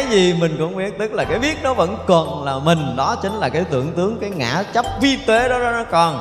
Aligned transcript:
cái 0.00 0.10
gì 0.10 0.34
mình 0.40 0.56
cũng 0.58 0.76
biết 0.76 0.98
tức 0.98 1.12
là 1.12 1.24
cái 1.24 1.38
biết 1.38 1.58
nó 1.62 1.74
vẫn 1.74 1.96
còn 2.06 2.44
là 2.44 2.58
mình. 2.58 2.96
Đó 2.96 3.16
chính 3.22 3.32
là 3.32 3.48
cái 3.48 3.64
tưởng 3.64 3.92
tướng 3.92 4.18
cái 4.20 4.30
ngã 4.30 4.62
chấp 4.74 4.84
vi 5.00 5.18
tế 5.26 5.48
đó, 5.48 5.58
đó 5.58 5.70
nó 5.70 5.84
còn 5.90 6.20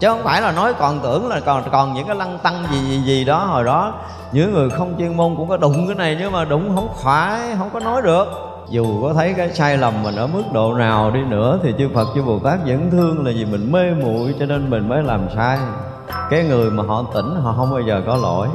chứ 0.00 0.08
không 0.08 0.22
phải 0.24 0.40
là 0.42 0.52
nói 0.52 0.74
còn 0.74 1.00
tưởng 1.00 1.28
là 1.28 1.40
còn 1.40 1.62
còn 1.72 1.94
những 1.94 2.06
cái 2.06 2.16
lăng 2.16 2.38
tăng 2.38 2.64
gì 2.72 2.78
gì 2.78 3.02
gì 3.02 3.24
đó. 3.24 3.44
Hồi 3.44 3.64
đó 3.64 3.94
những 4.32 4.54
người 4.54 4.70
không 4.70 4.94
chuyên 4.98 5.16
môn 5.16 5.36
cũng 5.36 5.48
có 5.48 5.56
đụng 5.56 5.86
cái 5.86 5.94
này 5.94 6.16
nhưng 6.20 6.32
mà 6.32 6.44
đụng 6.44 6.72
không 6.74 6.88
phải 7.02 7.40
không 7.58 7.70
có 7.72 7.80
nói 7.80 8.02
được. 8.02 8.26
Dù 8.68 9.02
có 9.02 9.14
thấy 9.14 9.34
cái 9.36 9.52
sai 9.54 9.76
lầm 9.76 10.02
mình 10.02 10.16
ở 10.16 10.26
mức 10.26 10.42
độ 10.52 10.74
nào 10.74 11.10
đi 11.10 11.20
nữa 11.20 11.58
thì 11.62 11.74
chư 11.78 11.88
Phật 11.94 12.08
chư 12.14 12.22
Bồ 12.22 12.38
Tát 12.38 12.58
vẫn 12.66 12.90
thương 12.90 13.26
là 13.26 13.32
vì 13.34 13.44
mình 13.44 13.72
mê 13.72 13.90
muội 13.90 14.34
cho 14.40 14.46
nên 14.46 14.70
mình 14.70 14.88
mới 14.88 15.02
làm 15.02 15.20
sai. 15.36 15.58
Cái 16.30 16.44
người 16.44 16.70
mà 16.70 16.82
họ 16.86 17.04
tỉnh 17.14 17.36
họ 17.42 17.54
không 17.56 17.70
bao 17.70 17.80
giờ 17.80 18.02
có 18.06 18.16
lỗi. 18.16 18.48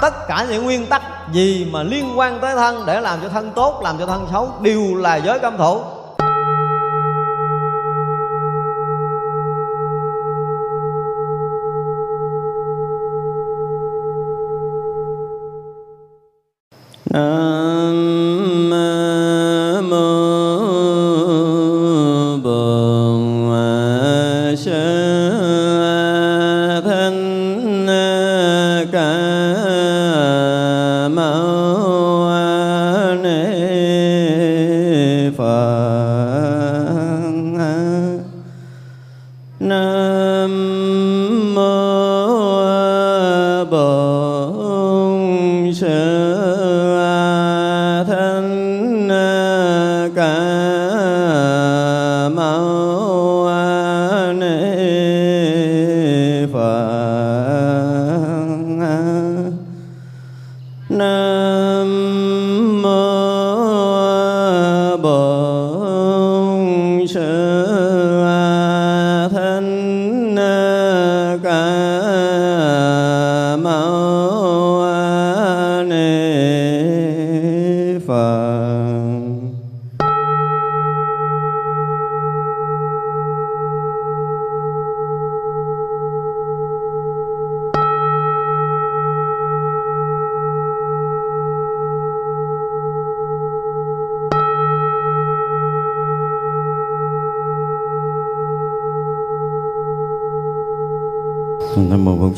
Tất 0.00 0.28
cả 0.28 0.46
những 0.50 0.64
nguyên 0.64 0.86
tắc 0.86 1.02
gì 1.32 1.68
mà 1.70 1.82
liên 1.82 2.18
quan 2.18 2.38
tới 2.40 2.54
thân 2.54 2.82
để 2.86 3.00
làm 3.00 3.18
cho 3.22 3.28
thân 3.28 3.50
tốt, 3.54 3.80
làm 3.84 3.98
cho 3.98 4.06
thân 4.06 4.26
xấu 4.32 4.52
đều 4.60 4.94
là 4.94 5.16
giới 5.16 5.38
cấm 5.38 5.56
thủ. 5.56 5.80
Uh... 17.16 17.69
Um... 61.10 62.19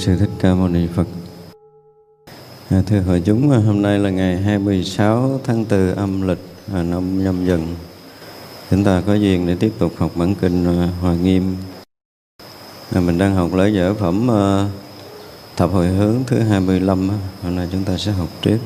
Sư 0.02 0.16
Thích 0.16 0.30
Ca 0.38 0.54
Mâu 0.54 0.68
Ni 0.68 0.86
Phật. 0.94 1.06
À, 2.70 2.82
Thưa 2.86 3.00
hội 3.00 3.22
chúng, 3.24 3.48
hôm 3.48 3.82
nay 3.82 3.98
là 3.98 4.10
ngày 4.10 4.36
26 4.36 5.40
tháng 5.44 5.64
4 5.70 5.94
âm 5.94 6.28
lịch 6.28 6.38
à, 6.74 6.82
năm 6.82 7.24
nhâm 7.24 7.46
dần. 7.46 7.76
Chúng 8.70 8.84
ta 8.84 9.02
có 9.06 9.14
duyên 9.14 9.46
để 9.46 9.56
tiếp 9.60 9.72
tục 9.78 9.92
học 9.96 10.10
bản 10.14 10.34
kinh 10.34 10.64
à, 10.64 10.88
Hòa 11.00 11.14
Nghiêm. 11.14 11.56
À, 12.94 13.00
Mình 13.00 13.18
đang 13.18 13.34
học 13.34 13.54
lễ 13.54 13.68
dở 13.68 13.94
phẩm 13.94 14.30
à, 14.30 14.70
Thập 15.56 15.70
hồi 15.70 15.86
hướng 15.86 16.24
thứ 16.26 16.38
25 16.38 17.10
Hôm 17.42 17.56
nay 17.56 17.68
chúng 17.72 17.84
ta 17.84 17.96
sẽ 17.96 18.12
học 18.12 18.28
tiếp. 18.42 18.58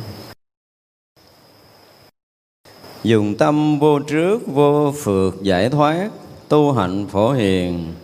Dùng 3.05 3.35
tâm 3.37 3.79
vô 3.79 3.99
trước, 3.99 4.47
vô 4.47 4.95
phượt 4.97 5.43
giải 5.43 5.71
thoát 5.71 6.11
Tu 6.49 6.73
hạnh 6.73 7.07
phổ 7.07 7.33
hiền 7.33 7.95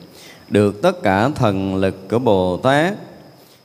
được 0.49 0.83
tất 0.83 1.03
cả 1.03 1.29
thần 1.29 1.77
lực 1.77 2.09
của 2.11 2.19
Bồ 2.19 2.57
Tát 2.57 2.95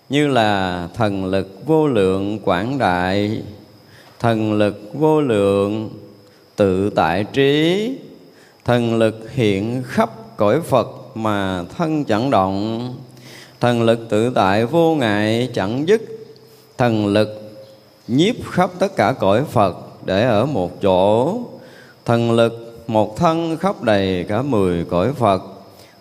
như 0.09 0.27
là 0.27 0.87
thần 0.93 1.25
lực 1.25 1.61
vô 1.65 1.87
lượng 1.87 2.39
quảng 2.39 2.77
đại, 2.77 3.41
thần 4.19 4.53
lực 4.53 4.91
vô 4.93 5.21
lượng 5.21 5.89
tự 6.55 6.89
tại 6.89 7.23
trí, 7.23 7.91
thần 8.65 8.95
lực 8.97 9.31
hiện 9.31 9.83
khắp 9.85 10.37
cõi 10.37 10.61
phật 10.61 10.87
mà 11.15 11.63
thân 11.77 12.03
chẳng 12.03 12.29
động, 12.29 12.93
thần 13.59 13.83
lực 13.83 13.99
tự 14.09 14.31
tại 14.35 14.65
vô 14.65 14.95
ngại 14.95 15.49
chẳng 15.53 15.87
dứt, 15.87 16.01
thần 16.77 17.07
lực 17.07 17.57
nhiếp 18.07 18.35
khắp 18.51 18.69
tất 18.79 18.95
cả 18.95 19.13
cõi 19.19 19.43
phật 19.51 19.77
để 20.05 20.23
ở 20.23 20.45
một 20.45 20.81
chỗ, 20.81 21.39
thần 22.05 22.31
lực 22.31 22.83
một 22.87 23.17
thân 23.17 23.57
khắp 23.57 23.83
đầy 23.83 24.25
cả 24.29 24.41
mười 24.41 24.85
cõi 24.85 25.13
phật, 25.13 25.43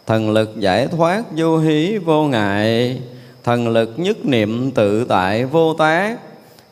thần 0.07 0.31
lực 0.31 0.61
giải 0.61 0.87
thoát 0.87 1.25
vô 1.37 1.59
hí 1.59 1.99
vô 1.99 2.25
ngại 2.25 3.01
thần 3.47 3.69
lực 3.69 3.93
nhất 3.97 4.27
niệm 4.27 4.71
tự 4.71 5.05
tại 5.05 5.45
vô 5.45 5.75
tác. 5.75 6.19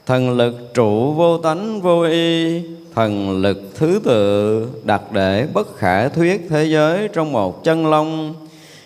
Thần 0.06 0.31
lực 0.31 0.75
trụ 0.75 1.12
vô 1.12 1.38
tánh 1.38 1.81
vô 1.81 2.03
y. 2.03 2.61
Thần 2.94 3.43
lực 3.43 3.59
thứ 3.75 4.00
tự 4.05 4.67
đặt 4.85 5.12
để 5.12 5.47
bất 5.55 5.76
khả 5.76 6.09
thuyết 6.09 6.47
thế 6.50 6.65
giới 6.65 7.09
trong 7.12 7.32
một 7.32 7.65
chân 7.65 7.87
long. 7.87 8.35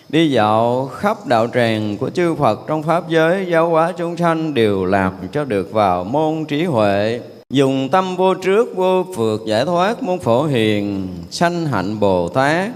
Đi 0.09 0.31
dạo 0.31 0.89
khắp 0.93 1.27
đạo 1.27 1.47
tràng 1.53 1.97
của 1.97 2.09
chư 2.09 2.35
Phật 2.35 2.59
trong 2.67 2.83
pháp 2.83 3.09
giới, 3.09 3.45
giáo 3.51 3.69
hóa 3.69 3.93
chúng 3.97 4.17
sanh 4.17 4.53
đều 4.53 4.85
làm 4.85 5.13
cho 5.31 5.43
được 5.43 5.71
vào 5.71 6.03
môn 6.03 6.45
trí 6.45 6.63
huệ. 6.63 7.21
Dùng 7.49 7.89
tâm 7.89 8.15
vô 8.15 8.33
trước, 8.33 8.75
vô 8.75 9.05
phượt 9.15 9.41
giải 9.45 9.65
thoát 9.65 10.03
môn 10.03 10.19
phổ 10.19 10.43
hiền, 10.43 11.07
sanh 11.31 11.65
hạnh 11.65 11.99
Bồ 11.99 12.27
Tát. 12.27 12.69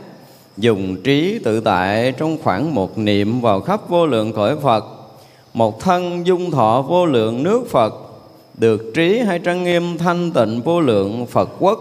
Dùng 0.57 1.01
trí 1.03 1.39
tự 1.43 1.59
tại 1.59 2.11
trong 2.11 2.37
khoảng 2.43 2.75
một 2.75 2.97
niệm 2.97 3.41
vào 3.41 3.61
khắp 3.61 3.89
vô 3.89 4.05
lượng 4.05 4.33
cõi 4.33 4.55
Phật 4.61 5.02
một 5.53 5.79
thân 5.79 6.27
dung 6.27 6.51
thọ 6.51 6.81
vô 6.81 7.05
lượng 7.05 7.43
nước 7.43 7.67
Phật, 7.69 7.93
được 8.57 8.91
trí 8.95 9.19
hay 9.19 9.39
trang 9.39 9.63
nghiêm 9.63 9.97
thanh 9.97 10.31
tịnh 10.31 10.61
vô 10.61 10.81
lượng 10.81 11.25
Phật 11.25 11.49
quốc. 11.59 11.79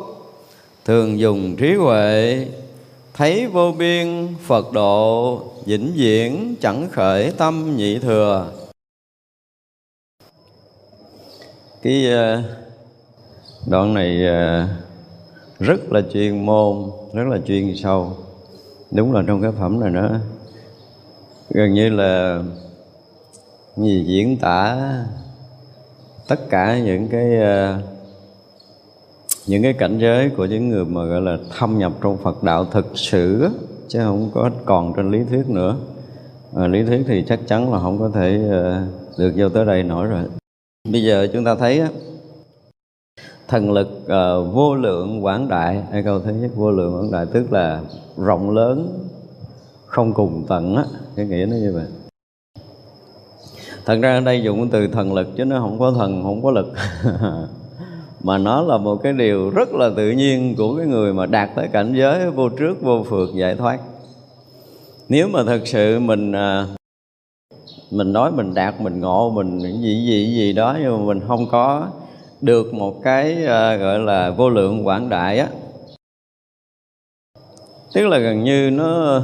Thường 0.85 1.19
dùng 1.19 1.57
trí 1.57 1.75
huệ, 1.75 2.47
thấy 3.15 3.47
vô 3.47 3.73
biên 3.73 4.29
Phật 4.47 4.73
độ, 4.73 5.39
vĩnh 5.65 5.93
viễn 5.95 6.55
chẳng 6.61 6.89
khởi 6.93 7.31
tâm 7.31 7.77
nhị 7.77 7.99
thừa. 7.99 8.53
Cái 11.83 12.11
ờ, 12.13 12.43
đoạn 13.67 13.95
này 13.95 14.27
ờ, 14.27 14.67
rất 15.61 15.93
là 15.93 16.03
chuyên 16.13 16.47
môn, 16.47 16.91
rất 17.13 17.25
là 17.31 17.39
chuyên 17.47 17.77
sâu. 17.77 18.17
Đúng 18.91 19.13
là 19.13 19.23
trong 19.27 19.43
cái 19.43 19.51
phẩm 19.61 19.81
này 19.81 19.91
nó 19.91 20.09
gần 21.51 21.75
như 21.75 21.89
là 21.89 22.43
gì 23.77 24.05
diễn 24.07 24.37
tả 24.37 24.79
tất 26.29 26.51
cả 26.51 26.79
những 26.79 27.09
cái 27.09 27.37
ờ, 27.37 27.79
những 29.47 29.63
cái 29.63 29.73
cảnh 29.73 29.99
giới 29.99 30.31
của 30.31 30.45
những 30.45 30.69
người 30.69 30.85
mà 30.85 31.05
gọi 31.05 31.21
là 31.21 31.37
thâm 31.59 31.79
nhập 31.79 31.93
trong 32.03 32.17
Phật 32.17 32.43
đạo 32.43 32.65
thực 32.65 32.87
sự 32.95 33.49
chứ 33.89 33.99
không 34.05 34.31
có 34.35 34.51
còn 34.65 34.93
trên 34.97 35.11
lý 35.11 35.19
thuyết 35.31 35.49
nữa. 35.49 35.77
À, 36.57 36.67
lý 36.67 36.85
thuyết 36.85 37.05
thì 37.07 37.25
chắc 37.29 37.41
chắn 37.47 37.73
là 37.73 37.81
không 37.81 37.99
có 37.99 38.11
thể 38.15 38.49
ờ, 38.51 38.83
được 39.19 39.33
vô 39.37 39.49
tới 39.49 39.65
đây 39.67 39.83
nổi 39.83 40.07
rồi. 40.07 40.25
Bây 40.89 41.03
giờ 41.03 41.29
chúng 41.33 41.45
ta 41.45 41.55
thấy 41.55 41.83
thần 43.49 43.73
lực 43.73 43.89
uh, 44.05 44.55
vô 44.55 44.75
lượng 44.75 45.25
quảng 45.25 45.49
đại. 45.49 45.83
Hay 45.93 46.03
câu 46.03 46.21
thứ 46.21 46.33
nhất 46.33 46.51
vô 46.55 46.71
lượng 46.71 46.95
quảng 46.95 47.11
đại 47.11 47.27
tức 47.33 47.53
là 47.53 47.81
rộng 48.17 48.51
lớn 48.51 49.09
không 49.87 50.13
cùng 50.13 50.45
tận 50.49 50.77
á. 50.77 50.85
Cái 51.17 51.27
nghĩa 51.27 51.47
nó 51.47 51.57
như 51.57 51.73
vậy 51.75 52.02
thật 53.87 53.99
ra 54.03 54.15
ở 54.15 54.21
đây 54.21 54.43
dùng 54.43 54.69
từ 54.69 54.87
thần 54.87 55.15
lực 55.15 55.29
chứ 55.37 55.45
nó 55.45 55.61
không 55.61 55.79
có 55.79 55.93
thần, 55.93 56.23
không 56.23 56.43
có 56.43 56.51
lực. 56.51 56.73
Mà 58.25 58.39
nó 58.39 58.63
là 58.63 58.79
một 58.79 58.97
cái 59.03 59.13
điều 59.13 59.51
rất 59.51 59.73
là 59.73 59.91
tự 59.97 60.11
nhiên 60.11 60.55
của 60.59 60.77
cái 60.77 60.87
người 60.87 61.13
mà 61.13 61.27
đạt 61.27 61.51
tới 61.57 61.69
cảnh 61.73 61.95
giới 61.97 62.31
vô 62.31 62.49
trước, 62.49 62.83
vô 62.83 63.05
phượt 63.09 63.31
giải 63.35 63.55
thoát. 63.55 63.79
Nếu 65.09 65.29
mà 65.29 65.45
thật 65.45 65.61
sự 65.65 65.99
mình 65.99 66.33
à, 66.33 66.67
mình 67.91 68.13
nói 68.13 68.33
mình 68.33 68.55
đạt, 68.55 68.81
mình 68.81 69.01
ngộ, 69.01 69.31
mình 69.31 69.61
gì 69.61 70.07
gì 70.07 70.35
gì 70.35 70.53
đó 70.53 70.77
nhưng 70.83 70.99
mà 70.99 71.15
mình 71.15 71.21
không 71.29 71.47
có 71.51 71.89
được 72.41 72.75
một 72.75 73.03
cái 73.03 73.47
à, 73.47 73.77
gọi 73.77 73.99
là 73.99 74.31
vô 74.31 74.49
lượng 74.51 74.87
quảng 74.87 75.09
đại 75.09 75.39
á. 75.39 75.49
Tức 77.95 78.07
là 78.07 78.19
gần 78.19 78.45
như 78.45 78.71
nó 78.71 79.21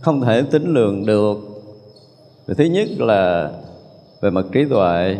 không 0.00 0.20
thể 0.20 0.42
tính 0.42 0.74
lường 0.74 1.06
được 1.06 1.49
thứ 2.54 2.64
nhất 2.64 2.88
là 2.98 3.50
về 4.20 4.30
mặt 4.30 4.44
trí 4.52 4.64
tuệ, 4.64 5.16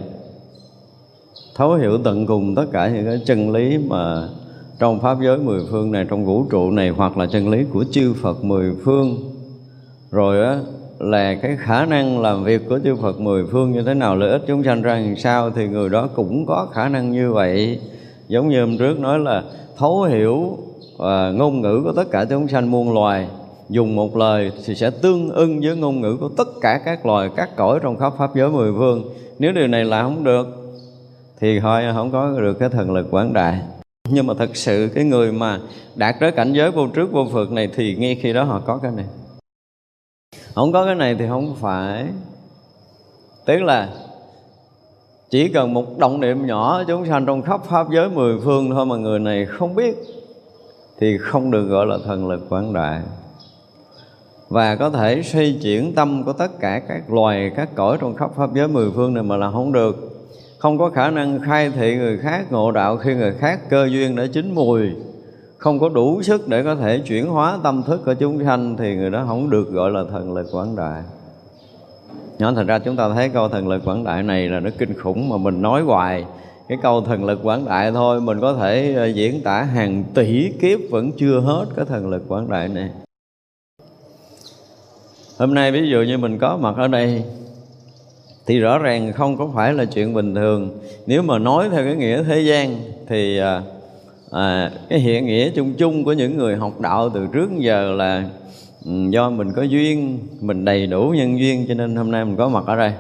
thấu 1.55 1.75
hiểu 1.75 1.99
tận 2.05 2.27
cùng 2.27 2.55
tất 2.55 2.65
cả 2.73 2.89
những 2.89 3.05
cái 3.05 3.21
chân 3.27 3.51
lý 3.51 3.79
mà 3.79 4.29
trong 4.79 5.01
pháp 5.01 5.17
giới 5.23 5.39
mười 5.39 5.61
phương 5.71 5.93
này, 5.93 6.07
trong 6.11 6.25
vũ 6.25 6.45
trụ 6.51 6.71
này, 6.71 6.89
hoặc 6.89 7.19
là 7.19 7.27
chân 7.27 7.49
lý 7.49 7.65
của 7.73 7.85
chư 7.91 8.15
Phật 8.23 8.45
mười 8.45 8.73
phương. 8.85 9.17
Rồi 10.11 10.45
á, 10.47 10.61
là 10.99 11.35
cái 11.35 11.57
khả 11.61 11.87
năng 11.87 12.21
làm 12.21 12.45
việc 12.45 12.69
của 12.69 12.79
chư 12.85 12.97
Phật 12.97 13.21
mười 13.21 13.47
phương 13.47 13.73
như 13.73 13.83
thế 13.83 13.95
nào, 13.95 14.17
lợi 14.17 14.31
ích 14.31 14.43
chúng 14.47 14.65
sanh 14.65 14.83
ra 14.83 14.95
làm 14.95 15.17
sao, 15.17 15.51
thì 15.51 15.69
người 15.69 15.89
đó 15.89 16.09
cũng 16.15 16.47
có 16.47 16.69
khả 16.73 16.89
năng 16.89 17.13
như 17.13 17.33
vậy. 17.33 17.81
Giống 18.29 18.49
như 18.49 18.61
hôm 18.61 18.79
trước 18.79 19.01
nói 19.01 19.19
là 19.19 19.43
thấu 19.77 20.03
hiểu 20.03 20.59
và 20.97 21.31
ngôn 21.31 21.61
ngữ 21.61 21.81
của 21.85 21.93
tất 21.93 22.11
cả 22.11 22.25
chúng 22.25 22.49
sanh 22.49 22.71
muôn 22.71 22.95
loài 22.95 23.27
dùng 23.71 23.97
một 23.97 24.17
lời 24.17 24.53
thì 24.65 24.75
sẽ 24.75 24.91
tương 24.91 25.31
ưng 25.31 25.61
với 25.61 25.77
ngôn 25.77 26.01
ngữ 26.01 26.17
của 26.21 26.29
tất 26.29 26.49
cả 26.61 26.81
các 26.85 27.07
loài, 27.07 27.31
các 27.37 27.57
cõi 27.57 27.79
trong 27.83 27.99
khắp 27.99 28.13
pháp 28.19 28.35
giới 28.35 28.49
mười 28.49 28.73
phương. 28.79 29.05
Nếu 29.39 29.53
điều 29.53 29.67
này 29.67 29.85
là 29.85 30.03
không 30.03 30.25
được, 30.25 30.47
thì 31.41 31.61
thôi, 31.61 31.83
không 31.95 32.13
có 32.13 32.41
được 32.41 32.55
cái 32.55 32.69
thần 32.69 32.91
lực 32.91 33.07
quảng 33.11 33.33
đại. 33.33 33.61
Nhưng 34.09 34.27
mà 34.27 34.35
thật 34.39 34.57
sự 34.57 34.91
cái 34.95 35.05
người 35.05 35.33
mà 35.33 35.61
đạt 35.95 36.15
tới 36.21 36.33
cảnh 36.33 36.53
giới 36.53 36.71
vô 36.71 36.87
trước 36.87 37.13
vô 37.13 37.27
phượt 37.33 37.53
này 37.53 37.69
thì 37.75 37.95
ngay 37.95 38.15
khi 38.15 38.33
đó 38.33 38.45
họ 38.45 38.61
có 38.67 38.79
cái 38.79 38.93
này. 38.97 39.07
Không 40.55 40.73
có 40.73 40.85
cái 40.85 40.95
này 40.95 41.15
thì 41.19 41.25
không 41.29 41.57
phải. 41.61 42.07
Tức 43.47 43.63
là 43.63 43.89
chỉ 45.31 45.49
cần 45.49 45.75
một 45.75 45.99
động 45.99 46.21
niệm 46.21 46.47
nhỏ 46.47 46.83
chúng 46.89 47.07
sanh 47.07 47.27
trong 47.27 47.43
khắp 47.43 47.61
pháp 47.65 47.87
giới 47.91 48.09
mười 48.09 48.41
phương 48.41 48.71
thôi 48.71 48.87
mà 48.87 48.97
người 48.97 49.19
này 49.19 49.47
không 49.47 49.75
biết, 49.75 49.97
thì 51.01 51.19
không 51.19 51.51
được 51.51 51.65
gọi 51.65 51.87
là 51.87 51.99
thần 52.05 52.29
lực 52.29 52.49
quảng 52.49 52.73
đại 52.73 53.01
và 54.51 54.77
có 54.77 54.91
thể 54.91 55.23
suy 55.23 55.53
chuyển 55.63 55.95
tâm 55.95 56.25
của 56.25 56.33
tất 56.33 56.61
cả 56.61 56.81
các 56.89 57.11
loài, 57.11 57.53
các 57.57 57.69
cõi 57.75 57.99
trong 58.01 58.15
khắp 58.15 58.31
pháp 58.37 58.55
giới 58.55 58.69
mười 58.69 58.91
phương 58.91 59.15
này 59.15 59.23
mà 59.23 59.37
là 59.37 59.51
không 59.51 59.73
được. 59.73 59.97
Không 60.59 60.79
có 60.79 60.91
khả 60.91 61.11
năng 61.11 61.41
khai 61.41 61.71
thị 61.71 61.97
người 61.97 62.19
khác, 62.19 62.53
ngộ 62.53 62.73
đạo 62.73 62.97
khi 62.97 63.15
người 63.15 63.33
khác 63.33 63.61
cơ 63.71 63.89
duyên 63.91 64.17
đã 64.17 64.27
chín 64.33 64.55
mùi. 64.55 64.81
Không 65.59 65.79
có 65.79 65.89
đủ 65.89 66.23
sức 66.23 66.49
để 66.49 66.63
có 66.63 66.75
thể 66.75 66.99
chuyển 66.99 67.27
hóa 67.27 67.59
tâm 67.63 67.83
thức 67.83 68.03
của 68.05 68.15
chúng 68.15 68.45
sanh 68.45 68.77
thì 68.77 68.97
người 68.97 69.11
đó 69.11 69.25
không 69.27 69.51
được 69.51 69.71
gọi 69.73 69.91
là 69.91 70.05
thần 70.11 70.35
lực 70.35 70.47
quảng 70.53 70.77
đại. 70.77 71.03
Nhỏ 72.39 72.53
thành 72.53 72.67
ra 72.67 72.79
chúng 72.79 72.97
ta 72.97 73.09
thấy 73.15 73.29
câu 73.29 73.49
thần 73.49 73.69
lực 73.69 73.85
quảng 73.85 74.05
đại 74.05 74.23
này 74.23 74.49
là 74.49 74.61
nó 74.61 74.71
kinh 74.79 74.95
khủng 74.95 75.29
mà 75.29 75.37
mình 75.37 75.63
nói 75.63 75.83
hoài. 75.83 76.25
Cái 76.69 76.79
câu 76.83 77.01
thần 77.01 77.25
lực 77.25 77.41
quảng 77.43 77.65
đại 77.65 77.93
thôi, 77.93 78.21
mình 78.21 78.41
có 78.41 78.55
thể 78.55 78.95
ờ, 78.97 79.07
diễn 79.07 79.43
tả 79.43 79.63
hàng 79.63 80.05
tỷ 80.15 80.53
kiếp 80.61 80.79
vẫn 80.91 81.13
chưa 81.13 81.41
hết 81.41 81.67
cái 81.77 81.85
thần 81.85 82.09
lực 82.09 82.23
quảng 82.29 82.51
đại 82.51 82.69
này 82.69 82.91
hôm 85.41 85.55
nay 85.55 85.73
ví 85.73 85.89
dụ 85.91 86.03
như 86.03 86.19
mình 86.19 86.39
có 86.39 86.57
mặt 86.57 86.75
ở 86.77 86.89
đây 86.89 87.23
thì 88.47 88.59
rõ 88.59 88.79
ràng 88.79 89.13
không 89.13 89.37
có 89.37 89.49
phải 89.55 89.75
là 89.75 89.85
chuyện 89.85 90.15
bình 90.15 90.35
thường. 90.35 90.79
Nếu 91.07 91.23
mà 91.23 91.39
nói 91.39 91.69
theo 91.73 91.85
cái 91.85 91.97
nghĩa 91.97 92.23
thế 92.23 92.41
gian 92.41 92.77
thì 93.09 93.39
à, 93.39 93.63
à, 94.31 94.71
cái 94.89 94.99
hiện 94.99 95.27
nghĩa 95.27 95.51
chung 95.51 95.75
chung 95.79 96.05
của 96.05 96.13
những 96.13 96.37
người 96.37 96.57
học 96.57 96.81
đạo 96.81 97.11
từ 97.15 97.27
trước 97.33 97.51
giờ 97.59 97.93
là 97.93 98.25
ừ, 98.85 98.91
do 99.11 99.31
mình 99.31 99.53
có 99.53 99.63
duyên 99.63 100.19
mình 100.41 100.65
đầy 100.65 100.87
đủ 100.87 101.15
nhân 101.17 101.39
duyên 101.39 101.65
cho 101.69 101.75
nên 101.75 101.97
hôm 101.97 102.11
nay 102.11 102.25
mình 102.25 102.37
có 102.37 102.49
mặt 102.49 102.65
ở 102.67 102.77
đây. 102.77 102.93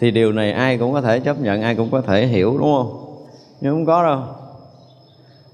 Thì 0.00 0.10
điều 0.10 0.32
này 0.32 0.52
ai 0.52 0.78
cũng 0.78 0.92
có 0.92 1.00
thể 1.00 1.20
chấp 1.20 1.40
nhận 1.40 1.62
ai 1.62 1.74
cũng 1.74 1.90
có 1.90 2.00
thể 2.00 2.26
hiểu 2.26 2.56
đúng 2.58 2.74
không? 2.76 3.16
Nhưng 3.60 3.72
không 3.72 3.86
có 3.86 4.02
đâu. 4.02 4.20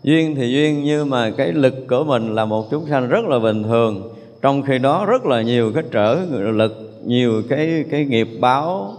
Duyên 0.03 0.35
thì 0.35 0.53
duyên 0.53 0.85
nhưng 0.85 1.11
mà 1.11 1.31
cái 1.31 1.53
lực 1.53 1.75
của 1.89 2.05
mình 2.05 2.35
là 2.35 2.45
một 2.45 2.71
chúng 2.71 2.87
sanh 2.87 3.09
rất 3.09 3.25
là 3.25 3.39
bình 3.39 3.63
thường 3.63 4.12
trong 4.43 4.63
khi 4.63 4.79
đó 4.79 5.05
rất 5.07 5.27
là 5.27 5.43
nhiều 5.43 5.73
cái 5.75 5.85
trở 5.91 6.19
lực, 6.31 7.01
nhiều 7.05 7.43
cái 7.49 7.85
cái 7.91 8.05
nghiệp 8.05 8.29
báo 8.41 8.95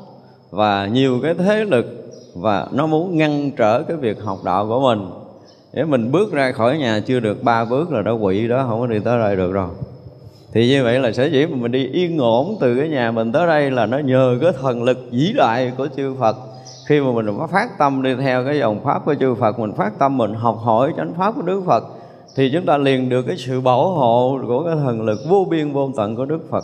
và 0.52 0.88
nhiều 0.88 1.20
cái 1.24 1.34
thế 1.34 1.66
lực 1.66 1.86
và 2.36 2.68
nó 2.72 2.88
muốn 2.88 3.18
ngăn 3.18 3.52
trở 3.52 3.84
cái 3.84 3.98
việc 3.98 4.22
học 4.22 4.38
đạo 4.46 4.68
của 4.68 4.80
mình. 4.80 5.10
Để 5.74 5.84
mình 5.84 6.12
bước 6.12 6.34
ra 6.34 6.52
khỏi 6.52 6.78
nhà 6.78 7.00
chưa 7.06 7.20
được 7.20 7.44
ba 7.44 7.66
bước 7.66 7.92
là 7.92 8.02
đã 8.02 8.12
quỵ 8.22 8.48
đó, 8.48 8.66
không 8.70 8.80
có 8.80 8.88
đi 8.88 9.00
tới 9.00 9.20
đây 9.20 9.36
được 9.36 9.52
rồi. 9.52 9.70
Thì 10.54 10.68
như 10.68 10.84
vậy 10.84 11.00
là 11.00 11.12
sở 11.12 11.26
dĩ 11.26 11.46
mà 11.46 11.56
mình 11.56 11.72
đi 11.72 11.88
yên 11.88 12.18
ổn 12.18 12.58
từ 12.62 12.80
cái 12.80 12.90
nhà 12.90 13.12
mình 13.12 13.32
tới 13.32 13.48
đây 13.48 13.72
là 13.72 13.86
nó 13.86 13.98
nhờ 13.98 14.38
cái 14.42 14.52
thần 14.62 14.84
lực 14.84 14.98
vĩ 15.12 15.34
đại 15.36 15.72
của 15.78 15.88
chư 15.98 16.16
Phật. 16.20 16.36
Khi 16.88 17.02
mà 17.02 17.12
mình 17.12 17.38
phát 17.52 17.78
tâm 17.78 18.02
đi 18.02 18.16
theo 18.16 18.46
cái 18.46 18.60
dòng 18.60 18.84
pháp 18.84 19.06
của 19.06 19.16
chư 19.16 19.36
Phật, 19.36 19.60
mình 19.60 19.74
phát 19.74 20.00
tâm 20.00 20.18
mình 20.18 20.34
học 20.34 20.60
hỏi 20.64 20.94
chánh 20.98 21.14
pháp 21.18 21.36
của 21.36 21.42
Đức 21.42 21.62
Phật 21.66 21.84
thì 22.36 22.50
chúng 22.54 22.66
ta 22.66 22.78
liền 22.78 23.10
được 23.10 23.22
cái 23.22 23.38
sự 23.38 23.62
bảo 23.62 23.92
hộ 23.92 24.40
của 24.48 24.64
cái 24.64 24.76
thần 24.76 25.02
lực 25.02 25.20
vô 25.30 25.48
biên 25.50 25.74
vô 25.74 25.92
tận 25.98 26.16
của 26.16 26.26
Đức 26.26 26.50
Phật. 26.50 26.64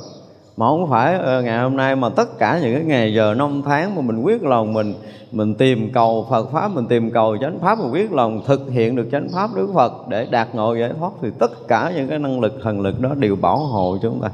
Mà 0.58 0.66
không 0.68 0.90
phải 0.90 1.16
ờ, 1.16 1.42
ngày 1.42 1.60
hôm 1.60 1.78
nay 1.78 1.96
mà 1.96 2.10
tất 2.10 2.40
cả 2.40 2.60
những 2.62 2.74
cái 2.74 2.84
ngày 2.84 3.14
giờ 3.14 3.34
năm 3.38 3.62
tháng 3.66 3.96
mà 3.96 4.02
mình 4.02 4.22
quyết 4.22 4.44
lòng 4.44 4.74
mình 4.74 4.94
mình 5.32 5.56
tìm 5.56 5.92
cầu 5.94 6.28
Phật 6.30 6.52
pháp 6.52 6.72
mình 6.76 6.88
tìm 6.88 7.12
cầu 7.12 7.38
chánh 7.42 7.60
pháp 7.60 7.80
mình 7.80 7.92
quyết 7.92 8.12
lòng 8.12 8.42
thực 8.48 8.72
hiện 8.72 8.96
được 8.96 9.08
chánh 9.12 9.28
pháp 9.34 9.50
Đức 9.56 9.68
Phật 9.74 9.94
để 10.08 10.28
đạt 10.32 10.56
ngộ 10.56 10.76
giải 10.76 10.92
thoát 11.00 11.12
thì 11.22 11.28
tất 11.40 11.68
cả 11.68 11.92
những 11.96 12.08
cái 12.08 12.20
năng 12.20 12.40
lực 12.40 12.54
thần 12.64 12.82
lực 12.82 13.00
đó 13.00 13.10
đều 13.16 13.36
bảo 13.36 13.58
hộ 13.58 13.98
chúng 14.02 14.22
ta. 14.22 14.30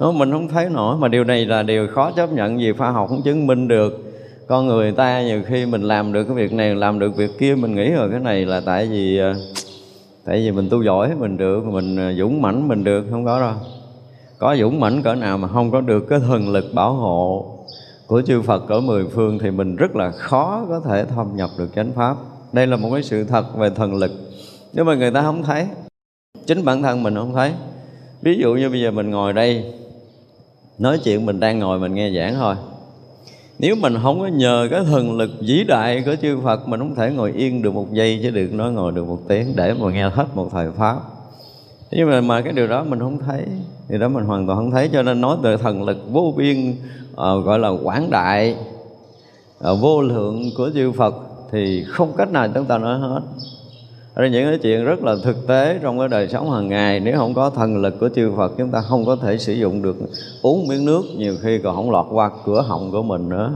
Đó, 0.00 0.12
mình 0.12 0.32
không 0.32 0.48
thấy 0.48 0.68
nổi 0.68 0.96
mà 0.96 1.08
điều 1.08 1.24
này 1.24 1.46
là 1.46 1.62
điều 1.62 1.86
khó 1.88 2.10
chấp 2.10 2.32
nhận 2.32 2.58
vì 2.58 2.72
khoa 2.72 2.90
học 2.90 3.08
không 3.08 3.22
chứng 3.22 3.46
minh 3.46 3.68
được. 3.68 4.14
Con 4.46 4.66
người 4.66 4.92
ta 4.92 5.22
nhiều 5.22 5.42
khi 5.46 5.66
mình 5.66 5.82
làm 5.82 6.12
được 6.12 6.24
cái 6.24 6.36
việc 6.36 6.52
này 6.52 6.74
làm 6.74 6.98
được 6.98 7.16
việc 7.16 7.30
kia 7.38 7.54
mình 7.54 7.74
nghĩ 7.74 7.90
rồi 7.90 8.10
cái 8.10 8.20
này 8.20 8.44
là 8.44 8.60
tại 8.66 8.86
vì 8.86 9.18
ờ, 9.18 9.34
tại 10.24 10.36
vì 10.36 10.50
mình 10.50 10.68
tu 10.70 10.82
giỏi, 10.82 11.14
mình 11.14 11.36
được, 11.36 11.64
mình 11.64 11.96
à, 11.96 12.12
dũng 12.18 12.42
mãnh, 12.42 12.68
mình 12.68 12.84
được, 12.84 13.06
không 13.10 13.24
có 13.24 13.40
đâu 13.40 13.54
có 14.38 14.56
dũng 14.60 14.80
mãnh, 14.80 15.02
cỡ 15.02 15.14
nào 15.14 15.38
mà 15.38 15.48
không 15.48 15.70
có 15.70 15.80
được 15.80 16.06
cái 16.08 16.20
thần 16.20 16.48
lực 16.48 16.64
bảo 16.74 16.92
hộ 16.92 17.46
của 18.06 18.22
chư 18.22 18.42
Phật 18.42 18.68
ở 18.68 18.80
mười 18.80 19.06
phương 19.06 19.38
thì 19.38 19.50
mình 19.50 19.76
rất 19.76 19.96
là 19.96 20.10
khó 20.10 20.64
có 20.68 20.80
thể 20.80 21.04
thâm 21.04 21.36
nhập 21.36 21.50
được 21.58 21.68
chánh 21.74 21.92
pháp. 21.92 22.16
Đây 22.52 22.66
là 22.66 22.76
một 22.76 22.90
cái 22.92 23.02
sự 23.02 23.24
thật 23.24 23.56
về 23.56 23.70
thần 23.70 23.94
lực. 23.94 24.10
Nhưng 24.72 24.86
mà 24.86 24.94
người 24.94 25.10
ta 25.10 25.22
không 25.22 25.42
thấy. 25.42 25.66
Chính 26.46 26.64
bản 26.64 26.82
thân 26.82 27.02
mình 27.02 27.14
không 27.14 27.34
thấy. 27.34 27.52
Ví 28.22 28.38
dụ 28.38 28.54
như 28.54 28.70
bây 28.70 28.80
giờ 28.80 28.90
mình 28.90 29.10
ngồi 29.10 29.32
đây, 29.32 29.74
nói 30.78 30.98
chuyện 31.04 31.26
mình 31.26 31.40
đang 31.40 31.58
ngồi 31.58 31.78
mình 31.78 31.94
nghe 31.94 32.10
giảng 32.10 32.34
thôi. 32.34 32.54
Nếu 33.64 33.76
mình 33.76 33.98
không 34.02 34.20
có 34.20 34.26
nhờ 34.26 34.68
cái 34.70 34.84
thần 34.84 35.16
lực 35.16 35.30
vĩ 35.40 35.64
đại 35.64 36.02
của 36.06 36.16
chư 36.22 36.40
Phật 36.44 36.68
Mình 36.68 36.80
không 36.80 36.94
thể 36.94 37.10
ngồi 37.10 37.32
yên 37.32 37.62
được 37.62 37.74
một 37.74 37.92
giây 37.92 38.20
chứ 38.22 38.30
được 38.30 38.52
nói 38.52 38.72
ngồi 38.72 38.92
được 38.92 39.08
một 39.08 39.18
tiếng 39.28 39.56
Để 39.56 39.74
mà 39.74 39.92
nghe 39.92 40.08
hết 40.08 40.26
một 40.34 40.48
thời 40.52 40.70
Pháp. 40.70 40.96
Nhưng 41.90 42.10
mà 42.10 42.20
mà 42.20 42.40
cái 42.40 42.52
điều 42.52 42.66
đó 42.66 42.84
mình 42.84 42.98
không 42.98 43.18
thấy 43.18 43.44
thì 43.88 43.98
đó 43.98 44.08
mình 44.08 44.24
hoàn 44.24 44.46
toàn 44.46 44.58
không 44.58 44.70
thấy 44.70 44.88
cho 44.92 45.02
nên 45.02 45.20
nói 45.20 45.36
về 45.42 45.56
thần 45.56 45.82
lực 45.82 45.98
vô 46.12 46.34
biên 46.36 46.70
uh, 47.10 47.44
gọi 47.44 47.58
là 47.58 47.68
quảng 47.68 48.10
đại 48.10 48.56
uh, 49.70 49.80
vô 49.80 50.02
lượng 50.02 50.50
của 50.56 50.70
chư 50.74 50.92
Phật 50.92 51.14
thì 51.52 51.84
không 51.88 52.12
cách 52.16 52.32
nào 52.32 52.48
chúng 52.54 52.64
ta 52.64 52.78
nói 52.78 52.98
hết. 52.98 53.20
Rồi 54.14 54.30
những 54.30 54.48
cái 54.48 54.58
chuyện 54.58 54.84
rất 54.84 55.04
là 55.04 55.16
thực 55.22 55.46
tế 55.46 55.78
trong 55.82 55.98
cái 55.98 56.08
đời 56.08 56.28
sống 56.28 56.50
hàng 56.50 56.68
ngày. 56.68 57.00
Nếu 57.00 57.16
không 57.16 57.34
có 57.34 57.50
thần 57.50 57.76
lực 57.76 57.94
của 58.00 58.08
chư 58.08 58.32
Phật 58.36 58.52
chúng 58.58 58.70
ta 58.70 58.80
không 58.80 59.06
có 59.06 59.16
thể 59.16 59.38
sử 59.38 59.52
dụng 59.52 59.82
được 59.82 59.96
uống 60.42 60.68
miếng 60.68 60.84
nước. 60.84 61.02
Nhiều 61.16 61.34
khi 61.42 61.58
còn 61.58 61.76
không 61.76 61.90
lọt 61.90 62.06
qua 62.10 62.30
cửa 62.44 62.62
họng 62.62 62.90
của 62.90 63.02
mình 63.02 63.28
nữa. 63.28 63.52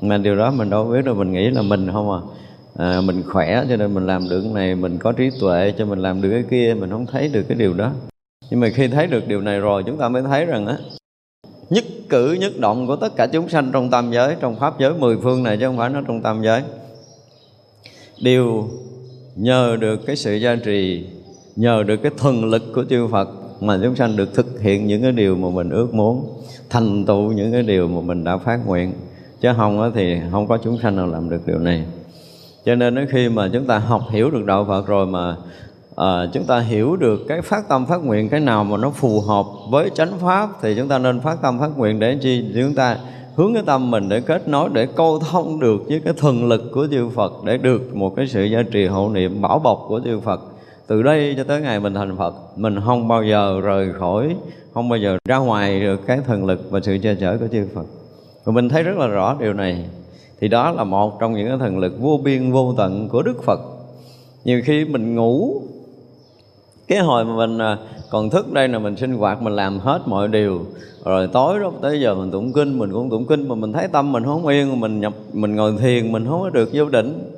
Mà 0.00 0.18
điều 0.18 0.36
đó 0.36 0.50
mình 0.50 0.70
đâu 0.70 0.84
biết 0.84 1.04
đâu 1.04 1.14
mình 1.14 1.32
nghĩ 1.32 1.50
là 1.50 1.62
mình 1.62 1.88
không 1.92 2.12
à. 2.12 2.20
À, 2.78 3.00
mình 3.00 3.22
khỏe 3.26 3.64
cho 3.68 3.76
nên 3.76 3.94
mình 3.94 4.06
làm 4.06 4.28
được 4.28 4.40
cái 4.40 4.52
này 4.52 4.74
mình 4.74 4.98
có 4.98 5.12
trí 5.12 5.30
tuệ 5.40 5.72
cho 5.78 5.84
mình 5.84 5.98
làm 5.98 6.22
được 6.22 6.30
cái 6.30 6.44
kia. 6.50 6.74
Mình 6.80 6.90
không 6.90 7.06
thấy 7.06 7.28
được 7.28 7.42
cái 7.48 7.58
điều 7.58 7.74
đó. 7.74 7.90
Nhưng 8.50 8.60
mà 8.60 8.68
khi 8.74 8.88
thấy 8.88 9.06
được 9.06 9.28
điều 9.28 9.40
này 9.40 9.60
rồi 9.60 9.82
chúng 9.86 9.96
ta 9.96 10.08
mới 10.08 10.22
thấy 10.22 10.46
rằng 10.46 10.66
á 10.66 10.76
nhất 11.70 11.84
cử 12.08 12.32
nhất 12.32 12.52
động 12.58 12.86
của 12.86 12.96
tất 12.96 13.16
cả 13.16 13.26
chúng 13.26 13.48
sanh 13.48 13.70
trong 13.72 13.90
tam 13.90 14.12
giới 14.12 14.36
trong 14.40 14.56
pháp 14.56 14.78
giới 14.78 14.94
mười 14.94 15.16
phương 15.22 15.42
này 15.42 15.56
chứ 15.56 15.66
không 15.66 15.76
phải 15.76 15.90
nó 15.90 16.00
trong 16.06 16.22
tam 16.22 16.42
giới. 16.42 16.62
Đều 18.22 18.68
nhờ 19.36 19.76
được 19.80 20.06
cái 20.06 20.16
sự 20.16 20.34
gia 20.34 20.56
trì 20.56 21.06
nhờ 21.56 21.82
được 21.82 21.96
cái 21.96 22.12
thần 22.18 22.44
lực 22.44 22.62
của 22.74 22.84
chư 22.90 23.06
Phật 23.06 23.28
mà 23.60 23.78
chúng 23.82 23.96
sanh 23.96 24.16
được 24.16 24.34
thực 24.34 24.60
hiện 24.60 24.86
những 24.86 25.02
cái 25.02 25.12
điều 25.12 25.36
mà 25.36 25.48
mình 25.48 25.70
ước 25.70 25.94
muốn 25.94 26.42
thành 26.70 27.04
tựu 27.04 27.32
những 27.32 27.52
cái 27.52 27.62
điều 27.62 27.88
mà 27.88 28.00
mình 28.00 28.24
đã 28.24 28.36
phát 28.36 28.66
nguyện. 28.66 28.92
Chứ 29.40 29.48
không 29.56 29.92
thì 29.94 30.16
không 30.30 30.46
có 30.48 30.58
chúng 30.64 30.78
sanh 30.82 30.96
nào 30.96 31.06
làm 31.06 31.30
được 31.30 31.46
điều 31.46 31.58
này. 31.58 31.84
Cho 32.64 32.74
nên 32.74 33.06
khi 33.10 33.28
mà 33.28 33.48
chúng 33.52 33.66
ta 33.66 33.78
học 33.78 34.02
hiểu 34.10 34.30
được 34.30 34.44
đạo 34.46 34.64
Phật 34.68 34.86
rồi 34.86 35.06
mà 35.06 35.36
à, 35.96 36.26
chúng 36.32 36.44
ta 36.44 36.58
hiểu 36.58 36.96
được 36.96 37.20
cái 37.28 37.42
phát 37.42 37.68
tâm 37.68 37.86
phát 37.86 38.04
nguyện 38.04 38.28
cái 38.28 38.40
nào 38.40 38.64
mà 38.64 38.76
nó 38.76 38.90
phù 38.90 39.20
hợp 39.20 39.46
với 39.70 39.90
chánh 39.94 40.18
pháp 40.18 40.48
thì 40.62 40.74
chúng 40.76 40.88
ta 40.88 40.98
nên 40.98 41.20
phát 41.20 41.42
tâm 41.42 41.58
phát 41.58 41.70
nguyện 41.76 41.98
để 41.98 42.18
chi? 42.22 42.44
Chúng 42.54 42.74
ta 42.74 42.96
hướng 43.36 43.54
cái 43.54 43.62
tâm 43.66 43.90
mình 43.90 44.08
để 44.08 44.20
kết 44.20 44.48
nối, 44.48 44.68
để 44.72 44.86
câu 44.86 45.18
thông 45.18 45.60
được 45.60 45.84
với 45.88 46.00
cái 46.04 46.14
thần 46.16 46.48
lực 46.48 46.62
của 46.72 46.86
chư 46.90 47.08
Phật, 47.08 47.32
để 47.44 47.58
được 47.58 47.96
một 47.96 48.16
cái 48.16 48.26
sự 48.26 48.44
gia 48.44 48.62
trì 48.62 48.86
hộ 48.86 49.08
niệm 49.08 49.42
bảo 49.42 49.58
bọc 49.58 49.84
của 49.88 50.00
chư 50.04 50.20
Phật. 50.20 50.40
Từ 50.86 51.02
đây 51.02 51.34
cho 51.36 51.44
tới 51.44 51.60
ngày 51.60 51.80
mình 51.80 51.94
thành 51.94 52.16
Phật, 52.16 52.34
mình 52.56 52.80
không 52.84 53.08
bao 53.08 53.24
giờ 53.24 53.60
rời 53.60 53.92
khỏi, 53.92 54.36
không 54.74 54.88
bao 54.88 54.98
giờ 54.98 55.18
ra 55.28 55.36
ngoài 55.36 55.80
được 55.80 56.06
cái 56.06 56.18
thần 56.26 56.44
lực 56.44 56.70
và 56.70 56.80
sự 56.80 56.98
che 57.02 57.14
chở 57.14 57.36
của 57.38 57.46
chư 57.52 57.66
Phật. 57.74 57.86
Và 58.44 58.52
mình 58.52 58.68
thấy 58.68 58.82
rất 58.82 58.96
là 58.96 59.06
rõ 59.06 59.36
điều 59.40 59.52
này. 59.52 59.84
Thì 60.40 60.48
đó 60.48 60.70
là 60.70 60.84
một 60.84 61.20
trong 61.20 61.34
những 61.34 61.48
cái 61.48 61.58
thần 61.58 61.78
lực 61.78 61.92
vô 62.00 62.20
biên 62.24 62.52
vô 62.52 62.74
tận 62.76 63.08
của 63.08 63.22
đức 63.22 63.42
phật. 63.42 63.60
Nhiều 64.44 64.60
khi 64.64 64.84
mình 64.84 65.14
ngủ 65.14 65.62
cái 66.88 66.98
hồi 66.98 67.24
mà 67.24 67.36
mình 67.36 67.58
à, 67.58 67.78
còn 68.10 68.30
thức 68.30 68.52
đây 68.52 68.68
là 68.68 68.78
mình 68.78 68.96
sinh 68.96 69.14
hoạt, 69.14 69.42
mình 69.42 69.56
làm 69.56 69.78
hết 69.78 70.00
mọi 70.06 70.28
điều. 70.28 70.60
Rồi 71.04 71.28
tối 71.32 71.60
đó 71.60 71.72
tới 71.82 72.00
giờ 72.00 72.14
mình 72.14 72.30
tụng 72.30 72.52
kinh, 72.52 72.78
mình 72.78 72.92
cũng 72.92 73.10
tụng 73.10 73.26
kinh, 73.26 73.48
mà 73.48 73.54
mình 73.54 73.72
thấy 73.72 73.88
tâm 73.88 74.12
mình 74.12 74.24
không 74.24 74.46
yên, 74.46 74.80
mình 74.80 75.00
nhập, 75.00 75.12
mình 75.32 75.56
ngồi 75.56 75.74
thiền, 75.78 76.12
mình 76.12 76.26
không 76.28 76.42
có 76.42 76.50
được 76.50 76.70
vô 76.72 76.88
định. 76.88 77.32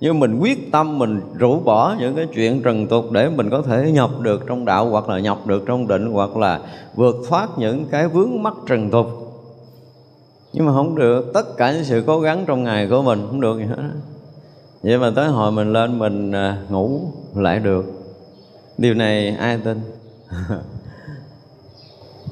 Nhưng 0.00 0.20
mình 0.20 0.38
quyết 0.38 0.72
tâm, 0.72 0.98
mình 0.98 1.20
rũ 1.38 1.60
bỏ 1.64 1.94
những 1.98 2.14
cái 2.14 2.26
chuyện 2.34 2.62
trần 2.62 2.86
tục 2.86 3.12
để 3.12 3.28
mình 3.28 3.50
có 3.50 3.62
thể 3.62 3.92
nhập 3.92 4.10
được 4.20 4.46
trong 4.46 4.64
đạo, 4.64 4.88
hoặc 4.88 5.08
là 5.08 5.18
nhập 5.18 5.46
được 5.46 5.62
trong 5.66 5.88
định, 5.88 6.12
hoặc 6.12 6.36
là 6.36 6.60
vượt 6.94 7.16
thoát 7.28 7.58
những 7.58 7.84
cái 7.90 8.08
vướng 8.08 8.42
mắc 8.42 8.54
trần 8.66 8.90
tục. 8.90 9.06
Nhưng 10.52 10.66
mà 10.66 10.72
không 10.72 10.94
được, 10.94 11.30
tất 11.34 11.56
cả 11.56 11.72
những 11.72 11.84
sự 11.84 12.04
cố 12.06 12.20
gắng 12.20 12.44
trong 12.46 12.64
ngày 12.64 12.88
của 12.88 13.02
mình 13.02 13.26
không 13.26 13.40
được 13.40 13.58
gì 13.58 13.64
hết 13.64 13.76
vậy 14.82 14.98
mà 14.98 15.12
tới 15.16 15.28
hồi 15.28 15.52
mình 15.52 15.72
lên 15.72 15.98
mình 15.98 16.32
à, 16.32 16.58
ngủ 16.68 17.00
lại 17.34 17.58
được 17.58 17.95
điều 18.78 18.94
này 18.94 19.30
ai 19.30 19.58
tin? 19.64 19.80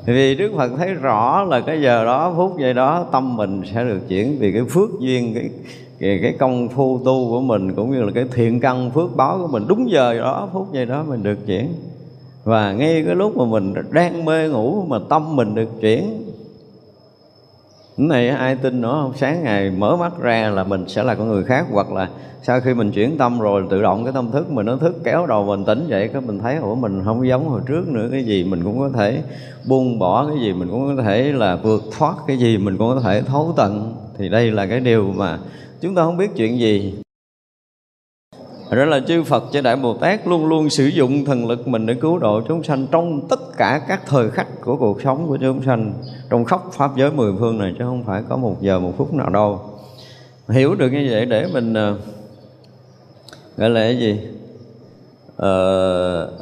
Vì 0.07 0.35
Đức 0.35 0.53
Phật 0.57 0.71
thấy 0.77 0.95
rõ 0.95 1.43
là 1.43 1.61
cái 1.61 1.81
giờ 1.83 2.05
đó 2.05 2.33
phút 2.37 2.59
giây 2.59 2.75
đó 2.75 3.07
tâm 3.13 3.37
mình 3.37 3.63
sẽ 3.75 3.85
được 3.85 4.01
chuyển 4.09 4.39
vì 4.39 4.53
cái 4.53 4.63
phước 4.65 4.91
duyên 5.01 5.35
cái 5.35 5.51
cái, 5.99 6.19
cái 6.23 6.35
công 6.39 6.69
phu 6.69 6.99
tu 7.05 7.29
của 7.29 7.41
mình 7.41 7.75
cũng 7.75 7.93
như 7.93 8.03
là 8.03 8.11
cái 8.15 8.25
thiện 8.33 8.61
căn 8.61 8.91
phước 8.91 9.17
báo 9.17 9.39
của 9.39 9.47
mình. 9.47 9.65
Đúng 9.69 9.91
giờ 9.91 10.19
đó 10.19 10.49
phút 10.53 10.73
giây 10.73 10.87
đó 10.87 11.05
mình 11.09 11.23
được 11.23 11.47
chuyển. 11.47 11.75
Và 12.45 12.73
ngay 12.73 13.03
cái 13.07 13.15
lúc 13.15 13.37
mà 13.37 13.45
mình 13.45 13.75
đang 13.91 14.25
mê 14.25 14.49
ngủ 14.49 14.85
mà 14.89 14.99
tâm 15.09 15.37
mình 15.37 15.55
được 15.55 15.69
chuyển 15.81 16.24
cái 17.97 18.07
này 18.07 18.29
ai 18.29 18.57
tin 18.57 18.81
nữa 18.81 18.99
không? 19.03 19.13
Sáng 19.17 19.43
ngày 19.43 19.71
mở 19.71 19.97
mắt 19.97 20.13
ra 20.19 20.51
là 20.51 20.65
mình 20.65 20.89
sẽ 20.89 21.03
là 21.03 21.15
con 21.15 21.29
người 21.29 21.45
khác, 21.45 21.67
hoặc 21.73 21.93
là 21.93 22.09
sau 22.43 22.61
khi 22.61 22.75
mình 22.75 22.93
chuyển 22.93 23.19
tâm 23.19 23.41
rồi, 23.41 23.65
tự 23.71 23.83
động 23.83 24.05
cái 24.05 24.13
tâm 24.13 24.31
thức 24.31 24.51
mình 24.51 24.67
nó 24.67 24.77
thức 24.77 24.95
kéo 25.05 25.27
đầu 25.27 25.45
mình 25.45 25.65
tỉnh 25.65 25.87
dậy, 25.89 26.09
cái 26.13 26.23
mình 26.23 26.39
thấy, 26.39 26.57
ủa, 26.57 26.75
mình 26.75 27.03
không 27.05 27.29
giống 27.29 27.49
hồi 27.49 27.61
trước 27.67 27.89
nữa, 27.89 28.09
cái 28.13 28.25
gì 28.25 28.45
mình 28.45 28.65
cũng 28.65 28.79
có 28.79 28.91
thể 28.95 29.23
buông 29.69 29.99
bỏ, 29.99 30.27
cái 30.27 30.37
gì 30.41 30.53
mình 30.53 30.69
cũng 30.71 30.97
có 30.97 31.03
thể 31.03 31.33
là 31.33 31.57
vượt 31.57 31.83
thoát, 31.99 32.15
cái 32.27 32.39
gì 32.39 32.59
mình 32.59 32.79
cũng 32.79 32.95
có 32.95 33.01
thể 33.01 33.23
thấu 33.23 33.53
tận. 33.57 33.95
Thì 34.19 34.29
đây 34.29 34.51
là 34.51 34.67
cái 34.67 34.81
điều 34.81 35.13
mà 35.17 35.39
chúng 35.81 35.95
ta 35.95 36.03
không 36.03 36.17
biết 36.17 36.31
chuyện 36.37 36.59
gì 36.59 36.95
đó 38.75 38.85
là 38.85 39.01
chư 39.01 39.23
Phật 39.23 39.45
chư 39.53 39.61
Đại 39.61 39.77
Bồ 39.77 39.95
Tát 39.95 40.27
luôn 40.27 40.47
luôn 40.47 40.71
sử 40.71 40.87
dụng 40.87 41.25
thần 41.25 41.47
lực 41.47 41.69
mình 41.69 41.87
để 41.87 41.95
cứu 41.95 42.19
độ 42.19 42.41
chúng 42.49 42.63
sanh 42.63 42.87
trong 42.91 43.29
tất 43.29 43.57
cả 43.57 43.81
các 43.89 44.01
thời 44.07 44.31
khắc 44.31 44.47
của 44.61 44.77
cuộc 44.77 45.03
sống 45.03 45.27
của 45.29 45.37
chúng 45.41 45.63
sanh 45.63 45.93
trong 46.31 46.45
khắp 46.45 46.61
pháp 46.73 46.97
giới 46.97 47.13
mười 47.13 47.33
phương 47.39 47.59
này 47.59 47.75
chứ 47.79 47.85
không 47.85 48.05
phải 48.05 48.23
có 48.29 48.37
một 48.37 48.57
giờ 48.61 48.81
một 48.81 48.93
phút 48.97 49.15
nào 49.15 49.31
đâu. 49.31 49.61
Hiểu 50.49 50.75
được 50.75 50.91
như 50.91 51.09
vậy 51.11 51.27
để 51.27 51.47
mình 51.53 51.75
ờ, 51.75 51.99
gọi 53.57 53.71
là 53.71 53.81
cái 53.81 53.99
gì? 53.99 54.21
Ờ, 55.37 56.33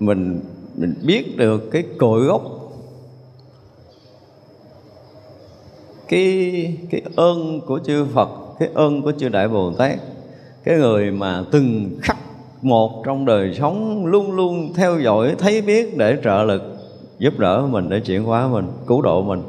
mình 0.00 0.40
mình 0.76 0.94
biết 1.02 1.36
được 1.36 1.70
cái 1.70 1.84
cội 1.98 2.20
gốc 2.20 2.42
cái 6.08 6.76
cái 6.90 7.02
ơn 7.16 7.60
của 7.60 7.80
chư 7.84 8.06
Phật 8.14 8.28
cái 8.58 8.68
ơn 8.74 9.02
của 9.02 9.12
chư 9.18 9.28
Đại 9.28 9.48
Bồ 9.48 9.72
Tát 9.72 9.98
cái 10.64 10.78
người 10.78 11.10
mà 11.10 11.42
từng 11.50 11.90
khắc 12.02 12.16
một 12.62 13.02
trong 13.04 13.24
đời 13.24 13.54
sống 13.54 14.06
luôn 14.06 14.32
luôn 14.32 14.72
theo 14.76 15.00
dõi, 15.00 15.34
thấy 15.38 15.62
biết 15.62 15.96
để 15.96 16.16
trợ 16.24 16.42
lực, 16.42 16.62
giúp 17.18 17.38
đỡ 17.38 17.66
mình, 17.70 17.88
để 17.88 18.00
chuyển 18.00 18.24
hóa 18.24 18.48
mình, 18.48 18.66
cứu 18.86 19.02
độ 19.02 19.22
mình. 19.22 19.42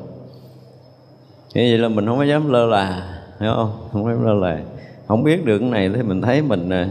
Như 1.53 1.61
vậy 1.61 1.77
là 1.77 1.87
mình 1.87 2.05
không 2.05 2.17
có 2.17 2.23
dám 2.23 2.51
lơ 2.51 2.65
là, 2.65 3.17
hiểu 3.39 3.51
không? 3.55 3.71
Không 3.91 4.05
dám 4.05 4.25
lơ 4.25 4.33
là. 4.33 4.59
Không 5.07 5.23
biết 5.23 5.45
được 5.45 5.59
cái 5.59 5.69
này 5.69 5.91
thì 5.95 6.01
mình 6.03 6.21
thấy 6.21 6.41
mình 6.41 6.69
à, 6.69 6.87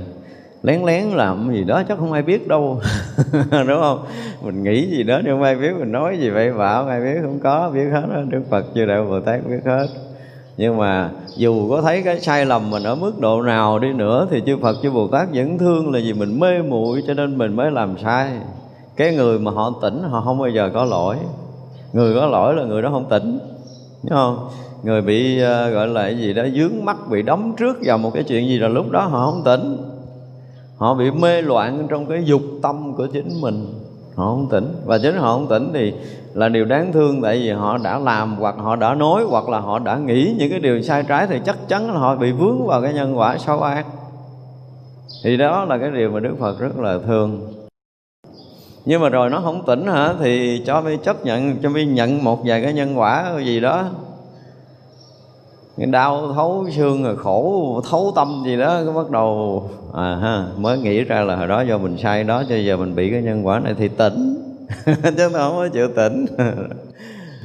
lén 0.63 0.83
lén 0.85 1.05
làm 1.05 1.53
gì 1.53 1.65
đó 1.65 1.83
chắc 1.89 1.99
không 1.99 2.13
ai 2.13 2.23
biết 2.23 2.49
đâu. 2.49 2.81
Đúng 3.51 3.81
không? 3.81 4.05
Mình 4.43 4.63
nghĩ 4.63 4.91
gì 4.91 5.03
đó 5.03 5.21
nhưng 5.25 5.35
không 5.35 5.43
ai 5.43 5.57
biết, 5.57 5.73
mình 5.79 5.93
nói 5.93 6.19
gì 6.19 6.31
vậy, 6.31 6.53
bảo 6.53 6.87
ai 6.87 7.01
biết, 7.01 7.19
không 7.23 7.39
có, 7.43 7.71
biết 7.75 7.85
hết 7.93 8.05
đó 8.15 8.21
đức 8.29 8.43
phật 8.51 8.65
chưa 8.75 8.87
đạo 8.87 9.05
bồ 9.05 9.21
tát 9.21 9.41
biết 9.49 9.61
hết 9.65 9.87
nhưng 10.57 10.77
mà 10.77 11.11
dù 11.37 11.71
có 11.71 11.83
thấy 11.83 12.03
cái 12.03 12.21
sai 12.21 12.47
lầm 12.47 12.71
mình 12.71 12.83
ở 12.83 12.95
mức 12.95 13.21
độ 13.21 13.43
nào 13.43 13.79
đi 13.79 13.93
nữa 13.93 14.27
thì 14.31 14.43
chư 14.47 14.57
Phật 14.63 14.77
chư 14.83 14.91
Bồ 14.91 15.09
Tát 15.09 15.29
vẫn 15.35 15.59
thương 15.59 15.93
là 15.93 16.01
vì 16.05 16.13
mình 16.13 16.41
mê 16.41 16.63
muội 16.63 17.03
cho 17.07 17.15
nên 17.15 17.39
mình 17.39 17.57
mới 17.57 17.71
làm 17.71 17.99
sai. 17.99 18.31
Cái 18.97 19.15
người 19.15 19.39
mà 19.39 19.51
họ 19.51 19.73
tỉnh 19.83 20.03
họ 20.03 20.21
không 20.21 20.39
bao 20.39 20.49
giờ 20.49 20.71
có 20.75 20.85
lỗi. 20.85 21.17
Người 21.93 22.15
có 22.15 22.27
lỗi 22.27 22.55
là 22.55 22.65
người 22.65 22.83
đó 22.83 22.91
không 22.93 23.09
tỉnh 23.09 23.39
đúng 24.03 24.11
không? 24.11 24.49
Người 24.83 25.03
bị 25.03 25.43
uh, 25.43 25.73
gọi 25.73 25.89
là 25.89 26.03
cái 26.03 26.19
gì 26.19 26.33
đó 26.33 26.43
dướng 26.57 26.85
mắt 26.85 26.97
bị 27.11 27.23
đóng 27.23 27.55
trước 27.57 27.77
vào 27.85 27.99
một 27.99 28.11
cái 28.15 28.23
chuyện 28.23 28.49
gì 28.49 28.59
là 28.59 28.69
lúc 28.69 28.91
đó 28.91 29.01
họ 29.01 29.31
không 29.31 29.43
tỉnh. 29.45 29.77
Họ 30.77 30.95
bị 30.95 31.11
mê 31.11 31.43
loạn 31.43 31.87
trong 31.91 32.07
cái 32.07 32.25
dục 32.25 32.43
tâm 32.63 32.95
của 32.97 33.07
chính 33.07 33.41
mình 33.41 33.67
họ 34.15 34.27
không 34.27 34.49
tỉnh. 34.51 34.75
Và 34.85 34.99
chính 34.99 35.17
họ 35.17 35.33
không 35.33 35.47
tỉnh 35.47 35.71
thì 35.75 35.93
là 36.35 36.49
điều 36.49 36.65
đáng 36.65 36.93
thương 36.93 37.23
tại 37.23 37.39
vì 37.39 37.51
họ 37.51 37.79
đã 37.79 37.99
làm 37.99 38.37
hoặc 38.37 38.55
họ 38.59 38.77
đã 38.77 38.95
nói 38.95 39.25
hoặc 39.29 39.49
là 39.49 39.61
họ 39.61 39.79
đã 39.79 39.97
nghĩ 39.97 40.35
những 40.39 40.51
cái 40.51 40.61
điều 40.61 40.83
sai 40.83 41.05
trái 41.09 41.27
thì 41.27 41.41
chắc 41.47 41.57
chắn 41.69 41.93
là 41.93 41.99
họ 41.99 42.17
bị 42.17 42.33
vướng 42.33 42.67
vào 42.67 42.83
cái 42.83 42.93
nhân 42.93 43.19
quả 43.19 43.39
xấu 43.39 43.63
ác 43.63 43.87
thì 45.25 45.37
đó 45.37 45.65
là 45.65 45.79
cái 45.79 45.91
điều 45.91 46.11
mà 46.11 46.21
Đức 46.21 46.37
Phật 46.41 46.59
rất 46.59 46.79
là 46.79 46.99
thương 47.07 47.55
nhưng 48.87 49.01
mà 49.01 49.09
rồi 49.09 49.31
nó 49.31 49.41
không 49.41 49.63
tỉnh 49.67 49.87
hả? 49.87 50.15
Thì 50.21 50.63
cho 50.67 50.81
mi 50.81 50.97
chấp 51.05 51.25
nhận, 51.25 51.57
cho 51.63 51.71
mi 51.71 51.85
nhận 51.85 52.25
một 52.25 52.41
vài 52.45 52.63
cái 52.63 52.73
nhân 52.73 52.99
quả 52.99 53.33
gì 53.45 53.61
đó. 53.61 53.85
Cái 55.77 55.87
đau 55.87 56.33
thấu 56.33 56.67
xương 56.77 57.05
rồi 57.05 57.17
khổ 57.17 57.83
thấu 57.91 58.13
tâm 58.17 58.43
gì 58.45 58.57
đó, 58.57 58.81
cái 58.85 58.95
bắt 58.95 59.11
đầu 59.11 59.63
à 59.95 60.19
ha, 60.23 60.47
mới 60.57 60.79
nghĩ 60.79 61.05
ra 61.05 61.21
là 61.21 61.37
hồi 61.37 61.49
đó 61.49 61.61
do 61.61 61.79
mình 61.79 61.99
sai 61.99 62.25
đó 62.25 62.43
cho 62.49 62.57
giờ 62.57 62.77
mình 62.77 62.95
bị 62.95 63.11
cái 63.11 63.23
nhân 63.23 63.47
quả 63.47 63.59
này 63.59 63.75
thì 63.79 63.89
tỉnh. 63.89 64.44
chứ 64.87 65.29
không 65.33 65.57
có 65.57 65.69
chịu 65.73 65.89
tỉnh. 65.89 66.27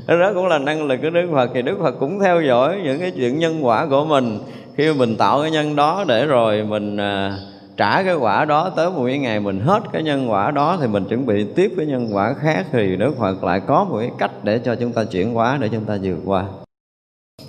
Đó 0.08 0.32
cũng 0.34 0.48
là 0.48 0.58
năng 0.58 0.88
lực 0.88 1.00
của 1.02 1.10
Đức 1.10 1.28
Phật. 1.32 1.50
Thì 1.54 1.62
Đức 1.62 1.78
Phật 1.82 1.92
cũng 2.00 2.20
theo 2.20 2.42
dõi 2.42 2.82
những 2.84 3.00
cái 3.00 3.12
chuyện 3.12 3.40
nhân 3.40 3.66
quả 3.66 3.86
của 3.86 4.06
mình. 4.06 4.40
Khi 4.76 4.94
mình 4.94 5.18
tạo 5.18 5.42
cái 5.42 5.52
nhân 5.52 5.76
đó 5.76 6.06
để 6.08 6.26
rồi 6.26 6.64
mình 6.64 6.98
à, 6.98 7.38
trả 7.78 8.04
cái 8.04 8.16
quả 8.16 8.46
đó 8.46 8.70
tới 8.76 8.90
một 8.90 9.04
cái 9.06 9.20
ngày 9.20 9.40
mình 9.40 9.60
hết 9.60 9.84
cái 9.94 10.04
nhân 10.04 10.32
quả 10.32 10.52
đó 10.52 10.78
thì 10.82 10.88
mình 10.88 11.04
chuẩn 11.10 11.26
bị 11.26 11.46
tiếp 11.56 11.72
cái 11.78 11.86
nhân 11.86 12.10
quả 12.12 12.34
khác 12.34 12.66
thì 12.72 12.96
Đức 12.96 13.18
Phật 13.18 13.44
lại 13.44 13.62
có 13.68 13.84
một 13.84 13.98
cái 14.00 14.12
cách 14.18 14.32
để 14.44 14.60
cho 14.60 14.76
chúng 14.76 14.94
ta 14.94 15.04
chuyển 15.04 15.34
hóa 15.34 15.58
để 15.62 15.70
chúng 15.72 15.86
ta 15.86 15.98
vượt 16.04 16.20
qua. 16.26 16.46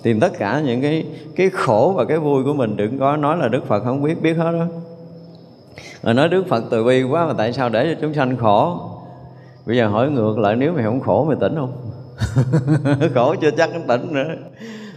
Thì 0.02 0.14
tất 0.20 0.32
cả 0.38 0.62
những 0.66 0.82
cái 0.82 1.04
cái 1.36 1.50
khổ 1.50 1.94
và 1.96 2.04
cái 2.04 2.18
vui 2.18 2.44
của 2.44 2.54
mình 2.54 2.76
đừng 2.76 2.98
có 2.98 3.16
nói 3.16 3.36
là 3.36 3.48
Đức 3.48 3.66
Phật 3.66 3.84
không 3.84 4.02
biết 4.02 4.22
biết 4.22 4.34
hết 4.34 4.52
đó 4.52 4.64
rồi 6.02 6.14
nói 6.14 6.28
Đức 6.28 6.44
Phật 6.48 6.64
từ 6.70 6.84
bi 6.84 7.02
quá 7.02 7.26
mà 7.26 7.32
tại 7.38 7.52
sao 7.52 7.68
để 7.68 7.94
cho 7.94 8.00
chúng 8.00 8.14
sanh 8.14 8.36
khổ? 8.36 8.80
Bây 9.66 9.76
giờ 9.76 9.88
hỏi 9.88 10.10
ngược 10.10 10.38
lại 10.38 10.56
nếu 10.56 10.72
mày 10.72 10.84
không 10.84 11.00
khổ 11.00 11.24
mày 11.24 11.36
tỉnh 11.40 11.54
không? 11.56 11.72
Khổ 13.14 13.34
chưa 13.40 13.50
chắc 13.50 13.70
tỉnh 13.88 14.14
nữa. 14.14 14.34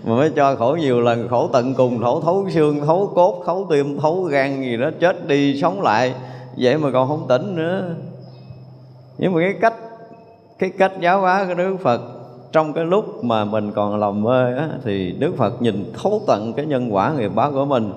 Mà 0.06 0.16
mới 0.16 0.32
cho 0.36 0.56
khổ 0.56 0.78
nhiều 0.80 1.02
lần 1.02 1.28
khổ 1.28 1.50
tận 1.54 1.74
cùng 1.74 2.00
khổ 2.04 2.22
thấu 2.22 2.50
xương 2.50 2.82
thấu 2.86 3.12
cốt 3.16 3.44
thấu 3.46 3.68
tim 3.70 4.00
thấu 4.00 4.24
gan 4.24 4.62
gì 4.62 4.78
đó 4.78 4.90
chết 5.00 5.28
đi 5.28 5.62
sống 5.62 5.82
lại. 5.82 6.14
Vậy 6.58 6.78
mà 6.78 6.92
còn 6.94 7.08
không 7.08 7.26
tỉnh 7.28 7.56
nữa. 7.56 7.96
Nhưng 9.18 9.34
mà 9.34 9.42
cái 9.42 9.54
cách 9.62 9.74
cái 10.60 10.70
cách 10.70 10.92
giáo 11.00 11.22
hóa 11.22 11.46
của 11.48 11.54
đức 11.54 11.78
phật 11.84 12.02
trong 12.52 12.74
cái 12.74 12.86
lúc 12.86 13.24
mà 13.24 13.46
mình 13.46 13.72
còn 13.72 14.00
lòng 14.00 14.24
mê 14.24 14.58
á, 14.58 14.70
thì 14.84 15.12
đức 15.12 15.38
phật 15.38 15.62
nhìn 15.62 15.94
thấu 16.04 16.22
tận 16.28 16.54
cái 16.54 16.66
nhân 16.66 16.94
quả 16.94 17.14
nghiệp 17.18 17.32
báo 17.36 17.52
của 17.52 17.66
mình. 17.66 17.94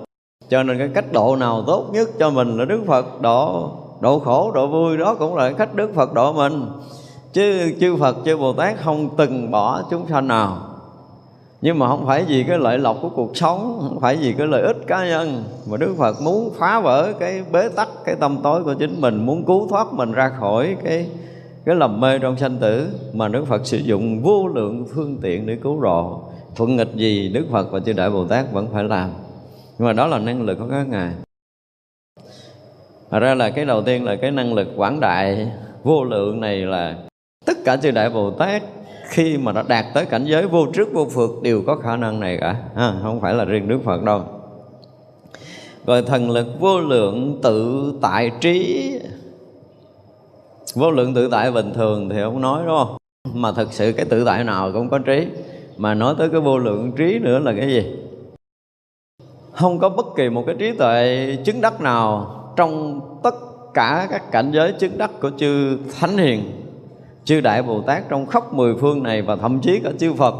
Cho 0.49 0.63
nên 0.63 0.77
cái 0.77 0.89
cách 0.93 1.05
độ 1.11 1.35
nào 1.35 1.63
tốt 1.67 1.89
nhất 1.93 2.09
cho 2.19 2.29
mình 2.29 2.57
là 2.57 2.65
đức 2.65 2.81
phật 2.87 3.21
độ 3.21 3.71
độ 3.99 4.19
khổ, 4.19 4.51
độ 4.51 4.67
vui, 4.67 4.97
đó 4.97 5.15
cũng 5.15 5.35
là 5.35 5.51
cách 5.51 5.75
đức 5.75 5.91
phật 5.95 6.13
độ 6.13 6.33
mình. 6.33 6.65
Chứ 7.33 7.73
chư 7.79 7.95
phật, 7.95 8.17
chư 8.25 8.37
bồ 8.37 8.53
tát 8.53 8.77
không 8.83 9.09
từng 9.17 9.51
bỏ 9.51 9.81
chúng 9.89 10.07
sanh 10.07 10.27
nào. 10.27 10.57
Nhưng 11.61 11.79
mà 11.79 11.87
không 11.87 12.05
phải 12.05 12.25
vì 12.27 12.43
cái 12.43 12.57
lợi 12.57 12.77
lộc 12.77 12.97
của 13.01 13.09
cuộc 13.09 13.37
sống, 13.37 13.79
không 13.81 13.99
phải 13.99 14.15
vì 14.15 14.33
cái 14.33 14.47
lợi 14.47 14.61
ích 14.61 14.77
cá 14.87 15.07
nhân. 15.07 15.43
Mà 15.71 15.77
đức 15.77 15.95
phật 15.97 16.21
muốn 16.21 16.51
phá 16.57 16.79
vỡ 16.79 17.13
cái 17.19 17.43
bế 17.51 17.69
tắc, 17.69 17.87
cái 18.05 18.15
tâm 18.15 18.37
tối 18.43 18.63
của 18.63 18.73
chính 18.73 19.01
mình, 19.01 19.25
muốn 19.25 19.45
cứu 19.45 19.67
thoát 19.69 19.93
mình 19.93 20.11
ra 20.11 20.31
khỏi 20.39 20.75
cái 20.83 21.09
cái 21.65 21.75
lầm 21.75 21.99
mê 21.99 22.19
trong 22.19 22.37
sanh 22.37 22.57
tử. 22.57 22.87
Mà 23.13 23.27
đức 23.27 23.45
phật 23.47 23.65
sử 23.65 23.77
dụng 23.77 24.21
vô 24.23 24.47
lượng 24.47 24.85
phương 24.95 25.17
tiện 25.21 25.45
để 25.45 25.57
cứu 25.63 25.81
độ. 25.81 26.21
Thuận 26.55 26.75
nghịch 26.75 26.95
gì 26.95 27.29
đức 27.29 27.45
phật 27.51 27.71
và 27.71 27.79
chư 27.79 27.93
đại 27.93 28.09
bồ 28.09 28.25
tát 28.25 28.53
vẫn 28.53 28.67
phải 28.73 28.83
làm. 28.83 29.09
Nhưng 29.79 29.85
mà 29.87 29.93
đó 29.93 30.07
là 30.07 30.19
năng 30.19 30.41
lực 30.41 30.57
của 30.59 30.67
các 30.69 30.87
ngài. 30.87 31.26
Thật 33.11 33.19
ra 33.19 33.35
là 33.35 33.49
cái 33.49 33.65
đầu 33.65 33.81
tiên 33.81 34.05
là 34.05 34.15
cái 34.15 34.31
năng 34.31 34.53
lực 34.53 34.67
quảng 34.75 34.99
đại 34.99 35.51
vô 35.83 36.03
lượng 36.03 36.41
này 36.41 36.57
là 36.57 36.95
tất 37.45 37.57
cả 37.65 37.77
chư 37.77 37.91
đại 37.91 38.09
Bồ 38.09 38.31
Tát 38.31 38.63
khi 39.09 39.37
mà 39.37 39.51
nó 39.51 39.63
đạt 39.67 39.85
tới 39.93 40.05
cảnh 40.05 40.25
giới 40.25 40.47
vô 40.47 40.65
trước 40.73 40.93
vô 40.93 41.07
phượt 41.11 41.29
đều 41.41 41.61
có 41.67 41.75
khả 41.75 41.97
năng 41.97 42.19
này 42.19 42.37
cả. 42.41 42.55
À, 42.75 42.93
không 43.01 43.21
phải 43.21 43.33
là 43.33 43.45
riêng 43.45 43.67
Đức 43.67 43.79
Phật 43.83 44.03
đâu. 44.03 44.23
Rồi 45.85 46.01
thần 46.01 46.31
lực 46.31 46.47
vô 46.59 46.79
lượng 46.79 47.39
tự 47.43 47.93
tại 48.01 48.31
trí. 48.41 48.91
Vô 50.73 50.91
lượng 50.91 51.13
tự 51.13 51.29
tại 51.31 51.51
bình 51.51 51.73
thường 51.73 52.09
thì 52.09 52.17
không 52.21 52.41
nói 52.41 52.63
đúng 52.65 52.77
không? 52.77 52.97
Mà 53.33 53.51
thực 53.51 53.73
sự 53.73 53.91
cái 53.91 54.05
tự 54.05 54.25
tại 54.25 54.43
nào 54.43 54.71
cũng 54.73 54.89
có 54.89 54.99
trí. 54.99 55.27
Mà 55.77 55.93
nói 55.93 56.15
tới 56.17 56.29
cái 56.29 56.41
vô 56.41 56.57
lượng 56.57 56.91
trí 56.97 57.19
nữa 57.19 57.39
là 57.39 57.53
cái 57.57 57.67
gì? 57.67 57.95
Không 59.51 59.79
có 59.79 59.89
bất 59.89 60.05
kỳ 60.15 60.29
một 60.29 60.43
cái 60.45 60.55
trí 60.59 60.71
tuệ 60.71 61.35
chứng 61.45 61.61
đắc 61.61 61.81
nào 61.81 62.33
trong 62.57 63.01
tất 63.23 63.35
cả 63.73 64.07
các 64.11 64.31
cảnh 64.31 64.51
giới 64.51 64.71
chứng 64.71 64.97
đắc 64.97 65.11
của 65.21 65.31
chư 65.37 65.77
thánh 65.99 66.17
hiền, 66.17 66.43
chư 67.23 67.41
đại 67.41 67.63
bồ 67.63 67.81
tát 67.81 68.09
trong 68.09 68.25
khắp 68.25 68.53
mười 68.53 68.75
phương 68.75 69.03
này 69.03 69.21
và 69.21 69.35
thậm 69.35 69.59
chí 69.59 69.79
cả 69.83 69.91
chư 69.99 70.13
phật, 70.13 70.35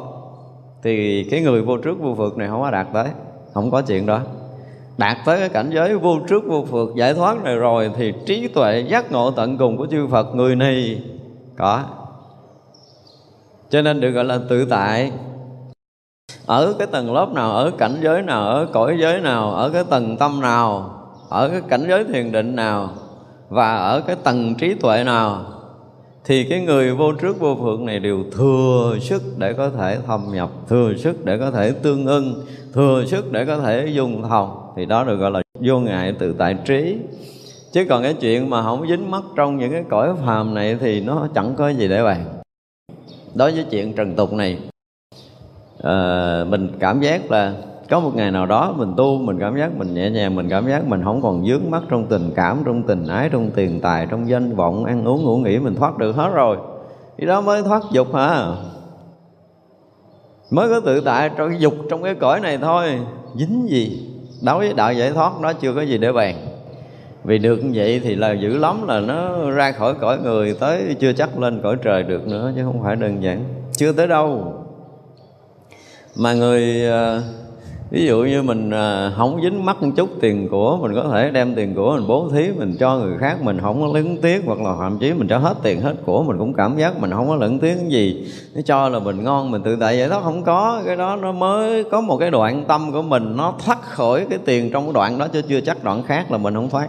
thì 0.83 1.23
cái 1.23 1.41
người 1.41 1.61
vô 1.61 1.77
trước 1.77 1.99
vô 1.99 2.15
phượt 2.17 2.37
này 2.37 2.47
không 2.47 2.61
có 2.61 2.71
đạt 2.71 2.87
tới, 2.93 3.07
không 3.53 3.71
có 3.71 3.81
chuyện 3.81 4.05
đó. 4.05 4.19
Đạt 4.97 5.17
tới 5.25 5.39
cái 5.39 5.49
cảnh 5.49 5.69
giới 5.73 5.97
vô 5.97 6.17
trước 6.29 6.43
vô 6.47 6.65
phượt 6.71 6.89
giải 6.95 7.13
thoát 7.13 7.43
này 7.43 7.55
rồi 7.55 7.91
thì 7.95 8.13
trí 8.25 8.47
tuệ 8.47 8.85
giác 8.89 9.11
ngộ 9.11 9.31
tận 9.31 9.57
cùng 9.57 9.77
của 9.77 9.87
chư 9.91 10.07
Phật 10.07 10.35
người 10.35 10.55
này 10.55 11.01
có. 11.57 11.83
Cho 13.69 13.81
nên 13.81 14.01
được 14.01 14.11
gọi 14.11 14.25
là 14.25 14.39
tự 14.49 14.65
tại. 14.65 15.11
Ở 16.45 16.75
cái 16.79 16.87
tầng 16.87 17.13
lớp 17.13 17.29
nào, 17.33 17.51
ở 17.51 17.71
cảnh 17.77 17.97
giới 18.01 18.21
nào, 18.21 18.47
ở 18.49 18.67
cõi 18.73 18.97
giới 18.99 19.19
nào, 19.21 19.53
ở 19.53 19.69
cái 19.69 19.83
tầng 19.89 20.17
tâm 20.17 20.41
nào 20.41 20.96
ở 21.29 21.49
cái 21.49 21.61
cảnh 21.69 21.85
giới 21.87 22.03
thiền 22.03 22.31
định 22.31 22.55
nào 22.55 22.89
và 23.49 23.77
ở 23.77 24.01
cái 24.01 24.15
tầng 24.23 24.55
trí 24.55 24.73
tuệ 24.73 25.03
nào 25.03 25.45
thì 26.25 26.43
cái 26.43 26.61
người 26.61 26.93
vô 26.93 27.13
trước 27.13 27.39
vô 27.39 27.57
phượng 27.61 27.85
này 27.85 27.99
đều 27.99 28.23
thừa 28.31 28.97
sức 29.01 29.23
để 29.37 29.53
có 29.53 29.69
thể 29.69 29.97
thâm 30.07 30.21
nhập 30.33 30.49
thừa 30.67 30.93
sức 30.97 31.25
để 31.25 31.37
có 31.37 31.51
thể 31.51 31.71
tương 31.71 32.05
ưng 32.05 32.45
thừa 32.73 33.05
sức 33.05 33.31
để 33.31 33.45
có 33.45 33.57
thể 33.57 33.87
dùng 33.93 34.23
thông. 34.29 34.73
Thì 34.75 34.85
đó 34.85 35.03
được 35.03 35.15
gọi 35.15 35.31
là 35.31 35.41
vô 35.59 35.79
ngại 35.79 36.13
tự 36.19 36.35
tại 36.37 36.55
trí. 36.65 36.97
Chứ 37.71 37.85
còn 37.89 38.03
cái 38.03 38.13
chuyện 38.13 38.49
mà 38.49 38.63
không 38.63 38.87
dính 38.87 39.11
mắt 39.11 39.23
trong 39.35 39.57
những 39.57 39.71
cái 39.71 39.83
cõi 39.89 40.09
phàm 40.25 40.53
này 40.53 40.77
thì 40.79 41.01
nó 41.01 41.27
chẳng 41.35 41.55
có 41.57 41.69
gì 41.69 41.87
để 41.87 42.03
bàn. 42.03 42.25
Đối 43.35 43.51
với 43.51 43.65
chuyện 43.71 43.93
trần 43.93 44.15
tục 44.15 44.33
này 44.33 44.59
à, 45.83 46.43
mình 46.49 46.69
cảm 46.79 47.01
giác 47.01 47.31
là 47.31 47.53
có 47.89 47.99
một 47.99 48.11
ngày 48.15 48.31
nào 48.31 48.45
đó 48.45 48.73
mình 48.77 48.93
tu, 48.97 49.17
mình 49.17 49.39
cảm 49.39 49.57
giác 49.57 49.77
mình 49.77 49.93
nhẹ 49.93 50.09
nhàng, 50.09 50.35
mình 50.35 50.49
cảm 50.49 50.67
giác 50.69 50.87
mình 50.87 51.03
không 51.03 51.21
còn 51.21 51.45
dướng 51.47 51.71
mắt 51.71 51.83
trong 51.89 52.05
tình 52.05 52.31
cảm, 52.35 52.61
trong 52.65 52.83
tình 52.83 53.07
ái, 53.07 53.29
trong 53.31 53.49
tiền 53.55 53.81
tài, 53.81 54.07
trong 54.11 54.29
danh 54.29 54.55
vọng, 54.55 54.85
ăn 54.85 55.07
uống, 55.07 55.23
ngủ 55.23 55.37
nghỉ, 55.37 55.59
mình 55.59 55.75
thoát 55.75 55.97
được 55.97 56.15
hết 56.15 56.29
rồi. 56.33 56.57
Thì 57.17 57.27
đó 57.27 57.41
mới 57.41 57.63
thoát 57.63 57.83
dục 57.91 58.15
hả? 58.15 58.45
Mới 60.51 60.69
có 60.69 60.79
tự 60.79 61.01
tại 61.01 61.29
trong 61.37 61.49
cái 61.49 61.59
dục 61.59 61.73
trong 61.89 62.03
cái 62.03 62.15
cõi 62.15 62.39
này 62.39 62.57
thôi. 62.57 62.99
Dính 63.35 63.69
gì? 63.69 64.09
Đối 64.45 64.57
với 64.57 64.73
đạo 64.73 64.93
giải 64.93 65.11
thoát 65.11 65.31
nó 65.41 65.53
chưa 65.53 65.73
có 65.73 65.81
gì 65.81 65.97
để 65.97 66.11
bàn. 66.11 66.35
Vì 67.23 67.37
được 67.37 67.63
như 67.63 67.71
vậy 67.75 68.01
thì 68.03 68.15
là 68.15 68.33
dữ 68.33 68.57
lắm, 68.57 68.87
là 68.87 68.99
nó 68.99 69.49
ra 69.51 69.71
khỏi 69.71 69.93
cõi 70.01 70.17
người 70.23 70.55
tới 70.59 70.95
chưa 70.99 71.13
chắc 71.13 71.39
lên 71.39 71.61
cõi 71.63 71.75
trời 71.83 72.03
được 72.03 72.27
nữa, 72.27 72.51
chứ 72.55 72.61
không 72.63 72.83
phải 72.83 72.95
đơn 72.95 73.23
giản. 73.23 73.43
Chưa 73.71 73.91
tới 73.91 74.07
đâu. 74.07 74.53
Mà 76.15 76.33
người 76.33 76.85
ờ, 76.89 77.21
ví 77.91 78.05
dụ 78.05 78.23
như 78.23 78.41
mình 78.41 78.71
à, 78.71 79.11
không 79.17 79.41
dính 79.43 79.65
mắt 79.65 79.83
một 79.83 79.89
chút 79.95 80.09
tiền 80.21 80.49
của 80.49 80.77
mình 80.77 80.95
có 80.95 81.09
thể 81.11 81.29
đem 81.31 81.55
tiền 81.55 81.75
của 81.75 81.95
mình 81.95 82.07
bố 82.07 82.29
thí 82.29 82.51
mình 82.51 82.75
cho 82.79 82.97
người 82.97 83.17
khác 83.17 83.41
mình 83.41 83.59
không 83.61 83.81
có 83.81 83.87
lấn 83.93 84.21
tiếc 84.21 84.41
hoặc 84.45 84.59
là 84.59 84.75
thậm 84.79 84.97
chí 84.99 85.13
mình 85.13 85.27
cho 85.27 85.37
hết 85.37 85.57
tiền 85.63 85.81
hết 85.81 85.93
của 86.05 86.23
mình 86.23 86.37
cũng 86.37 86.53
cảm 86.53 86.77
giác 86.77 86.99
mình 86.99 87.11
không 87.11 87.27
có 87.27 87.35
lẫn 87.35 87.59
tiếc 87.59 87.75
cái 87.75 87.89
gì. 87.89 88.27
Nó 88.55 88.61
cho 88.65 88.89
là 88.89 88.99
mình 88.99 89.23
ngon 89.23 89.51
mình 89.51 89.61
tự 89.63 89.75
tại 89.75 89.99
vậy 89.99 90.09
đó 90.09 90.21
không 90.23 90.43
có. 90.43 90.81
Cái 90.85 90.95
đó 90.95 91.15
nó 91.15 91.31
mới 91.31 91.83
có 91.83 92.01
một 92.01 92.17
cái 92.17 92.31
đoạn 92.31 92.65
tâm 92.67 92.91
của 92.91 93.01
mình 93.01 93.37
nó 93.37 93.53
thoát 93.65 93.81
khỏi 93.81 94.25
cái 94.29 94.39
tiền 94.45 94.71
trong 94.71 94.83
cái 94.83 94.93
đoạn 94.93 95.17
đó 95.17 95.27
chứ 95.27 95.41
chưa 95.41 95.61
chắc 95.61 95.83
đoạn 95.83 96.03
khác 96.03 96.31
là 96.31 96.37
mình 96.37 96.53
không 96.53 96.69
thoát. 96.69 96.87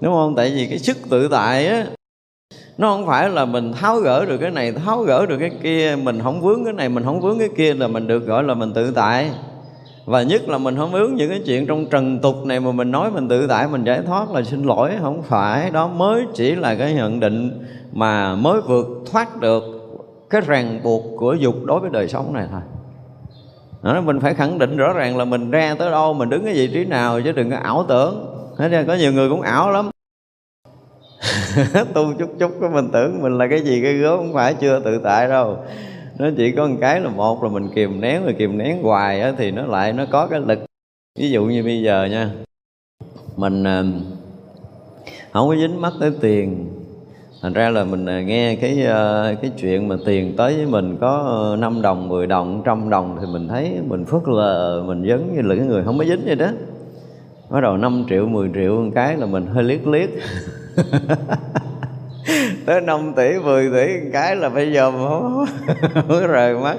Đúng 0.00 0.14
không? 0.14 0.34
Tại 0.36 0.50
vì 0.50 0.66
cái 0.66 0.78
sức 0.78 0.96
tự 1.10 1.28
tại 1.28 1.66
á 1.66 1.86
nó 2.78 2.88
không 2.88 3.06
phải 3.06 3.28
là 3.28 3.44
mình 3.44 3.72
tháo 3.72 3.96
gỡ 3.96 4.24
được 4.24 4.38
cái 4.38 4.50
này 4.50 4.72
tháo 4.72 5.02
gỡ 5.02 5.26
được 5.26 5.38
cái 5.38 5.50
kia 5.62 5.96
mình 6.02 6.20
không 6.22 6.40
vướng 6.40 6.64
cái 6.64 6.72
này 6.72 6.88
mình 6.88 7.04
không 7.04 7.20
vướng 7.20 7.38
cái 7.38 7.48
kia 7.56 7.74
là 7.74 7.88
mình 7.88 8.06
được 8.06 8.26
gọi 8.26 8.44
là 8.44 8.54
mình 8.54 8.72
tự 8.72 8.90
tại. 8.90 9.30
Và 10.04 10.22
nhất 10.22 10.48
là 10.48 10.58
mình 10.58 10.76
không 10.76 10.92
vướng 10.92 11.14
những 11.14 11.30
cái 11.30 11.40
chuyện 11.46 11.66
trong 11.66 11.86
trần 11.86 12.18
tục 12.18 12.34
này 12.44 12.60
mà 12.60 12.72
mình 12.72 12.90
nói 12.90 13.10
mình 13.10 13.28
tự 13.28 13.46
tại 13.46 13.68
mình 13.68 13.84
giải 13.84 14.00
thoát 14.06 14.30
là 14.30 14.42
xin 14.42 14.62
lỗi 14.62 14.90
không 15.00 15.22
phải. 15.22 15.70
Đó 15.70 15.88
mới 15.88 16.24
chỉ 16.34 16.54
là 16.54 16.74
cái 16.74 16.94
nhận 16.94 17.20
định 17.20 17.64
mà 17.92 18.34
mới 18.34 18.60
vượt 18.60 18.86
thoát 19.12 19.40
được 19.40 19.64
cái 20.30 20.40
ràng 20.40 20.80
buộc 20.84 21.02
của 21.16 21.34
dục 21.34 21.54
đối 21.64 21.80
với 21.80 21.90
đời 21.90 22.08
sống 22.08 22.32
này 22.32 22.46
thôi. 22.50 22.60
Đó, 23.82 24.00
mình 24.00 24.20
phải 24.20 24.34
khẳng 24.34 24.58
định 24.58 24.76
rõ 24.76 24.92
ràng 24.92 25.16
là 25.16 25.24
mình 25.24 25.50
ra 25.50 25.74
tới 25.78 25.90
đâu 25.90 26.14
mình 26.14 26.30
đứng 26.30 26.44
cái 26.44 26.54
vị 26.54 26.70
trí 26.74 26.84
nào 26.84 27.20
chứ 27.20 27.32
đừng 27.32 27.50
có 27.50 27.56
ảo 27.56 27.84
tưởng. 27.88 28.26
Thế 28.58 28.68
ra 28.68 28.84
có 28.86 28.94
nhiều 28.94 29.12
người 29.12 29.28
cũng 29.28 29.40
ảo 29.40 29.70
lắm. 29.70 29.90
tu 31.94 32.12
chút 32.18 32.30
chút 32.38 32.52
cái 32.60 32.70
mình 32.70 32.88
tưởng 32.92 33.22
mình 33.22 33.38
là 33.38 33.46
cái 33.48 33.60
gì 33.60 33.82
cái 33.82 33.94
gớm 33.94 34.18
không 34.18 34.34
phải 34.34 34.54
chưa 34.54 34.80
tự 34.84 35.00
tại 35.04 35.28
đâu. 35.28 35.58
Nó 36.18 36.28
chỉ 36.36 36.52
có 36.52 36.66
một 36.66 36.76
cái 36.80 37.00
là 37.00 37.10
một 37.10 37.42
là 37.42 37.48
mình 37.48 37.68
kìm 37.74 38.00
nén 38.00 38.24
rồi 38.24 38.34
kìm 38.38 38.58
nén 38.58 38.82
hoài 38.82 39.20
á, 39.20 39.32
thì 39.38 39.50
nó 39.50 39.66
lại 39.66 39.92
nó 39.92 40.04
có 40.10 40.26
cái 40.26 40.40
lực. 40.40 40.58
Ví 41.18 41.30
dụ 41.30 41.44
như 41.44 41.62
bây 41.62 41.82
giờ 41.82 42.04
nha 42.04 42.30
mình 43.36 43.64
ờ, 43.64 43.84
không 45.32 45.48
có 45.48 45.56
dính 45.56 45.80
mắt 45.80 45.92
tới 46.00 46.12
tiền. 46.20 46.66
Thành 47.42 47.52
ra 47.52 47.70
là 47.70 47.84
mình 47.84 48.06
ờ, 48.06 48.20
nghe 48.20 48.56
cái 48.56 48.84
ờ, 48.84 49.34
cái 49.42 49.50
chuyện 49.60 49.88
mà 49.88 49.96
tiền 50.04 50.34
tới 50.36 50.56
với 50.56 50.66
mình 50.66 50.96
có 51.00 51.56
5 51.58 51.82
đồng 51.82 52.08
10 52.08 52.26
đồng 52.26 52.62
trăm 52.64 52.90
đồng 52.90 53.18
thì 53.20 53.26
mình 53.32 53.48
thấy 53.48 53.80
mình 53.86 54.04
phớt 54.04 54.22
lờ 54.26 54.82
mình 54.86 55.02
giống 55.02 55.34
như 55.34 55.42
là 55.42 55.54
cái 55.54 55.66
người 55.66 55.84
không 55.84 55.98
có 55.98 56.04
dính 56.04 56.22
vậy 56.24 56.34
đó. 56.34 56.48
Bắt 57.50 57.60
đầu 57.60 57.76
5 57.76 58.06
triệu 58.10 58.26
10 58.26 58.50
triệu 58.54 58.80
một 58.80 58.90
cái 58.94 59.16
là 59.16 59.26
mình 59.26 59.46
hơi 59.46 59.64
liếc 59.64 59.86
liếc. 59.86 60.08
tới 62.66 62.80
5 62.80 63.12
tỷ 63.16 63.38
10 63.44 63.70
tỷ 63.70 64.10
cái 64.12 64.36
là 64.36 64.48
bây 64.48 64.72
giờ 64.72 64.90
không 64.90 65.46
có 66.08 66.20
rời 66.26 66.54
mắt. 66.54 66.76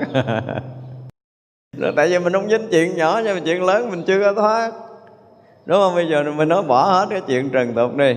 Rồi 1.77 1.93
tại 1.95 2.09
vì 2.09 2.19
mình 2.19 2.33
không 2.33 2.49
dính 2.49 2.67
chuyện 2.71 2.95
nhỏ 2.95 3.21
nhưng 3.23 3.35
mà 3.35 3.41
chuyện 3.45 3.63
lớn 3.63 3.91
mình 3.91 4.03
chưa 4.07 4.19
có 4.19 4.33
thoát. 4.33 4.71
Đúng 5.65 5.77
không? 5.77 5.95
Bây 5.95 6.09
giờ 6.09 6.23
mình 6.37 6.49
nói 6.49 6.63
bỏ 6.63 6.83
hết 6.83 7.07
cái 7.09 7.21
chuyện 7.27 7.49
trần 7.49 7.73
tục 7.73 7.95
đi. 7.95 8.15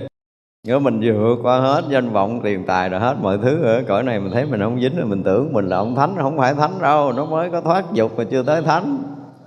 Nếu 0.67 0.79
mình 0.79 1.01
vượt 1.03 1.39
qua 1.43 1.59
hết 1.59 1.83
danh 1.89 2.09
vọng, 2.09 2.41
tiền 2.43 2.63
tài 2.67 2.89
rồi 2.89 2.99
hết 2.99 3.15
mọi 3.21 3.37
thứ 3.43 3.63
ở 3.63 3.83
cõi 3.87 4.03
này, 4.03 4.19
mình 4.19 4.31
thấy 4.33 4.45
mình 4.45 4.59
không 4.59 4.81
dính 4.81 4.97
rồi 4.97 5.05
mình 5.05 5.23
tưởng 5.23 5.53
mình 5.53 5.69
là 5.69 5.77
ông 5.77 5.95
thánh, 5.95 6.15
không 6.21 6.37
phải 6.37 6.53
thánh 6.53 6.81
đâu. 6.81 7.13
Nó 7.13 7.25
mới 7.25 7.49
có 7.49 7.61
thoát 7.61 7.85
dục 7.93 8.17
mà 8.17 8.23
chưa 8.31 8.43
tới 8.43 8.61
thánh. 8.61 8.97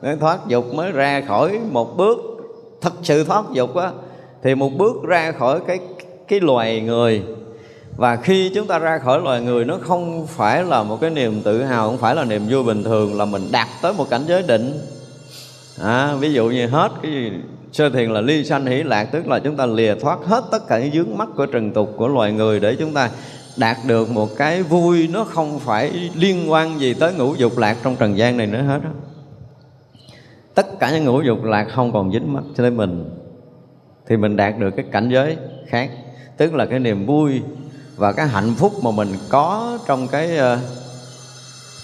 Mới 0.03 0.17
thoát 0.17 0.39
dục 0.47 0.65
mới 0.75 0.93
ra 0.93 1.21
khỏi 1.21 1.61
một 1.71 1.97
bước. 1.97 2.19
Thật 2.81 2.93
sự 3.03 3.25
thoát 3.25 3.45
dục 3.53 3.77
á, 3.77 3.91
thì 4.43 4.55
một 4.55 4.71
bước 4.79 5.03
ra 5.03 5.33
khỏi 5.33 5.61
cái 5.67 5.79
cái 6.33 6.41
loài 6.41 6.81
người. 6.81 7.23
Và 7.97 8.17
khi 8.17 8.51
chúng 8.55 8.67
ta 8.67 8.79
ra 8.79 8.99
khỏi 8.99 9.21
loài 9.21 9.41
người 9.41 9.65
nó 9.65 9.79
không 9.83 10.27
phải 10.27 10.65
là 10.65 10.83
một 10.83 11.01
cái 11.01 11.11
niềm 11.11 11.41
tự 11.45 11.63
hào 11.63 11.89
không 11.89 11.99
phải 11.99 12.15
là 12.15 12.25
niềm 12.25 12.43
vui 12.51 12.63
bình 12.63 12.85
thường 12.85 13.19
là 13.19 13.25
mình 13.25 13.43
đạt 13.53 13.69
tới 13.83 13.93
một 13.93 14.11
cảnh 14.11 14.23
giới 14.27 14.43
định. 14.43 14.73
À, 15.83 16.15
ví 16.15 16.33
dụ 16.33 16.49
như 16.49 16.67
hết 16.67 16.93
cái 17.03 17.13
gì 17.13 17.33
sơ 17.73 17.91
thiền 17.91 18.11
là 18.11 18.21
ly 18.21 18.45
sanh 18.45 18.67
hỷ 18.67 18.83
lạc 18.83 19.05
tức 19.05 19.29
là 19.29 19.39
chúng 19.39 19.57
ta 19.57 19.67
lìa 19.67 19.95
thoát 19.95 20.19
hết 20.25 20.45
tất 20.51 20.69
cả 20.69 20.79
những 20.79 20.93
dướng 20.93 21.19
mắc 21.19 21.29
của 21.37 21.47
trần 21.47 21.73
tục 21.73 21.95
của 21.97 22.09
loài 22.09 22.33
người 22.33 22.61
để 22.61 22.77
chúng 22.79 22.95
ta 22.95 23.11
đạt 23.57 23.77
được 23.87 24.11
một 24.11 24.37
cái 24.37 24.63
vui. 24.63 25.09
Nó 25.13 25.25
không 25.25 25.59
phải 25.59 26.11
liên 26.15 26.51
quan 26.51 26.81
gì 26.81 26.95
tới 26.95 27.15
ngũ 27.15 27.35
dục 27.35 27.59
lạc 27.59 27.77
trong 27.83 27.97
trần 27.97 28.19
gian 28.19 28.37
này 28.37 28.47
nữa 28.47 28.63
hết 28.63 28.81
đó. 28.85 28.91
tất 30.55 30.67
cả 30.81 30.93
những 30.93 31.05
ngũ 31.05 31.23
dục 31.23 31.45
lạc 31.45 31.67
không 31.71 31.93
còn 31.93 32.13
dính 32.13 32.33
mắc 32.33 32.45
cho 32.55 32.63
tới 32.65 32.71
mình 32.71 33.05
thì 34.07 34.17
mình 34.17 34.37
đạt 34.37 34.59
được 34.59 34.71
cái 34.71 34.85
cảnh 34.93 35.09
giới 35.09 35.37
khác 35.67 35.91
tức 36.37 36.55
là 36.55 36.67
cái 36.67 36.79
niềm 36.79 37.07
vui 37.07 37.43
và 37.97 38.13
cái 38.13 38.27
hạnh 38.27 38.55
phúc 38.59 38.73
mà 38.85 38.91
mình 38.91 39.09
có 39.29 39.79
trong 39.87 40.09
cái 40.09 40.37
ờ, 40.37 40.59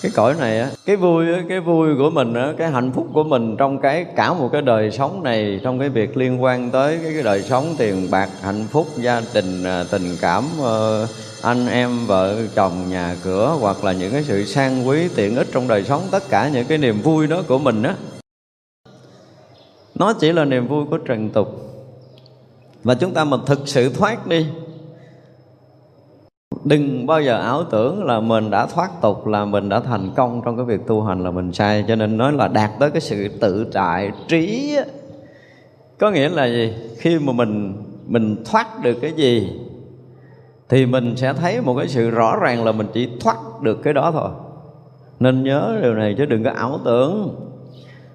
cái 0.03 0.13
cõi 0.15 0.35
này 0.39 0.61
á. 0.61 0.71
Cái 0.87 0.97
vui 0.97 1.27
cái 1.49 1.61
vui 1.61 1.89
của 1.99 2.11
mình 2.11 2.35
á 2.35 2.53
cái 2.59 2.71
hạnh 2.71 2.93
phúc 2.93 3.07
của 3.13 3.25
mình 3.25 3.57
trong 3.57 3.81
cái 3.81 4.05
cả 4.17 4.33
một 4.33 4.49
cái 4.53 4.63
đời 4.63 4.91
sống 4.91 5.23
này 5.23 5.61
trong 5.63 5.79
cái 5.79 5.89
việc 5.89 6.17
liên 6.17 6.43
quan 6.43 6.71
tới 6.71 6.99
cái, 7.03 7.13
cái 7.15 7.23
đời 7.23 7.43
sống 7.43 7.75
tiền 7.79 8.09
bạc 8.11 8.29
hạnh 8.43 8.67
phúc 8.71 8.87
gia 8.97 9.23
đình 9.35 9.65
ờ, 9.65 9.87
tình 9.91 10.17
cảm 10.21 10.45
ờ, 10.63 11.07
anh 11.43 11.67
em 11.67 12.07
vợ 12.07 12.37
chồng 12.55 12.91
nhà 12.91 13.17
cửa 13.25 13.57
hoặc 13.61 13.85
là 13.85 13.93
những 13.93 14.13
cái 14.13 14.25
sự 14.25 14.45
sang 14.45 14.89
quý 14.89 15.09
tiện 15.17 15.37
ích 15.37 15.47
trong 15.53 15.69
đời 15.69 15.85
sống 15.85 16.03
tất 16.11 16.23
cả 16.29 16.49
những 16.49 16.67
cái 16.67 16.79
niềm 16.79 17.01
vui 17.03 17.27
đó 17.27 17.43
của 17.49 17.59
mình 17.59 17.83
á. 17.83 17.95
Nó 19.95 20.13
chỉ 20.13 20.33
là 20.33 20.45
niềm 20.45 20.69
vui 20.69 20.85
của 20.91 20.99
trần 20.99 21.31
tục 21.31 21.68
và 22.89 22.95
chúng 22.95 23.15
ta 23.15 23.25
mà 23.25 23.37
thực 23.47 23.69
sự 23.69 23.89
thoát 23.89 24.27
đi, 24.27 24.47
đừng 26.65 27.07
bao 27.07 27.23
giờ 27.23 27.41
ảo 27.41 27.65
tưởng 27.65 28.05
là 28.05 28.21
mình 28.21 28.51
đã 28.51 28.67
thoát 28.67 28.91
tục, 29.03 29.27
là 29.27 29.45
mình 29.45 29.69
đã 29.69 29.81
thành 29.81 30.11
công 30.17 30.43
trong 30.45 30.57
cái 30.57 30.67
việc 30.67 30.87
tu 30.87 31.03
hành 31.03 31.25
là 31.25 31.31
mình 31.31 31.53
sai. 31.53 31.85
Cho 31.89 31.97
nên 31.97 32.17
nói 32.17 32.33
là 32.33 32.49
đạt 32.49 32.71
tới 32.79 32.91
cái 32.91 33.01
sự 33.01 33.29
tự 33.41 33.67
tại, 33.73 34.13
trí 34.29 34.77
có 35.99 36.11
nghĩa 36.11 36.29
là 36.29 36.47
gì? 36.47 36.75
Khi 36.99 37.19
mà 37.19 37.33
mình 37.33 37.83
mình 38.07 38.37
thoát 38.45 38.83
được 38.83 38.99
cái 39.03 39.13
gì, 39.13 39.53
thì 40.69 40.87
mình 40.87 41.17
sẽ 41.17 41.33
thấy 41.33 41.61
một 41.61 41.75
cái 41.79 41.89
sự 41.89 42.11
rõ 42.11 42.37
ràng 42.37 42.65
là 42.65 42.73
mình 42.73 42.87
chỉ 42.93 43.09
thoát 43.21 43.37
được 43.63 43.83
cái 43.83 43.95
đó 43.95 44.11
thôi. 44.13 44.31
Nên 45.21 45.45
nhớ 45.45 45.79
điều 45.83 45.95
này 45.95 46.15
chứ 46.19 46.25
đừng 46.27 46.45
có 46.45 46.51
ảo 46.51 46.81
tưởng. 46.85 47.37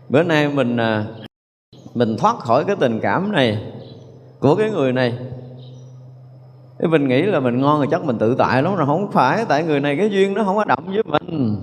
Bữa 0.10 0.24
nay 0.24 0.50
mình 0.50 0.78
à, 0.78 1.06
mình 1.94 2.18
thoát 2.18 2.38
khỏi 2.38 2.64
cái 2.66 2.76
tình 2.76 3.00
cảm 3.00 3.32
này 3.32 3.74
của 4.44 4.56
cái 4.56 4.72
người 4.72 4.94
này. 4.94 5.14
Thì 6.80 6.88
mình 6.88 7.08
nghĩ 7.08 7.22
là 7.22 7.40
mình 7.40 7.62
ngon 7.62 7.78
rồi 7.78 7.88
chắc 7.92 8.06
mình 8.06 8.18
tự 8.18 8.36
tại 8.38 8.64
lắm 8.64 8.76
rồi. 8.76 8.86
Không 8.86 9.12
phải, 9.12 9.46
tại 9.48 9.64
người 9.64 9.80
này 9.80 9.98
cái 9.98 10.10
duyên 10.10 10.34
nó 10.34 10.44
không 10.44 10.56
có 10.56 10.66
đậm 10.66 10.80
với 10.86 11.04
mình. 11.04 11.62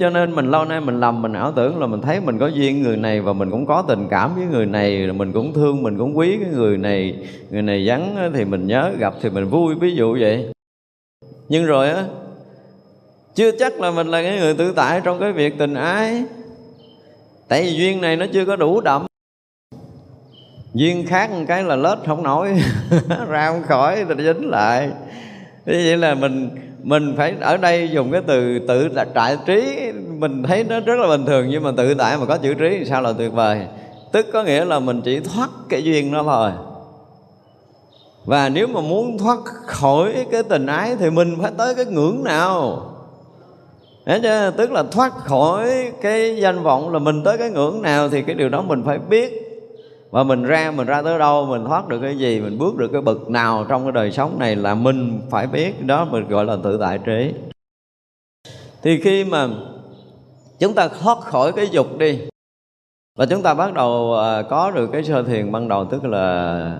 Cho 0.00 0.10
nên 0.10 0.34
mình 0.34 0.50
lâu 0.50 0.64
nay 0.64 0.80
mình 0.80 1.00
lầm, 1.00 1.22
mình 1.22 1.32
ảo 1.32 1.52
tưởng 1.52 1.80
là 1.80 1.86
mình 1.86 2.00
thấy 2.00 2.20
mình 2.20 2.38
có 2.38 2.46
duyên 2.46 2.82
người 2.82 2.96
này 2.96 3.20
và 3.20 3.32
mình 3.32 3.50
cũng 3.50 3.66
có 3.66 3.82
tình 3.82 4.06
cảm 4.10 4.34
với 4.34 4.44
người 4.44 4.66
này 4.66 5.12
mình 5.12 5.32
cũng 5.32 5.52
thương, 5.52 5.82
mình 5.82 5.98
cũng 5.98 6.18
quý 6.18 6.38
cái 6.42 6.50
người 6.50 6.76
này. 6.78 7.26
Người 7.50 7.62
này 7.62 7.84
vắng 7.86 8.30
thì 8.34 8.44
mình 8.44 8.66
nhớ 8.66 8.92
gặp 8.98 9.14
thì 9.22 9.30
mình 9.30 9.48
vui, 9.48 9.74
ví 9.74 9.94
dụ 9.94 10.16
vậy. 10.20 10.52
Nhưng 11.48 11.66
rồi 11.66 11.90
á, 11.90 12.04
chưa 13.34 13.50
chắc 13.58 13.80
là 13.80 13.90
mình 13.90 14.06
là 14.06 14.22
cái 14.22 14.38
người 14.38 14.54
tự 14.54 14.72
tại 14.72 15.00
trong 15.04 15.20
cái 15.20 15.32
việc 15.32 15.58
tình 15.58 15.74
ái. 15.74 16.24
Tại 17.48 17.62
vì 17.62 17.72
duyên 17.72 18.00
này 18.00 18.16
nó 18.16 18.26
chưa 18.32 18.44
có 18.44 18.56
đủ 18.56 18.80
đậm 18.80 19.09
duyên 20.74 21.06
khác 21.06 21.30
một 21.30 21.44
cái 21.48 21.62
là 21.62 21.76
lết 21.76 21.98
không 22.06 22.22
nổi. 22.22 22.62
Ra 23.28 23.46
không 23.46 23.62
khỏi 23.62 24.04
thì 24.08 24.24
dính 24.24 24.50
lại. 24.50 24.90
Thế 25.66 25.72
vậy 25.72 25.96
là 25.96 26.14
mình 26.14 26.50
mình 26.82 27.14
phải 27.16 27.34
ở 27.40 27.56
đây 27.56 27.90
dùng 27.92 28.12
cái 28.12 28.22
từ, 28.26 28.58
tự 28.68 28.88
trại 29.14 29.36
trí. 29.46 29.92
Mình 30.18 30.42
thấy 30.42 30.64
nó 30.64 30.80
rất 30.80 30.94
là 30.98 31.08
bình 31.08 31.26
thường, 31.26 31.46
nhưng 31.50 31.62
mà 31.62 31.70
tự 31.76 31.94
tại 31.94 32.18
mà 32.18 32.26
có 32.26 32.36
chữ 32.36 32.54
trí 32.54 32.70
thì 32.78 32.84
sao 32.84 33.02
là 33.02 33.12
tuyệt 33.18 33.32
vời. 33.32 33.60
Tức 34.12 34.26
có 34.32 34.42
nghĩa 34.42 34.64
là 34.64 34.78
mình 34.78 35.02
chỉ 35.04 35.20
thoát 35.20 35.50
cái 35.68 35.84
duyên 35.84 36.12
đó 36.12 36.22
thôi. 36.22 36.50
Và 38.24 38.48
nếu 38.48 38.66
mà 38.66 38.80
muốn 38.80 39.18
thoát 39.18 39.38
khỏi 39.66 40.26
cái 40.32 40.42
tình 40.42 40.66
ái 40.66 40.96
thì 40.98 41.10
mình 41.10 41.36
phải 41.42 41.50
tới 41.58 41.74
cái 41.74 41.84
ngưỡng 41.84 42.24
nào? 42.24 42.86
Đấy 44.06 44.20
chứ? 44.22 44.50
Tức 44.56 44.72
là 44.72 44.82
thoát 44.82 45.12
khỏi 45.12 45.92
cái 46.02 46.36
danh 46.36 46.62
vọng 46.62 46.92
là 46.92 46.98
mình 46.98 47.24
tới 47.24 47.38
cái 47.38 47.50
ngưỡng 47.50 47.82
nào 47.82 48.08
thì 48.08 48.22
cái 48.22 48.34
điều 48.34 48.48
đó 48.48 48.62
mình 48.62 48.82
phải 48.86 48.98
biết 48.98 49.49
và 50.10 50.22
mình 50.22 50.42
ra 50.42 50.72
mình 50.76 50.86
ra 50.86 51.02
tới 51.02 51.18
đâu, 51.18 51.46
mình 51.46 51.64
thoát 51.64 51.88
được 51.88 51.98
cái 52.02 52.18
gì, 52.18 52.40
mình 52.40 52.58
bước 52.58 52.76
được 52.76 52.88
cái 52.92 53.00
bậc 53.00 53.28
nào 53.28 53.66
trong 53.68 53.82
cái 53.82 53.92
đời 53.92 54.12
sống 54.12 54.38
này 54.38 54.56
là 54.56 54.74
mình 54.74 55.20
phải 55.30 55.46
biết. 55.46 55.86
Đó 55.86 56.06
mình 56.10 56.28
gọi 56.28 56.44
là 56.44 56.56
tự 56.62 56.78
tại 56.80 56.98
trí. 56.98 57.32
Thì 58.82 59.00
khi 59.00 59.24
mà 59.24 59.48
chúng 60.58 60.74
ta 60.74 60.88
thoát 60.88 61.20
khỏi 61.20 61.52
cái 61.52 61.68
dục 61.70 61.98
đi, 61.98 62.18
và 63.18 63.26
chúng 63.26 63.42
ta 63.42 63.54
bắt 63.54 63.74
đầu 63.74 64.14
à, 64.14 64.42
có 64.42 64.70
được 64.70 64.90
cái 64.92 65.04
sơ 65.04 65.22
thiền 65.22 65.52
ban 65.52 65.68
đầu, 65.68 65.84
tức 65.84 66.04
là 66.04 66.78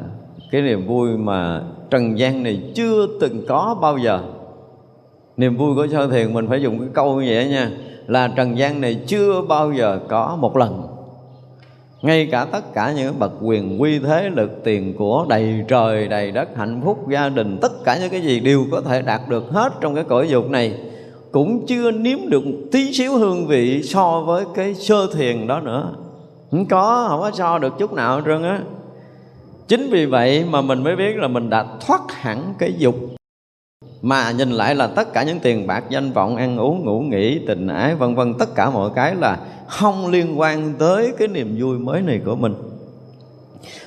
cái 0.51 0.63
niềm 0.63 0.87
vui 0.87 1.17
mà 1.17 1.63
trần 1.91 2.19
gian 2.19 2.43
này 2.43 2.63
chưa 2.75 3.07
từng 3.21 3.45
có 3.49 3.77
bao 3.81 3.99
giờ. 3.99 4.21
Niềm 5.37 5.57
vui 5.57 5.75
của 5.75 5.87
sơ 5.93 6.07
thiền 6.11 6.35
mình 6.35 6.49
phải 6.49 6.63
dùng 6.63 6.79
cái 6.79 6.89
câu 6.95 7.21
như 7.21 7.33
vậy 7.35 7.49
nha, 7.49 7.71
là 8.07 8.29
trần 8.29 8.59
gian 8.59 8.81
này 8.81 9.01
chưa 9.07 9.43
bao 9.49 9.73
giờ 9.73 10.01
có 10.09 10.37
một 10.41 10.57
lần 10.57 10.90
ngay 12.03 12.29
cả 12.31 12.45
tất 12.45 12.73
cả 12.75 12.93
những 12.97 13.19
bậc 13.19 13.33
quyền 13.43 13.83
quy 13.83 13.99
thế 13.99 14.31
lực 14.31 14.51
tiền 14.65 14.95
của 14.99 15.27
đầy 15.29 15.65
trời, 15.69 16.09
đầy 16.09 16.31
đất 16.31 16.49
hạnh 16.57 16.81
phúc, 16.85 17.09
gia 17.11 17.29
đình, 17.29 17.59
tất 17.63 17.73
cả 17.85 17.99
những 17.99 18.11
cái 18.11 18.21
gì 18.21 18.41
đều 18.41 18.65
có 18.71 18.81
thể 18.81 19.03
đạt 19.03 19.21
được 19.29 19.45
hết 19.51 19.73
trong 19.81 19.95
cái 19.95 20.05
cõi 20.05 20.29
dục 20.29 20.51
này, 20.51 20.75
cũng 21.33 21.67
chưa 21.67 21.91
nếm 21.91 22.19
được 22.29 22.47
một 22.47 22.59
tí 22.73 22.93
xíu 22.93 23.19
hương 23.19 23.47
vị 23.47 23.83
so 23.83 24.21
với 24.21 24.45
cái 24.55 24.75
sơ 24.75 25.07
thiền 25.15 25.47
đó 25.47 25.61
nữa. 25.61 25.93
Không 26.51 26.67
có 26.67 27.07
không 27.09 27.21
có 27.21 27.31
so 27.35 27.59
được 27.59 27.79
chút 27.79 27.93
nào 27.93 28.17
hết 28.17 28.23
trơn 28.27 28.43
á. 28.43 28.61
Chính 29.69 29.91
vì 29.91 30.07
vậy 30.07 30.45
mà 30.51 30.61
mình 30.61 30.85
mới 30.85 30.97
biết 30.97 31.17
là 31.17 31.29
mình 31.29 31.51
đã 31.51 31.67
thoát 31.87 32.01
hẳn 32.09 32.55
cái 32.59 32.75
dục 32.79 32.95
mà 34.03 34.31
nhìn 34.31 34.51
lại 34.51 34.75
là 34.75 34.87
tất 34.87 35.13
cả 35.13 35.23
những 35.23 35.41
tiền 35.41 35.67
bạc, 35.67 35.85
danh 35.89 36.13
vọng, 36.13 36.37
ăn 36.37 36.59
uống, 36.59 36.85
ngủ 36.85 37.01
nghỉ, 37.01 37.41
tình 37.47 37.69
ái, 37.69 37.95
vân 37.95 38.15
vân, 38.15 38.35
tất 38.35 38.55
cả 38.55 38.71
mọi 38.71 38.91
cái 38.95 39.15
là 39.15 39.39
không 39.69 40.11
liên 40.11 40.41
quan 40.41 40.75
tới 40.79 41.13
cái 41.19 41.29
niềm 41.29 41.57
vui 41.61 41.79
mới 41.79 42.03
này 42.03 42.21
của 42.25 42.37
mình. 42.37 42.55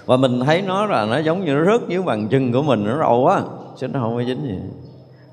Và 0.05 0.17
mình 0.17 0.39
thấy 0.39 0.61
nó 0.61 0.85
là 0.85 1.05
nó 1.05 1.17
giống 1.17 1.45
như 1.45 1.53
nó 1.53 1.65
rớt 1.65 1.89
dưới 1.89 2.01
bàn 2.01 2.27
chân 2.27 2.53
của 2.53 2.61
mình, 2.61 2.83
nó 2.83 2.97
rầu 2.97 3.21
quá 3.21 3.41
chứ 3.77 3.87
nó 3.87 3.99
không 3.99 4.15
có 4.15 4.23
dính 4.23 4.41
gì. 4.43 4.57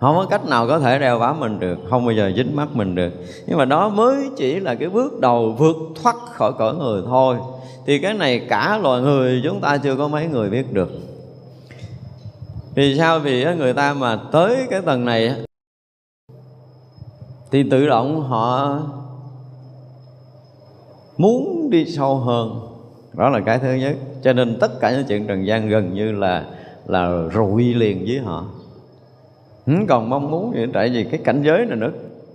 Không 0.00 0.16
có 0.16 0.26
cách 0.30 0.46
nào 0.46 0.68
có 0.68 0.78
thể 0.78 0.98
đeo 0.98 1.18
bám 1.18 1.40
mình 1.40 1.60
được, 1.60 1.78
không 1.90 2.04
bao 2.04 2.12
giờ 2.12 2.32
dính 2.36 2.56
mắt 2.56 2.68
mình 2.72 2.94
được. 2.94 3.12
Nhưng 3.46 3.58
mà 3.58 3.64
đó 3.64 3.88
mới 3.88 4.16
chỉ 4.36 4.60
là 4.60 4.74
cái 4.74 4.88
bước 4.88 5.20
đầu 5.20 5.54
vượt 5.58 5.76
thoát 6.02 6.16
khỏi 6.32 6.52
cõi 6.58 6.74
người 6.74 7.02
thôi. 7.06 7.36
Thì 7.86 7.98
cái 7.98 8.14
này 8.14 8.38
cả 8.48 8.78
loài 8.82 9.02
người 9.02 9.40
chúng 9.44 9.60
ta 9.60 9.76
chưa 9.76 9.96
có 9.96 10.08
mấy 10.08 10.26
người 10.26 10.50
biết 10.50 10.72
được 10.72 11.09
vì 12.80 12.98
sao? 12.98 13.18
Vì 13.18 13.44
người 13.58 13.72
ta 13.72 13.94
mà 13.94 14.18
tới 14.32 14.66
cái 14.70 14.80
tầng 14.80 15.04
này 15.04 15.34
thì 17.50 17.62
tự 17.70 17.86
động 17.86 18.20
họ 18.20 18.78
muốn 21.16 21.70
đi 21.70 21.84
sâu 21.84 22.16
hơn. 22.16 22.60
Đó 23.12 23.28
là 23.28 23.40
cái 23.40 23.58
thứ 23.58 23.74
nhất. 23.74 23.96
Cho 24.22 24.32
nên 24.32 24.58
tất 24.60 24.80
cả 24.80 24.90
những 24.90 25.04
chuyện 25.08 25.26
trần 25.26 25.46
gian 25.46 25.68
gần 25.68 25.94
như 25.94 26.12
là 26.12 26.44
là 26.86 27.28
rụi 27.34 27.74
liền 27.74 28.04
với 28.06 28.18
họ. 28.18 28.44
Không 29.66 29.86
còn 29.86 30.10
mong 30.10 30.30
muốn 30.30 30.54
gì? 30.54 30.66
Tại 30.72 30.88
vì 30.88 31.04
cái 31.04 31.20
cảnh 31.24 31.42
giới 31.42 31.66
này 31.66 31.76
nữa, 31.76 31.92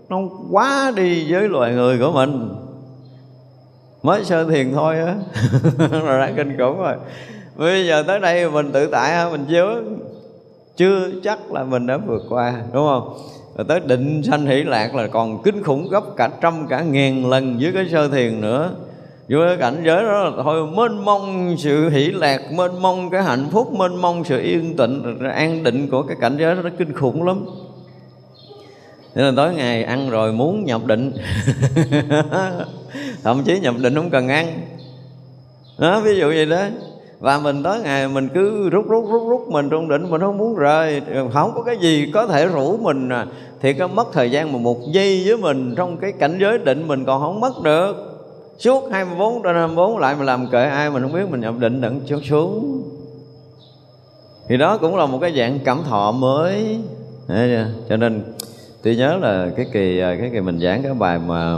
nó 0.09 0.17
quá 0.51 0.91
đi 0.95 1.31
với 1.31 1.49
loài 1.49 1.73
người 1.73 1.99
của 1.99 2.11
mình. 2.11 2.49
Mới 4.03 4.25
sơ 4.25 4.49
thiền 4.49 4.73
thôi 4.73 4.99
á. 4.99 5.15
Rồi 5.91 6.19
đã 6.19 6.33
kinh 6.37 6.57
khủng 6.57 6.77
rồi. 6.77 6.95
Bây 7.55 7.87
giờ 7.87 8.03
tới 8.07 8.19
đây 8.19 8.51
mình 8.51 8.71
tự 8.71 8.87
tại 8.87 9.31
mình 9.31 9.45
chứa 9.49 9.81
chưa 10.77 11.09
chắc 11.23 11.51
là 11.51 11.63
mình 11.63 11.87
đã 11.87 11.97
vượt 11.97 12.23
qua, 12.29 12.53
đúng 12.73 12.87
không? 12.87 13.17
Rồi 13.57 13.65
tới 13.67 13.79
định 13.79 14.23
sanh 14.23 14.45
hỷ 14.45 14.63
lạc 14.63 14.95
là 14.95 15.07
còn 15.07 15.43
kinh 15.43 15.63
khủng 15.63 15.89
gấp 15.89 16.03
cả 16.17 16.29
trăm, 16.41 16.67
cả 16.67 16.81
ngàn 16.81 17.29
lần 17.29 17.57
với 17.61 17.71
cái 17.73 17.85
sơ 17.91 18.07
thiền 18.07 18.41
nữa. 18.41 18.71
Vô 19.29 19.39
cái 19.47 19.57
cảnh 19.57 19.81
giới 19.85 20.03
đó 20.03 20.23
là 20.23 20.31
thôi, 20.43 20.67
mênh 20.67 21.05
mông 21.05 21.55
sự 21.57 21.89
hỷ 21.89 22.11
lạc, 22.11 22.51
mênh 22.51 22.81
mông 22.81 23.09
cái 23.09 23.23
hạnh 23.23 23.47
phúc, 23.51 23.73
mênh 23.73 23.95
mông 23.95 24.23
sự 24.23 24.41
yên 24.41 24.77
tịnh 24.77 25.19
an 25.19 25.63
định 25.63 25.87
của 25.91 26.03
cái 26.03 26.17
cảnh 26.21 26.37
giới 26.39 26.55
đó 26.55 26.61
nó 26.61 26.69
kinh 26.77 26.93
khủng 26.93 27.23
lắm. 27.23 27.45
Nên 29.15 29.25
là 29.25 29.31
tối 29.35 29.53
ngày 29.53 29.83
ăn 29.83 30.09
rồi 30.09 30.33
muốn 30.33 30.65
nhập 30.65 30.85
định. 30.85 31.11
Thậm 33.23 33.43
chí 33.43 33.59
nhập 33.59 33.75
định 33.81 33.95
không 33.95 34.09
cần 34.09 34.27
ăn. 34.27 34.59
Đó, 35.77 35.99
ví 35.99 36.19
dụ 36.19 36.27
vậy 36.27 36.45
đó 36.45 36.61
và 37.25 37.39
mình 37.39 37.63
tới 37.63 37.81
ngày 37.81 38.07
mình 38.07 38.29
cứ 38.33 38.69
rút 38.69 38.85
rút 38.89 39.05
rút 39.11 39.29
rút 39.29 39.47
mình 39.49 39.69
trong 39.69 39.89
định 39.89 40.09
mình 40.09 40.21
không 40.21 40.37
muốn 40.37 40.55
rời. 40.55 41.01
Không 41.33 41.51
có 41.55 41.63
cái 41.63 41.77
gì 41.77 42.11
có 42.13 42.27
thể 42.27 42.47
rủ 42.47 42.77
mình 42.77 43.09
à. 43.09 43.25
thì 43.61 43.73
có 43.73 43.87
mất 43.87 44.07
thời 44.13 44.31
gian 44.31 44.53
mà 44.53 44.59
một 44.59 44.77
giây 44.91 45.23
với 45.25 45.37
mình 45.37 45.73
trong 45.77 45.97
cái 45.97 46.11
cảnh 46.11 46.37
giới 46.41 46.57
định 46.57 46.87
mình 46.87 47.05
còn 47.05 47.21
không 47.21 47.39
mất 47.39 47.63
được. 47.63 47.95
Suốt 48.59 48.91
24 48.91 49.43
trên 49.43 49.55
24 49.55 49.97
lại 49.97 50.15
mình 50.15 50.25
làm 50.25 50.47
kệ 50.47 50.63
ai 50.63 50.89
mình 50.89 51.01
không 51.01 51.13
biết, 51.13 51.29
mình 51.29 51.41
nhập 51.41 51.53
định 51.59 51.81
đặng 51.81 51.99
xuống 52.05 52.21
xuống. 52.21 52.83
Thì 54.47 54.57
đó 54.57 54.77
cũng 54.77 54.95
là 54.95 55.05
một 55.05 55.17
cái 55.21 55.33
dạng 55.37 55.59
cảm 55.65 55.83
thọ 55.89 56.11
mới. 56.11 56.79
Cho 57.89 57.97
nên 57.97 58.23
tôi 58.83 58.95
nhớ 58.95 59.17
là 59.21 59.47
cái 59.57 59.65
kỳ 59.73 59.99
à, 59.99 60.15
cái 60.19 60.29
kỳ 60.33 60.39
mình 60.39 60.59
giảng 60.59 60.83
cái 60.83 60.93
bài 60.93 61.19
mà 61.27 61.57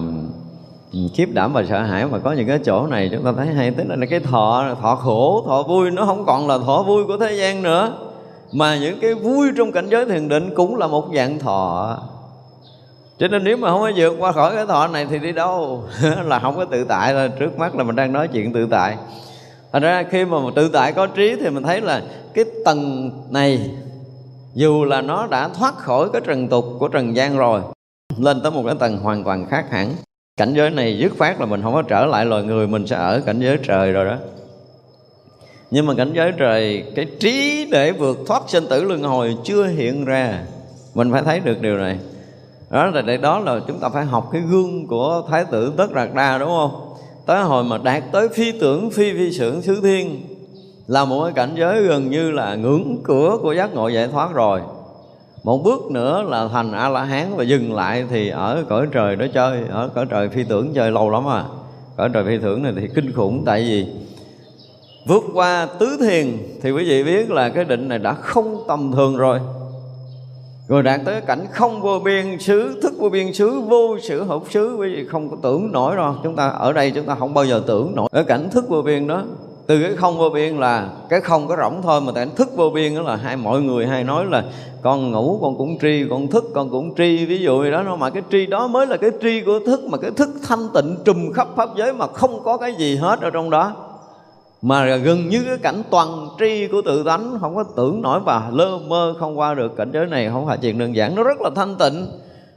khiếp 1.14 1.30
đảm 1.34 1.54
và 1.54 1.64
sợ 1.70 1.82
hãi 1.82 2.06
mà 2.06 2.20
có 2.20 2.32
những 2.32 2.48
cái 2.48 2.60
chỗ 2.66 2.88
này 2.88 3.10
chúng 3.12 3.24
ta 3.24 3.32
thấy 3.38 3.48
hay, 3.48 3.72
tức 3.72 3.84
là 3.88 4.06
cái 4.10 4.20
thọ 4.20 4.76
thọ 4.82 4.96
khổ, 4.96 5.44
thọ 5.48 5.64
vui 5.64 5.92
nó 5.92 6.06
không 6.06 6.26
còn 6.26 6.48
là 6.48 6.58
thọ 6.58 6.84
vui 6.84 7.06
của 7.06 7.18
thế 7.18 7.34
gian 7.34 7.64
nữa. 7.64 7.94
Mà 8.52 8.78
những 8.78 9.00
cái 9.00 9.14
vui 9.14 9.48
trong 9.58 9.72
cảnh 9.72 9.90
giới 9.90 10.06
thiền 10.06 10.28
định 10.28 10.50
cũng 10.56 10.78
là 10.78 10.88
một 10.88 11.06
dạng 11.16 11.40
thọ. 11.40 11.98
Cho 13.20 13.28
nên 13.28 13.44
nếu 13.44 13.58
mà 13.58 13.70
không 13.70 13.82
có 13.82 13.92
vượt 13.96 14.16
qua 14.20 14.32
khỏi 14.32 14.56
cái 14.56 14.66
thọ 14.66 14.88
này 14.88 15.06
thì 15.10 15.20
đi 15.20 15.32
đâu? 15.32 15.84
Là 16.26 16.40
không 16.40 16.56
có 16.56 16.66
tự 16.66 16.84
tại 16.84 17.14
là 17.14 17.28
trước 17.40 17.60
mắt 17.60 17.76
là 17.76 17.84
mình 17.84 17.96
đang 17.96 18.14
nói 18.14 18.28
chuyện 18.28 18.54
tự 18.54 18.68
tại. 18.72 18.98
Thành 19.74 19.82
ra 19.82 20.04
khi 20.10 20.26
mà 20.26 20.38
tự 20.56 20.70
tại 20.74 20.94
có 20.94 21.08
trí 21.08 21.36
thì 21.36 21.50
mình 21.50 21.64
thấy 21.64 21.82
là 21.82 22.02
cái 22.34 22.46
tầng 22.66 23.12
này, 23.30 23.72
dù 24.54 24.86
là 24.86 25.02
nó 25.02 25.28
đã 25.28 25.48
thoát 25.48 25.78
khỏi 25.78 26.10
cái 26.14 26.22
trần 26.26 26.48
tục 26.48 26.66
của 26.80 26.88
trần 26.88 27.16
gian 27.16 27.38
rồi, 27.38 27.62
lên 28.18 28.42
tới 28.42 28.52
một 28.52 28.64
cái 28.66 28.76
tầng 28.80 28.98
hoàn 28.98 29.24
toàn 29.24 29.46
khác 29.50 29.66
hẳn 29.72 29.94
cảnh 30.38 30.54
giới 30.54 30.70
này 30.70 30.98
dứt 30.98 31.18
phát 31.18 31.40
là 31.40 31.46
mình 31.46 31.62
không 31.62 31.74
có 31.74 31.82
trở 31.82 32.06
lại 32.06 32.26
loài 32.26 32.44
người, 32.44 32.68
mình 32.68 32.88
sẽ 32.88 32.96
ở 32.96 33.22
cảnh 33.26 33.40
giới 33.40 33.58
trời 33.64 33.92
rồi 33.92 34.06
đó. 34.06 34.16
Nhưng 35.72 35.86
mà 35.86 35.94
cảnh 35.94 36.12
giới 36.16 36.32
trời, 36.38 36.84
cái 36.96 37.06
trí 37.20 37.68
để 37.72 37.92
vượt 37.92 38.18
thoát 38.28 38.44
sinh 38.48 38.64
tử 38.70 38.84
luân 38.84 39.04
hồi 39.04 39.38
chưa 39.44 39.66
hiện 39.66 40.06
ra. 40.06 40.40
Mình 40.94 41.12
phải 41.12 41.22
thấy 41.22 41.40
được 41.40 41.62
điều 41.62 41.78
này. 41.78 42.00
Đó 42.70 42.86
là 42.86 43.02
để 43.02 43.18
đó 43.18 43.40
là 43.40 43.60
chúng 43.68 43.80
ta 43.80 43.90
phải 43.90 44.06
học 44.06 44.30
cái 44.32 44.42
gương 44.42 44.88
của 44.88 45.24
thái 45.30 45.46
tử 45.52 45.74
tất 45.78 45.94
đạt 45.94 46.10
đa, 46.14 46.38
đúng 46.38 46.50
không? 46.50 46.94
Tới 47.26 47.44
hồi 47.44 47.64
mà 47.64 47.78
đạt 47.78 48.04
tới 48.12 48.30
phi 48.30 48.52
tưởng, 48.52 48.90
phi 48.90 49.14
phi 49.14 49.32
sưởng 49.32 49.62
xứ 49.62 49.80
thiên, 49.84 50.22
là 50.88 51.06
một 51.06 51.24
cái 51.24 51.34
cảnh 51.34 51.56
giới 51.58 51.84
gần 51.84 52.10
như 52.10 52.32
là 52.32 52.56
ngưỡng 52.56 52.98
cửa 53.04 53.38
của 53.42 53.54
giác 53.54 53.74
ngộ 53.74 53.88
giải 53.88 54.08
thoát 54.08 54.34
rồi 54.34 54.62
một 55.48 55.64
bước 55.64 55.92
nữa 55.92 56.24
là 56.28 56.48
thành 56.48 56.72
a 56.72 56.90
la 56.90 57.04
hán 57.04 57.36
và 57.36 57.44
dừng 57.44 57.76
lại 57.76 58.06
thì 58.10 58.30
ở 58.30 58.64
cõi 58.70 58.88
trời 58.92 59.16
đó 59.16 59.26
chơi, 59.34 59.64
ở 59.70 59.90
cõi 59.96 60.06
trời 60.10 60.30
phi 60.30 60.44
tưởng 60.44 60.74
chơi 60.74 60.92
lâu 60.92 61.10
lắm 61.10 61.28
à. 61.28 61.44
Cõi 61.98 62.10
trời 62.14 62.24
phi 62.26 62.38
tưởng 62.38 62.64
này 62.64 62.74
thì 62.76 62.88
kinh 62.96 63.14
khủng, 63.14 63.44
tại 63.46 63.62
vì 63.62 63.86
vượt 65.08 65.24
qua 65.34 65.68
tứ 65.80 65.98
thiền 66.00 66.38
thì 66.62 66.72
quý 66.72 66.90
vị 66.90 67.04
biết 67.04 67.32
là 67.32 67.50
cái 67.50 67.66
định 67.66 67.88
này 67.88 68.00
đã 68.00 68.14
không 68.14 68.64
tầm 68.68 68.92
thường 68.92 69.18
rồi. 69.18 69.40
Rồi 70.68 70.84
đạt 70.84 71.02
tới 71.06 71.22
cảnh 71.22 71.46
không 71.52 71.82
vô 71.82 72.00
biên 72.00 72.40
xứ, 72.40 72.80
thức 72.82 72.94
vô 73.00 73.10
biên 73.10 73.34
xứ, 73.34 73.62
vô 73.62 73.98
sự 74.02 74.24
hợp 74.24 74.42
xứ, 74.50 74.76
quý 74.76 74.96
vị 74.96 75.06
không 75.08 75.30
có 75.30 75.38
tưởng 75.44 75.72
nổi 75.72 75.96
đâu 75.96 76.16
chúng 76.24 76.36
ta, 76.36 76.48
ở 76.48 76.74
đây 76.74 76.92
chúng 76.92 77.06
ta 77.06 77.16
không 77.16 77.34
bao 77.34 77.46
giờ 77.46 77.62
tưởng 77.68 77.96
nổi. 77.96 78.10
Ở 78.12 78.24
cảnh 78.24 78.50
thức 78.52 78.70
vô 78.70 78.82
biên 78.82 79.08
đó 79.08 79.24
từ 79.68 79.84
cái 79.84 79.96
không 79.96 80.18
vô 80.18 80.30
biên 80.30 80.58
là 80.58 80.90
cái 81.10 81.22
không 81.22 81.48
có 81.48 81.56
rỗng 81.62 81.82
thôi, 81.82 82.02
mà 82.02 82.12
tại 82.16 82.28
thức 82.36 82.50
vô 82.56 82.70
biên 82.70 82.96
đó 82.96 83.02
là 83.02 83.16
hai, 83.16 83.36
mọi 83.36 83.62
người 83.62 83.88
hay 83.88 84.04
nói 84.04 84.26
là 84.26 84.44
con 84.82 85.12
ngủ 85.12 85.40
con 85.42 85.58
cũng 85.58 85.78
tri, 85.82 86.06
con 86.10 86.28
thức 86.28 86.44
con 86.54 86.70
cũng 86.70 86.96
tri. 86.96 87.26
Ví 87.26 87.40
dụ 87.40 87.58
như 87.58 87.72
đó, 87.72 87.96
mà 87.96 88.10
cái 88.10 88.24
tri 88.32 88.46
đó 88.46 88.68
mới 88.68 88.88
là 88.88 88.98
cái 88.98 89.10
tri 89.22 89.42
của 89.42 89.60
thức, 89.66 89.84
mà 89.84 89.98
cái 89.98 90.12
thức 90.12 90.30
thanh 90.48 90.70
tịnh 90.74 90.98
trùm 91.06 91.32
khắp 91.34 91.48
pháp 91.56 91.70
giới 91.76 91.94
mà 91.94 92.08
không 92.08 92.44
có 92.44 92.58
cái 92.58 92.76
gì 92.76 92.96
hết 92.96 93.22
ở 93.22 93.30
trong 93.30 93.50
đó. 93.50 93.74
Mà 94.62 94.96
gần 94.96 95.30
như 95.30 95.44
cái 95.48 95.58
cảnh 95.58 95.84
toàn 95.90 96.28
tri 96.40 96.68
của 96.68 96.82
tự 96.86 97.04
tánh, 97.04 97.38
không 97.42 97.56
có 97.56 97.64
tưởng 97.76 98.02
nổi 98.02 98.20
và 98.20 98.50
lơ 98.52 98.80
mơ 98.88 99.14
không 99.20 99.40
qua 99.40 99.54
được. 99.54 99.76
Cảnh 99.78 99.92
giới 99.94 100.06
này 100.06 100.30
không 100.30 100.46
phải 100.46 100.58
chuyện 100.58 100.78
đơn 100.78 100.96
giản, 100.96 101.16
nó 101.16 101.24
rất 101.24 101.42
là 101.42 101.50
thanh 101.56 101.76
tịnh 101.76 102.08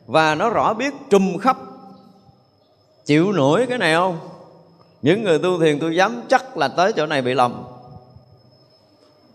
và 0.07 0.35
nó 0.35 0.51
rõ 0.51 0.75
biết 0.75 0.95
trùm 1.11 1.39
khắp. 1.39 1.57
Chịu 3.07 3.33
nổi 3.33 3.67
cái 3.69 3.79
này 3.79 3.95
không? 3.95 4.17
Những 5.03 5.25
người 5.25 5.39
tu 5.39 5.61
thiền 5.61 5.79
tôi 5.79 5.97
dám 5.97 6.23
chắc 6.29 6.57
là 6.57 6.69
tới 6.69 6.93
chỗ 6.93 7.07
này 7.07 7.23
bị 7.23 7.35
lầm. 7.35 7.63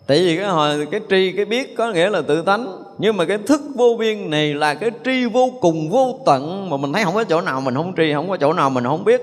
Tại 0.07 0.17
vì 0.17 0.37
cái 0.37 0.47
hồi 0.47 0.87
cái 0.91 1.01
tri 1.09 1.31
cái 1.31 1.45
biết 1.45 1.77
có 1.77 1.91
nghĩa 1.91 2.09
là 2.09 2.21
tự 2.21 2.41
tánh. 2.41 2.83
Nhưng 2.97 3.17
mà 3.17 3.25
cái 3.25 3.37
thức 3.37 3.61
vô 3.75 3.95
biên 3.99 4.29
này 4.29 4.53
là 4.53 4.73
cái 4.73 4.91
tri 5.05 5.25
vô 5.25 5.49
cùng 5.61 5.89
vô 5.89 6.19
tận 6.25 6.69
mà 6.69 6.77
mình 6.77 6.93
thấy 6.93 7.03
không 7.03 7.15
có 7.15 7.23
chỗ 7.23 7.41
nào 7.41 7.61
mình 7.61 7.75
không 7.75 7.93
tri 7.97 8.13
không 8.13 8.29
có 8.29 8.37
chỗ 8.37 8.53
nào 8.53 8.69
mình 8.69 8.83
không 8.83 9.03
biết. 9.03 9.21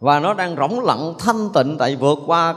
Và 0.00 0.20
nó 0.20 0.34
đang 0.34 0.56
rỗng 0.56 0.84
lặng 0.84 1.14
thanh 1.18 1.48
tịnh 1.54 1.78
tại 1.78 1.96
vượt 1.96 2.18
qua 2.26 2.54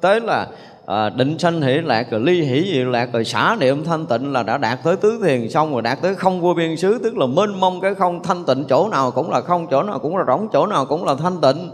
tới 0.00 0.20
là 0.20 0.46
à, 0.86 1.08
định 1.08 1.38
sanh 1.38 1.62
hỷ 1.62 1.74
lạc 1.74 2.10
rồi 2.10 2.20
ly 2.20 2.42
hỷ 2.42 2.72
diệu 2.72 2.90
lạc 2.90 3.12
rồi 3.12 3.24
xả 3.24 3.56
niệm 3.60 3.84
thanh 3.84 4.06
tịnh 4.06 4.32
là 4.32 4.42
đã 4.42 4.58
đạt 4.58 4.78
tới 4.84 4.96
tứ 4.96 5.20
thiền 5.22 5.48
xong 5.48 5.72
rồi 5.72 5.82
đạt 5.82 6.02
tới 6.02 6.14
không 6.14 6.40
vô 6.40 6.54
biên 6.54 6.76
xứ. 6.76 6.98
Tức 7.04 7.16
là 7.16 7.26
mênh 7.26 7.60
mông 7.60 7.80
cái 7.80 7.94
không 7.94 8.22
thanh 8.22 8.44
tịnh 8.44 8.64
chỗ 8.68 8.88
nào 8.88 9.10
cũng 9.10 9.30
là 9.30 9.40
không 9.40 9.66
chỗ 9.70 9.82
nào 9.82 9.98
cũng 9.98 10.16
là 10.16 10.24
rỗng 10.26 10.48
chỗ 10.52 10.66
nào 10.66 10.86
cũng 10.86 11.04
là 11.04 11.14
thanh 11.14 11.40
tịnh 11.40 11.70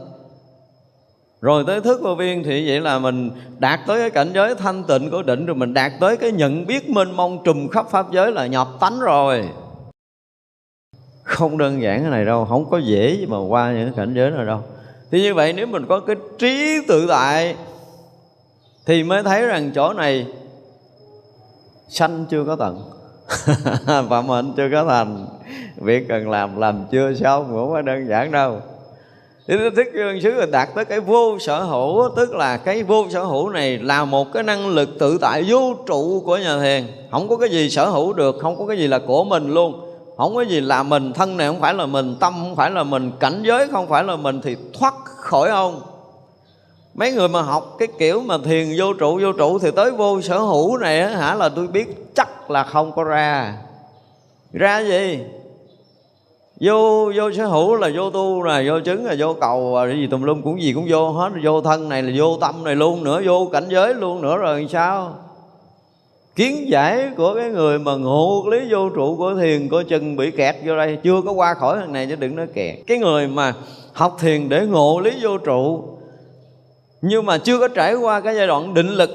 rồi 1.45 1.65
tới 1.67 1.81
thức 1.81 2.01
vô 2.03 2.15
viên 2.15 2.45
thì 2.45 2.69
vậy 2.69 2.81
là 2.81 2.99
mình 2.99 3.31
đạt 3.59 3.81
tới 3.87 3.99
cái 4.01 4.11
cảnh 4.11 4.31
giới 4.35 4.55
thanh 4.55 4.85
tịnh 4.85 5.11
của 5.11 5.23
định 5.23 5.47
rồi 5.47 5.57
mình 5.57 5.75
đạt 5.75 5.93
tới 6.01 6.17
cái 6.17 6.33
nhận 6.33 6.67
biết 6.67 6.91
mênh 6.91 7.17
mông 7.17 7.43
trùm 7.45 7.69
khắp 7.69 7.87
pháp 7.91 8.07
giới 8.13 8.33
là 8.33 8.47
nhập 8.47 8.69
tánh 8.81 9.01
rồi. 9.01 9.49
Không 11.23 11.59
đơn 11.59 11.83
giản 11.83 12.01
cái 12.01 12.11
này 12.11 12.25
đâu, 12.25 12.45
không 12.45 12.71
có 12.71 12.79
dễ 12.79 13.27
mà 13.29 13.37
qua 13.49 13.73
những 13.73 13.93
cảnh 13.93 14.15
giới 14.15 14.31
này 14.31 14.47
đâu. 14.47 14.61
Thì 15.11 15.23
như 15.23 15.35
vậy 15.35 15.53
nếu 15.53 15.67
mình 15.67 15.87
có 15.89 16.01
cái 16.01 16.17
trí 16.39 16.79
tự 16.89 17.07
tại 17.09 17.57
thì 18.87 19.05
mới 19.05 19.23
thấy 19.23 19.47
rằng 19.47 19.71
chỗ 19.75 19.93
này 19.93 20.27
sanh 21.89 22.25
chưa 22.31 22.45
có 22.45 22.57
tận. 22.57 22.91
Và 24.09 24.23
mệnh 24.23 24.53
chưa 24.57 24.69
có 24.73 24.85
thành. 24.85 25.27
Việc 25.77 26.09
cần 26.09 26.31
làm 26.31 26.57
làm 26.57 26.85
chưa 26.91 27.15
xong 27.15 27.45
không 27.45 27.71
có 27.73 27.83
đơn 27.83 28.09
giản 28.09 28.31
đâu. 28.33 28.61
Thế 29.49 29.57
nó 29.57 29.71
thức 29.77 29.87
dương 29.95 30.21
xứ 30.21 30.31
là 30.31 30.47
đạt 30.47 30.69
tới 30.75 30.85
cái 30.85 31.01
vô 31.01 31.39
sở 31.39 31.63
hữu 31.63 32.09
Tức 32.17 32.35
là 32.35 32.57
cái 32.57 32.83
vô 32.83 33.05
sở 33.11 33.25
hữu 33.25 33.49
này 33.49 33.79
là 33.79 34.05
một 34.05 34.33
cái 34.33 34.43
năng 34.43 34.69
lực 34.69 34.89
tự 34.99 35.19
tại 35.21 35.45
vô 35.49 35.75
trụ 35.87 36.23
của 36.27 36.37
nhà 36.37 36.59
thiền. 36.61 36.85
Không 37.11 37.29
có 37.29 37.37
cái 37.37 37.49
gì 37.49 37.71
sở 37.71 37.89
hữu 37.89 38.13
được, 38.13 38.37
không 38.41 38.59
có 38.59 38.67
cái 38.67 38.79
gì 38.79 38.87
là 38.87 38.99
của 38.99 39.25
mình 39.25 39.55
luôn. 39.55 39.81
Không 40.17 40.35
có 40.35 40.41
gì 40.41 40.61
là 40.61 40.83
mình, 40.83 41.13
thân 41.13 41.37
này 41.37 41.47
không 41.47 41.61
phải 41.61 41.75
là 41.75 41.87
mình, 41.87 42.17
tâm 42.21 42.35
không 42.41 42.57
phải 42.57 42.71
là 42.71 42.83
mình 42.85 43.13
Cảnh 43.21 43.43
giới 43.47 43.69
không 43.69 43.89
phải 43.89 44.05
là 44.05 44.17
mình 44.17 44.41
thì 44.43 44.57
thoát 44.79 44.95
khỏi 45.05 45.51
ông. 45.51 45.81
Mấy 46.95 47.13
người 47.13 47.29
mà 47.29 47.43
học 47.43 47.77
cái 47.79 47.89
kiểu 47.99 48.21
mà 48.21 48.39
thiền 48.45 48.75
vô 48.79 48.93
trụ 48.93 49.21
vô 49.23 49.33
trụ 49.33 49.59
Thì 49.59 49.71
tới 49.71 49.91
vô 49.91 50.21
sở 50.21 50.39
hữu 50.39 50.77
này 50.77 51.15
hả 51.15 51.35
là 51.35 51.49
tôi 51.49 51.67
biết 51.67 52.15
chắc 52.15 52.51
là 52.51 52.65
không 52.65 52.93
có 52.93 53.05
ra. 53.05 53.55
Ra 54.53 54.79
gì? 54.79 55.19
Vô 56.61 57.13
vô 57.17 57.33
sở 57.33 57.47
hữu 57.47 57.75
là 57.75 57.91
vô 57.97 58.11
tu 58.11 58.43
là 58.43 58.63
vô 58.67 58.81
chứng 58.85 59.05
là 59.05 59.15
vô 59.19 59.35
cầu 59.41 59.87
là 59.87 59.95
gì 59.95 60.07
tùm 60.11 60.23
lum 60.23 60.43
cũng 60.43 60.63
gì 60.63 60.73
cũng 60.73 60.87
vô 60.89 61.11
hết. 61.11 61.31
Vô 61.43 61.61
thân 61.61 61.89
này 61.89 62.03
là 62.03 62.13
vô 62.17 62.37
tâm 62.41 62.65
này 62.65 62.77
luôn 62.77 63.05
nữa, 63.05 63.23
vô 63.25 63.49
cảnh 63.53 63.65
giới 63.69 63.95
luôn 63.95 64.23
nữa 64.23 64.37
rồi 64.37 64.67
sao? 64.71 65.15
Kiến 66.37 66.69
giải 66.69 67.11
của 67.17 67.35
cái 67.35 67.51
người 67.51 67.79
mà 67.79 67.95
ngộ 67.95 68.45
lý 68.51 68.59
vô 68.71 68.89
trụ 68.89 69.17
của 69.17 69.35
thiền, 69.35 69.69
của 69.69 69.83
chân 69.89 70.17
bị 70.17 70.31
kẹt 70.31 70.57
vô 70.65 70.77
đây, 70.77 70.99
chưa 71.03 71.23
có 71.27 71.33
qua 71.33 71.55
khỏi 71.55 71.79
thằng 71.81 71.93
này 71.93 72.07
chứ 72.07 72.17
đừng 72.17 72.37
nói 72.37 72.47
kẹt. 72.55 72.79
Cái 72.87 72.99
người 72.99 73.29
mà 73.29 73.55
học 73.93 74.17
thiền 74.21 74.49
để 74.49 74.67
ngộ 74.67 75.01
lý 75.01 75.11
vô 75.23 75.39
trụ, 75.39 75.85
nhưng 77.03 77.27
mà 77.27 77.39
chưa 77.39 77.59
có 77.59 77.69
trải 77.69 77.95
qua 77.95 78.21
cái 78.21 78.37
giai 78.37 78.47
đoạn 78.47 78.75
định 78.75 78.89
lực. 78.89 79.11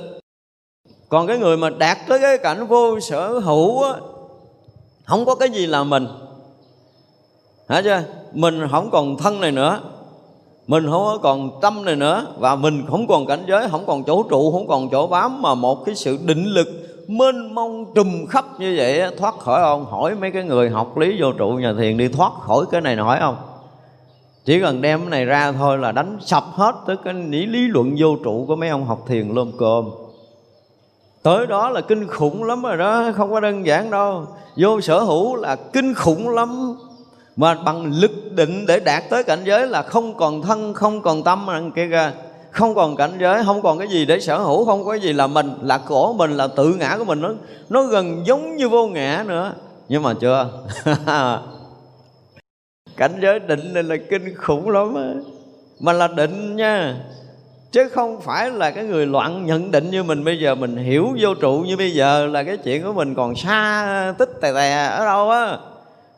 Còn 1.09 1.27
cái 1.27 1.37
người 1.37 1.57
mà 1.57 1.69
đạt 1.69 1.97
tới 2.07 2.19
cái 2.19 2.37
cảnh 2.37 2.67
vô 2.67 2.99
sở 2.99 3.29
hữu 3.29 3.83
á, 3.83 3.93
không 5.05 5.25
có 5.25 5.35
cái 5.35 5.49
gì 5.49 5.65
là 5.65 5.83
mình. 5.83 6.07
Hả 7.69 7.81
chưa? 7.81 8.03
Mình 8.33 8.67
không 8.71 8.89
còn 8.91 9.17
thân 9.17 9.41
này 9.41 9.51
nữa 9.51 9.79
Mình 10.67 10.87
không 10.89 11.17
còn 11.21 11.59
tâm 11.61 11.85
này 11.85 11.95
nữa 11.95 12.25
Và 12.37 12.55
mình 12.55 12.85
không 12.89 13.07
còn 13.07 13.25
cảnh 13.25 13.43
giới 13.47 13.69
Không 13.69 13.85
còn 13.85 14.03
chỗ 14.03 14.23
trụ, 14.23 14.51
không 14.51 14.67
còn 14.67 14.89
chỗ 14.89 15.07
bám 15.07 15.41
Mà 15.41 15.55
một 15.55 15.85
cái 15.85 15.95
sự 15.95 16.17
định 16.25 16.45
lực 16.45 16.67
mênh 17.07 17.55
mông 17.55 17.93
trùm 17.95 18.25
khắp 18.25 18.45
như 18.59 18.75
vậy 18.77 19.03
Thoát 19.17 19.39
khỏi 19.39 19.61
không? 19.61 19.85
Hỏi 19.85 20.15
mấy 20.15 20.31
cái 20.31 20.43
người 20.43 20.69
học 20.69 20.97
lý 20.97 21.21
vô 21.21 21.31
trụ 21.31 21.49
nhà 21.49 21.73
thiền 21.79 21.97
đi 21.97 22.07
thoát 22.07 22.31
khỏi 22.41 22.65
cái 22.71 22.81
này 22.81 22.95
hỏi 22.95 23.17
không? 23.19 23.35
Chỉ 24.45 24.61
cần 24.61 24.81
đem 24.81 24.99
cái 24.99 25.09
này 25.09 25.25
ra 25.25 25.51
thôi 25.51 25.77
là 25.77 25.91
đánh 25.91 26.17
sập 26.21 26.43
hết 26.53 26.75
Tới 26.87 26.97
cái 27.03 27.13
lý 27.13 27.67
luận 27.67 27.95
vô 27.99 28.15
trụ 28.23 28.45
của 28.47 28.55
mấy 28.55 28.69
ông 28.69 28.85
học 28.85 29.05
thiền 29.07 29.29
lôm 29.33 29.51
cơm 29.59 29.89
Tới 31.23 31.47
đó 31.47 31.69
là 31.69 31.81
kinh 31.81 32.07
khủng 32.07 32.43
lắm 32.43 32.61
rồi 32.61 32.77
đó 32.77 33.11
Không 33.15 33.31
có 33.31 33.39
đơn 33.39 33.65
giản 33.65 33.91
đâu 33.91 34.25
Vô 34.57 34.81
sở 34.81 34.99
hữu 34.99 35.35
là 35.35 35.55
kinh 35.55 35.93
khủng 35.93 36.29
lắm 36.29 36.75
mà 37.39 37.55
bằng 37.65 37.91
lực 37.93 38.11
định 38.35 38.65
để 38.65 38.79
đạt 38.79 39.03
tới 39.09 39.23
cảnh 39.23 39.39
giới 39.43 39.67
là 39.67 39.81
không 39.81 40.17
còn 40.17 40.41
thân, 40.41 40.73
không 40.73 41.01
còn 41.01 41.23
tâm 41.23 41.47
kia 41.75 41.85
ra 41.85 42.13
không 42.51 42.75
còn 42.75 42.95
cảnh 42.95 43.11
giới, 43.19 43.43
không 43.45 43.61
còn 43.61 43.79
cái 43.79 43.87
gì 43.87 44.05
để 44.05 44.19
sở 44.19 44.37
hữu, 44.37 44.65
không 44.65 44.85
có 44.85 44.93
gì 44.93 45.13
là 45.13 45.27
mình, 45.27 45.53
là 45.61 45.77
của 45.77 46.13
mình, 46.13 46.37
là 46.37 46.47
tự 46.47 46.75
ngã 46.79 46.97
của 46.97 47.05
mình. 47.05 47.21
Nó 47.21 47.29
nó 47.69 47.83
gần 47.83 48.23
giống 48.25 48.55
như 48.55 48.69
vô 48.69 48.87
ngã 48.87 49.23
nữa. 49.27 49.53
Nhưng 49.89 50.03
mà 50.03 50.13
chưa. 50.13 50.49
Cảnh 52.97 53.19
giới 53.21 53.39
định 53.39 53.73
này 53.73 53.83
là 53.83 53.95
kinh 54.09 54.35
khủng 54.35 54.69
lắm 54.69 54.95
á. 54.95 55.13
Mà 55.79 55.93
là 55.93 56.07
định 56.07 56.55
nha. 56.55 56.95
Chứ 57.71 57.89
không 57.89 58.21
phải 58.21 58.51
là 58.51 58.71
cái 58.71 58.83
người 58.83 59.05
loạn 59.05 59.45
nhận 59.45 59.71
định 59.71 59.89
như 59.91 60.03
mình 60.03 60.23
bây 60.23 60.39
giờ, 60.39 60.55
mình 60.55 60.77
hiểu 60.77 61.07
vô 61.19 61.33
trụ 61.33 61.63
như 61.67 61.77
bây 61.77 61.91
giờ 61.91 62.25
là 62.25 62.43
cái 62.43 62.57
chuyện 62.57 62.83
của 62.83 62.93
mình 62.93 63.15
còn 63.15 63.35
xa, 63.35 64.13
tích 64.17 64.29
tè 64.41 64.53
tè 64.53 64.85
ở 64.85 65.05
đâu 65.05 65.29
á 65.29 65.57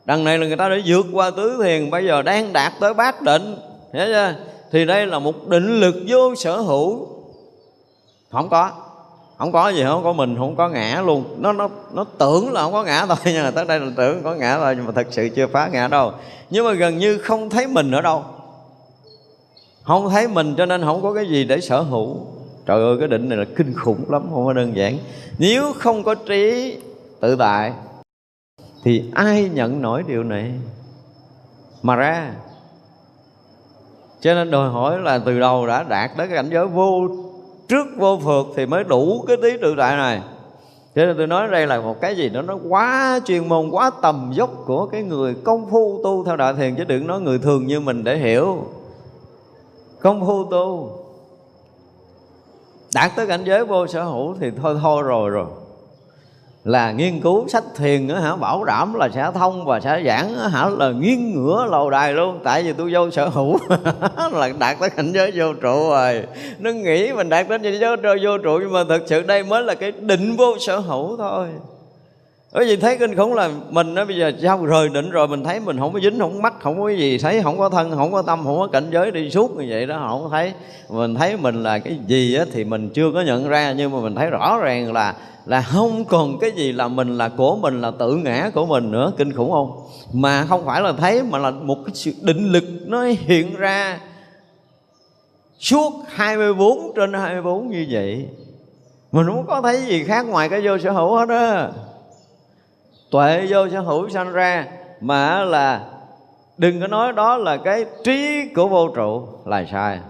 đằng 0.04 0.24
này 0.24 0.38
là 0.38 0.46
người 0.46 0.56
ta 0.56 0.68
đã 0.68 0.76
vượt 0.86 1.06
qua 1.12 1.30
tứ 1.30 1.60
thiền 1.62 1.90
bây 1.90 2.06
giờ 2.06 2.22
đang 2.22 2.52
đạt 2.52 2.72
tới 2.80 2.94
bát 2.94 3.22
định. 3.22 3.56
Hiểu 3.92 4.06
chưa? 4.06 4.34
Thì 4.72 4.84
đây 4.84 5.06
là 5.06 5.18
một 5.18 5.48
định 5.48 5.80
lực 5.80 5.94
vô 6.08 6.34
sở 6.34 6.56
hữu. 6.56 7.08
Không 8.30 8.48
có. 8.48 8.70
Không 9.38 9.52
có 9.52 9.68
gì, 9.68 9.84
không 9.84 10.04
có 10.04 10.12
mình, 10.12 10.36
không 10.38 10.56
có 10.56 10.68
ngã 10.68 11.02
luôn. 11.06 11.24
Nó 11.38 11.52
nó 11.52 11.68
nó 11.92 12.04
tưởng 12.18 12.52
là 12.52 12.62
không 12.62 12.72
có 12.72 12.82
ngã 12.84 13.06
thôi, 13.06 13.16
nhưng 13.24 13.42
mà 13.42 13.50
tới 13.50 13.64
đây 13.64 13.80
là 13.80 13.86
tưởng 13.96 14.22
có 14.22 14.34
ngã 14.34 14.58
thôi, 14.58 14.74
nhưng 14.76 14.86
mà 14.86 14.92
thật 14.92 15.06
sự 15.10 15.28
chưa 15.36 15.46
phá 15.46 15.68
ngã 15.72 15.88
đâu. 15.88 16.12
Nhưng 16.50 16.64
mà 16.64 16.72
gần 16.72 16.98
như 16.98 17.18
không 17.18 17.50
thấy 17.50 17.66
mình 17.66 17.90
ở 17.90 18.00
đâu. 18.00 18.24
Không 19.82 20.10
thấy 20.10 20.28
mình 20.28 20.54
cho 20.58 20.66
nên 20.66 20.82
không 20.82 21.02
có 21.02 21.12
cái 21.12 21.26
gì 21.28 21.44
để 21.44 21.60
sở 21.60 21.80
hữu. 21.80 22.16
Trời 22.66 22.82
ơi, 22.82 22.96
cái 22.98 23.08
định 23.08 23.28
này 23.28 23.38
là 23.38 23.44
kinh 23.56 23.74
khủng 23.74 24.04
lắm, 24.10 24.22
không 24.30 24.46
có 24.46 24.52
đơn 24.52 24.76
giản. 24.76 24.98
Nếu 25.38 25.72
không 25.78 26.02
có 26.02 26.14
trí 26.14 26.76
tự 27.20 27.36
tại 27.36 27.72
thì 28.84 29.10
ai 29.14 29.50
nhận 29.54 29.82
nổi 29.82 30.02
điều 30.06 30.24
này? 30.24 30.52
Mà 31.82 31.96
ra, 31.96 32.34
cho 34.20 34.34
nên 34.34 34.50
đòi 34.50 34.70
hỏi 34.70 34.98
là 34.98 35.18
từ 35.18 35.40
đầu 35.40 35.66
đã 35.66 35.82
đạt 35.82 36.10
tới 36.16 36.28
cái 36.28 36.36
cảnh 36.36 36.50
giới 36.50 36.66
vô 36.66 37.08
trước 37.68 37.86
vô 37.96 38.18
phượt 38.24 38.46
thì 38.56 38.66
mới 38.66 38.84
đủ 38.84 39.24
cái 39.28 39.36
tí 39.42 39.48
tự 39.62 39.74
tại 39.78 39.96
này. 39.96 40.20
Cho 40.94 41.06
nên 41.06 41.16
tôi 41.16 41.26
nói 41.26 41.48
đây 41.48 41.66
là 41.66 41.80
một 41.80 42.00
cái 42.00 42.16
gì 42.16 42.28
đó, 42.28 42.42
nó 42.42 42.58
quá 42.68 43.20
chuyên 43.24 43.48
môn, 43.48 43.70
quá 43.70 43.90
tầm 44.02 44.30
dốc 44.34 44.50
của 44.66 44.86
cái 44.86 45.02
người 45.02 45.34
công 45.44 45.70
phu 45.70 46.00
tu 46.04 46.24
theo 46.24 46.36
đại 46.36 46.54
thiền, 46.54 46.74
chứ 46.76 46.84
đừng 46.84 47.06
nói 47.06 47.20
người 47.20 47.38
thường 47.38 47.66
như 47.66 47.80
mình 47.80 48.04
để 48.04 48.16
hiểu. 48.16 48.58
Công 50.00 50.26
phu 50.26 50.44
tu, 50.50 50.90
đạt 52.94 53.12
tới 53.16 53.26
cảnh 53.26 53.44
giới 53.44 53.64
vô 53.64 53.86
sở 53.86 54.04
hữu 54.04 54.34
thì 54.40 54.50
thôi 54.62 54.78
thôi 54.82 55.02
rồi 55.02 55.30
rồi 55.30 55.46
là 56.64 56.92
nghiên 56.92 57.20
cứu 57.20 57.48
sách 57.48 57.64
thiền 57.76 58.08
hả? 58.08 58.36
Bảo 58.36 58.64
đảm 58.64 58.94
là 58.94 59.08
sẽ 59.14 59.30
thông 59.34 59.64
và 59.64 59.80
sẽ 59.80 60.02
giảng 60.06 60.34
hả? 60.34 60.68
Là 60.68 60.90
nghiêng 60.90 61.34
ngửa 61.34 61.66
lầu 61.70 61.90
đài 61.90 62.12
luôn. 62.12 62.40
Tại 62.44 62.62
vì 62.62 62.72
tôi 62.72 62.92
vô 62.92 63.10
sở 63.10 63.28
hữu 63.28 63.58
là 64.32 64.50
đạt 64.58 64.76
tới 64.80 64.90
cảnh 64.90 65.12
giới 65.12 65.32
vô 65.34 65.54
trụ 65.54 65.90
rồi. 65.90 66.22
Nó 66.58 66.70
nghĩ 66.70 67.12
mình 67.12 67.28
đạt 67.28 67.48
tới 67.48 67.58
cảnh 67.58 67.78
giới 67.80 67.96
vô 68.22 68.38
trụ 68.38 68.58
nhưng 68.60 68.72
mà 68.72 68.84
thực 68.88 69.02
sự 69.06 69.22
đây 69.22 69.44
mới 69.44 69.62
là 69.62 69.74
cái 69.74 69.92
định 69.92 70.36
vô 70.36 70.58
sở 70.58 70.78
hữu 70.78 71.16
thôi 71.16 71.48
bởi 72.52 72.64
vì 72.64 72.76
thấy 72.76 72.96
kinh 72.98 73.16
khủng 73.16 73.34
là 73.34 73.50
mình 73.70 73.94
nó 73.94 74.04
bây 74.04 74.16
giờ 74.16 74.32
sao 74.42 74.66
rời 74.66 74.88
định 74.88 75.10
rồi 75.10 75.28
mình 75.28 75.44
thấy 75.44 75.60
mình 75.60 75.78
không 75.78 75.92
có 75.92 76.00
dính 76.00 76.18
không 76.18 76.34
có 76.34 76.40
mắt 76.40 76.54
không 76.60 76.80
có 76.80 76.88
gì 76.88 77.18
thấy 77.18 77.42
không 77.42 77.58
có 77.58 77.68
thân 77.68 77.90
không 77.90 78.12
có 78.12 78.22
tâm 78.22 78.44
không 78.44 78.58
có 78.58 78.66
cảnh 78.66 78.90
giới 78.90 79.10
đi 79.10 79.30
suốt 79.30 79.56
như 79.56 79.66
vậy 79.68 79.86
đó 79.86 80.06
không 80.08 80.30
thấy. 80.30 80.52
Mình 80.88 81.14
thấy 81.14 81.36
mình 81.36 81.62
là 81.62 81.78
cái 81.78 81.98
gì 82.06 82.34
á, 82.34 82.44
thì 82.52 82.64
mình 82.64 82.88
chưa 82.88 83.12
có 83.14 83.20
nhận 83.22 83.48
ra 83.48 83.72
nhưng 83.72 83.92
mà 83.92 84.00
mình 84.00 84.14
thấy 84.14 84.30
rõ 84.30 84.58
ràng 84.62 84.92
là 84.92 85.14
là 85.46 85.62
không 85.62 86.04
còn 86.04 86.38
cái 86.38 86.50
gì 86.50 86.72
là 86.72 86.88
mình 86.88 87.18
là 87.18 87.28
của 87.28 87.56
mình 87.56 87.80
là 87.80 87.90
tự 87.90 88.16
ngã 88.16 88.50
của 88.54 88.66
mình 88.66 88.90
nữa. 88.90 89.12
Kinh 89.18 89.32
khủng 89.32 89.50
không? 89.50 89.86
Mà 90.12 90.44
không 90.44 90.64
phải 90.64 90.80
là 90.80 90.92
thấy 90.92 91.22
mà 91.22 91.38
là 91.38 91.50
một 91.50 91.78
cái 91.86 91.94
sự 91.94 92.12
định 92.20 92.52
lực 92.52 92.64
nó 92.86 93.04
hiện 93.04 93.56
ra 93.56 94.00
suốt 95.58 95.92
24 96.08 96.92
trên 96.96 97.12
24 97.12 97.70
như 97.70 97.86
vậy. 97.90 98.28
Mình 99.12 99.26
không 99.26 99.46
có 99.46 99.60
thấy 99.62 99.82
gì 99.82 100.04
khác 100.04 100.26
ngoài 100.26 100.48
cái 100.48 100.60
vô 100.60 100.78
sở 100.78 100.90
hữu 100.92 101.16
hết 101.16 101.28
á 101.28 101.68
tuệ 103.12 103.46
vô 103.48 103.68
sở 103.68 103.80
hữu 103.80 104.08
sanh 104.08 104.32
ra, 104.32 104.66
mà 105.00 105.44
là 105.44 105.84
đừng 106.58 106.80
có 106.80 106.86
nói 106.86 107.12
đó 107.12 107.36
là 107.36 107.56
cái 107.56 107.84
trí 108.04 108.48
của 108.54 108.68
vô 108.68 108.88
trụ 108.88 109.28
là 109.46 109.64
sai. 109.72 110.00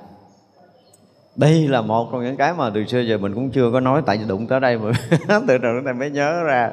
Đây 1.37 1.69
là 1.69 1.81
một 1.81 2.09
trong 2.13 2.25
những 2.25 2.37
cái 2.37 2.55
mà 2.55 2.71
từ 2.75 2.85
xưa 2.85 3.01
giờ 3.01 3.19
mình 3.19 3.35
cũng 3.35 3.51
chưa 3.51 3.71
có 3.73 3.81
nói, 3.81 4.03
tại 4.07 4.19
vì 4.19 4.25
đụng 4.29 4.47
tới 4.47 4.61
đây 4.61 4.79
mà 4.79 4.93
từ 5.29 5.59
từ 5.59 5.59
chúng 5.63 5.85
ta 5.87 5.93
mới 5.93 6.11
nhớ 6.11 6.43
ra. 6.43 6.71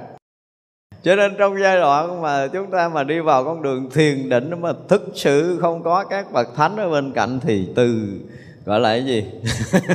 Cho 1.04 1.16
nên 1.16 1.36
trong 1.38 1.62
giai 1.62 1.78
đoạn 1.78 2.22
mà 2.22 2.48
chúng 2.48 2.72
ta 2.72 2.90
mà 2.90 3.04
đi 3.04 3.20
vào 3.20 3.44
con 3.44 3.62
đường 3.62 3.90
thiền 3.94 4.30
định 4.30 4.62
mà 4.62 4.74
thực 4.88 5.12
sự 5.16 5.58
không 5.62 5.84
có 5.84 6.04
các 6.04 6.32
bậc 6.32 6.56
thánh 6.56 6.78
ở 6.78 6.90
bên 6.90 7.12
cạnh 7.12 7.40
thì 7.40 7.68
từ 7.76 8.20
gọi 8.66 8.80
là 8.80 8.90
cái 8.90 9.06
gì? 9.06 9.26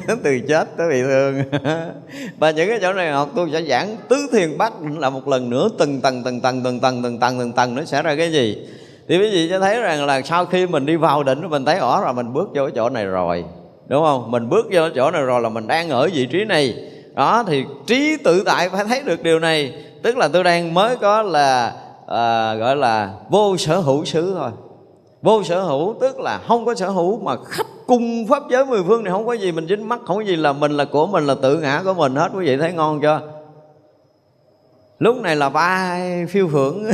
Từ 0.23 0.41
chết 0.49 0.77
tới 0.77 0.89
bị 0.89 1.03
thương. 1.03 1.43
Và 2.39 2.51
những 2.51 2.69
cái 2.69 2.79
chỗ 2.83 2.93
này 2.93 3.13
học 3.13 3.29
tôi 3.35 3.51
sẽ 3.53 3.63
giảng 3.63 3.97
tứ 4.09 4.17
thiền 4.33 4.59
bát 4.59 4.73
là 4.99 5.11
một 5.11 5.29
lần 5.29 5.51
nữa 5.51 5.69
từng 5.79 6.01
tầng 6.01 6.23
từng 6.25 6.41
tầng 6.41 6.63
từng 6.65 6.81
tầng 6.81 7.03
từng 7.03 7.19
tầng 7.21 7.39
từng 7.39 7.53
tầng 7.53 7.75
nó 7.75 7.85
sẽ 7.85 8.03
ra 8.03 8.17
cái 8.17 8.33
gì? 8.33 8.67
Thì 9.09 9.19
quý 9.19 9.31
vị 9.31 9.49
sẽ 9.51 9.59
thấy 9.59 9.81
rằng 9.81 10.07
là 10.07 10.23
sau 10.23 10.47
khi 10.47 10.67
mình 10.67 10.87
đi 10.87 10.97
vào 10.97 11.23
định 11.23 11.51
mình 11.51 11.65
thấy 11.65 11.79
rõ 11.79 12.03
là 12.05 12.13
mình 12.13 12.33
bước 12.33 12.49
vô 12.55 12.65
cái 12.65 12.73
chỗ 12.75 12.89
này 12.89 13.05
rồi. 13.05 13.45
Đúng 13.87 14.05
không? 14.05 14.31
Mình 14.31 14.49
bước 14.49 14.67
vô 14.73 14.83
chỗ 14.95 15.11
này 15.11 15.23
rồi 15.23 15.41
là 15.41 15.49
mình 15.49 15.67
đang 15.67 15.91
ở 15.91 16.09
vị 16.15 16.27
trí 16.27 16.45
này. 16.45 16.75
Đó 17.15 17.45
thì 17.47 17.65
trí 17.87 18.17
tự 18.25 18.43
tại 18.47 18.69
phải 18.69 18.85
thấy 18.85 19.03
được 19.05 19.23
điều 19.23 19.39
này. 19.39 19.73
Tức 20.03 20.17
là 20.17 20.29
tôi 20.29 20.45
đang 20.45 20.75
mới 20.75 20.97
có 20.97 21.23
là 21.23 21.73
à, 22.07 22.55
gọi 22.55 22.77
là 22.77 23.11
vô 23.29 23.57
sở 23.57 23.79
hữu 23.79 24.05
xứ 24.05 24.35
thôi 24.39 24.51
vô 25.25 25.43
sở 25.43 25.63
hữu 25.63 25.97
tức 26.01 26.21
là 26.21 26.39
không 26.39 26.65
có 26.65 26.75
sở 26.75 26.89
hữu 26.89 27.21
mà 27.21 27.37
khắp 27.45 27.67
cung 27.87 28.27
pháp 28.29 28.43
giới 28.51 28.65
mười 28.65 28.83
phương 28.83 29.05
này 29.05 29.13
không 29.13 29.27
có 29.27 29.33
gì 29.33 29.53
mình 29.53 29.67
dính 29.69 29.89
mắt 29.89 30.01
không 30.07 30.17
có 30.17 30.23
gì 30.23 30.37
là 30.37 30.53
mình 30.53 30.73
là 30.73 30.85
của 30.85 31.07
mình, 31.07 31.27
là 31.27 31.35
tự 31.43 31.61
ngã 31.61 31.83
của 31.85 31.95
mình 31.95 32.15
hết. 32.15 32.29
Quý 32.35 32.47
vị 32.47 32.57
thấy 32.57 32.73
ngon 32.73 33.01
chưa? 33.01 33.21
Lúc 34.99 35.17
này 35.17 35.37
là 35.37 35.49
bay 35.49 36.27
phiêu 36.27 36.49
phưởng 36.49 36.85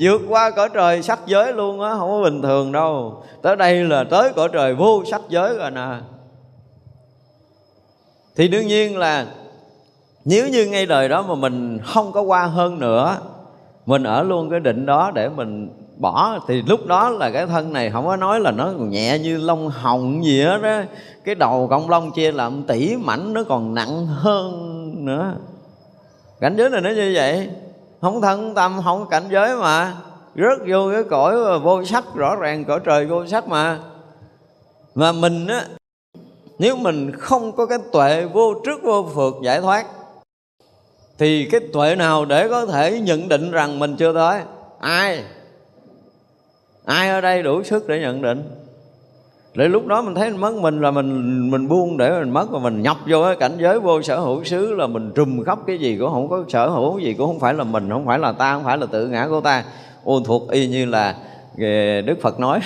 vượt 0.00 0.22
qua 0.28 0.50
cõi 0.50 0.68
trời 0.74 1.02
sắc 1.02 1.20
giới 1.26 1.52
luôn 1.52 1.80
á, 1.80 1.94
không 1.94 2.10
có 2.10 2.22
bình 2.22 2.42
thường 2.42 2.72
đâu. 2.72 3.22
Tới 3.42 3.56
đây 3.56 3.84
là 3.84 4.04
tới 4.10 4.32
cõi 4.36 4.48
trời 4.52 4.74
vô 4.74 5.04
sắc 5.10 5.20
giới 5.28 5.58
rồi 5.58 5.70
nè. 5.70 5.88
Thì 8.36 8.48
đương 8.48 8.66
nhiên 8.66 8.98
là 8.98 9.26
nếu 10.24 10.48
như 10.48 10.66
ngay 10.66 10.86
đời 10.86 11.08
đó 11.08 11.22
mà 11.22 11.34
mình 11.34 11.78
không 11.84 12.12
có 12.12 12.22
qua 12.22 12.44
hơn 12.44 12.78
nữa, 12.78 13.16
mình 13.86 14.02
ở 14.02 14.22
luôn 14.22 14.50
cái 14.50 14.60
định 14.60 14.86
đó 14.86 15.10
để 15.14 15.28
mình 15.28 15.70
bỏ. 15.96 16.38
Thì 16.48 16.62
lúc 16.62 16.86
đó 16.86 17.10
là 17.10 17.30
cái 17.30 17.46
thân 17.46 17.72
này 17.72 17.90
không 17.90 18.06
có 18.06 18.16
nói 18.16 18.40
là 18.40 18.50
nó 18.50 18.64
còn 18.64 18.90
nhẹ 18.90 19.18
như 19.18 19.36
lông 19.36 19.68
hồng 19.68 20.24
gì 20.24 20.42
hết 20.42 20.58
đó 20.62 20.80
cái 21.24 21.34
đầu 21.34 21.66
cộng 21.70 21.90
lông 21.90 22.12
chia 22.12 22.32
làm 22.32 22.62
tỷ 22.62 22.96
mảnh, 22.96 23.32
nó 23.32 23.42
còn 23.48 23.74
nặng 23.74 24.06
hơn 24.06 24.92
nữa. 25.04 25.34
Cảnh 26.40 26.56
giới 26.58 26.70
này 26.70 26.80
nó 26.80 26.90
như 26.90 27.12
vậy. 27.14 27.50
Không 28.00 28.20
thân 28.20 28.54
tâm, 28.54 28.80
không 28.84 29.08
cảnh 29.08 29.24
giới 29.30 29.56
mà. 29.56 29.94
Rớt 30.34 30.68
vô 30.68 30.90
cái 30.92 31.02
cõi 31.02 31.58
vô 31.58 31.84
sắc, 31.84 32.04
rõ 32.14 32.36
ràng 32.36 32.64
cõi 32.64 32.80
trời 32.84 33.06
vô 33.06 33.26
sắc 33.26 33.48
mà. 33.48 33.78
Mà 34.94 35.12
mình 35.12 35.46
á, 35.46 35.64
nếu 36.58 36.76
mình 36.76 37.12
không 37.12 37.52
có 37.52 37.66
cái 37.66 37.78
tuệ 37.92 38.24
vô 38.24 38.54
trước 38.64 38.82
vô 38.82 39.08
phượt 39.14 39.34
giải 39.42 39.60
thoát, 39.60 39.86
thì 41.18 41.48
cái 41.50 41.60
tuệ 41.72 41.94
nào 41.94 42.24
để 42.24 42.48
có 42.48 42.66
thể 42.66 43.00
nhận 43.00 43.28
định 43.28 43.50
rằng 43.50 43.78
mình 43.78 43.96
chưa 43.96 44.12
tới 44.14 44.40
ai? 44.80 45.24
Ai 46.86 47.08
ở 47.08 47.20
đây 47.20 47.42
đủ 47.42 47.62
sức 47.62 47.88
để 47.88 48.00
nhận 48.00 48.22
định? 48.22 48.42
Để 49.54 49.68
lúc 49.68 49.86
đó 49.86 50.02
mình 50.02 50.14
thấy 50.14 50.30
mình 50.30 50.40
mất 50.40 50.54
mình 50.54 50.80
là 50.80 50.90
mình 50.90 51.50
mình 51.50 51.68
buông 51.68 51.96
để 51.96 52.10
mình 52.10 52.30
mất 52.30 52.50
và 52.50 52.58
mình 52.58 52.82
nhập 52.82 52.96
vô 53.06 53.24
cái 53.24 53.36
cảnh 53.36 53.56
giới 53.58 53.80
vô 53.80 54.02
sở 54.02 54.18
hữu 54.18 54.44
xứ 54.44 54.74
là 54.74 54.86
mình 54.86 55.12
trùm 55.14 55.44
khắp 55.44 55.58
cái 55.66 55.78
gì 55.78 55.96
cũng 56.00 56.10
không 56.10 56.28
có 56.28 56.44
sở 56.48 56.68
hữu, 56.68 56.98
gì 56.98 57.14
cũng 57.14 57.26
không 57.26 57.40
phải 57.40 57.54
là 57.54 57.64
mình, 57.64 57.90
không 57.90 58.06
phải 58.06 58.18
là 58.18 58.32
ta, 58.32 58.54
không 58.54 58.64
phải 58.64 58.78
là 58.78 58.86
tự 58.86 59.08
ngã 59.08 59.28
của 59.28 59.40
ta. 59.40 59.64
Ô, 60.04 60.20
thuộc 60.20 60.50
y 60.50 60.68
như 60.68 60.84
là 60.84 61.16
ờ, 61.58 62.00
đức 62.00 62.18
phật 62.22 62.40
nói. 62.40 62.60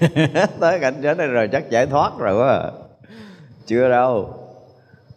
Tới 0.60 0.78
cảnh 0.80 0.94
giới 1.02 1.14
này 1.14 1.26
rồi 1.26 1.48
chắc 1.52 1.70
giải 1.70 1.86
thoát 1.86 2.18
rồi 2.18 2.36
quá 2.36 2.48
à. 2.48 2.70
chưa 3.66 3.88
đâu. 3.88 4.34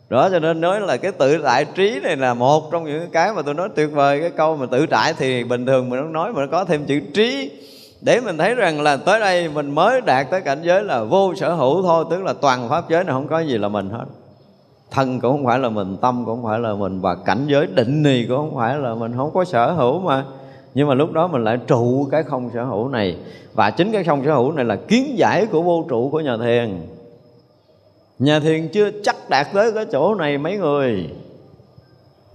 Đó, 0.10 0.30
cho 0.30 0.40
nên 0.40 0.62
nói 0.62 0.82
là 0.82 0.98
cái 0.98 1.12
tự 1.12 1.38
tại 1.44 1.66
trí 1.66 2.00
này 2.04 2.18
là 2.18 2.34
một 2.34 2.72
trong 2.72 2.86
những 2.86 3.12
cái 3.12 3.34
mà 3.34 3.42
tôi 3.42 3.54
nói 3.54 3.70
tuyệt 3.76 3.92
vời, 3.92 4.20
cái 4.22 4.30
câu 4.30 4.56
mà 4.58 4.66
tự 4.72 4.86
tại 4.86 5.14
thì 5.18 5.44
bình 5.44 5.66
thường 5.66 5.90
mình 5.90 6.00
không 6.00 6.14
nói, 6.14 6.34
mà 6.34 6.42
nó 6.42 6.48
có 6.52 6.66
thêm 6.66 6.86
chữ 6.86 7.00
trí 7.14 7.52
để 8.02 8.22
mình 8.22 8.38
thấy 8.38 8.56
rằng 8.56 8.82
là 8.82 8.98
tới 8.98 9.20
đây 9.20 9.50
mình 9.50 9.72
mới 9.72 10.02
đạt 10.02 10.30
tới 10.32 10.42
cảnh 10.42 10.60
giới 10.64 10.84
là 10.84 11.04
vô 11.04 11.36
sở 11.36 11.54
hữu 11.54 11.82
thôi, 11.82 12.06
tức 12.10 12.24
là 12.24 12.34
toàn 12.34 12.70
pháp 12.70 12.90
giới 12.90 13.04
này 13.04 13.14
không 13.14 13.28
có 13.28 13.40
gì 13.40 13.58
là 13.58 13.68
mình 13.68 13.90
hết. 13.90 14.06
Thân 14.92 15.20
cũng 15.20 15.32
không 15.32 15.46
phải 15.46 15.60
là 15.60 15.70
mình, 15.70 15.98
tâm 16.02 16.26
cũng 16.26 16.36
không 16.36 16.52
phải 16.52 16.60
là 16.60 16.74
mình, 16.74 17.02
và 17.02 17.16
cảnh 17.16 17.46
giới 17.48 17.68
định 17.68 18.04
nì 18.04 18.26
cũng 18.28 18.38
không 18.38 18.56
phải 18.56 18.78
là 18.78 18.96
mình, 18.96 19.14
không 19.18 19.32
có 19.34 19.46
sở 19.46 19.72
hữu 19.72 20.00
mà. 20.00 20.26
Nhưng 20.74 20.88
mà 20.88 20.94
lúc 20.94 21.12
đó 21.12 21.28
mình 21.28 21.44
lại 21.44 21.58
trụ 21.68 22.08
cái 22.12 22.24
không 22.24 22.50
sở 22.54 22.64
hữu 22.64 22.90
này. 22.90 23.18
Và 23.54 23.72
chính 23.72 23.92
cái 23.92 24.04
không 24.04 24.26
sở 24.26 24.34
hữu 24.34 24.52
này 24.52 24.66
là 24.66 24.76
kiến 24.76 25.18
giải 25.18 25.46
của 25.46 25.62
vô 25.62 25.86
trụ 25.90 26.10
của 26.10 26.20
nhà 26.20 26.38
thiền. 26.38 26.82
Nhà 28.20 28.40
thiền 28.40 28.68
chưa 28.68 28.92
chắc 29.04 29.16
đạt 29.30 29.48
tới 29.54 29.72
cái 29.72 29.86
chỗ 29.92 30.16
này 30.16 30.38
mấy 30.38 30.58
người. 30.58 31.10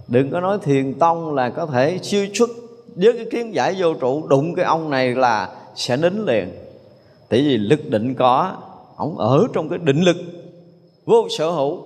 Đừng 0.07 0.31
có 0.31 0.39
nói 0.39 0.57
thiền 0.63 0.93
tông 0.93 1.33
là 1.33 1.49
có 1.49 1.65
thể 1.65 1.99
siêu 2.01 2.27
xuất 2.33 2.49
với 2.95 3.13
cái 3.13 3.25
kiến 3.31 3.55
giải 3.55 3.75
vô 3.77 3.93
trụ, 3.93 4.27
đụng 4.27 4.55
cái 4.55 4.65
ông 4.65 4.89
này 4.89 5.15
là 5.15 5.49
sẽ 5.75 5.97
nín 5.97 6.25
liền. 6.25 6.47
Tại 7.29 7.41
vì 7.41 7.57
lực 7.57 7.89
định 7.89 8.15
có, 8.15 8.53
ổng 8.97 9.17
ở 9.17 9.47
trong 9.53 9.69
cái 9.69 9.79
định 9.79 10.01
lực 10.01 10.17
vô 11.05 11.27
sở 11.37 11.49
hữu, 11.49 11.81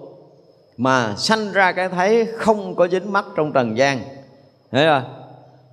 mà 0.77 1.15
sanh 1.17 1.51
ra 1.51 1.71
cái 1.71 1.89
thấy 1.89 2.27
không 2.37 2.75
có 2.75 2.87
dính 2.87 3.13
mắt 3.13 3.25
trong 3.35 3.53
trần 3.53 3.77
gian. 3.77 3.99
Thấy 4.71 4.85
không 4.87 5.19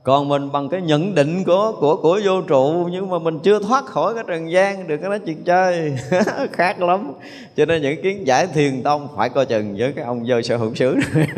còn 0.07 0.29
mình 0.29 0.53
bằng 0.53 0.69
cái 0.69 0.81
nhận 0.81 1.15
định 1.15 1.45
của 1.45 1.73
của 1.81 1.97
của 1.97 2.21
vô 2.25 2.43
trụ, 2.43 2.89
nhưng 2.93 3.11
mà 3.11 3.19
mình 3.19 3.39
chưa 3.43 3.59
thoát 3.59 3.87
khỏi 3.87 4.15
cái 4.15 4.25
trần 4.27 4.51
gian 4.51 4.89
được, 4.89 4.97
cái 4.97 5.09
nói 5.11 5.19
chuyện 5.19 5.45
chơi. 5.45 5.93
Khác 6.53 6.81
lắm. 6.81 7.13
Cho 7.57 7.65
nên 7.65 7.83
những 7.83 8.03
kiến 8.03 8.27
giải 8.27 8.47
thiền 8.47 8.83
tông 8.83 9.09
phải 9.17 9.29
coi 9.29 9.47
chừng 9.47 9.75
với 9.79 9.93
cái 9.93 10.05
ông 10.05 10.25
vô 10.27 10.43
sở 10.43 10.57
hữu 10.57 10.75
xứ. 10.75 10.97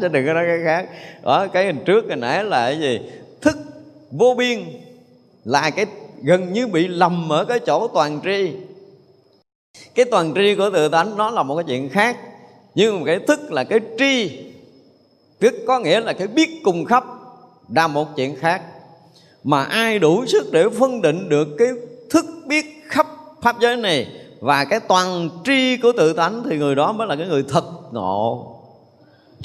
Chứ 0.00 0.08
đừng 0.08 0.26
có 0.26 0.32
nói 0.32 0.44
cái 0.46 0.58
khác. 0.64 0.88
Ở 1.22 1.48
cái 1.48 1.66
hình 1.66 1.84
trước 1.84 2.04
cái 2.08 2.16
nãy 2.16 2.44
là 2.44 2.70
cái 2.70 2.80
gì? 2.80 3.00
Thức 3.40 3.56
vô 4.10 4.34
biên 4.38 4.64
là 5.44 5.70
cái 5.70 5.86
gần 6.22 6.52
như 6.52 6.66
bị 6.66 6.88
lầm 6.88 7.32
ở 7.32 7.44
cái 7.44 7.58
chỗ 7.58 7.88
toàn 7.88 8.20
tri. 8.24 8.52
Cái 9.94 10.04
toàn 10.04 10.32
tri 10.34 10.54
của 10.54 10.70
tự 10.70 10.88
tánh 10.88 11.16
nó 11.16 11.30
là 11.30 11.42
một 11.42 11.56
cái 11.56 11.64
chuyện 11.68 11.88
khác, 11.88 12.16
nhưng 12.74 13.00
mà 13.00 13.06
cái 13.06 13.18
thức 13.18 13.52
là 13.52 13.64
cái 13.64 13.80
tri. 13.98 14.30
Tức 15.38 15.54
có 15.66 15.78
nghĩa 15.78 16.00
là 16.00 16.12
cái 16.12 16.28
biết 16.28 16.50
cùng 16.64 16.84
khắp 16.84 17.04
là 17.74 17.86
một 17.86 18.16
chuyện 18.16 18.36
khác. 18.36 18.62
Mà 19.44 19.62
ai 19.64 19.98
đủ 19.98 20.26
sức 20.26 20.52
để 20.52 20.68
phân 20.78 21.02
định 21.02 21.28
được 21.28 21.48
cái 21.58 21.68
thức 22.10 22.26
biết 22.46 22.66
khắp 22.88 23.06
pháp 23.42 23.56
giới 23.60 23.76
này 23.76 24.06
và 24.40 24.64
cái 24.64 24.80
toàn 24.80 25.28
tri 25.44 25.76
của 25.76 25.92
tự 25.96 26.12
tánh 26.12 26.42
thì 26.50 26.58
người 26.58 26.74
đó 26.74 26.92
mới 26.92 27.06
là 27.06 27.16
cái 27.16 27.26
người 27.26 27.44
thật 27.48 27.64
ngộ 27.92 28.55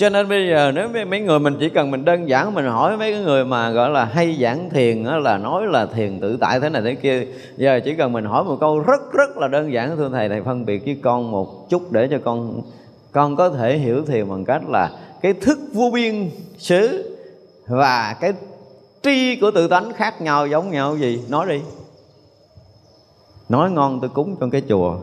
cho 0.01 0.09
nên 0.09 0.29
bây 0.29 0.47
giờ 0.49 0.71
nếu 0.75 0.89
mấy 1.05 1.19
người 1.21 1.39
mình 1.39 1.57
chỉ 1.59 1.69
cần 1.69 1.91
mình 1.91 2.05
đơn 2.05 2.29
giản 2.29 2.53
mình 2.53 2.65
hỏi 2.65 2.97
mấy 2.97 3.11
cái 3.11 3.21
người 3.21 3.45
mà, 3.45 3.69
gọi 3.69 3.89
là, 3.89 4.05
hay 4.05 4.37
giảng 4.41 4.69
thiền 4.69 5.03
đó 5.03 5.17
là 5.17 5.37
nói 5.37 5.67
là 5.67 5.85
thiền 5.85 6.19
tự 6.19 6.37
tại 6.37 6.59
thế 6.59 6.69
này 6.69 6.81
thế 6.81 6.95
kia, 6.95 7.25
giờ 7.57 7.79
chỉ 7.85 7.95
cần 7.95 8.13
mình 8.13 8.25
hỏi 8.25 8.43
một 8.43 8.57
câu 8.59 8.79
rất 8.79 9.13
rất 9.13 9.37
là 9.37 9.47
đơn 9.47 9.73
giản, 9.73 9.97
thưa 9.97 10.09
thầy 10.09 10.29
thầy 10.29 10.41
phân 10.41 10.65
biệt 10.65 10.85
với 10.85 10.99
con 11.03 11.31
một 11.31 11.69
chút 11.69 11.91
để 11.91 12.07
cho 12.11 12.17
con 12.25 12.61
con 13.11 13.35
có 13.35 13.49
thể 13.49 13.77
hiểu 13.77 14.05
thiền 14.05 14.29
bằng 14.29 14.45
cách 14.45 14.61
là 14.69 14.91
cái 15.21 15.33
thức 15.33 15.59
vô 15.73 15.89
biên 15.93 16.29
xứ 16.57 17.15
và 17.67 18.15
cái 18.21 18.33
tri 19.03 19.35
của 19.35 19.51
tự 19.51 19.67
tánh 19.67 19.93
khác 19.93 20.21
nhau 20.21 20.47
giống 20.47 20.71
nhau 20.71 20.97
gì? 20.97 21.23
Nói 21.29 21.45
đi. 21.49 21.59
Nói 23.49 23.71
ngon 23.71 23.99
tôi 24.01 24.09
cúng 24.09 24.35
trong 24.39 24.49
cái 24.49 24.61
chùa. 24.69 24.97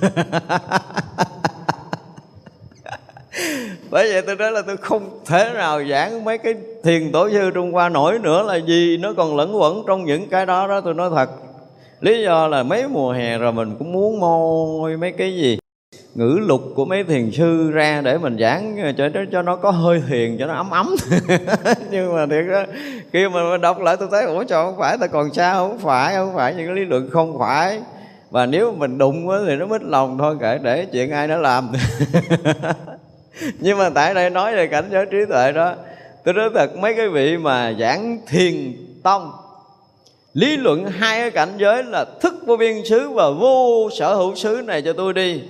bởi 3.90 4.12
vậy 4.12 4.22
tôi 4.22 4.36
nói 4.36 4.52
là 4.52 4.62
tôi 4.62 4.76
không 4.76 5.20
thể 5.26 5.50
nào 5.54 5.84
giảng 5.84 6.24
mấy 6.24 6.38
cái 6.38 6.54
thiền 6.84 7.12
tổ 7.12 7.30
sư 7.30 7.50
trung 7.54 7.72
hoa 7.72 7.88
nổi 7.88 8.18
nữa 8.18 8.42
là 8.42 8.56
gì 8.56 8.96
nó 8.96 9.12
còn 9.16 9.36
lẫn 9.36 9.60
quẩn 9.60 9.82
trong 9.86 10.04
những 10.04 10.28
cái 10.28 10.46
đó 10.46 10.68
đó 10.68 10.80
tôi 10.80 10.94
nói 10.94 11.10
thật. 11.14 11.30
Lý 12.00 12.22
do 12.22 12.48
là 12.48 12.62
mấy 12.62 12.88
mùa 12.88 13.12
hè 13.12 13.38
rồi 13.38 13.52
mình 13.52 13.76
cũng 13.78 13.92
muốn 13.92 14.20
môi 14.20 14.96
mấy 14.96 15.12
cái 15.12 15.36
gì 15.36 15.58
ngữ 16.14 16.38
lục 16.40 16.62
của 16.74 16.84
mấy 16.84 17.04
thiền 17.04 17.30
sư 17.30 17.70
ra 17.70 18.00
để 18.04 18.18
mình 18.18 18.38
giảng 18.40 18.94
cho 18.98 19.08
cho, 19.14 19.20
cho 19.32 19.42
nó 19.42 19.56
có 19.56 19.70
hơi 19.70 20.02
thiền 20.08 20.38
cho 20.38 20.46
nó 20.46 20.54
ấm 20.54 20.70
ấm. 20.70 20.94
Nhưng 21.90 22.14
mà 22.14 22.26
thiệt 22.26 22.44
đó 22.50 22.62
khi 23.12 23.28
mà 23.28 23.50
mình 23.50 23.60
đọc 23.60 23.80
lại 23.80 23.96
tôi 23.96 24.08
thấy 24.10 24.24
ủa 24.24 24.44
cho 24.44 24.64
không 24.64 24.78
phải 24.78 24.98
ta 24.98 25.06
còn 25.06 25.34
sao 25.34 25.68
không 25.68 25.78
phải 25.78 26.14
không 26.14 26.32
phải. 26.34 26.54
Những 26.54 26.66
cái 26.66 26.76
lý 26.76 26.84
luận 26.84 27.08
không 27.12 27.38
phải. 27.38 27.80
Và 28.30 28.46
nếu 28.46 28.72
mình 28.72 28.98
đụng 28.98 29.28
thì 29.46 29.56
nó 29.56 29.66
mít 29.66 29.82
lòng 29.82 30.18
thôi 30.18 30.36
kệ 30.40 30.58
để 30.62 30.86
chuyện 30.92 31.10
ai 31.10 31.28
nó 31.28 31.36
làm. 31.36 31.72
nhưng 33.58 33.78
mà 33.78 33.90
tại 33.90 34.14
đây 34.14 34.30
nói 34.30 34.56
về 34.56 34.66
cảnh 34.66 34.88
giới 34.92 35.06
trí 35.06 35.18
tuệ 35.28 35.52
đó, 35.52 35.74
tôi 36.24 36.34
nói 36.34 36.50
thật, 36.54 36.76
mấy 36.76 36.94
cái 36.94 37.08
vị 37.08 37.36
mà 37.36 37.72
giảng 37.80 38.18
thiền 38.26 38.72
tông, 39.02 39.32
lý 40.34 40.56
luận 40.56 40.86
hai 40.86 41.20
cái 41.20 41.30
cảnh 41.30 41.52
giới 41.58 41.82
là 41.82 42.04
thức 42.20 42.34
vô 42.46 42.56
biên 42.56 42.84
xứ 42.84 43.10
và 43.10 43.30
vô 43.30 43.88
sở 43.98 44.14
hữu 44.14 44.34
xứ 44.34 44.62
này 44.66 44.82
cho 44.82 44.92
tôi 44.92 45.12
đi, 45.12 45.42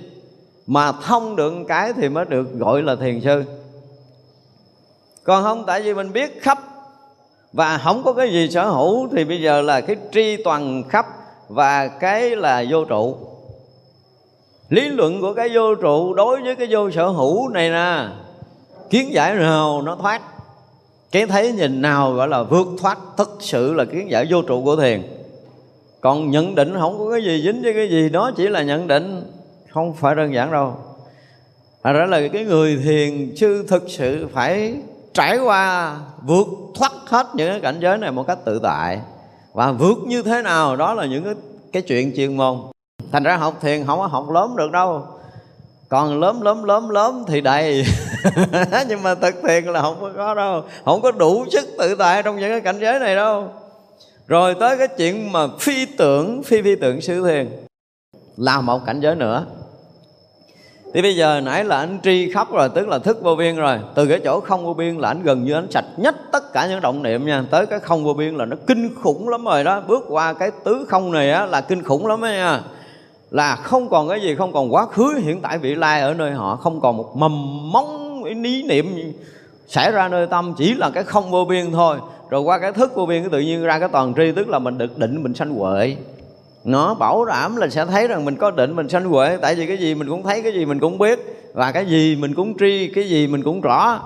mà 0.67 0.91
thông 0.91 1.35
được 1.35 1.53
cái 1.67 1.93
thì 1.93 2.09
mới 2.09 2.25
được 2.25 2.53
gọi 2.53 2.81
là 2.81 2.95
thiền 2.95 3.21
sư. 3.21 3.43
Còn 5.23 5.43
không, 5.43 5.63
tại 5.67 5.81
vì 5.81 5.93
mình 5.93 6.13
biết 6.13 6.41
khắp 6.41 6.59
và 7.53 7.77
không 7.77 8.03
có 8.03 8.13
cái 8.13 8.31
gì 8.31 8.49
sở 8.49 8.69
hữu 8.69 9.07
thì 9.15 9.23
bây 9.23 9.41
giờ 9.41 9.61
là 9.61 9.81
cái 9.81 9.95
tri 10.11 10.43
toàn 10.43 10.83
khắp 10.89 11.05
và 11.47 11.87
cái 11.87 12.35
là 12.35 12.65
vô 12.69 12.85
trụ 12.85 13.17
lý 14.71 14.89
luận 14.89 15.21
của 15.21 15.33
cái 15.33 15.49
vô 15.53 15.75
trụ 15.75 16.13
đối 16.13 16.41
với 16.41 16.55
cái 16.55 16.67
vô 16.69 16.91
sở 16.91 17.07
hữu 17.07 17.49
này 17.49 17.69
nè 17.69 18.07
kiến 18.89 19.13
giải 19.13 19.35
nào 19.35 19.81
nó 19.81 19.95
thoát? 19.95 20.21
Cái 21.11 21.25
thấy 21.25 21.51
nhìn 21.51 21.81
nào 21.81 22.13
gọi 22.13 22.27
là 22.27 22.43
vượt 22.43 22.67
thoát 22.81 22.97
thực 23.17 23.37
sự 23.39 23.73
là 23.73 23.85
kiến 23.85 24.11
giải 24.11 24.27
vô 24.29 24.41
trụ 24.41 24.63
của 24.63 24.75
thiền. 24.75 25.03
Còn 26.01 26.31
nhận 26.31 26.55
định 26.55 26.73
không 26.79 26.99
có 26.99 27.11
cái 27.11 27.23
gì 27.23 27.41
dính 27.43 27.61
với 27.61 27.73
cái 27.73 27.89
gì 27.89 28.09
đó 28.09 28.31
chỉ 28.37 28.47
là 28.47 28.63
nhận 28.63 28.87
định 28.87 29.31
không 29.69 29.93
phải 29.93 30.15
đơn 30.15 30.33
giản 30.33 30.51
đâu. 30.51 30.75
À, 31.81 31.93
đó 31.93 32.05
là 32.05 32.27
cái 32.33 32.43
người 32.43 32.77
thiền 32.85 33.35
sư 33.35 33.65
thực 33.67 33.83
sự 33.87 34.27
phải 34.33 34.73
trải 35.13 35.37
qua 35.37 35.95
vượt 36.21 36.47
thoát 36.75 36.91
hết 37.05 37.27
những 37.33 37.51
cái 37.51 37.59
cảnh 37.59 37.79
giới 37.79 37.97
này 37.97 38.11
một 38.11 38.27
cách 38.27 38.39
tự 38.45 38.59
tại. 38.63 38.99
Và 39.53 39.71
vượt 39.71 39.97
như 40.05 40.23
thế 40.23 40.41
nào 40.41 40.75
đó 40.75 40.93
là 40.93 41.05
những 41.05 41.23
cái, 41.23 41.33
cái 41.71 41.81
chuyện 41.81 42.13
chuyên 42.15 42.37
môn 42.37 42.70
thành 43.11 43.23
ra 43.23 43.37
học 43.37 43.53
thiền 43.61 43.85
không 43.85 43.99
có 43.99 44.07
học 44.07 44.29
lớn 44.29 44.55
được 44.55 44.71
đâu. 44.71 45.07
Còn 45.89 46.19
lớn 46.19 46.43
lớn 46.43 46.65
lớn 46.65 46.89
lớn 46.89 47.23
thì 47.27 47.41
đầy. 47.41 47.85
Nhưng 48.89 49.03
mà 49.03 49.15
thực 49.15 49.35
thiền 49.47 49.63
là 49.63 49.81
không 49.81 50.13
có 50.17 50.33
đâu. 50.33 50.63
Không 50.85 51.01
có 51.01 51.11
đủ 51.11 51.45
sức 51.51 51.69
tự 51.77 51.95
tại 51.95 52.23
trong 52.23 52.39
những 52.39 52.49
cái 52.49 52.61
cảnh 52.61 52.79
giới 52.79 52.99
này 52.99 53.15
đâu. 53.15 53.49
Rồi 54.27 54.55
tới 54.59 54.77
cái 54.77 54.87
chuyện 54.87 55.31
mà 55.31 55.47
phi 55.59 55.85
tưởng, 55.85 56.43
phi 56.43 56.61
phi 56.61 56.75
tưởng 56.75 57.01
sư 57.01 57.27
thiền. 57.27 57.49
Là 58.37 58.61
một 58.61 58.85
cảnh 58.85 58.99
giới 58.99 59.15
nữa. 59.15 59.45
Thì 60.93 61.01
bây 61.01 61.15
giờ 61.15 61.41
nãy 61.41 61.63
là 61.63 61.77
anh 61.77 61.99
tri 62.03 62.31
khắp 62.33 62.51
rồi, 62.51 62.69
tức 62.69 62.87
là 62.87 62.99
thức 62.99 63.21
vô 63.21 63.35
biên 63.35 63.55
rồi. 63.55 63.79
Từ 63.95 64.07
cái 64.07 64.19
chỗ 64.23 64.39
không 64.39 64.65
vô 64.65 64.73
biên 64.73 64.97
là 64.97 65.07
anh 65.07 65.23
gần 65.23 65.43
như 65.43 65.53
anh 65.53 65.71
sạch 65.71 65.85
nhất 65.97 66.15
tất 66.31 66.53
cả 66.53 66.67
những 66.67 66.81
động 66.81 67.03
niệm 67.03 67.25
nha. 67.25 67.43
Tới 67.51 67.65
cái 67.65 67.79
không 67.79 68.03
vô 68.03 68.13
biên 68.13 68.35
là 68.35 68.45
nó 68.45 68.57
kinh 68.67 68.95
khủng 69.01 69.29
lắm 69.29 69.45
rồi 69.45 69.63
đó. 69.63 69.81
Bước 69.87 70.03
qua 70.07 70.33
cái 70.33 70.51
tứ 70.63 70.85
không 70.89 71.11
này 71.11 71.31
á 71.31 71.45
là 71.45 71.61
kinh 71.61 71.83
khủng 71.83 72.07
lắm 72.07 72.21
đó 72.21 72.27
nha 72.27 72.61
là 73.31 73.55
không 73.55 73.89
còn 73.89 74.09
cái 74.09 74.21
gì, 74.21 74.35
không 74.35 74.53
còn 74.53 74.73
quá 74.73 74.85
khứ 74.85 75.19
hiện 75.23 75.41
tại 75.41 75.57
vị 75.57 75.75
lai 75.75 76.01
ở 76.01 76.13
nơi 76.13 76.31
họ, 76.31 76.55
không 76.55 76.81
còn 76.81 76.97
một 76.97 77.17
mầm 77.17 77.71
móng 77.71 78.23
ý 78.23 78.63
niệm 78.63 79.13
xảy 79.67 79.91
ra 79.91 80.07
nơi 80.07 80.27
tâm, 80.27 80.53
chỉ 80.57 80.73
là 80.73 80.89
cái 80.89 81.03
không 81.03 81.31
vô 81.31 81.45
biên 81.45 81.71
thôi. 81.71 81.97
Rồi 82.29 82.41
qua 82.41 82.59
cái 82.59 82.71
thức 82.71 82.95
vô 82.95 83.05
biên, 83.05 83.21
cái 83.21 83.29
tự 83.29 83.39
nhiên 83.39 83.63
ra 83.63 83.79
cái 83.79 83.89
toàn 83.91 84.13
tri, 84.17 84.31
tức 84.31 84.49
là 84.49 84.59
mình 84.59 84.77
được 84.77 84.97
định 84.97 85.23
mình 85.23 85.33
sanh 85.33 85.53
huệ. 85.53 85.95
Nó 86.63 86.93
bảo 86.93 87.25
đảm 87.25 87.55
là 87.55 87.69
sẽ 87.69 87.85
thấy 87.85 88.07
rằng 88.07 88.25
mình 88.25 88.35
có 88.35 88.51
định 88.51 88.75
mình 88.75 88.89
sanh 88.89 89.05
huệ, 89.05 89.37
tại 89.41 89.55
vì 89.55 89.67
cái 89.67 89.77
gì 89.77 89.95
mình 89.95 90.09
cũng 90.09 90.23
thấy, 90.23 90.41
cái 90.41 90.53
gì 90.53 90.65
mình 90.65 90.79
cũng 90.79 90.97
biết, 90.97 91.19
và 91.53 91.71
cái 91.71 91.85
gì 91.85 92.15
mình 92.15 92.35
cũng 92.35 92.57
tri, 92.59 92.87
cái 92.87 93.09
gì 93.09 93.27
mình 93.27 93.43
cũng 93.43 93.61
rõ. 93.61 93.99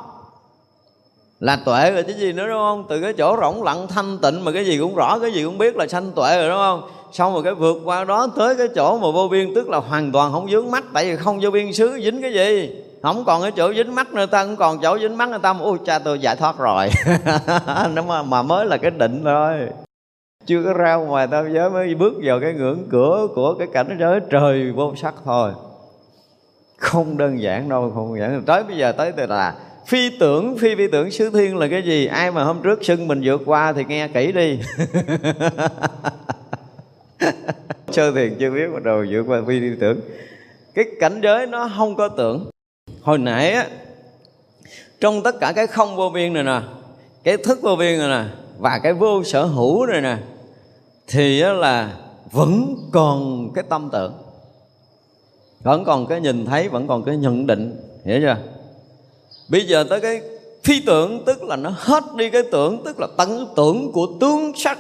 Là 1.39 1.55
tuệ 1.55 1.91
rồi 1.91 2.03
chứ 2.03 2.13
gì 2.13 2.33
nữa, 2.33 2.47
đúng 2.47 2.57
không? 2.57 2.85
Từ 2.89 3.01
cái 3.01 3.13
chỗ 3.13 3.37
rỗng 3.41 3.63
lặng 3.63 3.87
thanh 3.87 4.17
tịnh 4.21 4.43
mà 4.45 4.51
cái 4.51 4.65
gì 4.65 4.77
cũng 4.77 4.95
rõ, 4.95 5.19
cái 5.19 5.31
gì 5.31 5.43
cũng 5.43 5.57
biết 5.57 5.75
là 5.75 5.87
sanh 5.87 6.11
tuệ 6.11 6.37
rồi, 6.37 6.49
đúng 6.49 6.57
không? 6.57 6.81
Xong 7.11 7.33
rồi 7.33 7.43
cái 7.43 7.53
vượt 7.53 7.77
qua 7.83 8.03
đó 8.03 8.27
tới 8.35 8.55
cái 8.55 8.67
chỗ 8.75 8.97
mà 8.97 9.11
vô 9.11 9.27
biên 9.27 9.53
tức 9.55 9.69
là 9.69 9.77
hoàn 9.77 10.11
toàn 10.11 10.31
không 10.31 10.49
dướng 10.51 10.71
mắt 10.71 10.83
tại 10.93 11.05
vì 11.05 11.15
không 11.15 11.39
vô 11.41 11.51
biên 11.51 11.73
xứ 11.73 11.99
dính 12.03 12.21
cái 12.21 12.33
gì? 12.33 12.75
Không 13.01 13.23
còn 13.25 13.41
cái 13.41 13.51
chỗ 13.51 13.73
dính 13.73 13.95
mắt 13.95 14.13
người 14.13 14.27
ta 14.27 14.45
không 14.45 14.55
còn 14.55 14.79
chỗ 14.81 14.99
dính 14.99 15.17
mắt 15.17 15.29
người 15.29 15.39
ta 15.39 15.55
ôi 15.59 15.77
cha 15.85 15.99
tôi 15.99 16.19
giải 16.19 16.35
thoát 16.35 16.57
rồi. 16.57 16.89
Nó 17.93 18.01
mà, 18.01 18.23
mà 18.23 18.41
mới 18.41 18.65
là 18.65 18.77
cái 18.77 18.91
định 18.91 19.21
thôi. 19.23 19.59
Chưa 20.45 20.63
có 20.63 20.73
ra 20.73 20.95
ngoài 20.95 21.27
tam 21.27 21.53
giới 21.53 21.69
mới 21.69 21.95
bước 21.95 22.13
vào 22.23 22.39
cái 22.39 22.53
ngưỡng 22.53 22.87
cửa 22.91 23.27
của 23.35 23.53
cái 23.53 23.67
cảnh 23.73 23.97
giới 23.99 24.19
trời 24.29 24.71
vô 24.71 24.93
sắc 24.95 25.13
thôi. 25.25 25.51
Không 26.77 27.17
đơn 27.17 27.41
giản 27.41 27.69
đâu 27.69 27.91
không 27.95 28.19
đơn 28.19 28.31
giản 28.31 28.43
tới 28.45 28.63
bây 28.63 28.77
giờ 28.77 28.91
tới 28.91 29.11
từ 29.11 29.25
là 29.25 29.55
phi 29.85 30.19
tưởng 30.19 30.57
phi 30.57 30.75
phi 30.75 30.87
tưởng 30.91 31.11
xứ 31.11 31.29
thiên 31.29 31.57
là 31.57 31.67
cái 31.67 31.81
gì? 31.81 32.05
Ai 32.05 32.31
mà 32.31 32.43
hôm 32.43 32.61
trước 32.63 32.83
xưng 32.83 33.07
mình 33.07 33.21
vượt 33.23 33.41
qua 33.45 33.73
thì 33.73 33.85
nghe 33.87 34.07
kỹ 34.07 34.31
đi. 34.31 34.59
sơ 37.91 38.11
thiền 38.11 38.35
chưa 38.39 38.51
biết, 38.51 38.67
bắt 38.73 38.83
đầu 38.83 39.05
vượt 39.11 39.23
qua 39.27 39.41
phi 39.47 39.59
phi 39.59 39.79
tưởng. 39.79 39.99
Cái 40.73 40.85
cảnh 40.99 41.19
giới 41.23 41.47
nó 41.47 41.69
không 41.77 41.95
có 41.95 42.07
tưởng. 42.07 42.49
Hồi 43.01 43.17
nãy 43.17 43.51
á, 43.51 43.67
trong 44.99 45.23
tất 45.23 45.35
cả 45.39 45.53
cái 45.55 45.67
không 45.67 45.95
vô 45.95 46.09
biên 46.09 46.33
này 46.33 46.43
nè, 46.43 46.61
cái 47.23 47.37
thức 47.37 47.59
vô 47.61 47.75
biên 47.75 47.99
này 47.99 48.07
nè, 48.07 48.29
và 48.59 48.79
cái 48.83 48.93
vô 48.93 49.23
sở 49.23 49.43
hữu 49.43 49.85
này 49.85 50.01
nè, 50.01 50.17
thì 51.07 51.41
là 51.41 51.95
vẫn 52.31 52.75
còn 52.91 53.49
cái 53.55 53.63
tâm 53.69 53.89
tưởng. 53.91 54.13
Vẫn 55.63 55.83
còn 55.85 56.07
cái 56.07 56.21
nhìn 56.21 56.45
thấy, 56.45 56.69
vẫn 56.69 56.87
còn 56.87 57.03
cái 57.03 57.17
nhận 57.17 57.47
định, 57.47 57.81
hiểu 58.05 58.19
chưa? 58.21 58.37
Bây 59.49 59.61
giờ 59.67 59.85
tới 59.89 60.01
cái 60.01 60.21
phi 60.63 60.81
tưởng, 60.85 61.23
tức 61.25 61.43
là 61.43 61.55
nó 61.55 61.73
hết 61.77 62.03
đi 62.15 62.29
cái 62.29 62.43
tưởng, 62.51 62.81
tức 62.85 62.99
là 62.99 63.07
tận 63.17 63.53
tưởng 63.55 63.91
của 63.91 64.07
tướng 64.19 64.51
sắc 64.55 64.79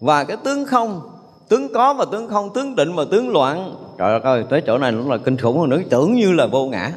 và 0.00 0.24
cái 0.24 0.36
tướng 0.44 0.64
không 0.66 1.00
tướng 1.48 1.72
có 1.74 1.94
và 1.94 2.04
tướng 2.04 2.28
không, 2.28 2.52
tướng 2.52 2.76
định 2.76 2.94
và 2.94 3.04
tướng 3.10 3.32
loạn. 3.32 3.74
Trời 3.98 4.20
ơi, 4.20 4.44
tới 4.50 4.62
chỗ 4.66 4.78
này 4.78 4.92
cũng 4.92 5.10
là 5.10 5.16
kinh 5.16 5.36
khủng 5.36 5.58
hơn 5.58 5.70
nữa, 5.70 5.80
tưởng 5.90 6.14
như 6.14 6.32
là 6.32 6.46
vô 6.46 6.66
ngã. 6.66 6.92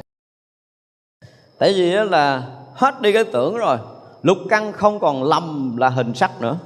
Tại 1.58 1.72
vì 1.72 1.90
là 1.90 2.42
hết 2.74 3.00
đi 3.00 3.12
cái 3.12 3.24
tưởng 3.24 3.56
rồi, 3.56 3.78
lục 4.22 4.38
căn 4.48 4.72
không 4.72 5.00
còn 5.00 5.22
lầm 5.22 5.76
là 5.76 5.88
hình 5.88 6.14
sắc 6.14 6.40
nữa. 6.40 6.56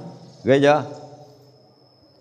Ghê 0.43 0.59
chưa? 0.61 0.83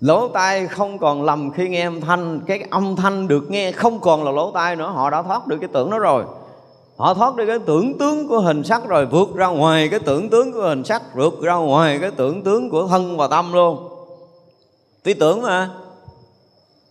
Lỗ 0.01 0.29
tai 0.29 0.67
không 0.67 0.99
còn 0.99 1.23
lầm 1.23 1.51
khi 1.53 1.69
nghe 1.69 1.83
âm 1.83 2.01
thanh, 2.01 2.41
cái 2.47 2.65
âm 2.71 2.97
thanh 2.97 3.29
được 3.29 3.51
nghe 3.51 3.73
không 3.73 4.01
còn 4.01 4.25
là 4.25 4.31
lỗ 4.31 4.51
tai 4.51 4.77
nữa, 4.77 4.93
họ 4.95 5.11
đã 5.11 5.23
thoát 5.23 5.47
được 5.47 5.57
cái 5.61 5.69
tưởng 5.73 5.91
đó 5.91 5.99
rồi. 5.99 6.25
Họ 6.97 7.15
thoát 7.15 7.37
đi 7.37 7.47
cái 7.47 7.59
tưởng 7.59 7.99
tướng 7.99 8.29
của 8.29 8.41
hình 8.41 8.65
sắc 8.65 8.89
rồi, 8.89 9.07
vượt 9.07 9.35
ra 9.35 9.47
ngoài 9.47 9.89
cái 9.89 10.01
tưởng 10.01 10.31
tướng 10.31 10.53
của 10.53 10.63
hình 10.63 10.85
sắc, 10.85 11.03
vượt 11.15 11.41
ra 11.43 11.55
ngoài 11.55 11.99
cái 12.01 12.11
tưởng 12.11 12.43
tướng 12.43 12.71
của 12.71 12.87
thân 12.87 13.17
và 13.17 13.29
tâm 13.29 13.53
luôn 13.53 13.92
tí 15.03 15.15
tưởng 15.15 15.43
mà. 15.43 15.71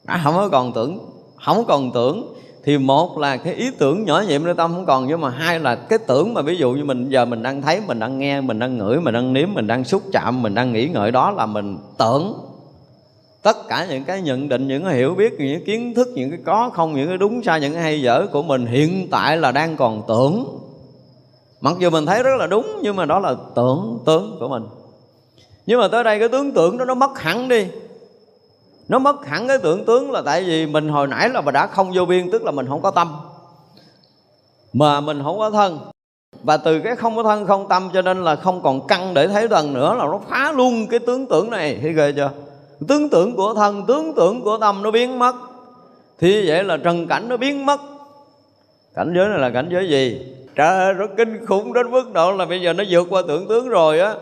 À, 0.06 0.22
không 0.24 0.36
có 0.36 0.50
còn 0.52 0.74
tưởng. 0.74 1.00
Không 1.46 1.66
còn 1.66 1.92
tưởng. 1.92 2.34
Thì 2.64 2.78
một 2.78 3.18
là 3.18 3.38
cái 3.38 3.54
ý 3.54 3.72
tưởng 3.78 4.06
nhỏ 4.06 4.24
nhiệm 4.28 4.44
nơi 4.44 4.54
tâm 4.54 4.72
không 4.74 4.86
còn 4.86 5.08
nhưng 5.08 5.22
mà 5.22 5.30
hai 5.30 5.60
là 5.60 5.76
cái 5.76 6.00
tưởng 6.08 6.34
mà 6.34 6.42
ví 6.42 6.56
dụ 6.56 6.72
như 6.72 6.84
mình 6.84 7.10
giờ 7.10 7.26
mình 7.26 7.44
đang 7.44 7.62
thấy 7.62 7.82
mình 7.88 8.00
đang 8.00 8.18
nghe 8.18 8.42
mình 8.42 8.60
đang 8.60 8.78
ngửi 8.78 9.00
mình 9.00 9.14
đang 9.14 9.34
nếm 9.34 9.50
mình 9.54 9.68
đang 9.68 9.84
xúc 9.84 10.02
chạm 10.12 10.42
mình 10.42 10.56
đang 10.56 10.74
nghĩ 10.74 10.88
ngợi 10.88 11.12
đó 11.12 11.32
là 11.32 11.46
mình 11.46 11.78
tưởng. 11.98 12.34
Tất 13.42 13.58
cả 13.68 13.88
những 13.90 14.04
cái 14.04 14.22
nhận 14.22 14.50
định 14.50 14.68
những 14.68 14.84
cái 14.84 14.96
hiểu 14.96 15.16
biết 15.16 15.34
những 15.40 15.56
cái 15.56 15.64
kiến 15.66 15.94
thức 15.94 16.08
những 16.14 16.30
cái 16.30 16.40
có 16.46 16.70
không 16.74 16.94
những 16.94 17.08
cái 17.08 17.18
đúng 17.18 17.44
sai 17.44 17.62
những 17.62 17.74
cái 17.74 17.84
hay 17.84 18.02
dở 18.02 18.28
của 18.32 18.44
mình 18.44 18.66
hiện 18.66 19.08
tại 19.12 19.38
là 19.38 19.52
đang 19.52 19.78
còn 19.78 20.02
tưởng. 20.08 20.60
Mặc 21.62 21.74
dù 21.80 21.90
mình 21.90 22.06
thấy 22.06 22.24
rất 22.24 22.36
là 22.40 22.48
đúng 22.48 22.80
nhưng 22.82 22.96
mà 22.96 23.06
đó 23.06 23.20
là 23.20 23.36
tưởng 23.56 24.00
tướng 24.06 24.38
của 24.40 24.48
mình. 24.48 24.64
Nhưng 25.66 25.80
mà 25.80 25.88
tới 25.88 26.04
đây 26.04 26.20
cái 26.20 26.30
tướng 26.30 26.52
tưởng 26.52 26.78
đó 26.78 26.86
nó 26.86 26.94
mất 26.94 27.20
hẳn 27.20 27.48
đi 27.48 27.68
nó 28.90 29.00
mất 29.00 29.26
hẳn 29.26 29.48
cái 29.48 29.58
tưởng 29.58 29.86
tướng 29.86 30.12
là 30.12 30.22
tại 30.26 30.44
vì 30.44 30.66
mình 30.66 30.90
hồi 30.90 31.08
nãy 31.08 31.30
là 31.30 31.42
mình 31.42 31.54
đã 31.54 31.68
không 31.68 31.92
vô 31.96 32.06
biên, 32.06 32.32
tức 32.32 32.44
là 32.44 32.52
mình 32.52 32.68
không 32.70 32.82
có 32.82 32.92
tâm. 32.92 33.16
Mà 34.74 35.02
mình 35.02 35.22
không 35.24 35.40
có 35.40 35.50
thân. 35.50 35.80
Và 36.44 36.58
từ 36.58 36.80
cái 36.80 36.96
không 36.96 37.16
có 37.16 37.24
thân, 37.24 37.48
không 37.48 37.68
tâm 37.70 37.90
cho 37.94 38.02
nên 38.02 38.24
là 38.24 38.36
không 38.36 38.62
còn 38.64 38.88
căng 38.88 39.14
để 39.14 39.28
thấy 39.28 39.48
thần 39.48 39.74
nữa 39.74 39.96
là 39.96 40.06
nó 40.06 40.20
phá 40.30 40.52
luôn 40.52 40.88
cái 40.88 41.00
tướng 41.00 41.26
tưởng 41.26 41.50
này. 41.50 41.80
Thấy 41.82 41.94
ghê 41.94 42.12
chưa? 42.12 42.32
Tướng 42.88 43.10
tưởng 43.10 43.36
của 43.36 43.54
thân, 43.54 43.86
tướng 43.88 44.14
tưởng 44.14 44.42
của 44.42 44.58
tâm 44.58 44.84
nó 44.84 44.92
biến 44.92 45.20
mất. 45.20 45.36
Thì 46.20 46.48
vậy 46.48 46.64
là 46.64 46.78
trần 46.78 47.08
cảnh 47.08 47.30
nó 47.30 47.38
biến 47.38 47.66
mất. 47.66 47.82
Cảnh 48.96 49.14
giới 49.16 49.28
này 49.28 49.40
là 49.40 49.50
cảnh 49.50 49.70
giới 49.72 49.90
gì? 49.90 50.34
Trời 50.56 50.68
ơi 50.68 50.94
nó 50.94 51.06
kinh 51.18 51.46
khủng 51.46 51.74
đến 51.74 51.92
mức 51.92 52.14
độ 52.14 52.32
là 52.32 52.46
bây 52.46 52.62
giờ 52.62 52.74
nó 52.74 52.84
vượt 52.90 53.08
qua 53.10 53.22
tưởng 53.28 53.48
tướng 53.48 53.70
rồi 53.70 54.00
á 54.00 54.14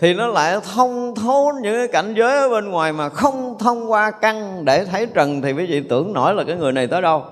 thì 0.00 0.14
nó 0.14 0.26
lại 0.26 0.56
thông 0.74 1.14
thấu 1.14 1.52
những 1.62 1.74
cái 1.74 1.88
cảnh 1.88 2.14
giới 2.16 2.38
ở 2.38 2.48
bên 2.48 2.70
ngoài 2.70 2.92
mà 2.92 3.08
không 3.08 3.56
thông 3.58 3.90
qua 3.90 4.10
căn 4.10 4.64
để 4.64 4.84
thấy 4.84 5.06
trần. 5.14 5.42
Thì 5.42 5.52
quý 5.52 5.66
vị 5.66 5.80
tưởng 5.88 6.12
nổi 6.12 6.34
là 6.34 6.44
cái 6.44 6.56
người 6.56 6.72
này 6.72 6.86
tới 6.86 7.02
đâu. 7.02 7.24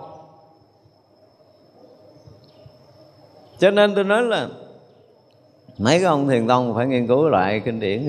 Cho 3.59 3.71
nên 3.71 3.95
tôi 3.95 4.05
nói 4.05 4.23
là 4.23 4.49
mấy 5.79 5.99
cái 5.99 6.07
ông 6.07 6.29
thiền 6.29 6.49
tông 6.49 6.75
phải 6.75 6.87
nghiên 6.87 7.07
cứu 7.07 7.29
lại 7.29 7.63
kinh 7.65 7.81
điển. 7.81 8.09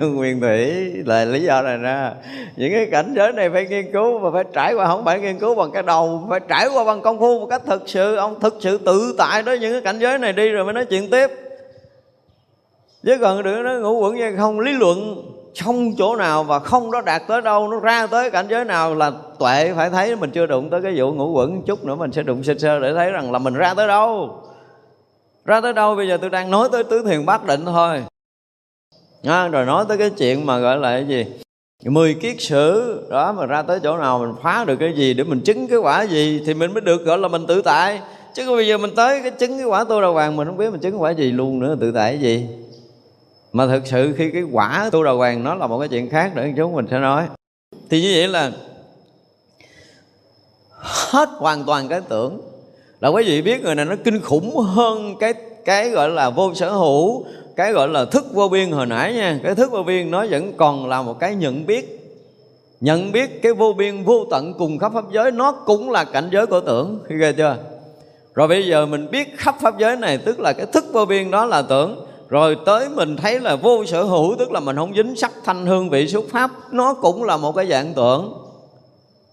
Nguyên 0.00 0.40
thủy 0.40 0.70
là 1.06 1.24
lý 1.24 1.42
do 1.42 1.62
này 1.62 1.76
ra. 1.76 2.12
Những 2.56 2.72
cái 2.72 2.88
cảnh 2.90 3.14
giới 3.16 3.32
này 3.32 3.50
phải 3.50 3.66
nghiên 3.66 3.92
cứu 3.92 4.18
và 4.18 4.30
phải 4.30 4.44
trải 4.52 4.74
qua. 4.74 4.86
Không 4.86 5.04
phải 5.04 5.20
nghiên 5.20 5.38
cứu 5.38 5.54
bằng 5.54 5.70
cái 5.70 5.82
đầu, 5.82 6.26
phải 6.30 6.40
trải 6.48 6.68
qua 6.74 6.84
bằng 6.84 7.02
công 7.02 7.18
phu 7.18 7.40
một 7.40 7.46
cách 7.46 7.62
thực 7.66 7.82
sự. 7.86 8.16
Ông 8.16 8.40
thực 8.40 8.56
sự 8.60 8.78
tự 8.78 9.14
tại 9.18 9.42
đó, 9.42 9.52
những 9.52 9.72
cái 9.72 9.80
cảnh 9.80 9.98
giới 9.98 10.18
này 10.18 10.32
đi 10.32 10.48
rồi 10.48 10.64
mới 10.64 10.74
nói 10.74 10.84
chuyện 10.84 11.10
tiếp 11.10 11.41
chứ 13.04 13.18
còn 13.20 13.42
đừng 13.42 13.62
nó 13.64 13.78
ngũ 13.78 14.00
quẩn 14.00 14.16
hay 14.16 14.32
không 14.36 14.60
lý 14.60 14.72
luận 14.72 15.22
không 15.60 15.96
chỗ 15.96 16.16
nào 16.16 16.44
và 16.44 16.58
không 16.58 16.90
nó 16.90 17.00
đạt 17.00 17.22
tới 17.28 17.40
đâu 17.40 17.68
nó 17.68 17.80
ra 17.80 18.06
tới 18.06 18.30
cảnh 18.30 18.46
giới 18.50 18.64
nào 18.64 18.94
là 18.94 19.12
tuệ 19.38 19.72
phải 19.76 19.90
thấy. 19.90 20.16
Mình 20.16 20.30
chưa 20.30 20.46
đụng 20.46 20.70
tới 20.70 20.82
cái 20.82 20.92
vụ 20.96 21.12
ngũ 21.12 21.32
quẩn 21.32 21.62
chút 21.62 21.84
nữa 21.84 21.94
mình 21.94 22.12
sẽ 22.12 22.22
đụng 22.22 22.42
sơ 22.42 22.54
sơ 22.58 22.78
để 22.78 22.94
thấy 22.94 23.10
rằng 23.10 23.32
là 23.32 23.38
mình 23.38 23.54
ra 23.54 23.74
tới 23.74 23.88
đâu. 23.88 24.38
Ra 25.44 25.60
tới 25.60 25.72
đâu 25.72 25.94
bây 25.94 26.08
giờ 26.08 26.16
tôi 26.20 26.30
đang 26.30 26.50
nói 26.50 26.68
tới 26.72 26.84
tứ 26.84 27.02
thiền 27.02 27.26
bát 27.26 27.46
định 27.46 27.64
thôi. 27.64 28.02
À, 29.24 29.48
rồi 29.48 29.66
nói 29.66 29.84
tới 29.88 29.98
cái 29.98 30.10
chuyện 30.10 30.46
mà 30.46 30.58
gọi 30.58 30.76
là 30.76 30.90
cái 30.90 31.06
gì? 31.06 31.26
Mười 31.84 32.14
kiết 32.14 32.36
sử 32.40 33.00
đó 33.10 33.32
mà 33.32 33.46
ra 33.46 33.62
tới 33.62 33.80
chỗ 33.82 33.96
nào 33.96 34.18
mình 34.18 34.34
phá 34.42 34.64
được 34.64 34.76
cái 34.76 34.92
gì 34.96 35.14
để 35.14 35.24
mình 35.24 35.40
chứng 35.40 35.68
cái 35.68 35.78
quả 35.78 36.02
gì 36.02 36.42
thì 36.46 36.54
mình 36.54 36.74
mới 36.74 36.80
được 36.80 37.04
gọi 37.04 37.18
là 37.18 37.28
mình 37.28 37.46
tự 37.46 37.62
tại. 37.62 38.00
Chứ 38.34 38.56
bây 38.56 38.66
giờ 38.66 38.78
mình 38.78 38.94
tới 38.96 39.20
cái 39.22 39.30
chứng 39.30 39.58
cái 39.58 39.66
quả 39.66 39.84
tôi 39.84 40.02
đầu 40.02 40.12
hoàng 40.12 40.36
mình 40.36 40.48
không 40.48 40.56
biết 40.56 40.70
mình 40.70 40.80
chứng 40.80 40.92
cái 40.92 41.00
quả 41.00 41.10
gì 41.10 41.32
luôn 41.32 41.60
nữa 41.60 41.76
tự 41.80 41.92
tại 41.92 42.12
cái 42.12 42.20
gì? 42.20 42.46
Mà 43.52 43.66
thực 43.66 43.86
sự 43.86 44.14
khi 44.16 44.30
cái 44.30 44.42
quả 44.42 44.88
tu 44.92 45.04
đà 45.04 45.10
hoàng 45.10 45.44
nó 45.44 45.54
là 45.54 45.66
một 45.66 45.78
cái 45.78 45.88
chuyện 45.88 46.10
khác 46.10 46.32
để 46.34 46.52
chúng 46.56 46.72
mình 46.72 46.86
sẽ 46.90 46.98
nói. 46.98 47.24
Thì 47.90 48.02
như 48.02 48.12
vậy 48.16 48.28
là 48.28 48.50
hết 50.82 51.28
hoàn 51.36 51.64
toàn 51.64 51.88
cái 51.88 52.00
tưởng. 52.08 52.40
Là 53.00 53.08
quý 53.08 53.24
vị 53.26 53.42
biết 53.42 53.62
người 53.62 53.74
này 53.74 53.84
nó 53.84 53.96
kinh 54.04 54.20
khủng 54.20 54.56
hơn 54.56 55.16
cái 55.20 55.34
cái 55.64 55.90
gọi 55.90 56.08
là 56.08 56.30
vô 56.30 56.54
sở 56.54 56.70
hữu, 56.70 57.24
cái 57.56 57.72
gọi 57.72 57.88
là 57.88 58.04
thức 58.04 58.24
vô 58.32 58.48
biên 58.48 58.70
hồi 58.70 58.86
nãy 58.86 59.14
nha. 59.14 59.40
Cái 59.42 59.54
thức 59.54 59.70
vô 59.70 59.82
biên 59.82 60.10
nó 60.10 60.26
vẫn 60.30 60.52
còn 60.56 60.88
là 60.88 61.02
một 61.02 61.20
cái 61.20 61.34
nhận 61.34 61.66
biết. 61.66 61.98
Nhận 62.80 63.12
biết 63.12 63.42
cái 63.42 63.52
vô 63.52 63.72
biên 63.72 64.04
vô 64.04 64.24
tận 64.30 64.54
cùng 64.58 64.78
khắp 64.78 64.92
pháp 64.94 65.04
giới, 65.12 65.30
nó 65.30 65.52
cũng 65.52 65.90
là 65.90 66.04
cảnh 66.04 66.28
giới 66.32 66.46
của 66.46 66.60
tưởng. 66.60 66.98
Khi 67.08 67.14
ghê 67.16 67.32
chưa? 67.32 67.56
Rồi 68.34 68.48
bây 68.48 68.66
giờ 68.66 68.86
mình 68.86 69.10
biết 69.10 69.38
khắp 69.38 69.56
pháp 69.60 69.78
giới 69.78 69.96
này, 69.96 70.18
tức 70.18 70.40
là 70.40 70.52
cái 70.52 70.66
thức 70.66 70.84
vô 70.92 71.04
biên 71.04 71.30
đó 71.30 71.44
là 71.44 71.62
tưởng 71.62 72.06
rồi 72.32 72.56
tới 72.66 72.88
mình 72.88 73.16
thấy 73.16 73.40
là 73.40 73.56
vô 73.56 73.84
sở 73.84 74.02
hữu, 74.02 74.36
tức 74.38 74.52
là 74.52 74.60
mình 74.60 74.76
không 74.76 74.94
dính 74.94 75.16
sắc 75.16 75.32
thanh 75.44 75.66
hương 75.66 75.90
vị 75.90 76.08
xúc 76.08 76.26
pháp, 76.30 76.50
nó 76.70 76.94
cũng 76.94 77.24
là 77.24 77.36
một 77.36 77.52
cái 77.52 77.66
dạng 77.66 77.92
tưởng 77.94 78.38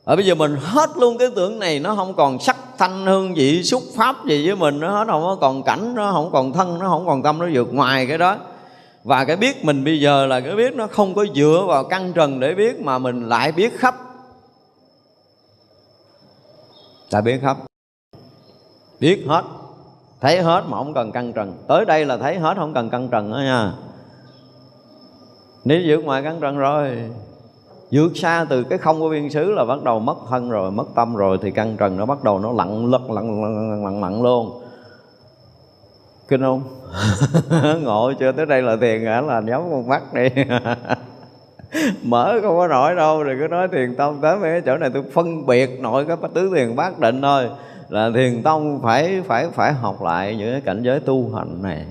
ở 0.03 0.15
bây 0.15 0.25
giờ 0.25 0.35
mình 0.35 0.55
hết 0.61 0.89
luôn 0.97 1.17
cái 1.17 1.27
tưởng 1.35 1.59
này, 1.59 1.79
nó 1.79 1.95
không 1.95 2.13
còn 2.13 2.39
sắc 2.39 2.57
thanh 2.77 3.05
hương 3.05 3.33
vị 3.33 3.63
xúc 3.63 3.83
pháp 3.95 4.25
gì 4.25 4.47
với 4.47 4.55
mình, 4.55 4.79
nó 4.79 4.97
hết 4.97 5.07
không 5.07 5.21
có 5.21 5.37
còn 5.41 5.63
cảnh, 5.63 5.95
nó 5.95 6.11
không 6.11 6.29
còn 6.31 6.53
thân, 6.53 6.79
nó 6.79 6.87
không 6.89 7.05
còn 7.07 7.23
tâm, 7.23 7.39
nó 7.39 7.47
vượt 7.53 7.73
ngoài 7.73 8.05
cái 8.07 8.17
đó. 8.17 8.37
Và 9.03 9.25
cái 9.25 9.35
biết 9.35 9.65
mình 9.65 9.83
bây 9.83 9.99
giờ 9.99 10.25
là 10.25 10.39
cái 10.39 10.55
biết 10.55 10.75
nó 10.75 10.87
không 10.87 11.15
có 11.15 11.25
dựa 11.35 11.63
vào 11.67 11.83
căn 11.83 12.13
trần 12.13 12.39
để 12.39 12.53
biết 12.53 12.81
mà 12.81 12.97
mình 12.97 13.29
lại 13.29 13.51
biết 13.51 13.79
khắp. 13.79 13.95
Lại 17.11 17.21
biết 17.21 17.39
khắp. 17.41 17.57
Biết 18.99 19.23
hết 19.27 19.43
thấy 20.21 20.41
hết 20.41 20.63
mà 20.67 20.77
không 20.77 20.93
cần 20.93 21.11
căng 21.11 21.33
trần. 21.33 21.53
Tới 21.67 21.85
đây 21.85 22.05
là 22.05 22.17
thấy 22.17 22.39
hết 22.39 22.57
không 22.57 22.73
cần 22.73 22.89
căng 22.89 23.09
trần 23.09 23.29
nữa 23.29 23.41
nha. 23.43 23.73
Nếu 25.65 25.81
vượt 25.87 25.97
ngoài 25.97 26.23
căng 26.23 26.39
trần 26.39 26.57
rồi 26.57 26.97
vượt 27.91 28.11
xa 28.15 28.45
từ 28.49 28.63
cái 28.63 28.77
không 28.77 28.99
của 28.99 29.09
biên 29.09 29.29
xứ 29.29 29.51
là 29.51 29.65
bắt 29.65 29.83
đầu 29.83 29.99
mất 29.99 30.17
thân 30.29 30.49
rồi 30.49 30.71
mất 30.71 30.85
tâm 30.95 31.15
rồi 31.15 31.37
thì 31.41 31.51
căng 31.51 31.77
trần 31.77 31.97
nó 31.97 32.05
bắt 32.05 32.23
đầu 32.23 32.39
nó 32.39 32.51
lặng 32.51 32.91
lật 32.91 33.09
lặng 33.09 33.43
lặng 33.43 33.83
lặng, 33.83 34.01
lặn 34.01 34.23
luôn. 34.23 34.61
Kinh 36.27 36.41
không? 36.41 36.63
Ngộ 37.83 38.13
chưa? 38.19 38.31
Tới 38.31 38.45
đây 38.45 38.61
là 38.61 38.75
tiền 38.81 39.05
hả? 39.05 39.21
Là 39.21 39.39
nhắm 39.39 39.61
con 39.71 39.87
mắt 39.87 40.13
đi. 40.13 40.29
Mở 42.03 42.39
không 42.41 42.57
có 42.57 42.67
nổi 42.67 42.95
đâu 42.95 43.23
rồi 43.23 43.37
cứ 43.39 43.47
nói 43.47 43.67
tiền 43.67 43.95
tông 43.95 44.21
tới 44.21 44.37
mấy 44.37 44.51
cái 44.51 44.61
chỗ 44.65 44.77
này 44.77 44.89
tôi 44.93 45.03
phân 45.13 45.45
biệt 45.45 45.79
nội 45.79 46.05
cái 46.05 46.17
tứ 46.33 46.51
tiền 46.55 46.75
bát 46.75 46.99
định 46.99 47.21
thôi 47.21 47.49
là 47.89 48.11
thiền 48.15 48.43
tông 48.43 48.81
phải 48.83 49.21
phải 49.27 49.49
phải 49.49 49.73
học 49.73 50.01
lại 50.01 50.35
những 50.35 50.51
cái 50.51 50.61
cảnh 50.61 50.83
giới 50.83 50.99
tu 50.99 51.35
hành 51.35 51.61
này. 51.63 51.85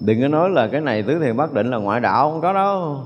Đừng 0.00 0.22
có 0.22 0.28
nói 0.28 0.50
là 0.50 0.68
cái 0.72 0.80
này 0.80 1.02
tứ 1.02 1.18
thiền 1.18 1.36
bất 1.36 1.52
định 1.52 1.70
là 1.70 1.76
ngoại 1.76 2.00
đạo, 2.00 2.30
không 2.30 2.40
có 2.40 2.52
đâu. 2.52 2.98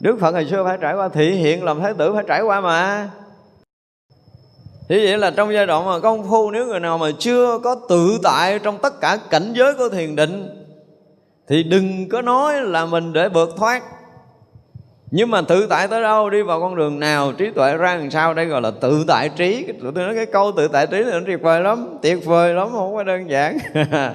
Đức 0.00 0.16
phật 0.20 0.32
ngày 0.32 0.46
xưa 0.46 0.64
phải 0.64 0.78
trải 0.80 0.94
qua 0.94 1.08
thị 1.08 1.30
hiện, 1.30 1.64
làm 1.64 1.80
thái 1.80 1.94
tử 1.94 2.14
phải 2.14 2.24
trải 2.28 2.42
qua 2.42 2.60
mà. 2.60 3.10
Thế 4.88 4.98
vậy 5.04 5.18
là 5.18 5.30
trong 5.30 5.52
giai 5.52 5.66
đoạn 5.66 5.86
mà 5.86 5.98
công 5.98 6.28
phu, 6.28 6.50
nếu 6.50 6.66
người 6.66 6.80
nào 6.80 6.98
mà 6.98 7.06
chưa 7.18 7.58
có 7.58 7.76
tự 7.88 8.18
tại 8.22 8.58
trong 8.58 8.78
tất 8.78 9.00
cả 9.00 9.18
cảnh 9.30 9.52
giới 9.52 9.74
của 9.74 9.88
thiền 9.88 10.16
định, 10.16 10.62
Thì 11.48 11.62
đừng 11.62 12.08
có 12.08 12.22
nói 12.22 12.60
là 12.60 12.86
mình 12.86 13.12
để 13.12 13.28
vượt 13.28 13.50
thoát 13.56 13.82
nhưng 15.10 15.30
mà 15.30 15.42
tự 15.42 15.66
tại 15.66 15.88
tới 15.88 16.02
đâu? 16.02 16.30
Đi 16.30 16.42
vào 16.42 16.60
con 16.60 16.76
đường 16.76 17.00
nào? 17.00 17.32
Trí 17.32 17.50
tuệ 17.50 17.76
ra 17.76 17.94
làm 17.94 18.10
sao? 18.10 18.34
Đây 18.34 18.46
gọi 18.46 18.62
là 18.62 18.70
tự 18.70 19.04
tại 19.08 19.28
trí. 19.28 19.66
Tôi 19.82 19.92
nói 19.92 20.14
cái 20.14 20.26
câu 20.26 20.52
tự 20.56 20.68
tại 20.68 20.86
trí 20.86 21.02
này 21.02 21.12
nó 21.12 21.20
tuyệt 21.26 21.42
vời 21.42 21.60
lắm. 21.60 21.98
Tuyệt 22.02 22.24
vời 22.24 22.54
lắm, 22.54 22.68
không 22.72 22.94
có 22.94 23.02
đơn 23.02 23.30
giản. 23.30 23.58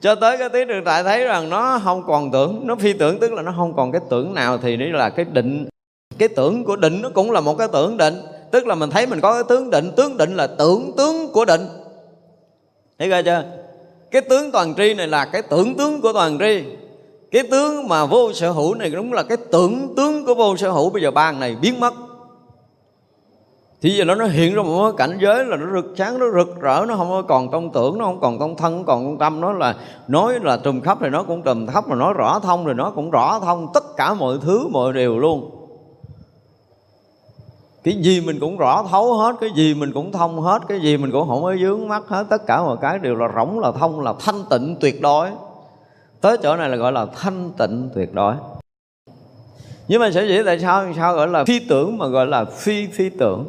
Cho 0.00 0.14
tới 0.14 0.38
cái 0.38 0.48
tí 0.48 0.64
đường 0.64 0.84
tại 0.84 1.02
thấy 1.02 1.24
rằng 1.24 1.50
nó 1.50 1.80
không 1.84 2.02
còn 2.06 2.30
tưởng, 2.30 2.60
nó 2.66 2.76
phi 2.76 2.92
tưởng, 2.92 3.20
tức 3.20 3.32
là 3.32 3.42
nó 3.42 3.52
không 3.56 3.76
còn 3.76 3.92
cái 3.92 4.00
tưởng 4.10 4.34
nào 4.34 4.58
thì 4.58 4.76
đấy 4.76 4.88
là 4.88 5.10
cái 5.10 5.26
định. 5.32 5.66
Cái 6.18 6.28
tưởng 6.28 6.64
của 6.64 6.76
định 6.76 7.02
nó 7.02 7.10
cũng 7.14 7.30
là 7.30 7.40
một 7.40 7.54
cái 7.58 7.68
tưởng 7.72 7.96
định. 7.96 8.14
Tức 8.50 8.66
là 8.66 8.74
mình 8.74 8.90
thấy 8.90 9.06
mình 9.06 9.20
có 9.20 9.32
cái 9.32 9.42
tướng 9.48 9.70
định. 9.70 9.90
Tướng 9.96 10.16
định 10.16 10.36
là 10.36 10.46
tưởng 10.46 10.92
tướng 10.96 11.32
của 11.32 11.44
định. 11.44 11.66
Thấy 12.98 13.08
ra 13.08 13.22
chưa? 13.22 13.44
Cái 14.10 14.22
tướng 14.22 14.50
toàn 14.52 14.74
tri 14.76 14.94
này 14.94 15.08
là 15.08 15.24
cái 15.24 15.42
tưởng 15.42 15.74
tướng 15.74 16.00
của 16.00 16.12
toàn 16.12 16.38
tri 16.38 16.64
cái 17.30 17.42
tướng 17.50 17.88
mà 17.88 18.06
vô 18.06 18.32
sở 18.32 18.50
hữu 18.50 18.74
này 18.74 18.90
đúng 18.90 19.12
là 19.12 19.22
cái 19.22 19.36
tưởng 19.36 19.94
tướng 19.96 20.26
của 20.26 20.34
vô 20.34 20.56
sở 20.56 20.70
hữu. 20.70 20.90
Bây 20.90 21.02
giờ 21.02 21.10
ba 21.10 21.32
này 21.32 21.56
biến 21.62 21.80
mất. 21.80 21.94
Thì 23.82 23.90
giờ 23.90 24.04
nó 24.04 24.14
nó 24.14 24.26
hiện 24.26 24.54
ra 24.54 24.62
một 24.62 24.82
cái 24.84 25.08
cảnh 25.08 25.18
giới 25.22 25.44
là 25.44 25.56
nó 25.56 25.66
rực 25.74 25.94
sáng, 25.96 26.18
nó 26.18 26.26
rực 26.36 26.60
rỡ, 26.60 26.84
nó 26.88 26.96
không 26.96 27.24
còn 27.28 27.50
công 27.50 27.72
tưởng, 27.72 27.98
nó 27.98 28.04
không 28.04 28.20
còn 28.20 28.38
công 28.38 28.56
thân, 28.56 28.76
không 28.76 28.86
còn 28.86 29.04
công 29.04 29.18
tâm. 29.18 29.40
Nó 29.40 29.52
là, 29.52 29.74
nói 30.08 30.34
là 30.42 30.56
trùm 30.56 30.80
khắp 30.80 30.98
thì 31.00 31.08
nó 31.08 31.22
cũng 31.22 31.42
trùm 31.42 31.66
khắp 31.66 31.88
mà 31.88 31.96
nó 31.96 32.12
rõ 32.12 32.38
thông 32.38 32.64
rồi 32.64 32.74
nó 32.74 32.90
cũng 32.90 33.10
rõ 33.10 33.40
thông. 33.40 33.66
Tất 33.74 33.96
cả 33.96 34.14
mọi 34.14 34.38
thứ, 34.42 34.68
mọi 34.68 34.92
điều 34.92 35.18
luôn. 35.18 35.50
Cái 37.84 37.94
gì 37.94 38.20
mình 38.20 38.40
cũng 38.40 38.56
rõ 38.56 38.84
thấu 38.90 39.14
hết, 39.14 39.36
cái 39.40 39.50
gì 39.54 39.74
mình 39.74 39.92
cũng 39.92 40.12
thông 40.12 40.40
hết, 40.40 40.62
cái 40.68 40.80
gì 40.80 40.96
mình 40.96 41.12
cũng 41.12 41.28
không 41.28 41.42
có 41.42 41.54
dướng 41.60 41.88
mắt 41.88 42.02
hết. 42.08 42.24
Tất 42.30 42.46
cả 42.46 42.62
mọi 42.62 42.76
cái 42.80 42.98
đều 42.98 43.14
là 43.14 43.28
rỗng, 43.36 43.58
là 43.58 43.72
thông, 43.72 44.00
là 44.00 44.14
thanh 44.20 44.44
tịnh, 44.50 44.76
tuyệt 44.80 45.00
đối 45.00 45.28
tới 46.20 46.36
chỗ 46.42 46.56
này 46.56 46.68
là 46.68 46.76
gọi 46.76 46.92
là 46.92 47.06
thanh 47.06 47.50
tịnh 47.58 47.90
tuyệt 47.94 48.14
đối. 48.14 48.34
Nhưng 49.88 50.00
mà 50.00 50.10
sở 50.10 50.22
dĩ 50.22 50.42
tại 50.46 50.58
sao 50.58 50.92
sao 50.96 51.14
gọi 51.14 51.28
là 51.28 51.44
phi 51.44 51.58
tưởng 51.68 51.98
mà 51.98 52.06
gọi 52.06 52.26
là 52.26 52.44
phi 52.44 52.86
phi 52.86 53.08
tưởng? 53.08 53.46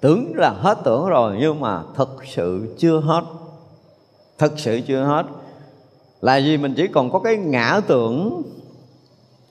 Tưởng 0.00 0.32
là 0.36 0.50
hết 0.50 0.78
tưởng 0.84 1.06
rồi 1.06 1.36
nhưng 1.40 1.60
mà 1.60 1.82
thật 1.94 2.08
sự 2.26 2.74
chưa 2.78 3.00
hết. 3.00 3.22
Thật 4.38 4.52
sự 4.56 4.80
chưa 4.86 5.04
hết. 5.04 5.26
Là 6.20 6.36
gì 6.36 6.56
mình 6.56 6.74
chỉ 6.76 6.86
còn 6.86 7.10
có 7.10 7.18
cái 7.18 7.36
ngã 7.36 7.80
tưởng. 7.86 8.42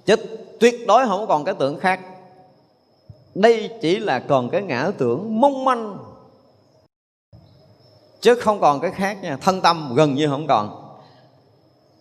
Chứ 0.05 0.15
tuyệt 0.59 0.75
đối 0.87 1.07
không 1.07 1.27
còn 1.27 1.43
cái 1.43 1.55
tưởng 1.59 1.79
khác. 1.79 1.99
Đây 3.35 3.69
chỉ 3.81 3.99
là 3.99 4.19
còn 4.19 4.49
cái 4.49 4.61
ngã 4.61 4.91
tưởng 4.97 5.41
mong 5.41 5.65
manh. 5.65 5.97
Chứ 8.21 8.35
không 8.35 8.59
còn 8.59 8.79
cái 8.79 8.91
khác 8.91 9.17
nha. 9.23 9.37
Thân 9.41 9.61
tâm 9.61 9.93
gần 9.95 10.15
như 10.15 10.27
không 10.27 10.47
còn 10.47 10.78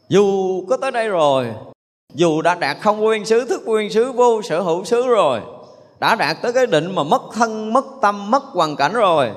dù 0.09 0.63
có 0.69 0.77
tới 0.77 0.91
đây 0.91 1.09
rồi 1.09 1.47
dù 2.15 2.43
đã 2.43 2.55
đạt 2.55 2.77
không 2.81 3.01
nguyên 3.01 3.25
xứ 3.25 3.45
thức 3.45 3.63
nguyên 3.65 3.91
xứ 3.91 4.13
vô 4.13 4.43
sở 4.43 4.61
hữu 4.61 4.85
xứ 4.85 5.09
rồi 5.09 5.41
đã 6.01 6.15
đạt 6.15 6.37
tới 6.43 6.53
cái 6.53 6.67
định 6.67 6.95
mà 6.95 7.03
mất 7.03 7.23
thân 7.35 7.73
mất 7.73 7.85
tâm 8.01 8.31
mất 8.31 8.43
hoàn 8.43 8.77
cảnh 8.77 8.93
rồi 8.93 9.31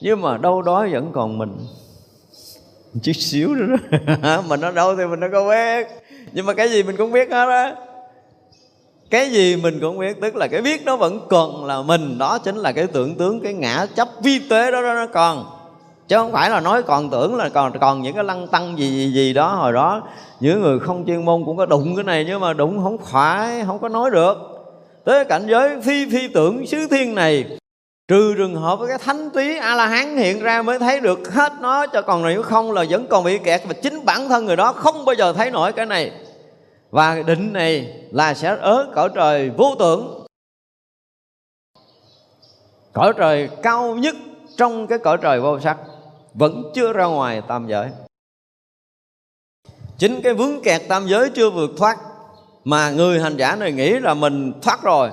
nhưng 0.00 0.22
mà 0.22 0.36
đâu 0.36 0.62
đó 0.62 0.86
vẫn 0.92 1.10
còn 1.12 1.38
mình. 1.38 1.56
Chút 3.02 3.12
xíu 3.12 3.48
nữa 3.54 3.76
đó. 4.22 4.42
Mình 4.48 4.60
ở 4.60 4.70
đâu 4.70 4.96
thì 4.96 5.06
mình 5.06 5.20
đâu 5.20 5.30
có 5.32 5.48
biết. 5.48 5.88
Nhưng 6.32 6.46
mà 6.46 6.54
cái 6.54 6.68
gì 6.68 6.82
mình 6.82 6.96
cũng 6.96 7.12
biết 7.12 7.30
hết 7.30 7.48
á. 7.48 7.74
Cái 9.10 9.30
gì 9.30 9.56
mình 9.56 9.80
cũng 9.80 9.98
biết 9.98 10.20
tức 10.20 10.36
là 10.36 10.48
cái 10.48 10.62
biết 10.62 10.84
nó 10.84 10.96
vẫn 10.96 11.20
còn 11.28 11.64
là 11.64 11.82
mình. 11.82 12.18
Đó 12.18 12.38
chính 12.38 12.56
là 12.56 12.72
cái 12.72 12.86
tưởng 12.86 13.14
tướng 13.14 13.40
cái 13.40 13.54
ngã 13.54 13.86
chấp 13.94 14.08
vi 14.22 14.38
tế 14.38 14.70
đó, 14.70 14.82
đó 14.82 14.94
nó 14.94 15.06
còn 15.06 15.55
chứ 16.08 16.16
không 16.16 16.32
phải 16.32 16.50
là 16.50 16.60
nói 16.60 16.82
còn 16.82 17.10
tưởng 17.10 17.36
là 17.36 17.48
còn 17.48 17.78
còn 17.78 18.02
những 18.02 18.14
cái 18.14 18.24
lăng 18.24 18.48
tăng 18.48 18.78
gì 18.78 18.90
gì 18.90 19.12
gì 19.12 19.32
đó 19.32 19.54
hồi 19.54 19.72
đó. 19.72 20.02
Những 20.40 20.62
người 20.62 20.78
không 20.78 21.06
chuyên 21.06 21.24
môn 21.24 21.44
cũng 21.44 21.56
có 21.56 21.66
đụng 21.66 21.96
cái 21.96 22.04
này, 22.04 22.24
nhưng 22.24 22.40
mà 22.40 22.52
đụng 22.52 22.82
không 22.82 22.98
phải, 22.98 23.64
không 23.66 23.78
có 23.78 23.88
nói 23.88 24.10
được. 24.10 24.36
Tới 25.04 25.24
cảnh 25.24 25.46
giới 25.46 25.80
phi 25.82 26.10
phi 26.10 26.28
tưởng 26.28 26.66
xứ 26.66 26.86
thiên 26.90 27.14
này, 27.14 27.44
trừ 28.08 28.34
trường 28.36 28.54
hợp 28.54 28.78
với 28.78 28.88
cái 28.88 28.98
thánh 28.98 29.30
túy 29.30 29.58
a 29.58 29.74
la 29.74 29.86
hán 29.86 30.16
hiện 30.16 30.40
ra 30.40 30.62
mới 30.62 30.78
thấy 30.78 31.00
được 31.00 31.32
hết 31.32 31.52
nó, 31.60 31.86
cho 31.86 32.02
còn 32.02 32.24
nếu 32.24 32.42
không 32.42 32.72
là 32.72 32.84
vẫn 32.90 33.06
còn 33.06 33.24
bị 33.24 33.38
kẹt 33.38 33.60
và 33.66 33.72
chính 33.82 34.04
bản 34.04 34.28
thân 34.28 34.44
người 34.44 34.56
đó 34.56 34.72
không 34.72 35.04
bao 35.04 35.14
giờ 35.14 35.32
thấy 35.32 35.50
nổi 35.50 35.72
cái 35.72 35.86
này. 35.86 36.12
Và 36.90 37.22
định 37.26 37.52
này 37.52 37.94
là 38.12 38.34
sẽ 38.34 38.56
ớ 38.60 38.86
cõi 38.94 39.08
trời 39.14 39.50
vô 39.50 39.74
tưởng. 39.78 40.26
Cõi 42.92 43.12
trời 43.16 43.48
cao 43.62 43.94
nhất 43.94 44.16
trong 44.56 44.86
cái 44.86 44.98
cõi 44.98 45.18
trời 45.22 45.40
vô 45.40 45.60
sắc 45.60 45.76
vẫn 46.38 46.72
chưa 46.74 46.92
ra 46.92 47.04
ngoài 47.04 47.42
tam 47.48 47.66
giới. 47.66 47.88
Chính 49.98 50.20
cái 50.22 50.34
vướng 50.34 50.62
kẹt 50.62 50.82
tam 50.88 51.06
giới 51.06 51.30
chưa 51.30 51.50
vượt 51.50 51.70
thoát, 51.76 51.98
mà 52.64 52.90
người 52.90 53.20
hành 53.20 53.36
giả 53.36 53.56
này 53.56 53.72
nghĩ 53.72 53.90
là 53.90 54.14
mình 54.14 54.52
thoát 54.62 54.82
rồi. 54.82 55.10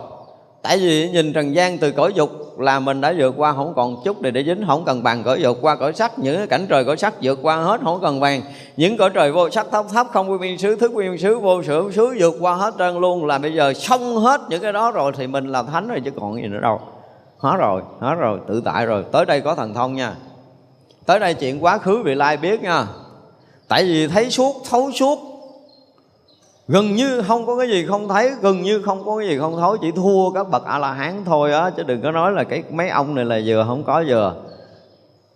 Tại 0.61 0.77
vì 0.77 1.09
nhìn 1.09 1.33
trần 1.33 1.55
gian 1.55 1.77
từ 1.77 1.91
cõi 1.91 2.13
dục 2.15 2.59
là 2.59 2.79
mình 2.79 3.01
đã 3.01 3.13
vượt 3.17 3.33
qua, 3.37 3.53
không 3.53 3.73
còn 3.75 3.95
chút 4.05 4.21
để 4.21 4.31
để 4.31 4.43
dính, 4.43 4.63
không 4.67 4.85
cần 4.85 5.03
bàn 5.03 5.23
cõi 5.23 5.41
dục, 5.41 5.57
qua 5.61 5.75
cõi 5.75 5.93
sắc, 5.93 6.19
những 6.19 6.37
cái 6.37 6.47
cảnh 6.47 6.65
trời 6.69 6.85
cõi 6.85 6.97
sắc 6.97 7.13
vượt 7.21 7.39
qua 7.41 7.57
hết, 7.57 7.81
không 7.83 8.01
cần 8.01 8.19
bàn. 8.19 8.41
Những 8.77 8.97
cõi 8.97 9.09
trời 9.13 9.31
vô 9.31 9.49
sắc 9.49 9.67
thấp 9.71 9.85
thấp, 9.93 10.07
không 10.11 10.31
quy 10.31 10.37
nguyên 10.37 10.57
xứ 10.57 10.75
thức 10.75 10.91
quy 10.95 11.09
biên 11.09 11.17
xứ 11.17 11.39
vô 11.39 11.63
sở 11.63 11.91
xứ 11.91 12.15
vượt 12.19 12.35
qua 12.39 12.55
hết 12.55 12.73
trơn 12.79 12.97
luôn, 12.97 13.25
là 13.25 13.37
bây 13.37 13.53
giờ 13.53 13.73
xong 13.73 14.17
hết 14.17 14.41
những 14.49 14.61
cái 14.61 14.73
đó 14.73 14.91
rồi 14.91 15.11
thì 15.17 15.27
mình 15.27 15.47
là 15.47 15.63
thánh 15.63 15.87
rồi 15.87 16.01
chứ 16.05 16.11
còn 16.19 16.35
gì 16.35 16.47
nữa 16.47 16.59
đâu. 16.61 16.79
Hết 17.37 17.57
rồi 17.59 17.81
hết 17.99 18.15
rồi, 18.15 18.39
tự 18.47 18.61
tại 18.65 18.85
rồi. 18.85 19.05
Tới 19.11 19.25
đây 19.25 19.41
có 19.41 19.55
thần 19.55 19.73
thông 19.73 19.95
nha 19.95 20.15
tới 21.05 21.19
đây 21.19 21.33
chuyện 21.33 21.63
quá 21.63 21.77
khứ 21.77 22.01
vị 22.03 22.15
lai 22.15 22.37
biết 22.37 22.61
nha. 22.61 22.85
Tại 23.67 23.83
vì 23.83 24.07
thấy 24.07 24.29
suốt, 24.29 24.55
thấu 24.69 24.91
suốt. 24.91 25.19
Gần 26.67 26.95
như 26.95 27.21
không 27.21 27.45
có 27.45 27.57
cái 27.57 27.69
gì 27.69 27.85
không 27.85 28.07
thấy, 28.07 28.31
gần 28.41 28.61
như 28.61 28.81
không 28.81 29.05
có 29.05 29.17
cái 29.17 29.27
gì 29.27 29.37
không 29.39 29.57
thấu, 29.57 29.77
chỉ 29.77 29.91
thua 29.91 30.31
các 30.31 30.49
bậc 30.49 30.65
a 30.65 30.79
la 30.79 30.93
hán 30.93 31.23
thôi 31.25 31.53
á, 31.53 31.69
chứ 31.77 31.83
đừng 31.83 32.01
có 32.01 32.11
nói 32.11 32.31
là 32.31 32.43
cái 32.43 32.63
mấy 32.71 32.89
ông 32.89 33.15
này 33.15 33.25
là 33.25 33.39
vừa 33.45 33.65
không 33.67 33.83
có 33.83 34.03
vừa. 34.07 34.35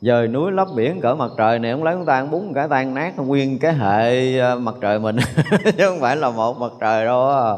Dời 0.01 0.27
núi 0.27 0.51
lấp 0.51 0.67
biển 0.75 1.01
cỡ 1.01 1.15
mặt 1.15 1.31
trời 1.37 1.59
này, 1.59 1.71
ông 1.71 1.83
lấy 1.83 1.93
ông 1.93 2.05
tan 2.05 2.31
bún 2.31 2.51
cái 2.55 2.67
tan 2.69 2.93
nát 2.93 3.13
nguyên 3.17 3.59
cái 3.59 3.73
hệ 3.73 4.37
ờ, 4.39 4.55
mặt 4.55 4.75
trời 4.81 4.99
mình. 4.99 5.17
Chứ 5.63 5.87
không 5.87 5.99
phải 5.99 6.15
là 6.15 6.29
một 6.29 6.57
mặt 6.59 6.71
trời 6.81 7.05
đâu 7.05 7.29
á. 7.29 7.53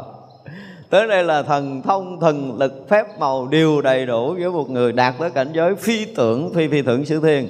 Tới 0.89 1.07
đây 1.07 1.23
là 1.23 1.43
thần 1.43 1.81
thông, 1.81 2.19
thần 2.19 2.57
lực, 2.59 2.85
phép 2.89 3.19
màu 3.19 3.47
đều 3.47 3.81
đầy 3.81 4.05
đủ 4.05 4.33
với 4.33 4.49
một 4.49 4.69
người 4.69 4.91
đạt 4.91 5.13
tới 5.19 5.29
cảnh 5.29 5.49
giới 5.53 5.75
phi 5.75 6.05
tưởng, 6.05 6.53
phi 6.53 6.67
phi 6.67 6.81
tưởng 6.81 7.05
sư 7.05 7.19
thiên 7.23 7.47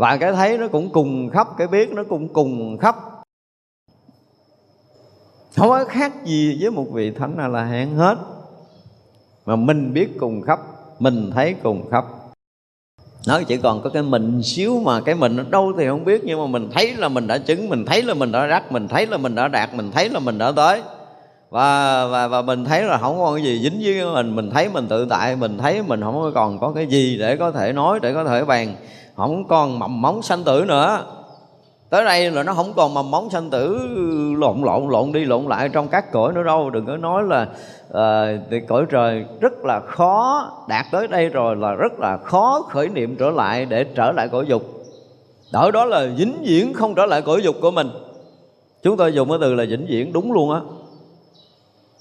và 0.00 0.16
cái 0.16 0.32
thấy 0.32 0.58
nó 0.58 0.68
cũng 0.68 0.90
cùng 0.90 1.30
khắp, 1.30 1.48
cái 1.58 1.66
biết 1.68 1.92
nó 1.92 2.04
cũng 2.08 2.28
cùng 2.28 2.78
khắp. 2.78 2.96
Không 5.56 5.68
có 5.68 5.84
khác 5.84 6.24
gì 6.24 6.58
với 6.60 6.70
một 6.70 6.86
vị 6.92 7.10
thánh 7.10 7.36
a 7.38 7.48
la 7.48 7.64
hán 7.64 7.96
hết. 7.96 8.18
Mà 9.46 9.56
mình 9.56 9.92
biết 9.92 10.08
cùng 10.20 10.42
khắp, 10.42 10.60
mình 10.98 11.30
thấy 11.34 11.54
cùng 11.62 11.90
khắp. 11.90 12.04
Nó 13.26 13.40
chỉ 13.42 13.56
còn 13.56 13.82
có 13.82 13.90
cái 13.90 14.02
mình 14.02 14.42
xíu 14.42 14.80
mà 14.80 15.00
cái 15.00 15.14
mình 15.14 15.36
nó 15.36 15.42
đâu 15.50 15.72
thì 15.78 15.86
không 15.86 16.04
biết, 16.04 16.20
nhưng 16.24 16.40
mà 16.40 16.46
mình 16.46 16.70
thấy 16.74 16.94
là 16.94 17.08
mình 17.08 17.26
đã 17.26 17.38
chứng, 17.38 17.68
mình 17.68 17.84
thấy 17.84 18.02
là 18.02 18.14
mình 18.14 18.32
đã 18.32 18.46
đắc 18.46 18.72
mình 18.72 18.88
thấy 18.88 19.06
là 19.06 19.16
mình 19.16 19.34
đã 19.34 19.48
đạt, 19.48 19.74
mình 19.74 19.90
thấy 19.92 20.08
là 20.08 20.20
mình 20.20 20.38
đã 20.38 20.52
tới. 20.52 20.82
Và 21.50 22.06
và 22.06 22.28
và 22.28 22.42
mình 22.42 22.64
thấy 22.64 22.82
là 22.82 22.98
không 22.98 23.18
có 23.18 23.34
cái 23.34 23.44
gì 23.44 23.60
dính 23.62 23.80
với 23.82 24.14
mình. 24.14 24.36
Mình 24.36 24.50
thấy 24.50 24.68
mình 24.68 24.88
tự 24.88 25.06
tại, 25.10 25.36
mình 25.36 25.58
thấy 25.58 25.82
mình 25.82 26.00
không 26.00 26.32
còn 26.34 26.58
có 26.58 26.72
cái 26.72 26.86
gì 26.86 27.18
để 27.18 27.36
có 27.36 27.52
thể 27.52 27.72
nói, 27.72 28.00
để 28.02 28.14
có 28.14 28.24
thể 28.24 28.44
bàn 28.44 28.74
không 29.16 29.48
còn 29.48 29.78
mầm 29.78 30.02
móng 30.02 30.22
sanh 30.22 30.44
tử 30.44 30.64
nữa. 30.68 31.04
Tới 31.90 32.04
đây 32.04 32.30
là 32.30 32.42
nó 32.42 32.54
không 32.54 32.72
còn 32.76 32.94
mầm 32.94 33.10
móng 33.10 33.30
sanh 33.30 33.50
tử 33.50 33.78
lộn 34.36 34.62
lộn 34.62 34.88
lộn 34.88 35.12
đi 35.12 35.24
lộn 35.24 35.44
lại 35.44 35.68
trong 35.68 35.88
các 35.88 36.12
cõi 36.12 36.32
nữa 36.32 36.42
đâu. 36.42 36.70
Đừng 36.70 36.86
có 36.86 36.96
nói 36.96 37.22
là 37.22 37.46
uh, 37.88 38.68
cõi 38.68 38.84
trời 38.90 39.24
rất 39.40 39.64
là 39.64 39.80
khó 39.80 40.50
đạt 40.68 40.86
tới 40.92 41.08
đây 41.08 41.28
rồi 41.28 41.56
là 41.56 41.72
rất 41.72 42.00
là 42.00 42.16
khó 42.16 42.62
khởi 42.68 42.88
niệm 42.88 43.16
trở 43.16 43.30
lại 43.30 43.64
để 43.64 43.84
trở 43.84 44.12
lại 44.12 44.28
cõi 44.28 44.44
dục. 44.48 44.62
Đỡ 45.52 45.70
đó 45.70 45.84
là 45.84 46.06
vĩnh 46.16 46.42
viễn 46.42 46.72
không 46.72 46.94
trở 46.94 47.06
lại 47.06 47.22
cõi 47.22 47.42
dục 47.42 47.56
của 47.60 47.70
mình. 47.70 47.90
Chúng 48.82 48.96
tôi 48.96 49.12
dùng 49.12 49.28
cái 49.28 49.38
từ 49.40 49.54
là 49.54 49.64
vĩnh 49.68 49.86
viễn 49.88 50.12
đúng 50.12 50.32
luôn 50.32 50.52
á. 50.52 50.60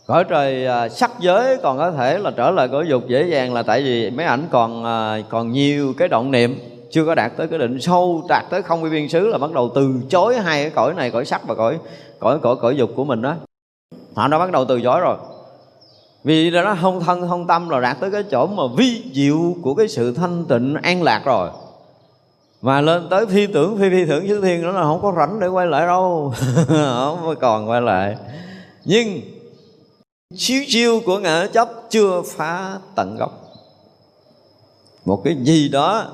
Cõi 0.07 0.23
trời 0.23 0.65
à, 0.65 0.89
sắc 0.89 1.11
giới 1.19 1.57
còn 1.57 1.77
có 1.77 1.91
thể 1.91 2.17
là 2.17 2.31
trở 2.31 2.51
lại 2.51 2.67
cõi 2.67 2.85
dục 2.87 3.07
dễ 3.07 3.23
dàng 3.23 3.53
là 3.53 3.63
tại 3.63 3.81
vì 3.81 4.09
mấy 4.09 4.25
ảnh 4.25 4.47
còn 4.51 4.85
à, 4.85 5.21
còn 5.29 5.51
nhiều 5.51 5.93
cái 5.97 6.07
động 6.07 6.31
niệm 6.31 6.59
chưa 6.91 7.05
có 7.05 7.15
đạt 7.15 7.31
tới 7.37 7.47
cái 7.47 7.59
định 7.59 7.81
sâu 7.81 8.23
đạt 8.29 8.45
tới 8.49 8.61
không 8.61 8.83
vi 8.83 8.89
biên 8.89 9.09
xứ 9.09 9.27
là 9.27 9.37
bắt 9.37 9.51
đầu 9.51 9.71
từ 9.75 9.93
chối 10.09 10.37
hai 10.37 10.63
cái 10.63 10.71
cõi 10.71 10.93
này, 10.93 11.11
cõi 11.11 11.25
sắc 11.25 11.47
và 11.47 11.55
cõi 11.55 11.77
cõi 12.19 12.39
cõi 12.39 12.55
cõi 12.61 12.75
dục 12.75 12.89
của 12.95 13.03
mình 13.03 13.21
đó. 13.21 13.35
Họ 14.15 14.27
đã 14.27 14.39
bắt 14.39 14.51
đầu 14.51 14.65
từ 14.65 14.81
chối 14.81 14.99
rồi. 14.99 15.17
Vì 16.23 16.51
đó 16.51 16.77
không 16.81 16.99
thân 16.99 17.29
không 17.29 17.47
tâm 17.47 17.69
là 17.69 17.79
đạt 17.79 17.99
tới 17.99 18.11
cái 18.11 18.23
chỗ 18.31 18.47
mà 18.47 18.63
vi 18.77 19.03
diệu 19.13 19.55
của 19.61 19.73
cái 19.73 19.87
sự 19.87 20.13
thanh 20.13 20.45
tịnh, 20.45 20.75
an 20.83 21.03
lạc 21.03 21.21
rồi. 21.25 21.49
Mà 22.61 22.81
lên 22.81 23.07
tới 23.09 23.25
thi 23.25 23.47
tưởng, 23.47 23.77
phi 23.77 23.89
phi 23.89 24.05
tưởng 24.05 24.27
chư 24.27 24.41
thiên 24.41 24.63
đó 24.63 24.71
là 24.71 24.83
không 24.83 25.01
có 25.01 25.13
rảnh 25.17 25.39
để 25.39 25.47
quay 25.47 25.67
lại 25.67 25.87
đâu. 25.87 26.33
Không 26.67 27.35
còn 27.39 27.69
quay 27.69 27.81
lại. 27.81 28.15
Nhưng, 28.85 29.21
chiếu 30.35 30.63
chiêu 30.67 30.99
của 31.05 31.19
ngã 31.19 31.47
chấp 31.53 31.69
chưa 31.89 32.21
phá 32.25 32.77
tận 32.95 33.17
gốc. 33.17 33.31
Một 35.05 35.21
cái 35.23 35.35
gì 35.43 35.69
đó 35.69 36.07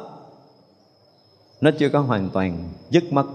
nó 1.65 1.71
chưa 1.79 1.89
có 1.89 1.99
hoàn 1.99 2.29
toàn 2.29 2.69
dứt 2.89 3.03
mất 3.13 3.25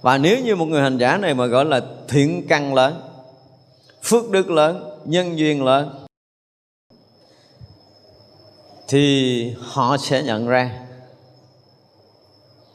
và 0.00 0.18
nếu 0.18 0.40
như 0.40 0.56
một 0.56 0.64
người 0.64 0.82
hành 0.82 0.98
giả 0.98 1.16
này 1.16 1.34
mà 1.34 1.46
gọi 1.46 1.64
là 1.64 1.80
thiện 2.08 2.46
căn 2.48 2.74
lớn, 2.74 3.00
phước 4.02 4.30
đức 4.30 4.50
lớn, 4.50 5.00
nhân 5.04 5.38
duyên 5.38 5.64
lớn, 5.64 6.04
thì 8.88 9.54
họ 9.60 9.96
sẽ 9.96 10.22
nhận 10.22 10.48
ra. 10.48 10.86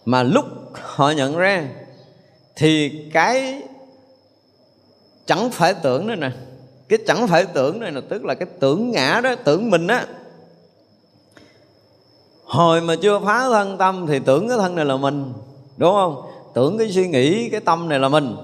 Mà 0.05 0.23
lúc 0.23 0.45
họ 0.73 1.11
nhận 1.11 1.37
ra, 1.37 1.69
thì 2.55 2.89
cái 3.13 3.63
chẳng 5.25 5.49
phải 5.51 5.73
tưởng 5.73 6.07
nữa 6.07 6.15
nè. 6.15 6.31
Cái 6.87 6.99
chẳng 7.07 7.27
phải 7.27 7.45
tưởng 7.45 7.79
này 7.79 7.91
là 7.91 8.01
tức 8.09 8.25
là 8.25 8.33
cái 8.35 8.47
tưởng 8.59 8.91
ngã 8.91 9.21
đó, 9.23 9.35
tưởng 9.35 9.69
mình 9.69 9.87
á 9.87 10.07
hồi 12.49 12.81
mà 12.81 12.95
chưa 12.95 13.19
phá 13.19 13.49
thân 13.49 13.77
tâm 13.77 14.07
thì 14.07 14.19
tưởng 14.19 14.49
cái 14.49 14.57
thân 14.57 14.75
này 14.75 14.85
là 14.85 14.97
mình, 14.97 15.33
đúng 15.77 15.93
không? 15.93 16.21
Tưởng 16.53 16.77
cái 16.77 16.91
suy 16.91 17.07
nghĩ, 17.07 17.49
cái 17.49 17.61
tâm 17.61 17.89
này 17.89 17.99
là 17.99 18.09
mình. 18.09 18.35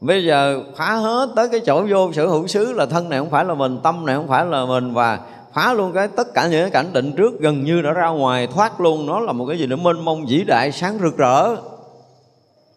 Bây 0.00 0.24
giờ 0.24 0.62
phá 0.76 0.94
hết 0.94 1.28
tới 1.36 1.48
cái 1.48 1.60
chỗ 1.66 1.82
vô 1.90 2.12
sở 2.12 2.26
hữu 2.26 2.46
xứ 2.46 2.72
là 2.72 2.86
thân 2.86 3.08
này 3.08 3.18
không 3.18 3.30
phải 3.30 3.44
là 3.44 3.54
mình, 3.54 3.78
tâm 3.82 4.06
này 4.06 4.16
không 4.16 4.28
phải 4.28 4.46
là 4.46 4.64
mình, 4.64 4.94
và 4.94 5.20
phá 5.54 5.74
luôn 5.74 5.92
cái 5.92 6.08
tất 6.08 6.34
cả 6.34 6.46
những 6.46 6.62
cái 6.62 6.70
cảnh 6.70 6.92
định 6.92 7.12
trước 7.16 7.40
gần 7.40 7.64
như 7.64 7.82
đã 7.82 7.92
ra 7.92 8.08
ngoài 8.08 8.46
thoát 8.46 8.80
luôn. 8.80 9.06
Nó 9.06 9.20
là 9.20 9.32
một 9.32 9.46
cái 9.48 9.58
gì 9.58 9.66
đó 9.66 9.76
mênh 9.76 10.04
mông, 10.04 10.26
vĩ 10.26 10.44
đại, 10.44 10.72
sáng 10.72 10.98
rực 11.02 11.16
rỡ. 11.16 11.56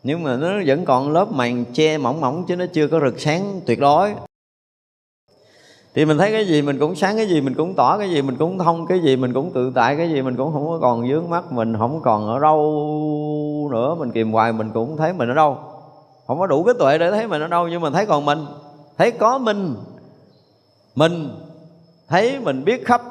Nhưng 0.03 0.23
mà 0.23 0.35
nó 0.35 0.47
vẫn 0.65 0.85
còn 0.85 1.11
lớp 1.11 1.31
màn 1.31 1.65
che 1.73 1.97
mỏng 1.97 2.21
mỏng 2.21 2.45
chứ 2.47 2.55
nó 2.55 2.65
chưa 2.73 2.87
có 2.87 2.99
rực 3.05 3.19
sáng 3.19 3.61
tuyệt 3.65 3.79
đối 3.79 4.13
thì 5.95 6.05
mình 6.05 6.17
thấy 6.17 6.31
cái 6.31 6.47
gì 6.47 6.61
mình 6.61 6.79
cũng 6.79 6.95
sáng 6.95 7.15
cái 7.15 7.27
gì 7.27 7.41
mình 7.41 7.53
cũng 7.53 7.73
tỏ 7.73 7.97
cái 7.97 8.09
gì 8.09 8.21
mình 8.21 8.35
cũng 8.37 8.57
thông 8.57 8.85
cái 8.87 8.99
gì 8.99 9.15
mình 9.15 9.33
cũng 9.33 9.51
tự 9.51 9.71
tại 9.75 9.95
cái 9.95 10.09
gì 10.09 10.21
mình 10.21 10.35
cũng 10.35 10.53
không 10.53 10.67
có 10.67 10.79
còn 10.81 11.09
dướng 11.09 11.29
mắt 11.29 11.51
mình 11.51 11.75
không 11.77 12.01
còn 12.01 12.27
ở 12.27 12.39
đâu 12.39 13.69
nữa 13.71 13.95
mình 13.95 14.11
kìm 14.11 14.31
hoài 14.31 14.53
mình 14.53 14.69
cũng 14.73 14.97
thấy 14.97 15.13
mình 15.13 15.29
ở 15.29 15.33
đâu. 15.33 15.57
Không 16.27 16.39
có 16.39 16.47
đủ 16.47 16.63
cái 16.63 16.73
tuệ 16.79 16.97
để 16.97 17.11
thấy 17.11 17.27
mình 17.27 17.41
ở 17.41 17.47
đâu 17.47 17.67
nhưng 17.67 17.81
mà 17.81 17.89
thấy 17.89 18.05
còn 18.05 18.25
mình. 18.25 18.45
Thấy 18.97 19.11
có 19.11 19.37
mình. 19.37 19.75
Mình 20.95 21.29
thấy 22.07 22.39
mình 22.39 22.65
biết 22.65 22.85
khắp. 22.85 23.01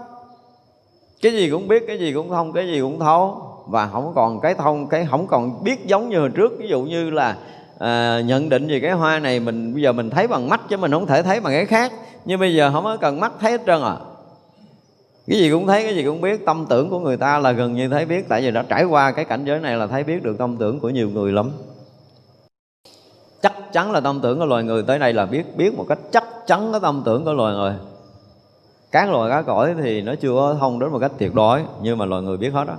Cái 1.23 1.33
gì 1.33 1.51
cũng 1.51 1.69
biết 1.69 1.85
cái 1.87 1.99
gì 1.99 2.13
cũng 2.13 2.31
thông 2.31 2.53
cái 2.53 2.67
gì 2.67 2.81
cũng 2.81 3.01
thấu. 3.01 3.43
Và 3.67 3.89
không 3.93 4.13
còn 4.15 4.41
cái 4.41 4.55
thông 4.55 4.87
cái 4.87 5.07
không 5.11 5.27
còn 5.27 5.65
biết 5.65 5.87
giống 5.87 6.09
như 6.09 6.21
hồi 6.21 6.31
trước. 6.35 6.53
Ví 6.59 6.69
dụ 6.69 6.83
như 6.83 7.11
là 7.11 7.37
à, 7.79 8.21
nhận 8.27 8.49
định 8.49 8.67
về 8.69 8.81
cái 8.81 8.93
hoa 8.93 9.19
này 9.19 9.41
mình 9.41 9.75
bây 9.75 9.83
giờ 9.83 9.93
mình 9.93 10.11
thấy 10.11 10.27
bằng 10.27 10.49
mắt 10.49 10.61
chứ 10.69 10.77
mình 10.77 10.91
không 10.91 11.07
thể 11.07 11.23
thấy 11.23 11.41
bằng 11.41 11.53
cái 11.53 11.67
khác 11.67 11.93
nhưng 12.25 12.41
bây 12.41 12.55
giờ 12.55 12.71
không 12.73 12.85
có 12.85 12.97
cần 12.97 13.21
mắt 13.21 13.33
thấy 13.41 13.51
hết 13.51 13.61
trơn 13.67 13.83
à. 13.83 13.97
Cái 15.27 15.39
gì 15.39 15.51
cũng 15.51 15.67
thấy, 15.67 15.83
cái 15.83 15.95
gì 15.95 16.05
cũng 16.05 16.21
biết, 16.21 16.47
tâm 16.47 16.67
tưởng 16.69 16.91
của 16.91 16.99
người 16.99 17.17
ta 17.17 17.39
là 17.39 17.53
gần 17.53 17.75
như 17.75 17.89
thấy 17.89 18.05
biết. 18.05 18.29
Tại 18.29 18.43
vì 18.43 18.51
đã 18.51 18.65
trải 18.69 18.85
qua 18.85 19.13
cái 19.13 19.25
cảnh 19.25 19.45
giới 19.45 19.61
này 19.61 19.77
là 19.77 19.87
thấy 19.87 20.05
biết 20.05 20.23
được 20.23 20.39
tâm 20.39 20.57
tưởng 20.57 20.81
của 20.81 20.91
nhiều 20.91 21.11
người 21.11 21.33
lắm. 21.33 21.51
Chắc 23.43 23.73
chắn 23.73 23.93
là 23.93 24.01
tâm 24.01 24.21
tưởng 24.21 24.39
của 24.39 24.45
loài 24.45 24.65
người 24.65 24.83
tới 24.83 24.99
đây 24.99 25.13
là 25.13 25.27
biết 25.27 25.57
biết 25.57 25.75
một 25.77 25.87
cách 25.89 25.99
chắc 26.13 26.25
chắn 26.47 26.73
cái 26.73 26.81
tâm 26.81 27.03
tưởng 27.05 27.25
của 27.25 27.33
loài 27.33 27.55
người. 27.55 27.75
Các 28.91 29.11
loài 29.11 29.31
cá 29.31 29.43
cõi 29.43 29.75
thì 29.83 30.03
nó 30.03 30.15
chưa 30.15 30.57
thông 30.61 30.79
đến 30.79 30.93
một 30.93 30.99
cách 30.99 31.13
tuyệt 31.19 31.35
đối, 31.35 31.63
nhưng 31.83 31.99
mà 31.99 32.05
loài 32.05 32.23
người 32.23 32.37
biết 32.37 32.51
hết 32.51 32.65
đó 32.65 32.75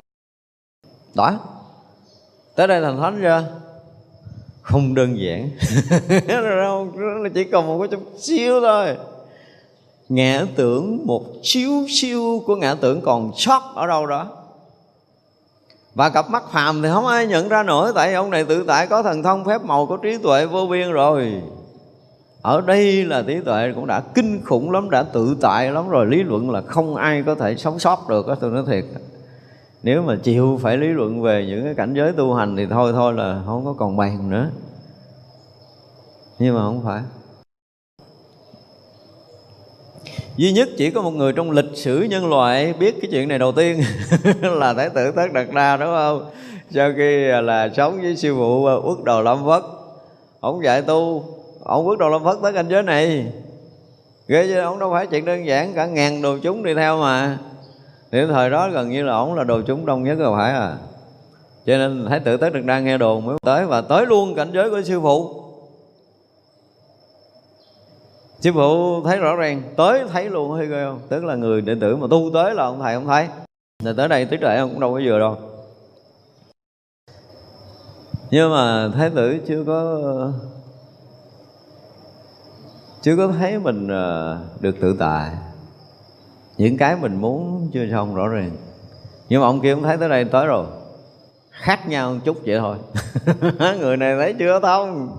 đó. 1.15 1.39
Tới 2.55 2.67
đây 2.67 2.81
thành 2.81 2.97
thánh 2.97 3.19
chưa? 3.21 3.43
Không 4.61 4.95
đơn 4.95 5.19
giản. 5.19 5.49
Chỉ 7.33 7.43
còn 7.43 7.67
một 7.67 7.79
cái 7.79 7.87
chút 7.87 8.01
xíu 8.17 8.61
thôi 8.61 8.95
ngã 10.09 10.45
tưởng 10.55 11.07
một 11.07 11.23
xíu 11.43 11.85
xíu 11.89 12.43
của 12.45 12.55
ngã 12.55 12.75
tưởng 12.75 13.01
còn 13.01 13.31
sót 13.35 13.61
ở 13.75 13.87
đâu 13.87 14.05
đó. 14.05 14.27
Và 15.95 16.09
cặp 16.09 16.29
mắt 16.29 16.43
phàm 16.51 16.81
thì 16.81 16.89
không 16.93 17.05
ai 17.05 17.27
nhận 17.27 17.49
ra 17.49 17.63
nổi, 17.63 17.91
tại 17.95 18.13
ông 18.13 18.29
này 18.29 18.45
tự 18.45 18.63
tại 18.67 18.87
có 18.87 19.03
thần 19.03 19.23
thông 19.23 19.45
phép 19.45 19.63
màu, 19.63 19.85
có 19.85 19.97
trí 19.97 20.17
tuệ 20.17 20.45
vô 20.45 20.65
biên 20.65 20.91
rồi. 20.91 21.41
Ở 22.41 22.61
đây 22.61 23.05
là 23.05 23.23
trí 23.27 23.39
tuệ 23.45 23.71
cũng 23.75 23.87
đã 23.87 23.99
kinh 23.99 24.41
khủng 24.45 24.71
lắm, 24.71 24.89
đã 24.89 25.03
tự 25.03 25.37
tại 25.41 25.71
lắm 25.71 25.89
rồi. 25.89 26.05
Lý 26.05 26.23
luận 26.23 26.51
là 26.51 26.61
không 26.61 26.95
ai 26.95 27.23
có 27.23 27.35
thể 27.35 27.55
sống 27.55 27.79
sót 27.79 28.09
được 28.09 28.27
đó 28.27 28.35
tôi 28.35 28.51
nói 28.51 28.63
thiệt. 28.67 28.85
Nếu 29.83 30.01
mà 30.01 30.15
chịu 30.23 30.59
phải 30.61 30.77
lý 30.77 30.87
luận 30.87 31.21
về 31.21 31.45
những 31.47 31.63
cái 31.63 31.73
cảnh 31.73 31.93
giới 31.93 32.11
tu 32.11 32.33
hành 32.33 32.57
thì 32.57 32.65
thôi 32.65 32.93
thôi 32.93 33.13
là 33.13 33.41
không 33.45 33.65
có 33.65 33.73
còn 33.73 33.97
bàn 33.97 34.29
nữa. 34.29 34.49
Nhưng 36.39 36.55
mà 36.55 36.61
không 36.61 36.81
phải. 36.85 37.01
Duy 40.37 40.51
nhất 40.51 40.69
chỉ 40.77 40.91
có 40.91 41.01
một 41.01 41.11
người 41.11 41.33
trong 41.33 41.51
lịch 41.51 41.69
sử 41.73 42.01
nhân 42.01 42.29
loại 42.29 42.73
biết 42.73 42.95
cái 43.01 43.11
chuyện 43.11 43.27
này 43.27 43.39
đầu 43.39 43.51
tiên 43.51 43.81
là 44.41 44.73
thái 44.73 44.89
tử 44.89 45.11
tất 45.11 45.33
đạt 45.33 45.47
đa, 45.53 45.77
đúng 45.77 45.89
không? 45.89 46.29
Sau 46.71 46.91
khi 46.97 47.27
là 47.27 47.69
sống 47.77 48.01
với 48.01 48.15
sư 48.15 48.35
phụ 48.35 48.65
à, 48.65 48.73
quốc 48.83 49.03
đồ 49.03 49.21
lâm 49.21 49.45
phất. 49.45 49.63
Ông 50.39 50.63
dạy 50.63 50.81
tu, 50.81 51.23
ông 51.63 51.87
quốc 51.87 51.95
đồ 51.95 52.09
lâm 52.09 52.23
phất 52.23 52.37
tới 52.43 52.53
cảnh 52.53 52.65
giới 52.69 52.83
này. 52.83 53.25
Ghê 54.27 54.47
chứ, 54.47 54.59
ông 54.59 54.79
đâu 54.79 54.91
phải 54.91 55.07
chuyện 55.07 55.25
đơn 55.25 55.45
giản, 55.45 55.73
cả 55.73 55.85
ngàn 55.85 56.21
đồ 56.21 56.37
chúng 56.43 56.63
đi 56.63 56.73
theo 56.73 56.97
mà. 56.97 57.37
Thì 58.11 58.19
thời 58.29 58.49
đó 58.49 58.69
gần 58.69 58.89
như 58.89 59.03
là 59.03 59.13
ổng 59.13 59.33
là 59.33 59.43
đồ 59.43 59.61
chúng 59.61 59.85
đông 59.85 60.03
nhất 60.03 60.17
rồi, 60.17 60.37
phải 60.37 60.51
à. 60.51 60.77
Cho 61.65 61.77
nên 61.77 62.05
thái 62.09 62.19
tử 62.19 62.37
tất 62.37 62.53
đạt 62.53 62.65
đa 62.65 62.79
nghe 62.79 62.97
đồn 62.97 63.25
mới 63.25 63.37
tới, 63.41 63.65
và 63.65 63.81
tới 63.81 64.05
luôn 64.05 64.35
cảnh 64.35 64.51
giới 64.53 64.69
của 64.69 64.81
sư 64.81 64.99
phụ 65.01 65.44
sư 68.45 68.51
phụ 68.53 69.03
thấy 69.03 69.17
rõ 69.17 69.35
ràng, 69.35 69.61
tới 69.77 70.03
thấy 70.11 70.29
luôn 70.29 70.57
hay 70.57 70.67
ghê 70.67 70.85
không? 70.85 70.99
Tức 71.09 71.23
là 71.23 71.35
người 71.35 71.61
đệ 71.61 71.75
tử 71.81 71.95
mà 71.95 72.07
tu 72.09 72.31
tới 72.33 72.55
là 72.55 72.63
ông 72.63 72.79
thầy 72.79 72.95
không 72.95 73.07
thấy. 73.07 73.27
Rồi 73.83 73.93
tới 73.97 74.07
đây 74.07 74.25
tới 74.25 74.39
trễ 74.41 74.55
ông 74.57 74.69
cũng 74.69 74.79
đâu 74.79 74.93
có 74.93 75.01
vừa 75.05 75.19
đâu. 75.19 75.37
Nhưng 78.31 78.51
mà 78.51 78.89
thái 78.95 79.09
tử 79.09 79.37
chưa 79.47 79.63
có 79.63 80.01
chưa 83.01 83.17
có 83.17 83.27
thấy 83.27 83.59
mình 83.59 83.87
ờ, 83.87 84.39
được 84.59 84.75
tự 84.81 84.95
tại. 84.99 85.31
Những 86.57 86.77
cái 86.77 86.95
mình 86.95 87.15
muốn 87.21 87.69
chưa 87.73 87.85
xong 87.91 88.15
rõ 88.15 88.27
ràng. 88.27 88.51
Nhưng 89.29 89.41
mà 89.41 89.47
ông 89.47 89.61
kia 89.61 89.75
cũng 89.75 89.83
thấy 89.83 89.97
tới 89.97 90.09
đây 90.09 90.25
tới 90.25 90.47
rồi. 90.47 90.65
Khác 91.51 91.87
nhau 91.87 92.13
một 92.13 92.19
chút 92.25 92.37
vậy 92.45 92.59
thôi. 92.59 92.77
Người 93.79 93.97
này 93.97 94.15
thấy 94.17 94.35
chưa 94.39 94.59
thông? 94.59 95.17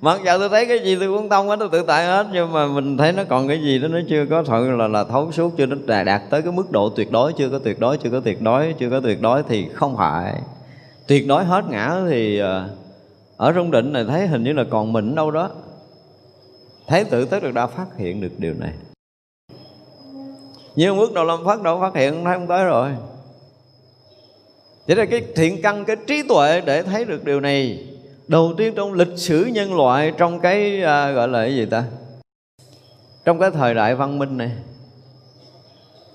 Mặc 0.00 0.20
dù 0.24 0.32
tôi 0.38 0.48
thấy 0.48 0.66
cái 0.66 0.78
gì 0.78 0.96
tôi 1.00 1.08
cũng 1.08 1.28
thông 1.28 1.48
hết 1.48 1.56
tôi 1.58 1.68
tự 1.72 1.82
tại 1.82 2.06
hết 2.06 2.26
nhưng 2.32 2.52
mà 2.52 2.66
mình 2.66 2.96
thấy 2.96 3.12
nó 3.12 3.24
còn 3.28 3.48
cái 3.48 3.62
gì 3.62 3.78
đó 3.78 3.88
nó 3.88 3.98
chưa 4.08 4.26
có 4.30 4.42
thật 4.42 4.60
là 4.78 4.88
là 4.88 5.04
thấu 5.04 5.32
suốt 5.32 5.52
chưa 5.56 5.66
nó 5.66 5.76
đạt, 5.86 6.22
tới 6.30 6.42
cái 6.42 6.52
mức 6.52 6.70
độ 6.70 6.88
tuyệt 6.88 7.10
đối 7.10 7.32
chưa 7.32 7.48
có 7.50 7.58
tuyệt 7.58 7.80
đối 7.80 7.96
chưa 7.96 8.10
có 8.10 8.20
tuyệt 8.20 8.42
đối 8.42 8.74
chưa 8.78 8.90
có 8.90 9.00
tuyệt 9.00 9.22
đối 9.22 9.42
thì 9.42 9.68
không 9.74 9.96
phải. 9.96 10.34
Tuyệt 11.06 11.26
đối 11.26 11.44
hết 11.44 11.64
ngã 11.70 12.00
thì 12.08 12.38
ờ, 12.38 12.68
ở 13.36 13.52
trong 13.52 13.70
định 13.70 13.92
này 13.92 14.04
thấy 14.04 14.26
hình 14.26 14.44
như 14.44 14.52
là 14.52 14.64
còn 14.70 14.92
mình 14.92 15.14
đâu 15.14 15.30
đó. 15.30 15.50
Thấy 16.86 17.04
tự 17.04 17.24
tất 17.24 17.42
được 17.42 17.54
đã 17.54 17.66
phát 17.66 17.86
hiện 17.98 18.20
được 18.20 18.32
điều 18.38 18.54
này. 18.54 18.72
Nhưng 20.76 20.96
bước 20.96 21.14
đầu 21.14 21.24
lâm 21.24 21.44
phát 21.44 21.62
đâu 21.62 21.80
phát 21.80 21.94
hiện 21.94 22.24
thấy 22.24 22.34
không 22.34 22.46
tới 22.46 22.64
rồi. 22.64 22.90
Chỉ 24.86 24.94
là 24.94 25.04
cái 25.04 25.22
thiện 25.36 25.62
căn, 25.62 25.84
cái 25.84 25.96
trí 26.06 26.22
tuệ 26.22 26.60
để 26.60 26.82
thấy 26.82 27.04
được 27.04 27.24
điều 27.24 27.40
này. 27.40 27.86
Đầu 28.30 28.52
tiên 28.56 28.74
trong 28.76 28.92
lịch 28.92 29.16
sử 29.16 29.44
nhân 29.44 29.74
loại 29.74 30.12
Trong 30.18 30.40
cái 30.40 30.82
à, 30.82 31.10
gọi 31.10 31.28
là 31.28 31.42
cái 31.42 31.56
gì 31.56 31.66
ta? 31.66 31.84
Trong 33.24 33.38
cái 33.38 33.50
thời 33.50 33.74
đại 33.74 33.94
văn 33.94 34.18
minh 34.18 34.36
này. 34.36 34.50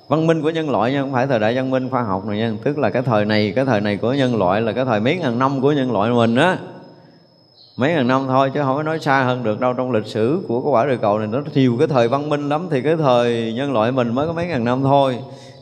Văn 0.07 0.27
minh 0.27 0.41
của 0.41 0.49
nhân 0.49 0.69
loại 0.69 0.91
nha 0.91 1.01
Không 1.01 1.13
phải 1.13 1.27
thời 1.27 1.39
đại 1.39 1.55
văn 1.55 1.71
minh 1.71 1.89
khoa 1.89 2.03
học 2.03 2.25
này 2.25 2.37
nha. 2.37 2.53
Tức 2.63 2.77
là 2.77 2.89
cái 2.89 3.01
thời 3.01 3.25
này, 3.25 3.53
cái 3.55 3.65
thời 3.65 3.81
này 3.81 3.97
của 3.97 4.13
nhân 4.13 4.35
loại 4.35 4.61
Là 4.61 4.71
cái 4.71 4.85
thời 4.85 4.99
mấy 4.99 5.17
ngàn 5.17 5.39
năm 5.39 5.61
của 5.61 5.71
nhân 5.71 5.91
loại 5.91 6.11
mình 6.11 6.35
á. 6.35 6.57
Mấy 7.77 7.93
ngàn 7.93 8.07
năm 8.07 8.25
thôi 8.27 8.51
chứ 8.53 8.59
không 8.63 8.75
có 8.75 8.83
nói 8.83 8.99
xa 8.99 9.23
hơn 9.23 9.43
được 9.43 9.59
đâu. 9.59 9.73
Trong 9.73 9.91
lịch 9.91 10.05
sử 10.05 10.39
của 10.47 10.61
cái 10.61 10.71
quả 10.71 10.85
địa 10.85 10.97
cầu 11.01 11.19
này 11.19 11.27
nó 11.27 11.41
nhiều 11.53 11.75
cái 11.79 11.87
thời 11.87 12.07
văn 12.07 12.29
minh 12.29 12.49
lắm. 12.49 12.67
Thì 12.71 12.81
cái 12.81 12.95
thời 12.95 13.53
nhân 13.53 13.73
loại 13.73 13.91
mình 13.91 14.15
mới 14.15 14.27
có 14.27 14.33
mấy 14.33 14.47
ngàn 14.47 14.63
năm 14.63 14.83
thôi. 14.83 15.17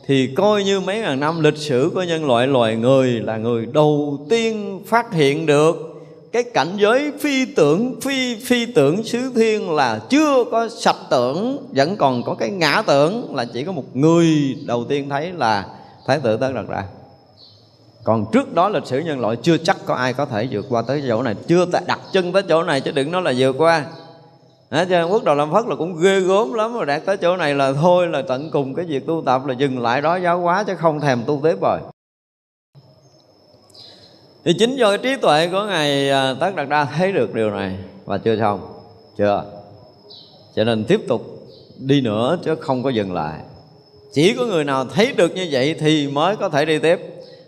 Thì 0.06 0.34
coi 0.36 0.64
như 0.64 0.80
mấy 0.80 1.00
ngàn 1.00 1.20
năm 1.20 1.42
lịch 1.42 1.56
sử 1.56 1.90
của 1.94 2.02
nhân 2.02 2.26
loại 2.26 2.46
loài 2.46 2.76
người 2.76 3.10
là 3.10 3.36
người 3.36 3.66
đầu 3.66 4.18
tiên 4.30 4.82
phát 4.86 5.12
hiện 5.12 5.46
được 5.46 5.93
cái 6.34 6.42
cảnh 6.42 6.76
giới 6.76 7.12
phi 7.20 7.44
tưởng 7.44 8.00
phi 8.00 8.36
phi 8.44 8.66
tưởng 8.66 9.04
xứ 9.04 9.32
thiên 9.34 9.70
là 9.70 10.00
chưa 10.08 10.44
có 10.50 10.68
sạch 10.68 10.96
tưởng 11.10 11.66
vẫn 11.72 11.96
còn 11.96 12.22
có 12.22 12.34
cái 12.34 12.50
ngã 12.50 12.82
tưởng 12.86 13.34
là 13.34 13.44
chỉ 13.44 13.64
có 13.64 13.72
một 13.72 13.96
người 13.96 14.56
đầu 14.66 14.84
tiên 14.88 15.08
thấy 15.08 15.32
là 15.32 15.66
thái 16.06 16.20
tử 16.20 16.36
tất 16.36 16.52
đặt 16.54 16.64
ra 16.68 16.84
còn 18.04 18.26
trước 18.32 18.54
đó 18.54 18.68
lịch 18.68 18.86
sử 18.86 18.98
nhân 18.98 19.20
loại 19.20 19.36
chưa 19.42 19.56
chắc 19.56 19.76
có 19.86 19.94
ai 19.94 20.12
có 20.12 20.26
thể 20.26 20.48
vượt 20.50 20.66
qua 20.68 20.82
tới 20.82 21.02
chỗ 21.08 21.22
này 21.22 21.34
chưa 21.46 21.66
đặt 21.86 22.00
chân 22.12 22.32
tới 22.32 22.42
chỗ 22.48 22.62
này 22.62 22.80
chứ 22.80 22.90
đừng 22.90 23.10
nói 23.10 23.22
là 23.22 23.32
vượt 23.36 23.54
qua. 23.58 23.84
Đó, 24.70 24.84
cho 24.90 25.06
quốc 25.06 25.24
đầu 25.24 25.34
làm 25.34 25.52
phất 25.52 25.66
là 25.66 25.76
cũng 25.76 25.96
ghê 26.02 26.20
gớm 26.20 26.52
lắm 26.52 26.74
rồi 26.74 26.86
đạt 26.86 27.04
tới 27.06 27.16
chỗ 27.16 27.36
này 27.36 27.54
là 27.54 27.72
thôi 27.72 28.06
là 28.06 28.22
tận 28.28 28.50
cùng 28.50 28.74
cái 28.74 28.84
việc 28.84 29.06
tu 29.06 29.22
tập 29.26 29.46
là 29.46 29.54
dừng 29.54 29.82
lại 29.82 30.00
đó 30.00 30.16
giáo 30.16 30.40
hóa 30.40 30.64
chứ 30.64 30.74
không 30.74 31.00
thèm 31.00 31.22
tu 31.26 31.40
tiếp 31.44 31.56
rồi 31.60 31.78
thì 34.44 34.52
chính 34.52 34.76
do 34.76 34.88
cái 34.88 34.98
trí 34.98 35.16
tuệ 35.16 35.48
của 35.52 35.64
ngài 35.64 36.10
à, 36.10 36.34
tất 36.40 36.54
đạt 36.56 36.68
đa 36.68 36.84
thấy 36.84 37.12
được 37.12 37.34
điều 37.34 37.50
này, 37.50 37.76
và 38.04 38.18
chưa 38.18 38.36
xong, 38.36 38.60
chưa? 39.18 39.44
Cho 40.56 40.64
nên 40.64 40.84
tiếp 40.84 41.00
tục 41.08 41.22
đi 41.78 42.00
nữa 42.00 42.38
chứ 42.44 42.54
không 42.54 42.82
có 42.82 42.90
dừng 42.90 43.12
lại. 43.12 43.38
Chỉ 44.12 44.34
có 44.34 44.44
người 44.44 44.64
nào 44.64 44.84
thấy 44.84 45.12
được 45.12 45.34
như 45.34 45.48
vậy 45.50 45.74
thì 45.80 46.08
mới 46.08 46.36
có 46.36 46.48
thể 46.48 46.64
đi 46.64 46.78
tiếp. 46.78 47.00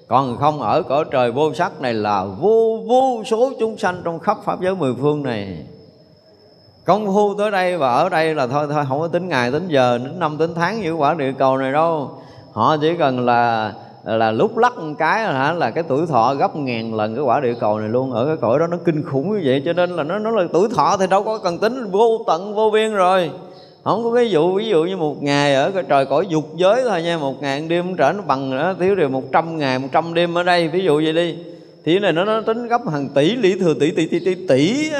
Còn 0.08 0.36
không, 0.36 0.62
ở 0.62 0.82
cõi 0.82 1.04
trời 1.10 1.32
vô 1.32 1.54
sắc 1.54 1.80
này 1.80 1.94
là 1.94 2.24
vô 2.24 2.84
vô 2.88 3.22
số 3.26 3.52
chúng 3.60 3.78
sanh 3.78 4.00
trong 4.04 4.18
khắp 4.18 4.38
pháp 4.44 4.60
giới 4.62 4.74
mười 4.74 4.94
phương 5.00 5.22
này. 5.22 5.56
Công 6.84 7.06
phu 7.06 7.34
tới 7.34 7.50
đây 7.50 7.76
và 7.76 7.94
ở 7.94 8.08
đây 8.08 8.34
là 8.34 8.46
thôi 8.46 8.66
thôi, 8.70 8.84
không 8.88 9.00
có 9.00 9.08
tính 9.08 9.28
ngày, 9.28 9.52
tính 9.52 9.68
giờ 9.68 9.98
tính 10.02 10.18
năm, 10.18 10.38
tính 10.38 10.54
tháng 10.54 10.80
như 10.80 10.92
quả 10.92 11.14
địa 11.14 11.32
cầu 11.38 11.56
này 11.56 11.72
đâu. 11.72 12.10
Họ 12.52 12.76
chỉ 12.76 12.94
cần 12.98 13.24
là 13.24 13.72
là 14.06 14.30
lúc 14.30 14.58
lắc 14.58 14.78
một 14.78 14.94
cái 14.98 15.24
là, 15.24 15.32
hả, 15.32 15.52
là 15.52 15.70
cái 15.70 15.84
tuổi 15.88 16.06
thọ 16.06 16.34
gấp 16.34 16.56
ngàn 16.56 16.94
lần 16.94 17.14
cái 17.14 17.24
quả 17.24 17.40
địa 17.40 17.54
cầu 17.60 17.78
này 17.78 17.88
luôn. 17.88 18.12
Ở 18.12 18.26
cái 18.26 18.36
cõi 18.36 18.58
đó 18.58 18.66
nó 18.66 18.76
kinh 18.84 19.02
khủng 19.02 19.32
như 19.32 19.42
vậy 19.44 19.62
cho 19.64 19.72
nên 19.72 19.90
là 19.90 20.02
nó 20.02 20.18
nó 20.18 20.30
là 20.30 20.44
tuổi 20.52 20.68
thọ 20.74 20.96
thì 20.96 21.06
đâu 21.06 21.22
có 21.22 21.38
cần 21.38 21.58
tính 21.58 21.90
vô 21.90 22.24
tận 22.26 22.54
vô 22.54 22.70
biên 22.70 22.92
rồi. 22.92 23.30
Không 23.84 24.04
có 24.04 24.14
cái 24.14 24.30
dụ 24.30 24.54
ví 24.54 24.68
dụ 24.68 24.84
như 24.84 24.96
một 24.96 25.22
ngày 25.22 25.54
ở 25.54 25.70
cái 25.70 25.82
trời 25.88 26.06
cõi 26.06 26.26
dục 26.28 26.44
giới 26.56 26.82
thôi 26.88 27.02
nha 27.02 27.18
một 27.18 27.42
ngàn 27.42 27.68
đêm 27.68 27.96
trở 27.96 28.12
nó 28.12 28.22
bằng 28.26 28.50
nó 28.50 28.74
thiếu 28.74 28.94
điều 28.94 29.08
một 29.08 29.22
trăm 29.32 29.58
ngày 29.58 29.78
một 29.78 29.88
trăm 29.92 30.14
đêm 30.14 30.34
ở 30.38 30.42
đây 30.42 30.68
ví 30.68 30.84
dụ 30.84 30.94
vậy 31.04 31.12
đi. 31.12 31.36
Thì 31.84 31.92
cái 31.92 32.00
này 32.00 32.12
nó, 32.12 32.24
nó 32.24 32.40
tính 32.40 32.66
gấp 32.66 32.88
hàng 32.88 33.08
tỷ 33.08 33.36
lý 33.36 33.58
thừa 33.58 33.74
tỷ 33.80 33.90
tỷ 33.90 34.06
tỷ 34.06 34.18
tỷ 34.18 34.46
tỷ 34.48 34.90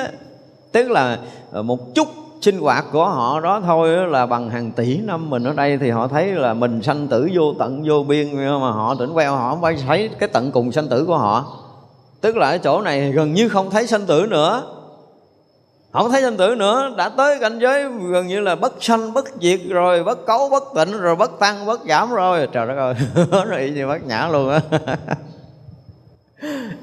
tức 0.73 0.91
là 0.91 1.19
ờ, 1.53 1.63
một 1.63 1.95
chút 1.95 2.09
sinh 2.41 2.59
hoạt 2.59 2.85
của 2.93 3.09
họ 3.09 3.41
đó 3.41 3.61
thôi 3.65 3.89
là 3.89 4.27
bằng 4.27 4.51
hàng 4.51 4.73
tỷ 4.73 4.97
năm 4.97 5.31
mình 5.31 5.45
ở 5.45 5.53
đây 5.53 5.79
thì 5.79 5.91
họ 5.91 6.09
thấy 6.09 6.27
là 6.27 6.55
mình 6.55 6.83
sanh 6.83 7.09
tử 7.09 7.31
vô 7.35 7.55
tận, 7.59 7.85
vô 7.89 8.03
biên, 8.03 8.37
mà 8.37 8.71
họ 8.71 8.95
tỉnh 8.95 9.13
queo, 9.13 9.37
họ 9.37 9.51
không 9.51 9.63
phải 9.63 9.77
thấy 9.87 10.11
cái 10.19 10.29
tận 10.29 10.53
cùng 10.53 10.73
sanh 10.73 10.89
tử 10.89 11.05
của 11.05 11.19
họ. 11.19 11.45
Tức 12.21 12.37
là 12.37 12.49
ở 12.49 12.59
chỗ 12.59 12.81
này 12.81 13.13
gần 13.13 13.35
như 13.35 13.49
không 13.49 13.71
thấy 13.71 13.87
sanh 13.87 14.07
tử 14.07 14.27
nữa. 14.31 14.63
Không 15.93 16.11
thấy 16.11 16.23
sanh 16.23 16.37
tử 16.37 16.55
nữa, 16.55 16.95
đã 16.97 17.09
tới 17.09 17.39
cảnh 17.41 17.59
giới 17.59 17.85
gần 17.85 18.27
như 18.27 18.41
là 18.41 18.55
bất 18.55 18.73
sanh, 18.81 19.13
bất 19.13 19.25
diệt 19.41 19.61
rồi, 19.69 20.05
bất 20.05 20.27
cấu, 20.27 20.49
bất 20.49 20.65
tịnh 20.75 20.99
rồi, 21.01 21.17
bất 21.17 21.39
tăng, 21.39 21.67
bất 21.67 21.81
giảm 21.89 22.11
rồi. 22.11 22.49
Trời 22.53 22.67
đất 22.67 22.77
ơi, 22.77 22.95
nó 23.51 23.57
y 23.57 23.71
như 23.71 23.87
bất 23.87 24.07
nhã 24.07 24.29
luôn 24.29 24.51
á. 24.51 24.61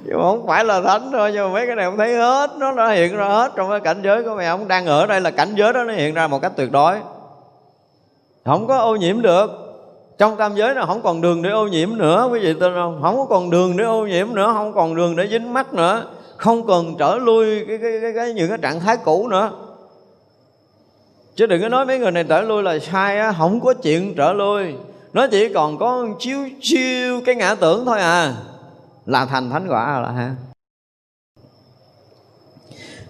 nhưng 0.05 0.17
mà 0.17 0.23
không 0.23 0.47
phải 0.47 0.65
là 0.65 0.81
thánh 0.81 1.09
thôi 1.11 1.31
nhưng 1.33 1.43
mà 1.43 1.53
mấy 1.53 1.67
cái 1.67 1.75
này 1.75 1.85
không 1.85 1.97
thấy 1.97 2.15
hết. 2.15 2.51
Nó 2.57 2.71
đã 2.71 2.89
hiện 2.89 3.17
ra 3.17 3.25
hết 3.25 3.51
trong 3.55 3.69
cái 3.69 3.79
cảnh 3.79 4.01
giới 4.03 4.23
của 4.23 4.35
mày 4.35 4.47
ông 4.47 4.67
đang 4.67 4.85
ở 4.85 5.05
đây 5.05 5.21
là 5.21 5.31
cảnh 5.31 5.55
giới 5.55 5.73
đó 5.73 5.83
nó 5.83 5.93
hiện 5.93 6.13
ra 6.13 6.27
một 6.27 6.41
cách 6.41 6.51
tuyệt 6.55 6.71
đối. 6.71 6.95
Không 8.45 8.67
có 8.67 8.77
ô 8.77 8.95
nhiễm 8.95 9.21
được. 9.21 9.51
Trong 10.17 10.37
tam 10.37 10.55
giới 10.55 10.75
nó 10.75 10.85
không 10.85 11.01
còn 11.03 11.21
đường 11.21 11.41
để 11.41 11.49
ô 11.49 11.67
nhiễm 11.67 11.97
nữa 11.97 12.29
quý 12.31 12.39
vị 12.39 12.53
tin 12.59 12.73
không? 12.73 12.99
Không 13.01 13.17
có 13.17 13.25
còn 13.25 13.49
đường 13.49 13.77
để 13.77 13.83
ô 13.83 14.07
nhiễm 14.07 14.27
nữa 14.33 14.51
không 14.53 14.73
còn 14.73 14.95
đường 14.95 15.15
để 15.15 15.27
dính 15.27 15.53
mắt 15.53 15.73
nữa. 15.73 16.05
Không 16.37 16.67
cần 16.67 16.95
trở 16.99 17.15
lui 17.15 17.65
cái, 17.67 17.77
cái, 17.77 17.91
cái, 18.01 18.13
cái 18.15 18.33
những 18.33 18.49
cái 18.49 18.57
trạng 18.61 18.79
thái 18.79 18.97
cũ 18.97 19.27
nữa. 19.27 19.51
Chứ 21.35 21.45
đừng 21.45 21.61
có 21.61 21.69
nói 21.69 21.85
mấy 21.85 21.99
người 21.99 22.11
này 22.11 22.23
trở 22.23 22.41
lui 22.41 22.63
là 22.63 22.79
sai 22.79 23.19
á 23.19 23.33
không 23.37 23.59
có 23.59 23.73
chuyện 23.73 24.15
trở 24.15 24.33
lui. 24.33 24.73
Nó 25.13 25.27
chỉ 25.27 25.53
còn 25.53 25.77
có 25.77 26.07
chiếu 26.19 26.39
chiêu 26.61 27.21
cái 27.25 27.35
ngã 27.35 27.55
tưởng 27.55 27.85
thôi 27.85 27.99
à 27.99 28.33
là 29.05 29.25
thành 29.25 29.49
thánh 29.49 29.67
quả 29.69 30.01
rồi 30.01 30.13
ha 30.13 30.35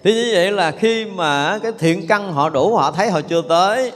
thì 0.04 0.14
như 0.14 0.30
vậy 0.34 0.52
là 0.52 0.70
khi 0.70 1.04
mà 1.04 1.58
cái 1.62 1.72
thiện 1.78 2.06
căn 2.06 2.32
họ 2.32 2.50
đủ 2.50 2.76
họ 2.76 2.92
thấy 2.92 3.10
họ 3.10 3.20
chưa 3.20 3.42
tới 3.48 3.92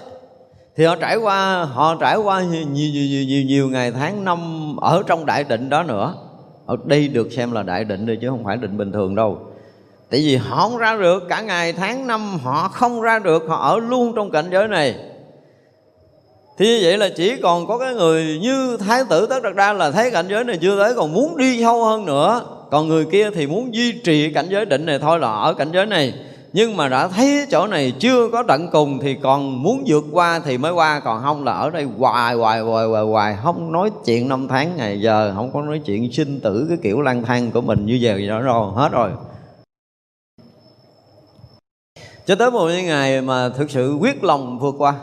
thì 0.79 0.85
họ 0.85 0.97
trải 0.97 1.17
qua 1.17 1.65
họ 1.65 1.97
trải 2.01 2.17
qua 2.17 2.43
nhiều 2.43 2.67
nhiều 2.73 2.91
nhiều 2.93 3.25
nhiều, 3.25 3.43
nhiều 3.43 3.69
ngày 3.69 3.93
tháng 3.93 4.25
năm 4.25 4.77
ở 4.77 5.03
trong 5.07 5.27
đại 5.27 5.45
định 5.45 5.69
đó 5.69 5.83
nữa. 5.83 6.15
Ở 6.67 6.77
đây 6.85 7.09
được 7.09 7.33
xem 7.33 7.53
là 7.53 7.63
đại 7.63 7.85
định 7.85 8.07
đi 8.07 8.17
chứ 8.21 8.29
không 8.29 8.45
phải 8.45 8.57
định 8.57 8.79
bình 8.79 8.93
thường 8.93 9.15
đâu. 9.15 9.39
Tại 10.11 10.21
vì 10.21 10.37
họ 10.37 10.57
không 10.57 10.79
ra 10.79 10.97
được 10.97 11.23
cả 11.29 11.41
ngày 11.41 11.73
tháng 11.73 12.07
năm 12.07 12.39
họ 12.39 12.69
không 12.69 13.01
ra 13.01 13.19
được 13.19 13.43
họ 13.49 13.57
ở 13.57 13.79
luôn 13.79 14.13
trong 14.17 14.31
cảnh 14.31 14.47
giới 14.51 14.69
này 14.69 14.97
thì 16.59 16.67
như 16.67 16.81
vậy 16.83 16.99
là 16.99 17.09
chỉ 17.17 17.37
còn 17.37 17.67
có 17.67 17.79
cái 17.79 17.95
người 17.95 18.39
như 18.43 18.77
thái 18.77 19.03
tử 19.11 19.27
tất 19.27 19.43
đặt 19.43 19.55
ra 19.55 19.73
là 19.73 19.91
thấy 19.91 20.11
cảnh 20.11 20.27
giới 20.29 20.45
này 20.45 20.59
chưa 20.61 20.79
tới, 20.79 20.95
còn 20.95 21.13
muốn 21.15 21.37
đi 21.37 21.61
sâu 21.63 21.85
hơn 21.85 22.05
nữa. 22.05 22.43
Còn 22.71 22.89
người 22.89 23.05
kia 23.05 23.31
thì 23.35 23.47
muốn 23.47 23.75
duy 23.75 23.93
trì 23.93 24.33
cảnh 24.33 24.47
giới 24.49 24.65
định 24.65 24.87
này, 24.87 24.99
thôi 24.99 25.19
là 25.19 25.33
ở 25.33 25.55
cảnh 25.55 25.71
giới 25.73 25.87
này. 25.87 26.15
Nhưng 26.53 26.77
mà 26.77 26.89
đã 26.89 27.09
thấy 27.09 27.47
chỗ 27.51 27.67
này 27.67 27.93
chưa 27.99 28.29
có 28.33 28.43
tận 28.49 28.69
cùng 28.73 28.99
thì 28.99 29.17
còn 29.23 29.63
muốn 29.63 29.85
vượt 29.87 30.05
qua 30.13 30.41
thì 30.45 30.59
mới 30.59 30.73
qua, 30.73 31.01
còn 31.01 31.23
không 31.23 31.45
là 31.45 31.53
ở 31.53 31.71
đây 31.71 31.87
hoài 31.99 32.35
hoài 32.35 32.61
hoài 32.61 32.87
hoài 32.87 33.05
hoài, 33.05 33.37
không 33.43 33.73
nói 33.73 33.91
chuyện 34.05 34.29
năm 34.29 34.49
tháng 34.49 34.77
ngày 34.77 35.01
giờ, 35.01 35.33
không 35.37 35.53
có 35.53 35.63
nói 35.63 35.81
chuyện 35.85 36.13
sinh 36.13 36.41
tử 36.41 36.67
cái 36.69 36.79
kiểu 36.83 37.01
lang 37.01 37.25
thang 37.25 37.51
của 37.51 37.61
mình 37.61 37.87
như 37.87 37.99
vậy 38.03 38.29
đó 38.29 38.41
rồi, 38.41 38.73
hết 38.75 38.89
rồi. 38.93 39.11
Cho 42.27 42.35
tới 42.35 42.51
một 42.51 42.69
ngày 42.85 43.23
mà 43.23 43.49
thực 43.49 43.71
sự 43.71 43.97
quyết 44.01 44.25
lòng 44.25 44.59
vượt 44.59 44.75
qua 44.79 44.95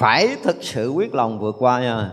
phải 0.00 0.36
thực 0.42 0.56
sự 0.60 0.90
quyết 0.90 1.14
lòng 1.14 1.38
vượt 1.38 1.56
qua 1.58 1.80
nha. 1.80 2.10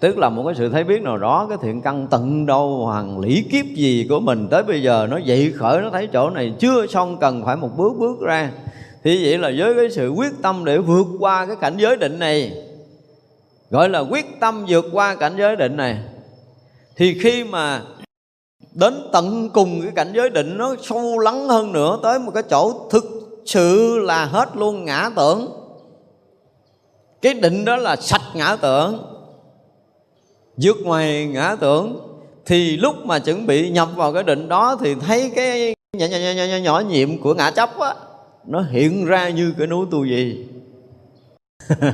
Tức 0.00 0.18
là 0.18 0.28
một 0.28 0.42
cái 0.46 0.54
sự 0.58 0.68
thấy 0.68 0.84
biết 0.84 1.02
nào 1.02 1.18
đó, 1.18 1.46
cái 1.48 1.58
thiện 1.62 1.82
căn 1.82 2.06
tận 2.10 2.46
đâu 2.46 2.84
hoàng 2.84 3.20
lý 3.20 3.42
kiếp 3.52 3.66
gì 3.66 4.06
của 4.08 4.20
mình 4.20 4.48
tới 4.50 4.62
bây 4.62 4.82
giờ, 4.82 5.06
nó 5.10 5.16
dậy 5.16 5.52
khởi, 5.56 5.82
nó 5.82 5.90
thấy 5.90 6.08
chỗ 6.12 6.30
này 6.30 6.52
chưa 6.58 6.86
xong, 6.86 7.16
cần 7.20 7.44
phải 7.44 7.56
một 7.56 7.68
bước 7.76 7.92
bước 7.98 8.20
ra. 8.20 8.50
Thì 9.04 9.24
vậy 9.24 9.38
là 9.38 9.50
với 9.58 9.74
cái 9.74 9.90
sự 9.90 10.08
quyết 10.08 10.32
tâm 10.42 10.64
để 10.64 10.78
vượt 10.78 11.06
qua 11.18 11.46
cái 11.46 11.56
cảnh 11.60 11.76
giới 11.78 11.96
định 11.96 12.18
này, 12.18 12.52
gọi 13.70 13.88
là 13.88 13.98
quyết 13.98 14.40
tâm 14.40 14.64
vượt 14.68 14.84
qua 14.92 15.14
cảnh 15.14 15.34
giới 15.38 15.56
định 15.56 15.76
này, 15.76 15.98
thì 16.96 17.18
khi 17.22 17.44
mà 17.44 17.82
đến 18.74 18.94
tận 19.12 19.50
cùng 19.54 19.80
cái 19.82 19.92
cảnh 19.94 20.12
giới 20.14 20.30
định, 20.30 20.58
nó 20.58 20.74
sâu 20.82 21.18
lắng 21.18 21.48
hơn 21.48 21.72
nữa, 21.72 21.98
tới 22.02 22.18
một 22.18 22.30
cái 22.34 22.42
chỗ 22.50 22.88
thực 22.90 23.04
sự 23.46 23.98
là 23.98 24.24
hết 24.24 24.56
luôn 24.56 24.84
ngã 24.84 25.10
tưởng 25.16 25.59
cái 27.22 27.34
định 27.34 27.64
đó 27.64 27.76
là 27.76 27.96
sạch 27.96 28.22
ngã 28.34 28.56
tưởng 28.56 29.02
vượt 30.56 30.76
ngoài 30.84 31.26
ngã 31.26 31.56
tưởng. 31.60 32.06
Thì 32.46 32.76
lúc 32.76 33.06
mà 33.06 33.18
chuẩn 33.18 33.46
bị 33.46 33.70
nhập 33.70 33.88
vào 33.96 34.12
cái 34.12 34.22
định 34.22 34.48
đó 34.48 34.76
thì 34.80 34.94
thấy 34.94 35.32
cái 35.34 35.74
nhỏ 35.96 36.06
nhỏ 36.10 36.16
nhỏ, 36.18 36.42
nhỏ, 36.44 36.56
nhỏ 36.56 36.80
nhiệm 36.80 37.18
của 37.18 37.34
ngã 37.34 37.50
chấp 37.50 37.78
á 37.78 37.94
nó 38.46 38.62
hiện 38.70 39.06
ra 39.06 39.28
như 39.28 39.54
cái 39.58 39.66
núi 39.66 39.86
tu 39.90 40.04
gì 40.04 40.46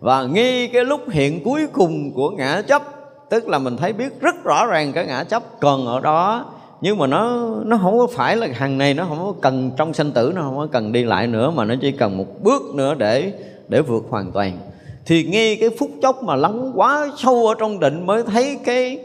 và 0.00 0.22
ngay 0.24 0.70
cái 0.72 0.84
lúc 0.84 1.00
hiện 1.10 1.44
cuối 1.44 1.66
cùng 1.72 2.12
của 2.14 2.30
ngã 2.30 2.62
chấp 2.62 2.82
tức 3.30 3.48
là 3.48 3.58
mình 3.58 3.76
thấy 3.76 3.92
biết 3.92 4.20
rất 4.20 4.44
rõ 4.44 4.66
ràng 4.66 4.92
cái 4.92 5.06
ngã 5.06 5.24
chấp 5.24 5.42
còn 5.60 5.86
ở 5.86 6.00
đó 6.00 6.46
nhưng 6.80 6.98
mà 6.98 7.06
nó 7.06 7.50
nó 7.64 7.78
không 7.82 7.98
có 7.98 8.06
phải 8.06 8.36
là 8.36 8.48
hàng 8.54 8.78
này 8.78 8.94
nó 8.94 9.04
không 9.08 9.18
có 9.18 9.34
cần 9.40 9.70
trong 9.76 9.94
sanh 9.94 10.12
tử 10.12 10.32
nó 10.34 10.42
không 10.42 10.56
có 10.56 10.68
cần 10.72 10.92
đi 10.92 11.04
lại 11.04 11.26
nữa 11.26 11.50
mà 11.50 11.64
nó 11.64 11.74
chỉ 11.80 11.92
cần 11.92 12.16
một 12.16 12.26
bước 12.42 12.62
nữa 12.74 12.94
để 12.94 13.32
để 13.68 13.82
vượt 13.82 14.04
hoàn 14.08 14.32
toàn. 14.32 14.58
Thì 15.06 15.24
ngay 15.24 15.56
cái 15.60 15.70
phút 15.78 15.90
chốc 16.02 16.22
mà 16.22 16.36
lắng 16.36 16.72
quá 16.74 17.08
sâu 17.16 17.46
ở 17.46 17.54
trong 17.58 17.80
định 17.80 18.06
mới 18.06 18.22
thấy 18.22 18.58
cái, 18.64 18.98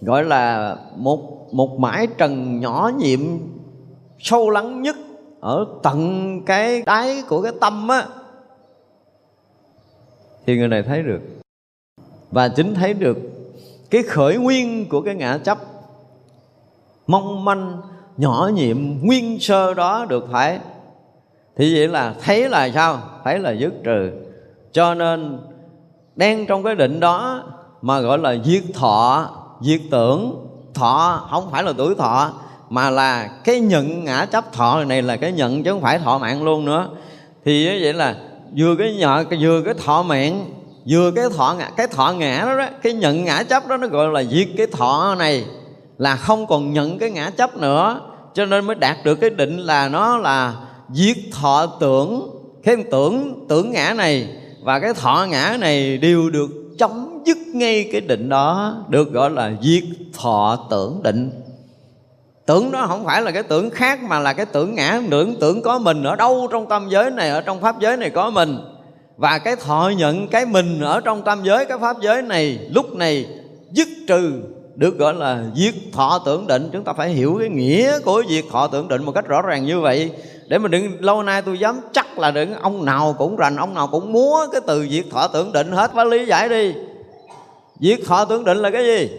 gọi 0.00 0.24
là 0.24 0.76
một 0.96 1.48
một 1.52 1.80
mãi 1.80 2.06
trần 2.18 2.60
nhỏ 2.60 2.90
nhiệm 2.98 3.20
sâu 4.18 4.50
lắng 4.50 4.82
nhất 4.82 4.96
ở 5.40 5.66
tận 5.82 6.40
cái 6.46 6.82
đáy 6.82 7.22
của 7.28 7.42
cái 7.42 7.52
tâm 7.60 7.88
á. 7.88 8.06
Thì 10.46 10.56
người 10.56 10.68
này 10.68 10.82
thấy 10.82 11.02
được. 11.02 11.20
Và 12.30 12.48
chính 12.48 12.74
thấy 12.74 12.94
được 12.94 13.18
cái 13.90 14.02
khởi 14.02 14.38
nguyên 14.38 14.88
của 14.88 15.00
cái 15.00 15.14
ngã 15.14 15.38
chấp. 15.38 15.58
Mong 17.06 17.44
manh, 17.44 17.80
nhỏ 18.16 18.50
nhiệm, 18.54 18.78
nguyên 19.02 19.40
sơ 19.40 19.74
đó 19.74 20.06
được 20.08 20.28
phải 20.32 20.58
thì 21.56 21.74
vậy 21.78 21.88
là 21.88 22.14
thấy 22.22 22.48
là 22.48 22.70
sao? 22.74 22.98
Thấy 23.24 23.38
là 23.38 23.50
dứt 23.50 23.72
trừ. 23.84 24.10
Cho 24.72 24.94
nên 24.94 25.38
đang 26.16 26.46
trong 26.46 26.62
cái 26.62 26.74
định 26.74 27.00
đó 27.00 27.42
mà 27.82 28.00
gọi 28.00 28.18
là 28.18 28.36
diệt 28.44 28.62
thọ 28.74 29.28
diệt 29.60 29.80
tưởng 29.90 30.48
thọ 30.74 31.26
không 31.30 31.48
phải 31.50 31.62
là 31.62 31.72
tuổi 31.76 31.94
thọ 31.94 32.30
mà 32.70 32.90
là 32.90 33.28
cái 33.44 33.60
nhận 33.60 34.04
ngã 34.04 34.26
chấp 34.26 34.52
thọ 34.52 34.84
này 34.84 35.02
là 35.02 35.16
cái 35.16 35.32
nhận 35.32 35.62
chứ 35.62 35.72
không 35.72 35.80
phải 35.80 35.98
thọ 35.98 36.18
mạng 36.18 36.44
luôn 36.44 36.64
nữa. 36.64 36.88
Thì 37.44 37.80
vậy 37.82 37.92
là 37.92 38.16
vừa 38.56 38.76
cái 38.76 38.96
nhọ 38.96 39.22
vừa 39.40 39.62
cái 39.62 39.74
thọ 39.74 40.02
mạng 40.02 40.44
vừa 40.88 41.10
cái 41.10 41.24
thọ 41.36 41.54
ngã 41.58 41.70
cái 41.76 41.86
thọ 41.86 42.12
ngã 42.12 42.42
đó, 42.46 42.56
đó 42.58 42.66
cái 42.82 42.92
nhận 42.92 43.24
ngã 43.24 43.42
chấp 43.42 43.68
đó 43.68 43.76
nó 43.76 43.86
gọi 43.86 44.08
là 44.08 44.24
diệt 44.24 44.48
cái 44.56 44.66
thọ 44.66 45.14
này 45.18 45.44
là 45.98 46.16
không 46.16 46.46
còn 46.46 46.72
nhận 46.72 46.98
cái 46.98 47.10
ngã 47.10 47.30
chấp 47.30 47.56
nữa. 47.56 48.00
Cho 48.34 48.44
nên 48.44 48.66
mới 48.66 48.76
đạt 48.76 48.96
được 49.04 49.14
cái 49.14 49.30
định 49.30 49.58
là 49.58 49.88
nó 49.88 50.16
là 50.16 50.54
diệt 50.94 51.16
thọ 51.32 51.66
tưởng. 51.80 52.30
Cái 52.62 52.76
tưởng 52.90 53.46
tưởng 53.48 53.70
ngã 53.70 53.94
này 53.96 54.28
và 54.62 54.80
cái 54.80 54.94
thọ 54.94 55.26
ngã 55.30 55.56
này 55.60 55.98
đều 55.98 56.30
được 56.30 56.48
chấm 56.78 57.22
dứt 57.26 57.38
ngay 57.54 57.88
cái 57.92 58.00
định 58.00 58.28
đó, 58.28 58.76
được 58.88 59.12
gọi 59.12 59.30
là 59.30 59.52
diệt 59.62 59.82
thọ 60.12 60.66
tưởng 60.70 61.00
định. 61.02 61.30
Tưởng 62.46 62.70
đó 62.70 62.86
không 62.88 63.04
phải 63.04 63.22
là 63.22 63.30
cái 63.30 63.42
tưởng 63.42 63.70
khác 63.70 64.02
mà 64.02 64.18
là 64.18 64.32
cái 64.32 64.46
tưởng 64.46 64.74
ngã, 64.74 65.00
tưởng 65.10 65.34
tưởng 65.40 65.62
có 65.62 65.78
mình 65.78 66.02
ở 66.02 66.16
đâu 66.16 66.48
trong 66.50 66.68
tâm 66.68 66.88
giới 66.90 67.10
này, 67.10 67.30
ở 67.30 67.40
trong 67.40 67.60
pháp 67.60 67.80
giới 67.80 67.96
này 67.96 68.10
có 68.10 68.30
mình. 68.30 68.58
Và 69.16 69.38
cái 69.38 69.56
thọ 69.56 69.92
nhận 69.96 70.28
cái 70.28 70.46
mình 70.46 70.80
ở 70.80 71.00
trong 71.00 71.22
tâm 71.22 71.40
giới, 71.44 71.64
cái 71.64 71.78
pháp 71.78 71.96
giới 72.02 72.22
này 72.22 72.58
lúc 72.70 72.96
này 72.96 73.26
dứt 73.72 73.88
trừ, 74.08 74.32
được 74.74 74.98
gọi 74.98 75.14
là 75.14 75.44
diệt 75.56 75.74
thọ 75.92 76.22
tưởng 76.26 76.46
định. 76.46 76.70
Chúng 76.72 76.84
ta 76.84 76.92
phải 76.92 77.10
hiểu 77.10 77.36
cái 77.40 77.48
nghĩa 77.48 77.98
của 77.98 78.22
diệt 78.28 78.44
thọ 78.52 78.66
tưởng 78.66 78.88
định 78.88 79.04
một 79.04 79.12
cách 79.12 79.28
rõ 79.28 79.42
ràng 79.42 79.66
như 79.66 79.80
vậy 79.80 80.10
để 80.52 80.58
mà 80.58 80.68
đừng, 80.68 80.96
lâu 81.00 81.22
nay 81.22 81.42
tôi 81.42 81.58
dám 81.58 81.80
chắc 81.92 82.18
là 82.18 82.30
đừng, 82.30 82.54
ông 82.54 82.84
nào 82.84 83.14
cũng 83.18 83.36
rành, 83.36 83.56
ông 83.56 83.74
nào 83.74 83.86
cũng 83.86 84.12
múa 84.12 84.46
cái 84.52 84.60
từ 84.66 84.86
diệt 84.88 85.04
thọ 85.10 85.28
tưởng 85.28 85.52
định 85.52 85.72
hết 85.72 85.90
phải 85.94 86.06
lý 86.06 86.26
giải 86.26 86.48
đi. 86.48 86.74
Diệt 87.80 87.98
thọ 88.06 88.24
tưởng 88.24 88.44
định 88.44 88.58
là 88.58 88.70
cái 88.70 88.84
gì? 88.84 89.10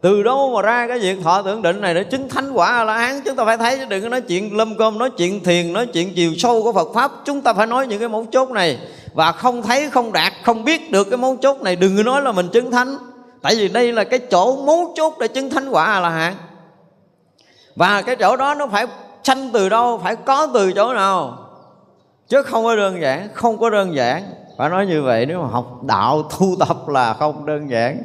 Từ 0.00 0.22
đâu 0.22 0.54
mà 0.54 0.62
ra 0.62 0.88
cái 0.88 0.98
việc 0.98 1.16
thọ 1.22 1.42
tưởng 1.42 1.62
định 1.62 1.80
này 1.80 1.94
để 1.94 2.04
chứng 2.04 2.28
thánh 2.28 2.52
quả 2.52 2.84
là 2.84 2.94
án 2.94 3.20
chúng 3.24 3.36
ta 3.36 3.44
phải 3.44 3.56
thấy, 3.56 3.78
chứ 3.78 3.84
đừng 3.88 4.02
có 4.02 4.08
nói 4.08 4.20
chuyện 4.20 4.56
lâm 4.56 4.76
cơm, 4.78 4.98
nói 4.98 5.10
chuyện 5.10 5.44
thiền, 5.44 5.72
nói 5.72 5.86
chuyện 5.86 6.12
chiều 6.14 6.32
sâu 6.38 6.62
của 6.62 6.72
Phật 6.72 6.88
pháp. 6.94 7.12
Chúng 7.24 7.40
ta 7.40 7.52
phải 7.52 7.66
nói 7.66 7.86
những 7.86 7.98
cái 7.98 8.08
mấu 8.08 8.26
chốt 8.32 8.50
này. 8.50 8.78
Và 9.14 9.32
không 9.32 9.62
thấy, 9.62 9.90
không 9.90 10.12
đạt, 10.12 10.32
không 10.44 10.64
biết 10.64 10.90
được 10.90 11.04
cái 11.10 11.16
mấu 11.16 11.36
chốt 11.36 11.62
này, 11.62 11.76
đừng 11.76 11.96
có 11.96 12.02
nói 12.02 12.22
là 12.22 12.32
mình 12.32 12.48
chứng 12.52 12.70
thánh. 12.70 12.96
Tại 13.42 13.54
vì 13.56 13.68
đây 13.68 13.92
là 13.92 14.04
cái 14.04 14.18
chỗ 14.18 14.56
mấu 14.56 14.92
chốt 14.96 15.14
để 15.20 15.28
chứng 15.28 15.50
thánh 15.50 15.68
quả 15.68 16.00
là 16.00 16.10
hạn 16.10 16.34
và 17.76 18.02
cái 18.02 18.16
chỗ 18.16 18.36
đó 18.36 18.54
nó 18.54 18.66
phải 18.66 18.86
sanh 19.26 19.50
từ 19.52 19.68
đâu, 19.68 20.00
phải 20.02 20.16
có 20.16 20.48
từ 20.54 20.72
chỗ 20.72 20.94
nào. 20.94 21.38
Chứ 22.28 22.42
không 22.42 22.64
có 22.64 22.76
đơn 22.76 23.00
giản, 23.00 23.28
không 23.32 23.58
có 23.58 23.70
đơn 23.70 23.94
giản. 23.94 24.22
Phải 24.58 24.70
nói 24.70 24.86
như 24.86 25.02
vậy, 25.02 25.26
nếu 25.26 25.42
mà 25.42 25.48
học 25.48 25.84
đạo 25.84 26.22
thu 26.30 26.54
tập 26.68 26.88
là 26.88 27.14
không 27.14 27.46
đơn 27.46 27.70
giản. 27.70 28.02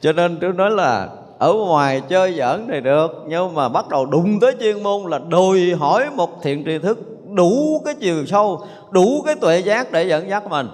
Cho 0.00 0.12
nên 0.12 0.38
tôi 0.40 0.52
nói 0.52 0.70
là, 0.70 1.08
ở 1.38 1.52
ngoài 1.52 2.02
chơi 2.08 2.34
giỡn 2.38 2.68
thì 2.70 2.80
được, 2.80 3.24
nhưng 3.26 3.54
mà 3.54 3.68
bắt 3.68 3.88
đầu 3.88 4.06
đụng 4.06 4.40
tới 4.40 4.54
chuyên 4.60 4.82
môn 4.82 5.10
là 5.10 5.18
đòi 5.18 5.60
hỏi 5.78 6.04
một 6.14 6.42
thiện 6.42 6.64
tri 6.64 6.78
thức 6.78 6.98
đủ 7.34 7.82
cái 7.84 7.94
chiều 7.94 8.26
sâu, 8.26 8.66
đủ 8.90 9.22
cái 9.26 9.34
tuệ 9.34 9.58
giác 9.58 9.92
để 9.92 10.04
dẫn 10.04 10.28
dắt 10.28 10.50
mình. 10.50 10.68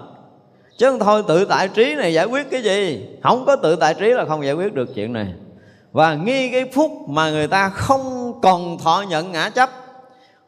Chứ 0.77 0.89
không 0.89 0.99
thôi, 0.99 1.23
tự 1.27 1.45
tại 1.45 1.67
trí 1.67 1.95
này 1.95 2.13
giải 2.13 2.25
quyết 2.25 2.51
cái 2.51 2.63
gì? 2.63 3.07
Không 3.23 3.45
có 3.45 3.55
tự 3.55 3.75
tại 3.75 3.93
trí 3.93 4.07
là 4.07 4.25
không 4.25 4.45
giải 4.45 4.53
quyết 4.53 4.73
được 4.73 4.95
chuyện 4.95 5.13
này. 5.13 5.27
Và 5.91 6.15
nghi 6.15 6.49
cái 6.51 6.65
phút 6.73 6.91
mà 7.07 7.31
người 7.31 7.47
ta 7.47 7.69
không 7.69 8.33
còn 8.41 8.77
thọ 8.77 9.03
nhận 9.09 9.31
ngã 9.31 9.49
chấp 9.49 9.69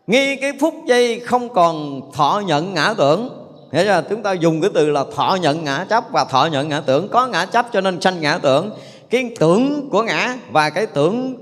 nghi 0.08 0.36
cái 0.36 0.52
phút 0.60 0.74
giây 0.88 1.20
không 1.20 1.50
còn 1.54 2.02
thọ 2.14 2.42
nhận 2.46 2.74
ngã 2.74 2.94
tưởng. 2.98 3.30
Nghĩa 3.72 3.84
là 3.84 4.02
chúng 4.02 4.24
ta 4.24 4.34
dùng 4.34 4.62
cái 4.62 4.72
từ 4.74 4.90
là 4.90 5.06
thọ 5.16 5.38
nhận 5.42 5.64
ngã 5.64 5.86
chấp 5.90 6.04
và 6.12 6.26
thọ 6.26 6.46
nhận 6.46 6.70
ngã 6.70 6.82
tưởng. 6.82 7.10
Có 7.10 7.28
ngã 7.28 7.46
chấp 7.46 7.66
cho 7.74 7.82
nên 7.82 8.02
sanh 8.02 8.22
ngã 8.22 8.38
tưởng. 8.38 8.72
Cái 9.10 9.36
tưởng 9.40 9.90
của 9.90 10.04
ngã 10.04 10.38
và 10.52 10.70
cái 10.70 10.86
tưởng 10.86 11.36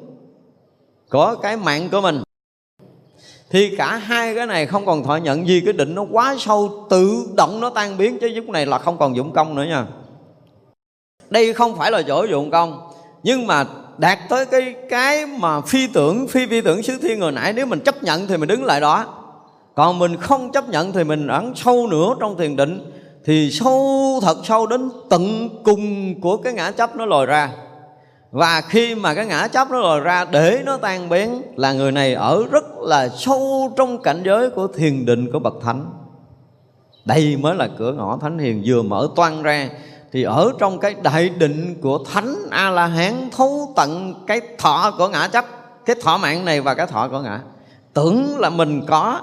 của 1.09 1.35
cái 1.41 1.57
mạng 1.57 1.89
của 1.91 2.01
mình. 2.01 2.23
Thì 3.49 3.75
cả 3.77 3.97
hai 3.97 4.35
cái 4.35 4.45
này 4.45 4.65
không 4.65 4.85
còn 4.85 5.03
thọ 5.03 5.15
nhận 5.15 5.47
gì 5.47 5.61
cái 5.65 5.73
định 5.73 5.95
nó 5.95 6.05
quá 6.11 6.35
sâu, 6.39 6.87
tự 6.89 7.25
động 7.37 7.59
nó 7.59 7.69
tan 7.69 7.97
biến. 7.97 8.17
Chứ 8.21 8.27
lúc 8.27 8.49
này 8.49 8.65
là 8.65 8.77
không 8.77 8.97
còn 8.97 9.15
dụng 9.15 9.33
công 9.33 9.55
nữa 9.55 9.63
nha. 9.63 9.85
Đây 11.29 11.53
không 11.53 11.77
phải 11.77 11.91
là 11.91 12.01
chỗ 12.01 12.23
dụng 12.23 12.51
công. 12.51 12.91
Nhưng 13.23 13.47
mà 13.47 13.65
đạt 13.97 14.19
tới 14.29 14.45
cái 14.45 14.75
cái 14.89 15.25
mà 15.25 15.61
phi 15.61 15.87
tưởng, 15.87 16.27
phi 16.27 16.45
vi 16.45 16.61
tưởng 16.61 16.83
xứ 16.83 16.97
thiên 17.01 17.21
hồi 17.21 17.31
nãy, 17.31 17.53
nếu 17.53 17.65
mình 17.65 17.79
chấp 17.79 18.03
nhận 18.03 18.27
thì 18.27 18.37
mình 18.37 18.49
đứng 18.49 18.63
lại 18.63 18.81
đó. 18.81 19.05
Còn 19.75 19.99
mình 19.99 20.17
không 20.17 20.51
chấp 20.51 20.69
nhận 20.69 20.91
thì 20.91 21.03
mình 21.03 21.27
ẩn 21.27 21.55
sâu 21.55 21.87
nữa 21.87 22.15
trong 22.19 22.37
thiền 22.37 22.55
định, 22.55 22.91
thì 23.25 23.49
sâu, 23.51 24.19
thật 24.21 24.37
sâu 24.43 24.67
đến 24.67 24.89
tận 25.09 25.49
cùng 25.63 26.15
của 26.21 26.37
cái 26.37 26.53
ngã 26.53 26.71
chấp 26.71 26.95
nó 26.95 27.05
lòi 27.05 27.25
ra. 27.25 27.51
Và 28.31 28.61
khi 28.61 28.95
mà 28.95 29.13
cái 29.13 29.25
ngã 29.25 29.47
chấp 29.47 29.71
nó 29.71 29.79
lòi 29.79 29.99
ra, 29.99 30.25
để 30.31 30.61
nó 30.65 30.77
tan 30.77 31.09
biến, 31.09 31.41
là 31.55 31.73
người 31.73 31.91
này 31.91 32.13
ở 32.13 32.43
rất 32.51 32.65
là 32.77 33.09
sâu 33.09 33.73
trong 33.77 34.01
cảnh 34.01 34.21
giới 34.25 34.49
của 34.49 34.67
thiền 34.67 35.05
định 35.05 35.31
của 35.31 35.39
bậc 35.39 35.53
thánh. 35.63 35.85
Đây 37.05 37.37
mới 37.37 37.55
là 37.55 37.69
cửa 37.77 37.93
ngõ 37.93 38.17
thánh 38.21 38.37
hiền 38.37 38.63
vừa 38.65 38.81
mở 38.81 39.09
toan 39.15 39.43
ra 39.43 39.69
thì 40.11 40.23
ở 40.23 40.51
trong 40.59 40.79
cái 40.79 40.95
đại 41.03 41.29
định 41.29 41.75
của 41.81 42.03
thánh 42.11 42.35
a 42.49 42.69
la 42.69 42.85
hán 42.85 43.29
thấu 43.31 43.73
tận 43.75 44.13
cái 44.27 44.41
thọ 44.57 44.93
của 44.97 45.07
ngã 45.07 45.27
chấp, 45.27 45.45
cái 45.85 45.95
thọ 46.01 46.17
mạng 46.17 46.45
này 46.45 46.61
và 46.61 46.73
cái 46.73 46.87
thọ 46.87 47.07
của 47.07 47.19
ngã, 47.19 47.39
tưởng 47.93 48.39
là 48.39 48.49
mình 48.49 48.81
có, 48.87 49.21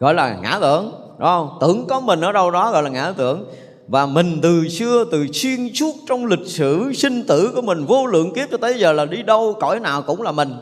gọi 0.00 0.14
là 0.14 0.38
ngã 0.42 0.58
tưởng, 0.60 0.92
đúng 1.18 1.28
không? 1.28 1.58
Tưởng 1.60 1.86
có 1.88 2.00
mình 2.00 2.20
ở 2.20 2.32
đâu 2.32 2.50
đó 2.50 2.72
gọi 2.72 2.82
là 2.82 2.90
ngã 2.90 3.12
tưởng. 3.16 3.44
Và 3.88 4.06
mình 4.06 4.38
từ 4.42 4.68
xưa, 4.68 5.04
từ 5.12 5.26
xuyên 5.32 5.74
suốt 5.74 5.94
trong 6.08 6.26
lịch 6.26 6.46
sử 6.46 6.92
sinh 6.92 7.26
tử 7.26 7.52
của 7.54 7.62
mình, 7.62 7.84
vô 7.84 8.06
lượng 8.06 8.34
kiếp 8.34 8.50
cho 8.50 8.56
tới 8.56 8.78
giờ 8.78 8.92
là 8.92 9.04
đi 9.04 9.22
đâu 9.22 9.56
cõi 9.60 9.80
nào 9.80 10.02
cũng 10.02 10.22
là 10.22 10.32
mình. 10.32 10.54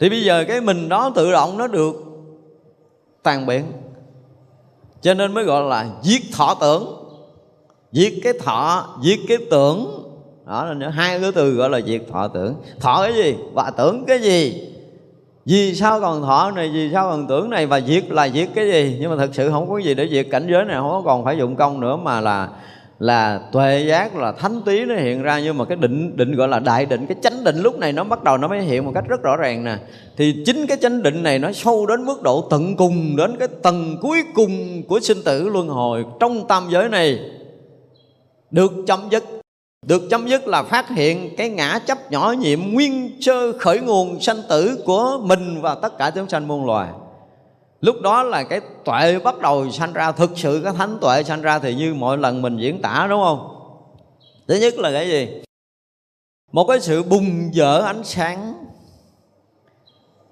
Thì 0.00 0.10
bây 0.10 0.24
giờ 0.24 0.44
cái 0.48 0.60
mình 0.60 0.88
đó 0.88 1.10
tự 1.14 1.32
động 1.32 1.58
nó 1.58 1.66
được 1.66 1.94
tàn 3.22 3.46
biến 3.46 3.64
cho 5.02 5.14
nên 5.14 5.34
mới 5.34 5.44
gọi 5.44 5.62
là 5.62 5.86
giết 6.02 6.22
thọ 6.32 6.54
tưởng 6.54 7.03
diệt 7.94 8.12
cái 8.22 8.32
thọ 8.44 8.88
diệt 9.02 9.18
cái 9.28 9.38
tưởng. 9.50 10.00
Đó, 10.46 10.64
là 10.64 10.90
hai 10.90 11.20
cái 11.20 11.32
từ 11.32 11.50
gọi 11.50 11.70
là 11.70 11.80
diệt 11.80 12.02
thọ 12.12 12.28
tưởng. 12.28 12.54
Thọ 12.80 13.02
cái 13.02 13.14
gì? 13.14 13.34
Và 13.52 13.70
tưởng 13.76 14.04
cái 14.06 14.18
gì? 14.18 14.68
Vì 15.46 15.74
sao 15.74 16.00
còn 16.00 16.22
thọ 16.22 16.50
này, 16.50 16.70
vì 16.74 16.90
sao 16.92 17.10
còn 17.10 17.26
tưởng 17.26 17.50
này? 17.50 17.66
Và 17.66 17.80
diệt 17.80 18.10
là 18.10 18.28
diệt 18.28 18.48
cái 18.54 18.68
gì? 18.68 18.96
Nhưng 19.00 19.10
mà 19.10 19.16
thật 19.16 19.30
sự 19.32 19.50
không 19.50 19.70
có 19.70 19.78
gì 19.78 19.94
để 19.94 20.08
diệt. 20.10 20.26
Cảnh 20.30 20.46
giới 20.50 20.64
này 20.64 20.76
không 20.76 20.90
có 20.90 21.02
còn 21.04 21.24
phải 21.24 21.38
dụng 21.38 21.56
công 21.56 21.80
nữa, 21.80 21.96
mà 21.96 22.20
là 22.20 22.48
là 22.98 23.40
tuệ 23.52 23.84
giác, 23.88 24.16
là 24.16 24.32
thánh 24.32 24.62
tí 24.66 24.84
nó 24.84 24.94
hiện 24.94 25.22
ra. 25.22 25.40
Nhưng 25.40 25.58
mà 25.58 25.64
cái 25.64 25.76
định 25.76 26.16
định 26.16 26.36
gọi 26.36 26.48
là 26.48 26.58
đại 26.58 26.86
định, 26.86 27.06
cái 27.06 27.16
chánh 27.22 27.44
định 27.44 27.62
lúc 27.62 27.78
này 27.78 27.92
nó 27.92 28.04
bắt 28.04 28.24
đầu 28.24 28.36
nó 28.36 28.48
mới 28.48 28.60
hiện 28.60 28.84
một 28.84 28.92
cách 28.94 29.04
rất 29.08 29.22
rõ 29.22 29.36
ràng 29.36 29.64
nè. 29.64 29.76
Thì 30.16 30.42
chính 30.46 30.66
cái 30.66 30.76
chánh 30.80 31.02
định 31.02 31.22
này 31.22 31.38
nó 31.38 31.52
sâu 31.52 31.86
đến 31.86 32.04
mức 32.04 32.22
độ 32.22 32.46
tận 32.50 32.76
cùng 32.76 33.16
đến 33.16 33.36
cái 33.38 33.48
tầng 33.62 33.96
cuối 34.00 34.22
cùng 34.34 34.82
của 34.88 35.00
sinh 35.00 35.22
tử 35.24 35.48
luân 35.48 35.68
hồi 35.68 36.04
trong 36.20 36.46
tam 36.46 36.64
giới 36.70 36.88
này 36.88 37.18
được 38.54 38.72
chấm 38.86 39.08
dứt. 39.10 39.24
Được 39.86 40.02
chấm 40.10 40.28
dứt 40.28 40.46
là 40.46 40.62
phát 40.62 40.88
hiện 40.88 41.36
cái 41.36 41.48
ngã 41.48 41.78
chấp 41.86 42.10
nhỏ 42.10 42.34
nhiệm 42.38 42.60
nguyên 42.72 43.16
sơ 43.20 43.58
khởi 43.58 43.80
nguồn 43.80 44.20
sanh 44.20 44.42
tử 44.48 44.82
của 44.86 45.18
mình 45.22 45.60
và 45.62 45.74
tất 45.74 45.98
cả 45.98 46.10
chúng 46.10 46.28
sanh 46.28 46.48
muôn 46.48 46.66
loài. 46.66 46.88
Lúc 47.80 48.00
đó 48.02 48.22
là 48.22 48.42
cái 48.42 48.60
tuệ 48.84 49.18
bắt 49.18 49.38
đầu 49.38 49.70
sanh 49.70 49.92
ra, 49.92 50.12
thực 50.12 50.30
sự 50.36 50.60
cái 50.64 50.72
thánh 50.72 50.98
tuệ 51.00 51.22
sanh 51.22 51.42
ra 51.42 51.58
thì 51.58 51.74
như 51.74 51.94
mọi 51.94 52.18
lần 52.18 52.42
mình 52.42 52.56
diễn 52.56 52.82
tả, 52.82 53.06
đúng 53.10 53.20
không? 53.24 53.56
Thứ 54.48 54.54
nhất 54.54 54.78
là 54.78 54.92
cái 54.92 55.08
gì? 55.08 55.28
Một 56.52 56.64
cái 56.68 56.80
sự 56.80 57.02
bùng 57.02 57.54
dở 57.54 57.80
ánh 57.80 58.04
sáng. 58.04 58.54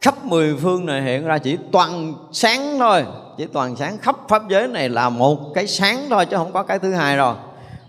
Khắp 0.01 0.25
mười 0.25 0.57
phương 0.57 0.87
này 0.87 1.03
hiện 1.03 1.25
ra 1.25 1.39
chỉ 1.39 1.59
toàn 1.73 2.15
sáng 2.33 2.79
thôi. 2.79 3.05
Chỉ 3.39 3.47
toàn 3.53 3.77
sáng. 3.77 3.99
Khắp 3.99 4.17
pháp 4.29 4.43
giới 4.49 4.69
này 4.69 4.89
là 4.89 5.09
một 5.09 5.39
cái 5.55 5.67
sáng 5.67 6.07
thôi, 6.11 6.27
chứ 6.27 6.37
không 6.37 6.53
có 6.53 6.63
cái 6.63 6.79
thứ 6.79 6.93
hai 6.93 7.17
rồi 7.17 7.35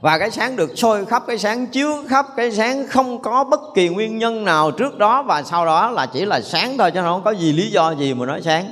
và 0.04 0.18
cái 0.18 0.32
sáng 0.32 0.56
được 0.56 0.72
soi 0.76 1.06
khắp, 1.06 1.24
cái 1.28 1.38
sáng 1.38 1.68
chiếu 1.68 1.89
khắp, 2.08 2.26
cái 2.36 2.51
sáng 2.51 2.88
không 2.88 3.22
có 3.22 3.43
bất 3.43 3.60
kỳ 3.76 3.89
nguyên 3.89 4.18
nhân 4.18 4.45
nào 4.45 4.72
trước 4.72 4.97
đó 4.97 5.24
và 5.24 5.43
sau 5.43 5.66
đó 5.66 5.91
là 5.91 6.06
chỉ 6.06 6.26
là 6.26 6.41
sáng 6.41 6.78
thôi 6.78 6.91
chứ 6.91 6.99
không 7.01 7.22
có 7.24 7.32
gì 7.32 7.54
lý 7.54 7.72
do 7.72 7.91
gì 7.91 8.14
mà 8.14 8.26
nói 8.26 8.41
sáng. 8.41 8.66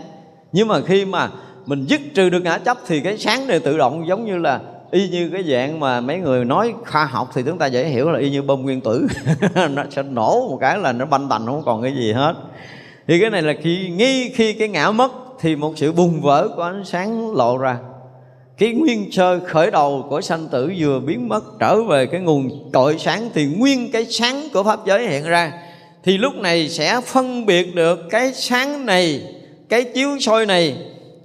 Nhưng 0.52 0.68
mà 0.68 0.82
khi 0.86 1.06
mà 1.06 1.30
mình 1.66 1.86
dứt 1.86 2.02
trừ 2.16 2.30
được 2.30 2.40
ngã 2.40 2.58
chấp 2.58 2.78
thì 2.88 3.00
cái 3.00 3.18
sáng 3.18 3.48
này 3.48 3.60
tự 3.60 3.78
động 3.78 4.08
giống 4.08 4.26
như 4.26 4.38
là 4.38 4.60
y 4.92 5.10
như 5.10 5.30
cái 5.34 5.44
dạng 5.44 5.80
mà 5.80 6.02
mấy 6.02 6.18
người 6.18 6.46
nói 6.46 6.74
khoa 6.86 7.06
học 7.06 7.30
thì 7.34 7.44
chúng 7.46 7.58
ta 7.58 7.66
dễ 7.66 7.86
hiểu 7.86 8.12
là 8.12 8.20
y 8.20 8.30
như 8.30 8.42
bom 8.42 8.62
nguyên 8.62 8.82
tử. 8.82 9.08
Nó 9.70 9.84
sẽ 9.90 10.04
nổ 10.04 10.48
một 10.50 10.58
cái 10.62 10.78
là 10.78 10.92
nó 10.92 11.06
banh 11.06 11.30
tành, 11.30 11.46
không 11.46 11.64
còn 11.66 11.82
cái 11.82 11.94
gì 11.96 12.14
hết. 12.14 12.34
Thì 13.08 13.20
cái 13.20 13.30
này 13.30 13.42
là 13.42 13.54
khi, 13.62 13.90
nghi 13.90 14.30
khi 14.36 14.54
cái 14.54 14.68
ngã 14.68 14.92
mất 14.92 15.12
thì 15.40 15.56
một 15.56 15.74
sự 15.76 15.92
bùng 15.92 16.22
vỡ 16.22 16.50
của 16.56 16.64
ánh 16.64 16.86
sáng 16.86 17.36
lộ 17.36 17.58
ra 17.58 17.78
cái 18.58 18.74
nguyên 18.74 19.12
sơ 19.12 19.40
khởi 19.48 19.72
đầu 19.72 20.06
của 20.10 20.22
sanh 20.22 20.48
tử 20.48 20.74
vừa 20.78 21.00
biến 21.00 21.30
mất, 21.30 21.44
trở 21.60 21.84
về 21.84 22.06
cái 22.06 22.22
nguồn 22.22 22.72
cội 22.74 22.96
sáng, 23.00 23.30
thì 23.34 23.46
nguyên 23.46 23.92
cái 23.92 24.06
sáng 24.06 24.48
của 24.54 24.64
pháp 24.64 24.80
giới 24.86 25.08
hiện 25.08 25.24
ra. 25.24 25.54
Thì 26.04 26.18
lúc 26.18 26.36
này 26.36 26.70
sẽ 26.70 27.02
phân 27.06 27.46
biệt 27.46 27.76
được 27.76 28.00
cái 28.10 28.34
sáng 28.34 28.86
này, 28.86 29.22
cái 29.70 29.84
chiếu 29.84 30.20
soi 30.20 30.46
này, 30.46 30.78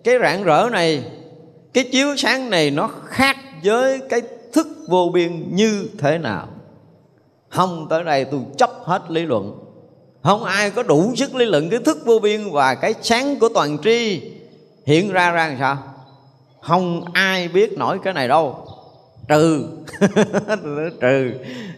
cái 0.04 0.14
rạng 0.22 0.44
rỡ 0.44 0.68
này. 0.72 1.02
Cái 1.74 1.84
chiếu 1.84 2.16
sáng 2.16 2.50
này 2.50 2.70
nó 2.70 2.90
khác 3.04 3.36
với 3.64 4.00
cái 4.08 4.20
thức 4.52 4.66
vô 4.88 5.10
biên 5.14 5.56
như 5.56 5.88
thế 5.98 6.18
nào? 6.18 6.48
Không 7.48 7.86
tới 7.90 8.04
đây 8.04 8.24
tôi 8.24 8.40
chấp 8.58 8.70
hết 8.84 9.02
lý 9.08 9.22
luận. 9.22 9.58
Không 10.22 10.44
ai 10.44 10.70
có 10.70 10.82
đủ 10.82 11.12
sức 11.16 11.34
lý 11.34 11.44
luận 11.44 11.70
cái 11.70 11.80
thức 11.80 11.98
vô 12.04 12.18
biên 12.18 12.50
và 12.52 12.74
cái 12.74 12.94
sáng 13.02 13.38
của 13.38 13.48
toàn 13.48 13.78
tri 13.84 14.22
hiện 14.86 15.12
ra 15.12 15.30
ra 15.30 15.48
làm 15.48 15.56
sao? 15.58 15.78
Không 16.66 17.04
ai 17.12 17.48
biết 17.48 17.78
nổi 17.78 17.98
cái 18.04 18.12
này 18.12 18.28
đâu. 18.28 18.66
Trừ. 19.28 19.68
Trừ. 21.00 21.32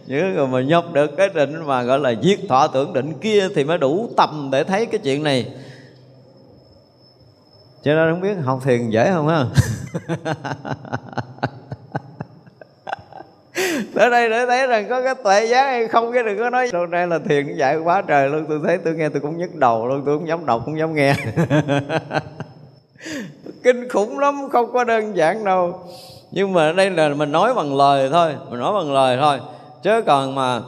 Những 0.06 0.34
người 0.34 0.46
mà 0.46 0.62
nhập 0.62 0.84
được 0.92 1.10
cái 1.16 1.28
định 1.34 1.66
mà 1.66 1.82
gọi 1.82 1.98
là 1.98 2.10
giết 2.10 2.40
thọ 2.48 2.66
tưởng 2.66 2.92
định 2.92 3.12
kia 3.20 3.48
thì 3.54 3.64
mới 3.64 3.78
đủ 3.78 4.10
tầm 4.16 4.48
để 4.52 4.64
thấy 4.64 4.86
cái 4.86 5.00
chuyện 5.04 5.22
này. 5.22 5.46
Cho 7.82 7.94
nên 7.94 8.12
không 8.12 8.20
biết 8.20 8.34
học 8.44 8.60
thiền 8.64 8.90
dễ 8.90 9.10
không 9.12 9.28
ha? 9.28 9.44
Tới 13.94 14.10
đây 14.10 14.30
để 14.30 14.46
thấy 14.46 14.66
rằng 14.66 14.88
có 14.88 15.02
cái 15.02 15.14
tuệ 15.24 15.46
giác 15.46 15.64
hay 15.64 15.88
không 15.88 16.12
cái 16.12 16.22
đừng 16.22 16.38
có 16.38 16.50
nói. 16.50 16.70
Hôm 16.72 16.90
nay 16.90 17.06
là 17.06 17.18
thiền 17.28 17.56
dạy 17.56 17.76
quá 17.76 18.02
trời 18.06 18.28
luôn. 18.28 18.44
Tôi 18.48 18.60
thấy 18.66 18.78
tôi 18.78 18.94
nghe 18.94 19.08
tôi 19.08 19.20
cũng 19.20 19.38
nhức 19.38 19.54
đầu 19.54 19.86
luôn. 19.86 20.02
Tôi 20.06 20.18
cũng 20.18 20.28
dám 20.28 20.46
đọc, 20.46 20.62
cũng 20.64 20.78
dám 20.78 20.94
nghe. 20.94 21.14
kinh 23.62 23.88
khủng 23.88 24.18
lắm, 24.18 24.48
không 24.52 24.72
có 24.72 24.84
đơn 24.84 25.16
giản 25.16 25.44
đâu. 25.44 25.80
Nhưng 26.30 26.52
mà 26.52 26.72
đây 26.72 26.90
là 26.90 27.08
mình 27.08 27.32
nói 27.32 27.54
bằng 27.54 27.76
lời 27.76 28.08
thôi, 28.12 28.34
mình 28.50 28.60
nói 28.60 28.72
bằng 28.74 28.92
lời 28.92 29.18
thôi. 29.20 29.40
Chứ 29.82 30.02
còn 30.06 30.34
mà 30.34 30.60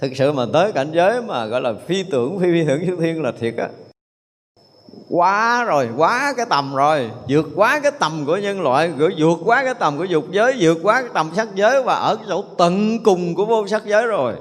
thực 0.00 0.12
sự 0.16 0.32
mà 0.32 0.46
tới 0.52 0.72
cảnh 0.72 0.90
giới 0.92 1.22
mà 1.22 1.46
gọi 1.46 1.60
là 1.60 1.72
phi 1.86 2.02
tưởng, 2.02 2.38
phi 2.38 2.46
phi 2.52 2.64
tưởng 2.68 2.86
chư 2.86 2.96
thiên 2.96 3.22
là 3.22 3.32
thiệt 3.40 3.54
á. 3.56 3.68
Quá 5.10 5.64
rồi, 5.64 5.88
quá 5.96 6.34
cái 6.36 6.46
tầm 6.50 6.74
rồi. 6.74 7.10
Vượt 7.28 7.48
quá 7.54 7.80
cái 7.82 7.92
tầm 7.98 8.24
của 8.26 8.36
nhân 8.36 8.60
loại, 8.60 8.90
vượt 8.90 9.38
quá 9.44 9.64
cái 9.64 9.74
tầm 9.74 9.98
của 9.98 10.04
dục 10.04 10.24
giới, 10.30 10.56
vượt 10.60 10.78
quá 10.82 11.00
cái 11.00 11.10
tầm 11.14 11.30
sắc 11.36 11.48
giới 11.54 11.82
và 11.82 11.94
ở 11.94 12.16
cái 12.16 12.24
chỗ 12.28 12.44
tận 12.58 13.02
cùng 13.02 13.34
của 13.34 13.44
vô 13.44 13.66
sắc 13.66 13.82
giới 13.86 14.06
rồi. 14.06 14.34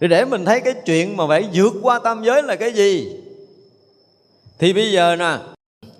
Thì 0.00 0.08
để 0.08 0.24
mình 0.24 0.44
thấy 0.44 0.60
cái 0.60 0.74
chuyện 0.86 1.16
mà 1.16 1.24
phải 1.28 1.48
vượt 1.54 1.72
qua 1.82 1.98
tam 1.98 2.24
giới 2.24 2.42
là 2.42 2.56
cái 2.56 2.72
gì? 2.72 3.16
Thì 4.58 4.72
bây 4.72 4.92
giờ 4.92 5.16
nè 5.16 5.38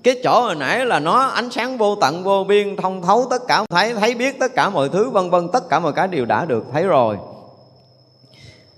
cái 0.02 0.20
chỗ 0.24 0.40
hồi 0.40 0.54
nãy 0.54 0.86
là 0.86 0.98
nó 0.98 1.20
ánh 1.20 1.50
sáng 1.50 1.78
vô 1.78 1.96
tận, 1.96 2.24
vô 2.24 2.44
biên, 2.44 2.76
thông 2.76 3.02
thấu 3.02 3.26
tất 3.30 3.42
cả, 3.48 3.64
thấy 3.70 3.94
thấy 3.94 4.14
biết 4.14 4.38
tất 4.40 4.54
cả 4.54 4.70
mọi 4.70 4.88
thứ, 4.88 5.10
vân 5.10 5.30
vân, 5.30 5.48
tất 5.52 5.68
cả 5.68 5.78
mọi 5.78 5.92
cái 5.92 6.08
đều 6.08 6.24
đã 6.24 6.44
được 6.44 6.64
thấy 6.72 6.82
rồi. 6.82 7.18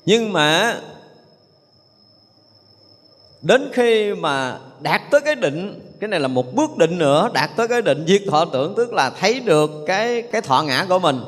Nhưng 0.07 0.33
mà 0.33 0.77
đến 3.43 3.71
khi 3.73 4.15
mà 4.15 4.59
đạt 4.81 5.01
tới 5.11 5.21
cái 5.21 5.35
định, 5.35 5.81
cái 6.01 6.09
này 6.09 6.21
là 6.21 6.29
một 6.29 6.55
bước 6.55 6.77
định 6.77 6.99
nữa, 6.99 7.31
đạt 7.33 7.51
tới 7.57 7.69
cái 7.69 7.83
định 7.83 8.05
diệt 8.09 8.23
thọ 8.31 8.45
tưởng 8.45 8.75
tức 8.77 8.93
là 8.93 9.11
thấy 9.11 9.41
được 9.41 9.71
cái 9.87 10.23
cái 10.23 10.41
thọ 10.41 10.63
ngã 10.63 10.87
của 10.89 10.99
mình, 10.99 11.21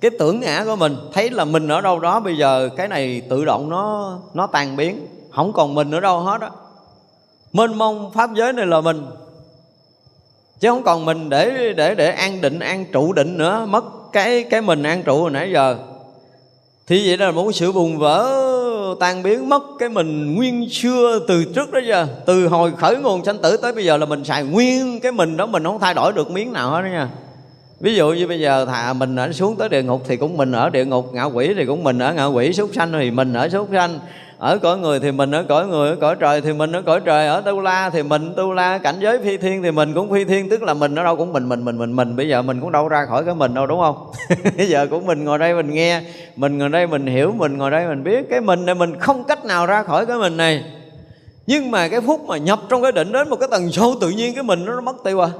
cái 0.00 0.10
tưởng 0.18 0.40
ngã 0.40 0.64
của 0.64 0.76
mình, 0.76 0.96
thấy 1.12 1.30
là 1.30 1.44
mình 1.44 1.68
ở 1.68 1.80
đâu 1.80 2.00
đó, 2.00 2.20
bây 2.20 2.36
giờ 2.36 2.68
cái 2.76 2.88
này 2.88 3.22
tự 3.30 3.44
động 3.44 3.68
nó 3.68 4.18
nó 4.34 4.46
tan 4.46 4.76
biến, 4.76 5.06
không 5.30 5.52
còn 5.52 5.74
mình 5.74 5.90
ở 5.90 6.00
đâu 6.00 6.20
hết 6.20 6.40
á. 6.40 6.50
Mênh 7.52 7.78
mông 7.78 8.10
pháp 8.12 8.30
giới 8.34 8.52
này 8.52 8.66
là 8.66 8.80
mình 8.80 9.06
chứ 10.60 10.68
không 10.68 10.82
còn 10.82 11.04
mình 11.04 11.28
để 11.28 11.72
để 11.76 11.94
để 11.94 12.10
an 12.10 12.40
định, 12.40 12.58
an 12.58 12.84
trụ 12.92 13.12
định 13.12 13.38
nữa. 13.38 13.66
Mất 13.68 13.84
cái 14.12 14.42
cái 14.42 14.60
mình 14.60 14.82
an 14.82 15.02
trụ 15.02 15.20
hồi 15.20 15.30
nãy 15.30 15.50
giờ. 15.52 15.76
Thì 16.86 17.08
vậy 17.08 17.16
là 17.16 17.30
một 17.30 17.52
sự 17.52 17.72
bùng 17.72 17.98
vỡ, 17.98 18.30
tan 19.00 19.22
biến, 19.22 19.48
mất 19.48 19.62
cái 19.78 19.88
mình 19.88 20.34
nguyên 20.34 20.68
xưa 20.70 21.20
từ 21.28 21.44
trước 21.44 21.72
đó 21.72 21.80
giờ. 21.86 22.06
Từ 22.26 22.48
hồi 22.48 22.72
khởi 22.78 22.96
nguồn 22.96 23.24
sanh 23.24 23.38
tử 23.38 23.56
tới 23.56 23.72
bây 23.72 23.84
giờ 23.84 23.96
là 23.96 24.06
mình 24.06 24.24
xài 24.24 24.44
nguyên 24.44 25.00
cái 25.00 25.12
mình 25.12 25.36
đó, 25.36 25.46
mình 25.46 25.64
không 25.64 25.80
thay 25.80 25.94
đổi 25.94 26.12
được 26.12 26.30
miếng 26.30 26.52
nào 26.52 26.70
hết 26.70 26.82
đó 26.82 26.88
nha. 26.88 27.08
Ví 27.80 27.94
dụ 27.94 28.12
như 28.12 28.26
bây 28.26 28.40
giờ 28.40 28.66
thà 28.66 28.92
mình 28.92 29.16
ở 29.16 29.32
xuống 29.32 29.56
tới 29.56 29.68
địa 29.68 29.82
ngục 29.82 30.02
thì 30.08 30.16
cũng 30.16 30.36
mình 30.36 30.52
ở 30.52 30.70
địa 30.70 30.84
ngục, 30.84 31.10
ngạ 31.12 31.24
quỷ 31.24 31.54
thì 31.56 31.66
cũng 31.66 31.84
mình 31.84 31.98
ở 31.98 32.14
ngạ 32.14 32.24
quỷ 32.24 32.52
súc 32.52 32.70
sanh, 32.74 32.92
thì 32.92 33.10
mình 33.10 33.32
ở 33.32 33.48
súc 33.48 33.68
sanh 33.72 33.98
ở 34.40 34.58
cõi 34.58 34.78
người 34.78 35.00
thì 35.00 35.12
mình 35.12 35.34
ở 35.34 35.44
cõi 35.48 35.66
người 35.66 35.90
ở 35.90 35.96
cõi 36.00 36.16
trời 36.20 36.40
thì 36.40 36.52
mình 36.52 36.72
ở 36.72 36.82
cõi 36.82 37.00
trời 37.04 37.26
ở 37.26 37.40
tu 37.40 37.60
la 37.60 37.90
thì 37.90 38.02
mình 38.02 38.34
tu 38.36 38.52
la 38.52 38.78
cảnh 38.78 38.96
giới 39.00 39.18
phi 39.18 39.36
thiên 39.36 39.62
thì 39.62 39.70
mình 39.70 39.94
cũng 39.94 40.10
phi 40.12 40.24
thiên 40.24 40.48
tức 40.48 40.62
là 40.62 40.74
mình 40.74 40.94
ở 40.94 41.04
đâu 41.04 41.16
cũng 41.16 41.32
mình 41.32 41.48
mình 41.48 41.64
mình 41.64 41.78
mình 41.78 41.96
mình. 41.96 42.16
Bây 42.16 42.28
giờ 42.28 42.42
mình 42.42 42.60
cũng 42.60 42.72
đâu 42.72 42.88
ra 42.88 43.06
khỏi 43.06 43.24
cái 43.24 43.34
mình 43.34 43.54
đâu 43.54 43.66
đúng 43.66 43.80
không? 43.80 44.10
Bây 44.56 44.68
giờ 44.68 44.86
cũng 44.90 45.06
mình 45.06 45.24
ngồi 45.24 45.38
đây 45.38 45.54
mình 45.54 45.70
nghe 45.70 46.02
mình 46.36 46.58
ngồi 46.58 46.68
đây 46.68 46.86
mình 46.86 47.06
hiểu 47.06 47.32
mình 47.32 47.58
ngồi 47.58 47.70
đây 47.70 47.86
mình 47.88 48.04
biết. 48.04 48.26
Cái 48.30 48.40
mình 48.40 48.66
này 48.66 48.74
mình 48.74 49.00
không 49.00 49.24
cách 49.24 49.44
nào 49.44 49.66
ra 49.66 49.82
khỏi 49.82 50.06
cái 50.06 50.16
mình 50.16 50.36
này. 50.36 50.64
Nhưng 51.46 51.70
mà 51.70 51.88
cái 51.88 52.00
phút 52.00 52.20
mà 52.26 52.36
nhập 52.36 52.60
trong 52.68 52.82
cái 52.82 52.92
định 52.92 53.12
đến 53.12 53.28
một 53.28 53.36
cái 53.36 53.48
tầng 53.52 53.72
sâu 53.72 53.94
tự 54.00 54.10
nhiên 54.10 54.34
cái 54.34 54.42
mình 54.42 54.64
nó, 54.64 54.74
nó 54.74 54.80
mất 54.80 54.96
tiêu 55.04 55.20
à. 55.20 55.30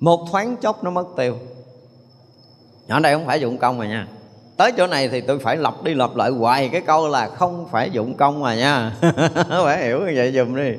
Một 0.00 0.28
thoáng 0.30 0.56
chốc 0.56 0.84
nó 0.84 0.90
mất 0.90 1.06
tiêu. 1.16 1.38
Ở 2.88 3.00
đây 3.00 3.14
không 3.14 3.26
phải 3.26 3.40
dụng 3.40 3.58
công 3.58 3.78
rồi 3.78 3.88
nha 3.88 4.06
tới 4.56 4.72
chỗ 4.72 4.86
này 4.86 5.08
thì 5.08 5.20
tôi 5.20 5.38
phải 5.38 5.56
lặp 5.56 5.82
đi 5.82 5.94
lặp 5.94 6.16
lại 6.16 6.30
hoài 6.30 6.68
cái 6.68 6.80
câu 6.80 7.08
là 7.08 7.28
không 7.28 7.66
phải 7.70 7.90
dụng 7.90 8.14
công 8.14 8.42
mà 8.42 8.54
nha. 8.54 8.92
Phải 9.64 9.84
hiểu 9.84 10.00
như 10.00 10.12
vậy 10.16 10.32
dùm 10.32 10.56
đi. 10.56 10.72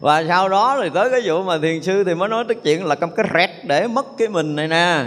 Và 0.00 0.24
sau 0.28 0.48
đó 0.48 0.78
thì 0.82 0.88
tới 0.94 1.10
cái 1.10 1.20
vụ 1.24 1.42
mà 1.42 1.58
thiền 1.62 1.82
sư 1.82 2.04
thì 2.04 2.14
mới 2.14 2.28
nói 2.28 2.44
tới 2.48 2.54
chuyện 2.54 2.84
là 2.84 2.94
cầm 2.94 3.10
cái 3.10 3.26
rẹt 3.34 3.50
để 3.64 3.86
mất 3.86 4.06
cái 4.18 4.28
mình 4.28 4.56
này 4.56 4.68
nè. 4.68 5.04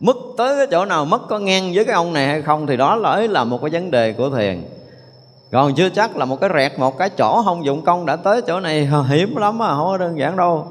Mất 0.00 0.16
tới 0.36 0.56
cái 0.56 0.66
chỗ 0.70 0.84
nào 0.84 1.04
mất 1.04 1.22
có 1.28 1.38
ngang 1.38 1.72
với 1.74 1.84
cái 1.84 1.94
ông 1.94 2.12
này 2.12 2.26
hay 2.26 2.42
không 2.42 2.66
thì 2.66 2.76
đó 2.76 2.96
là 2.96 3.10
ấy 3.10 3.28
là 3.28 3.44
một 3.44 3.58
cái 3.62 3.70
vấn 3.70 3.90
đề 3.90 4.12
của 4.12 4.30
thiền. 4.30 4.62
Còn 5.52 5.74
chưa 5.74 5.88
chắc 5.88 6.16
là 6.16 6.24
một 6.24 6.40
cái 6.40 6.50
rẹt, 6.54 6.78
một 6.78 6.98
cái 6.98 7.10
chỗ 7.10 7.42
không 7.44 7.64
dụng 7.64 7.84
công 7.84 8.06
đã 8.06 8.16
tới 8.16 8.42
chỗ 8.42 8.60
này 8.60 8.88
hiếm 9.08 9.36
lắm 9.36 9.62
à 9.62 9.68
không 9.68 9.86
có 9.86 9.96
đơn 9.98 10.18
giản 10.18 10.36
đâu. 10.36 10.66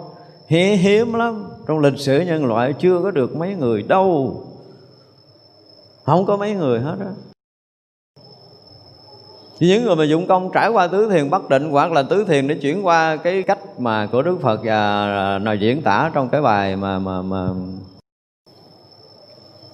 Hiếm 0.48 1.14
lắm. 1.14 1.46
Trong 1.68 1.80
lịch 1.80 2.00
sử 2.00 2.20
nhân 2.20 2.46
loại 2.46 2.74
chưa 2.74 3.00
có 3.04 3.12
được 3.12 3.36
mấy 3.36 3.56
người 3.56 3.82
đâu 3.82 4.42
không 6.06 6.26
có 6.26 6.38
mấy 6.38 6.54
người 6.54 6.80
hết 6.80 6.96
á. 7.00 7.12
Những 9.60 9.84
người 9.84 9.96
mà 9.96 10.04
dụng 10.04 10.28
công 10.28 10.52
trải 10.54 10.70
qua 10.70 10.88
tứ 10.88 11.10
thiền 11.10 11.30
bất 11.30 11.50
định 11.50 11.70
hoặc 11.70 11.92
là 11.92 12.04
tứ 12.04 12.26
thiền 12.28 12.48
để 12.48 12.56
chuyển 12.56 12.86
qua 12.86 13.18
cái 13.18 13.44
cách 13.44 13.80
mà 13.80 14.08
của 14.12 14.22
Đức 14.22 14.38
Phật 14.42 14.60
và 14.64 15.06
à, 15.06 15.40
nói 15.40 15.60
diễn 15.60 15.82
tả 15.82 16.12
trong 16.14 16.30
cái 16.30 16.42
bài 16.42 16.76
mà 16.76 17.00
mà 17.00 17.22
mà 17.22 17.48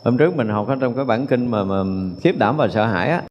hôm 0.04 0.18
trước 0.18 0.36
mình 0.36 0.50
học 0.50 0.68
ở 0.68 0.76
trong 0.82 0.96
cái 0.96 1.06
bản 1.06 1.28
kinh 1.28 1.52
mà 1.52 1.64
mà 1.64 1.84
khiếp 2.22 2.38
đảm 2.38 2.58
và 2.58 2.68
sợ 2.68 2.86
hãi 2.86 3.10
á. 3.10 3.24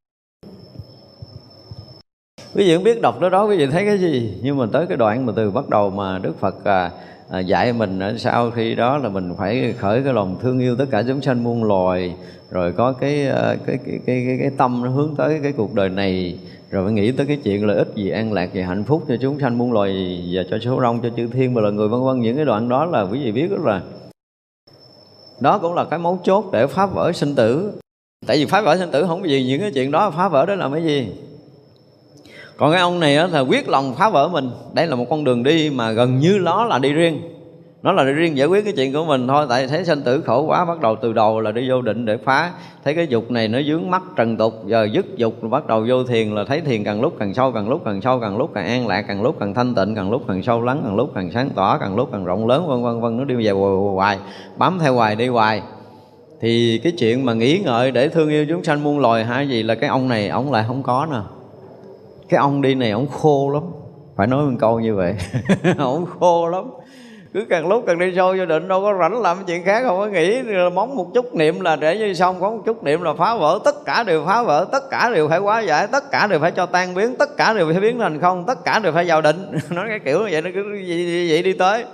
Quý 2.55 2.69
vị 2.69 2.75
cũng 2.75 2.85
biết 2.85 3.03
đọc 3.03 3.21
đó 3.21 3.29
đó 3.29 3.47
quý 3.47 3.57
vị 3.57 3.67
thấy 3.67 3.85
cái 3.85 3.99
gì? 3.99 4.41
Nhưng 4.43 4.59
mà 4.59 4.67
tới 4.73 4.87
cái 4.87 4.97
đoạn 4.97 5.27
mà 5.27 5.33
từ 5.37 5.51
bắt 5.51 5.69
đầu 5.69 5.91
mà 5.91 6.19
Đức 6.19 6.41
Phật 6.41 6.65
à, 6.65 6.91
à, 7.31 7.41
dạy 7.41 7.73
mình 7.73 8.01
sau 8.19 8.51
khi 8.51 8.75
đó 8.75 8.99
là 8.99 9.09
mình 9.09 9.35
phải 9.39 9.75
khởi 9.79 10.03
cái 10.03 10.13
lòng 10.13 10.37
thương 10.43 10.59
yêu 10.59 10.77
tất 10.77 10.87
cả 10.91 11.03
chúng 11.09 11.23
sanh 11.23 11.45
muôn 11.45 11.65
loài 11.65 12.15
rồi 12.51 12.73
có 12.73 12.93
cái 12.93 13.27
ờ, 13.27 13.57
cái 13.67 13.79
cái 13.87 14.01
cái 14.07 14.25
cái, 14.27 14.39
cái 14.41 14.51
tâm 14.57 14.83
nó 14.85 14.91
hướng 14.91 15.15
tới 15.17 15.41
cái 15.43 15.53
cuộc 15.53 15.75
đời 15.75 15.89
này 15.89 16.39
rồi 16.71 16.85
phải 16.85 16.93
nghĩ 16.93 17.13
tới 17.13 17.27
cái 17.27 17.39
chuyện 17.45 17.67
lợi 17.67 17.77
ích 17.77 17.89
gì 17.95 18.11
an 18.11 18.33
lạc 18.33 18.55
gì 18.55 18.61
hạnh 18.61 18.85
phúc 18.85 19.05
cho 19.09 19.17
chúng 19.21 19.41
sanh 19.41 19.59
muôn 19.59 19.73
loài 19.73 20.23
và 20.33 20.43
cho 20.51 20.59
số 20.59 20.81
rong 20.81 21.01
cho 21.03 21.09
chư 21.17 21.27
thiên 21.27 21.55
và 21.55 21.63
là 21.63 21.71
người 21.71 21.89
vân 21.89 22.05
vân. 22.05 22.21
Những 22.21 22.37
cái 22.37 22.45
đoạn 22.45 22.69
đó 22.69 22.85
là 22.85 23.03
quý 23.03 23.25
vị 23.25 23.33
biết 23.33 23.51
rất 23.51 23.61
là 23.65 23.83
đó 25.41 25.59
cũng 25.59 25.75
là 25.75 25.85
cái 25.85 25.99
mấu 25.99 26.19
chốt 26.25 26.45
để 26.53 26.67
phá 26.67 26.87
vỡ 26.87 27.13
sinh 27.13 27.35
tử. 27.35 27.73
Tại 28.27 28.37
vì 28.37 28.47
phá 28.47 28.61
vỡ 28.61 28.77
sinh 28.77 28.91
tử 28.91 29.05
không 29.07 29.23
có 29.23 29.29
gì 29.29 29.47
những 29.49 29.61
cái 29.61 29.71
chuyện 29.75 29.91
đó 29.91 30.11
phá 30.11 30.29
vỡ 30.29 30.47
đó 30.47 30.55
là 30.55 30.71
cái 30.73 30.85
gì? 30.85 31.13
Còn 32.61 32.73
cái 32.73 32.81
ông 32.81 33.01
này 33.01 33.29
là 33.29 33.41
quyết 33.41 33.69
lòng 33.69 33.95
phá 33.95 34.11
vỡ 34.11 34.29
mình. 34.29 34.51
Đây 34.73 34.87
là 34.87 34.97
một 34.97 35.07
con 35.11 35.25
đường 35.25 35.43
đi 35.43 35.71
mà 35.75 35.93
gần 35.93 36.19
như 36.19 36.39
nó 36.43 36.65
là 36.65 36.79
đi 36.79 36.93
riêng. 36.93 37.21
Nó 37.83 37.93
là 37.93 38.05
đi 38.05 38.13
riêng 38.13 38.37
giải 38.37 38.47
quyết 38.47 38.65
cái 38.65 38.73
chuyện 38.77 38.93
của 38.93 39.05
mình 39.05 39.29
thôi, 39.29 39.47
tại 39.49 39.67
thấy 39.67 39.85
sanh 39.85 40.03
tử 40.03 40.21
khổ 40.21 40.43
quá, 40.43 40.65
bắt 40.65 40.81
đầu 40.81 40.97
từ 41.03 41.13
đầu 41.13 41.41
là 41.41 41.53
đi 41.53 41.71
vô 41.71 41.83
định 41.83 42.05
để 42.05 42.17
phá. 42.17 42.53
Thấy 42.85 42.95
cái 42.95 43.07
dục 43.07 43.31
này 43.31 43.49
nó 43.49 43.59
dướng 43.63 43.91
mắt 43.91 44.03
trần 44.17 44.37
tục, 44.37 44.55
giờ 44.67 44.89
dứt 44.93 45.17
dục 45.17 45.35
bắt 45.51 45.67
đầu 45.67 45.85
vô 45.89 46.05
thiền 46.05 46.31
là 46.31 46.45
thấy 46.45 46.61
thiền 46.61 46.85
càng 46.85 47.01
lúc 47.01 47.15
càng 47.19 47.35
sâu, 47.35 47.53
càng 47.53 47.69
lúc 47.69 47.83
càng 47.85 48.01
sâu, 48.01 48.21
càng 48.21 48.39
lúc 48.39 48.51
càng 48.55 48.67
an 48.67 48.87
lạc, 48.87 49.03
càng 49.09 49.23
lúc 49.23 49.37
càng 49.41 49.55
thanh 49.55 49.75
tịnh, 49.75 49.95
càng 49.95 50.11
lúc 50.11 50.23
càng 50.29 50.43
sâu 50.43 50.63
lắng, 50.63 50.81
càng 50.85 50.97
lúc 50.97 51.11
càng 51.15 51.31
sáng 51.31 51.51
tỏ, 51.55 51.79
càng 51.79 51.97
lúc 51.97 52.09
càng 52.13 52.25
rộng 52.25 52.47
lớn, 52.47 52.69
vân 52.69 52.83
vân 52.83 53.01
vân, 53.01 53.17
nó 53.17 53.25
đi 53.25 53.35
về 53.47 53.51
hoài 53.95 54.19
bám 54.57 54.79
theo 54.79 54.95
hoài, 54.95 55.17
đi 55.17 55.29
hoài. 55.29 55.63
Thì 56.41 56.81
cái 56.83 56.93
chuyện 56.93 57.27
mà 57.27 57.35
nghĩ 57.35 57.61
ngợi 57.65 57.91
để 57.91 58.09
thương 58.09 58.29
yêu 58.29 58.47
chúng 58.49 58.65
sanh 58.65 58.85
muôn 58.85 58.99
loài 58.99 59.25
hay 59.25 59.49
gì 59.49 59.63
là 59.63 59.75
cái 59.75 59.91
ông 59.91 60.09
này, 60.09 60.29
ông 60.29 60.53
lại 60.53 60.65
không 60.69 60.83
có 60.83 61.07
nè 61.11 61.40
cái 62.31 62.39
ông 62.39 62.63
đi 62.63 62.75
này 62.75 62.91
ông 62.91 63.09
khô 63.09 63.51
lắm. 63.51 63.63
Phải 64.17 64.27
nói 64.27 64.45
một 64.45 64.57
câu 64.61 64.81
như 64.81 64.95
vậy. 64.95 65.15
Ông 65.79 66.07
khô 66.21 66.49
lắm. 66.49 66.65
Cứ 67.35 67.45
càng 67.51 67.69
lúc 67.69 67.85
càng 67.87 67.99
đi 67.99 68.13
sâu 68.17 68.35
vô 68.39 68.47
định 68.47 68.69
đâu 68.69 68.83
có 68.83 68.99
rảnh 69.01 69.23
làm 69.23 69.37
chuyện 69.47 69.65
khác 69.65 69.83
không 69.85 69.99
có 69.99 70.07
nghĩ. 70.07 70.43
Móng 70.75 70.97
một 70.97 71.07
chút 71.15 71.35
niệm 71.35 71.61
là 71.61 71.77
để 71.77 71.99
như 71.99 72.15
xong 72.15 72.41
có 72.41 72.51
một 72.51 72.63
chút 72.67 72.85
niệm 72.85 73.03
là 73.03 73.15
phá 73.15 73.37
vỡ. 73.37 73.59
Tất 73.65 73.85
cả 73.85 74.03
đều 74.03 74.25
phá 74.27 74.43
vỡ 74.43 74.67
tất 74.73 74.91
cả 74.91 75.11
đều 75.15 75.29
phải 75.29 75.39
hóa 75.39 75.61
giải 75.61 75.87
tất 75.87 76.11
cả 76.11 76.27
đều 76.27 76.41
phải 76.41 76.51
cho 76.51 76.67
tan 76.67 76.95
biến 76.95 77.15
tất 77.19 77.37
cả 77.37 77.53
đều 77.53 77.73
phải 77.73 77.81
biến 77.81 77.99
thành 77.99 78.21
không 78.21 78.45
tất 78.47 78.65
cả 78.65 78.79
đều 78.79 78.93
phải 78.93 79.05
vào 79.05 79.23
định. 79.23 79.59
Nói 79.71 79.87
cái 79.89 79.99
kiểu 80.05 80.19
như 80.19 80.29
vậy 80.31 80.43
nó 80.43 80.51
cứ 80.55 80.63
vậy, 80.89 81.27
vậy 81.31 81.43
đi 81.43 81.53
tới. 81.53 81.85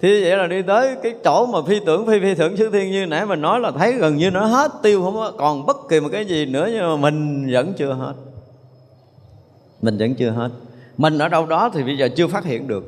Thì 0.00 0.24
vậy 0.24 0.36
là 0.36 0.46
đi 0.46 0.62
tới 0.62 0.96
cái 1.02 1.14
chỗ 1.24 1.46
mà 1.46 1.58
phi 1.66 1.80
tưởng 1.86 2.06
phi 2.06 2.20
phi 2.20 2.34
tưởng 2.34 2.56
xứ 2.56 2.70
thiên 2.72 2.92
như 2.92 3.06
nãy 3.06 3.26
mình 3.26 3.40
nói 3.40 3.60
là 3.60 3.70
thấy 3.78 3.92
gần 3.92 4.16
như 4.16 4.30
nó 4.30 4.44
hết 4.44 4.70
tiêu 4.82 5.02
không 5.02 5.14
có 5.14 5.32
còn 5.38 5.66
bất 5.66 5.76
kỳ 5.88 6.00
một 6.00 6.08
cái 6.12 6.24
gì 6.24 6.46
nữa 6.46 6.68
nhưng 6.72 6.82
mà 6.82 6.96
mình 6.96 7.48
vẫn 7.52 7.72
chưa 7.78 7.92
hết 7.92 8.14
mình 9.82 9.98
vẫn 9.98 10.14
chưa 10.14 10.30
hết. 10.30 10.48
Mình 10.96 11.18
ở 11.18 11.28
đâu 11.28 11.46
đó 11.46 11.70
thì 11.74 11.82
bây 11.82 11.96
giờ 11.96 12.08
chưa 12.16 12.26
phát 12.26 12.44
hiện 12.44 12.68
được. 12.68 12.84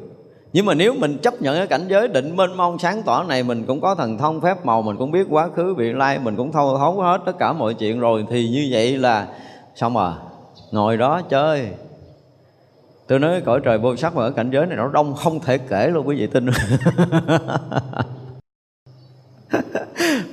Nhưng 0.52 0.66
mà 0.66 0.74
nếu 0.74 0.94
mình 0.94 1.18
chấp 1.18 1.42
nhận 1.42 1.56
cái 1.56 1.66
cảnh 1.66 1.88
giới 1.88 2.08
định 2.08 2.36
mênh 2.36 2.56
mông 2.56 2.78
sáng 2.78 3.02
tỏ 3.02 3.22
này, 3.22 3.42
mình 3.42 3.64
cũng 3.66 3.80
có 3.80 3.94
thần 3.94 4.18
thông 4.18 4.40
phép 4.40 4.66
màu, 4.66 4.82
mình 4.82 4.96
cũng 4.96 5.10
biết 5.10 5.26
quá 5.30 5.48
khứ, 5.56 5.74
vị 5.74 5.92
lai, 5.92 6.18
mình 6.18 6.36
cũng 6.36 6.52
thâu 6.52 6.78
thấu 6.78 7.00
hết 7.00 7.18
tất 7.26 7.32
cả 7.38 7.52
mọi 7.52 7.74
chuyện 7.74 8.00
rồi, 8.00 8.26
thì 8.30 8.48
như 8.48 8.68
vậy 8.70 8.98
là 8.98 9.26
xong 9.74 9.94
rồi 9.94 10.12
ngồi 10.70 10.96
đó 10.96 11.22
chơi. 11.22 11.68
Tôi 13.06 13.18
nói 13.18 13.40
cõi 13.40 13.60
trời 13.64 13.78
vô 13.78 13.96
sắc 13.96 14.16
mà 14.16 14.22
ở 14.22 14.30
cảnh 14.30 14.50
giới 14.50 14.66
này 14.66 14.76
nó 14.76 14.88
đông 14.88 15.14
không 15.14 15.40
thể 15.40 15.58
kể 15.58 15.88
luôn 15.88 16.08
quý 16.08 16.16
vị 16.16 16.26
tin 16.26 16.46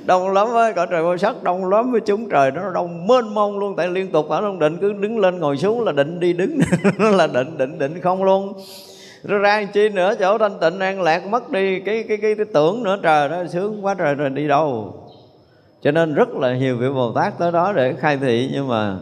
đông 0.06 0.32
lắm 0.32 0.48
á 0.54 0.72
cõi 0.72 0.86
trời 0.90 1.02
vô 1.02 1.16
sắc 1.16 1.42
đông 1.42 1.70
lắm 1.70 1.92
với 1.92 2.00
chúng 2.00 2.28
trời. 2.28 2.50
Nó 2.50 2.70
đông 2.70 3.06
mênh 3.06 3.34
mông 3.34 3.58
luôn 3.58 3.76
tại 3.76 3.88
liên 3.88 4.10
tục 4.10 4.28
ở 4.28 4.40
trong 4.40 4.58
định 4.58 4.76
cứ 4.80 4.92
đứng 4.92 5.18
lên 5.18 5.38
ngồi 5.38 5.56
xuống 5.56 5.84
là 5.84 5.92
định 5.92 6.20
đi 6.20 6.32
đứng 6.32 6.58
là 6.98 7.26
định 7.26 7.58
định 7.58 7.78
định 7.78 8.00
không 8.00 8.24
luôn. 8.24 8.54
Rồi 9.22 9.38
ra 9.38 9.64
chi 9.64 9.88
nữa 9.88 10.14
chỗ 10.18 10.38
thanh 10.38 10.58
tịnh 10.60 10.78
an 10.78 11.02
lạc 11.02 11.26
mất 11.26 11.50
đi 11.50 11.80
cái 11.80 12.04
cái 12.08 12.16
cái, 12.16 12.34
cái 12.34 12.46
tưởng 12.54 12.82
nữa 12.82 12.98
trời 13.02 13.28
nó 13.28 13.46
sướng 13.46 13.84
quá 13.84 13.94
trời 13.94 14.14
rồi 14.14 14.30
đi 14.30 14.48
đâu. 14.48 14.94
Cho 15.82 15.90
nên 15.90 16.14
rất 16.14 16.28
là 16.34 16.56
nhiều 16.56 16.76
vị 16.76 16.88
bồ 16.88 17.12
tát 17.12 17.38
tới 17.38 17.52
đó 17.52 17.72
để 17.72 17.94
khai 17.98 18.16
thị 18.16 18.50
nhưng 18.52 18.68
mà 18.68 18.96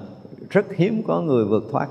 rất 0.51 0.67
hiếm 0.77 1.03
có 1.07 1.21
người 1.21 1.45
vượt 1.45 1.65
thoát 1.73 1.87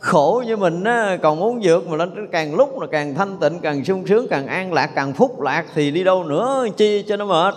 khổ 0.00 0.42
như 0.46 0.56
mình 0.56 0.84
á, 0.84 1.18
còn 1.22 1.40
muốn 1.40 1.60
vượt 1.62 1.88
mà 1.88 1.96
lên 1.96 2.28
càng 2.32 2.54
lúc 2.54 2.80
là 2.80 2.86
càng 2.92 3.14
thanh 3.14 3.36
tịnh 3.40 3.60
càng 3.60 3.84
sung 3.84 4.06
sướng 4.06 4.26
càng 4.30 4.46
an 4.46 4.72
lạc 4.72 4.90
càng 4.94 5.12
phúc 5.12 5.40
lạc 5.40 5.64
thì 5.74 5.90
đi 5.90 6.04
đâu 6.04 6.24
nữa 6.24 6.66
chi 6.76 7.04
cho 7.08 7.16
nó 7.16 7.24
mệt. 7.24 7.54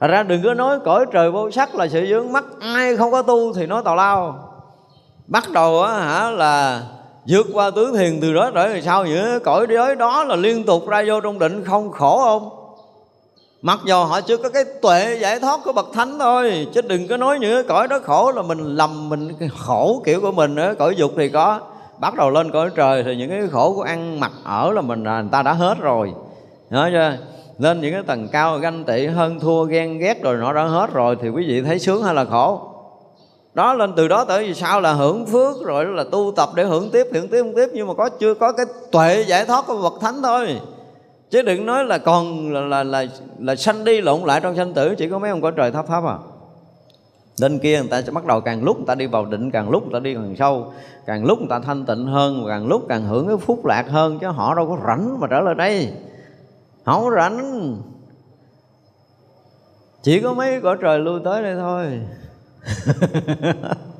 Thật 0.00 0.06
ra 0.06 0.22
đừng 0.22 0.42
có 0.44 0.54
nói 0.54 0.78
cõi 0.84 1.06
trời 1.12 1.30
vô 1.30 1.50
sắc 1.50 1.74
là 1.74 1.88
sự 1.88 2.06
dướng 2.08 2.32
mắt 2.32 2.44
ai 2.60 2.96
không 2.96 3.12
có 3.12 3.22
tu 3.22 3.52
thì 3.52 3.66
nói 3.66 3.82
tào 3.84 3.96
lao. 3.96 4.38
Bắt 5.26 5.44
đầu 5.52 5.82
á 5.82 5.98
hả 5.98 6.30
là 6.30 6.82
vượt 7.28 7.46
qua 7.52 7.70
tứ 7.70 7.92
thiền 7.96 8.18
từ 8.20 8.34
đó 8.34 8.50
trở 8.54 8.68
về 8.68 8.80
sau 8.80 9.04
nữa 9.04 9.38
cõi 9.44 9.66
giới 9.70 9.96
đó 9.96 10.24
là 10.24 10.36
liên 10.36 10.64
tục 10.64 10.88
ra 10.88 11.04
vô 11.06 11.20
trong 11.20 11.38
định 11.38 11.64
không 11.64 11.90
khổ 11.90 12.18
không? 12.18 12.57
Mặc 13.62 13.78
dù 13.84 14.04
họ 14.04 14.20
chưa 14.20 14.36
có 14.36 14.48
cái 14.48 14.64
tuệ 14.82 15.18
giải 15.20 15.40
thoát 15.40 15.60
của 15.64 15.72
bậc 15.72 15.86
thánh 15.94 16.18
thôi 16.18 16.66
chứ 16.74 16.80
đừng 16.80 17.08
có 17.08 17.16
nói 17.16 17.38
những 17.38 17.54
cái 17.54 17.62
cõi 17.62 17.88
đó 17.88 17.98
khổ 18.04 18.32
là 18.32 18.42
mình 18.42 18.58
lầm 18.58 19.08
mình 19.08 19.28
khổ 19.58 20.02
kiểu 20.04 20.20
của 20.20 20.32
mình 20.32 20.54
nữa, 20.54 20.74
cõi 20.78 20.96
dục 20.96 21.12
thì 21.16 21.28
có. 21.28 21.60
Bắt 21.98 22.14
đầu 22.14 22.30
lên 22.30 22.52
cõi 22.52 22.70
trời 22.76 23.02
thì 23.02 23.16
những 23.16 23.30
cái 23.30 23.42
khổ 23.52 23.72
của 23.74 23.82
ăn 23.82 24.20
mặc 24.20 24.32
ở 24.44 24.72
là 24.72 24.80
mình 24.80 25.04
là 25.04 25.20
người 25.20 25.30
ta 25.32 25.42
đã 25.42 25.52
hết 25.52 25.74
rồi. 25.80 26.12
Nói 26.70 26.90
chưa? 26.92 27.16
Lên 27.58 27.80
những 27.80 27.92
cái 27.92 28.02
tầng 28.02 28.28
cao 28.32 28.58
ganh 28.58 28.84
tị 28.84 29.06
hơn 29.06 29.40
thua 29.40 29.64
ghen 29.64 29.98
ghét 29.98 30.22
rồi 30.22 30.36
nó 30.36 30.52
đã 30.52 30.64
hết 30.64 30.92
rồi 30.92 31.16
thì 31.22 31.28
quý 31.28 31.44
vị 31.48 31.62
thấy 31.62 31.78
sướng 31.78 32.02
hay 32.02 32.14
là 32.14 32.24
khổ? 32.24 32.60
Đó 33.54 33.74
lên 33.74 33.92
từ 33.96 34.08
đó 34.08 34.24
tới 34.24 34.46
vì 34.46 34.54
sao 34.54 34.80
là 34.80 34.92
hưởng 34.92 35.26
phước 35.26 35.62
rồi 35.64 35.84
là 35.84 36.04
tu 36.12 36.32
tập 36.36 36.48
để 36.54 36.64
hưởng 36.64 36.90
tiếp 36.90 37.06
hưởng 37.12 37.28
tiếp 37.28 37.42
hưởng 37.42 37.54
tiếp. 37.54 37.68
Nhưng 37.72 37.88
mà 37.88 37.94
có 37.94 38.08
chưa 38.08 38.34
có 38.34 38.52
cái 38.52 38.66
tuệ 38.92 39.24
giải 39.28 39.44
thoát 39.44 39.66
của 39.66 39.82
bậc 39.82 40.00
thánh 40.00 40.22
thôi 40.22 40.60
chứ 41.30 41.42
đừng 41.42 41.66
nói 41.66 41.84
là 41.84 41.98
còn 41.98 42.52
là 42.52 42.60
là 42.60 42.84
là, 42.84 43.04
là 43.38 43.56
sanh 43.56 43.84
đi 43.84 44.00
lộn 44.00 44.20
lại 44.20 44.40
trong 44.40 44.56
sanh 44.56 44.74
tử 44.74 44.94
chỉ 44.98 45.08
có 45.08 45.18
mấy 45.18 45.30
ông 45.30 45.40
có 45.40 45.50
trời 45.50 45.70
thấp 45.70 45.86
thấp 45.86 46.04
à. 46.04 46.16
Lên 47.40 47.58
kia 47.58 47.78
người 47.80 47.88
ta 47.88 48.02
sẽ 48.02 48.10
bắt 48.10 48.24
đầu 48.24 48.40
càng 48.40 48.64
lúc 48.64 48.76
người 48.76 48.86
ta 48.86 48.94
đi 48.94 49.06
vào 49.06 49.24
định 49.24 49.50
càng 49.50 49.70
lúc 49.70 49.82
người 49.82 49.92
ta 49.92 50.00
đi 50.00 50.14
càng 50.14 50.36
sâu 50.38 50.72
càng 51.06 51.24
lúc 51.24 51.38
người 51.38 51.48
ta 51.50 51.60
thanh 51.60 51.86
tịnh 51.86 52.06
hơn 52.06 52.44
càng 52.48 52.66
lúc 52.66 52.86
càng 52.88 53.06
hưởng 53.06 53.26
cái 53.28 53.36
phúc 53.36 53.66
lạc 53.66 53.84
hơn 53.88 54.18
chứ 54.18 54.26
họ 54.26 54.54
đâu 54.54 54.66
có 54.68 54.78
rảnh 54.86 55.20
mà 55.20 55.26
trở 55.30 55.40
lại 55.40 55.54
đây. 55.54 55.92
Họ 56.84 57.00
không 57.00 57.14
rảnh. 57.16 57.76
Chỉ 60.02 60.20
có 60.20 60.34
mấy 60.34 60.60
cõi 60.60 60.76
trời 60.80 60.98
lui 60.98 61.20
tới 61.24 61.42
đây 61.42 61.56
thôi. 61.56 62.00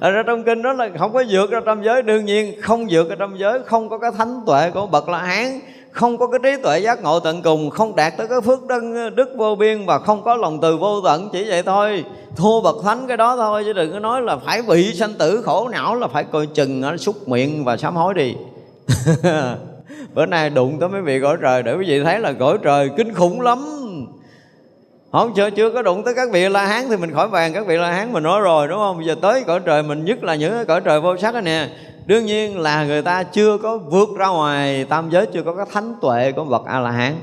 ở 0.00 0.10
ra 0.10 0.22
trong 0.26 0.44
kinh 0.44 0.62
đó 0.62 0.72
là 0.72 0.88
không 0.98 1.12
có 1.12 1.24
vượt 1.28 1.50
ra 1.50 1.60
trong 1.66 1.84
giới. 1.84 2.02
Đương 2.02 2.24
nhiên 2.24 2.60
không 2.62 2.86
vượt 2.90 3.08
ra 3.10 3.16
trong 3.18 3.38
giới 3.38 3.60
không 3.66 3.88
có 3.88 3.98
cái 3.98 4.10
thánh 4.18 4.40
tuệ 4.46 4.70
của 4.70 4.86
bậc 4.86 5.08
la 5.08 5.18
hán 5.18 5.60
không 5.90 6.18
có 6.18 6.26
cái 6.26 6.40
trí 6.42 6.62
tuệ 6.62 6.78
giác 6.78 7.02
ngộ 7.02 7.20
tận 7.20 7.42
cùng 7.42 7.70
không 7.70 7.96
đạt 7.96 8.16
tới 8.16 8.26
cái 8.28 8.40
phước 8.40 8.66
đức, 8.66 8.82
ờ, 8.94 9.10
đức 9.10 9.28
vô 9.36 9.54
biên 9.54 9.86
và 9.86 9.98
không 9.98 10.22
có 10.24 10.36
lòng 10.36 10.60
từ 10.60 10.76
vô 10.76 11.00
tận. 11.00 11.28
Chỉ 11.32 11.44
vậy 11.48 11.62
thôi 11.62 12.04
thua 12.36 12.60
bậc 12.60 12.76
thánh 12.84 13.06
cái 13.08 13.16
đó 13.16 13.36
thôi 13.36 13.62
chứ 13.64 13.72
đừng 13.72 13.92
có 13.92 13.98
nói 13.98 14.22
là 14.22 14.36
phải 14.36 14.62
bị 14.62 14.94
sanh 14.94 15.14
tử 15.14 15.42
khổ 15.44 15.68
não 15.68 15.94
là 15.94 16.08
phải 16.08 16.24
coi 16.24 16.46
chừng 16.46 16.80
nó 16.80 16.96
xúc 16.96 17.28
miệng 17.28 17.64
và 17.64 17.76
sám 17.76 17.96
hối 17.96 18.14
đi. 18.14 18.34
Bữa 20.14 20.26
nay 20.26 20.50
đụng 20.50 20.80
tới 20.80 20.88
mấy 20.88 21.02
vị 21.02 21.20
cõi 21.20 21.36
trời 21.42 21.62
để 21.62 21.74
quý 21.74 21.84
vị 21.88 22.04
thấy 22.04 22.20
là 22.20 22.32
cõi 22.32 22.58
trời 22.62 22.90
kinh 22.96 23.14
khủng 23.14 23.40
lắm 23.40 23.58
không, 25.12 25.32
chưa 25.34 25.50
chưa 25.50 25.70
có 25.70 25.82
đụng 25.82 26.04
tới 26.04 26.14
các 26.14 26.28
vị 26.32 26.48
la 26.48 26.66
hán 26.66 26.84
thì 26.88 26.96
mình 26.96 27.14
khỏi 27.14 27.28
bàn 27.28 27.52
các 27.52 27.66
vị 27.66 27.76
la 27.76 27.92
hán 27.92 28.12
mình 28.12 28.22
nói 28.22 28.40
rồi, 28.40 28.68
đúng 28.68 28.78
không? 28.78 28.96
Bây 28.96 29.06
giờ 29.06 29.14
tới 29.22 29.44
cõi 29.46 29.60
trời 29.64 29.82
mình 29.82 30.04
nhất 30.04 30.24
là 30.24 30.34
những 30.34 30.66
cõi 30.68 30.80
trời 30.80 31.00
vô 31.00 31.16
sắc 31.16 31.34
đó 31.34 31.40
nè. 31.40 31.68
Đương 32.06 32.26
nhiên 32.26 32.58
là 32.58 32.84
người 32.84 33.02
ta 33.02 33.22
chưa 33.22 33.58
có 33.58 33.78
vượt 33.78 34.08
ra 34.18 34.28
ngoài 34.28 34.84
tam 34.84 35.10
giới, 35.10 35.26
chưa 35.26 35.42
có 35.42 35.54
cái 35.54 35.66
thánh 35.72 35.94
tuệ 36.00 36.32
của 36.32 36.44
bậc 36.44 36.64
a 36.66 36.80
la 36.80 36.90
hán. 36.90 37.16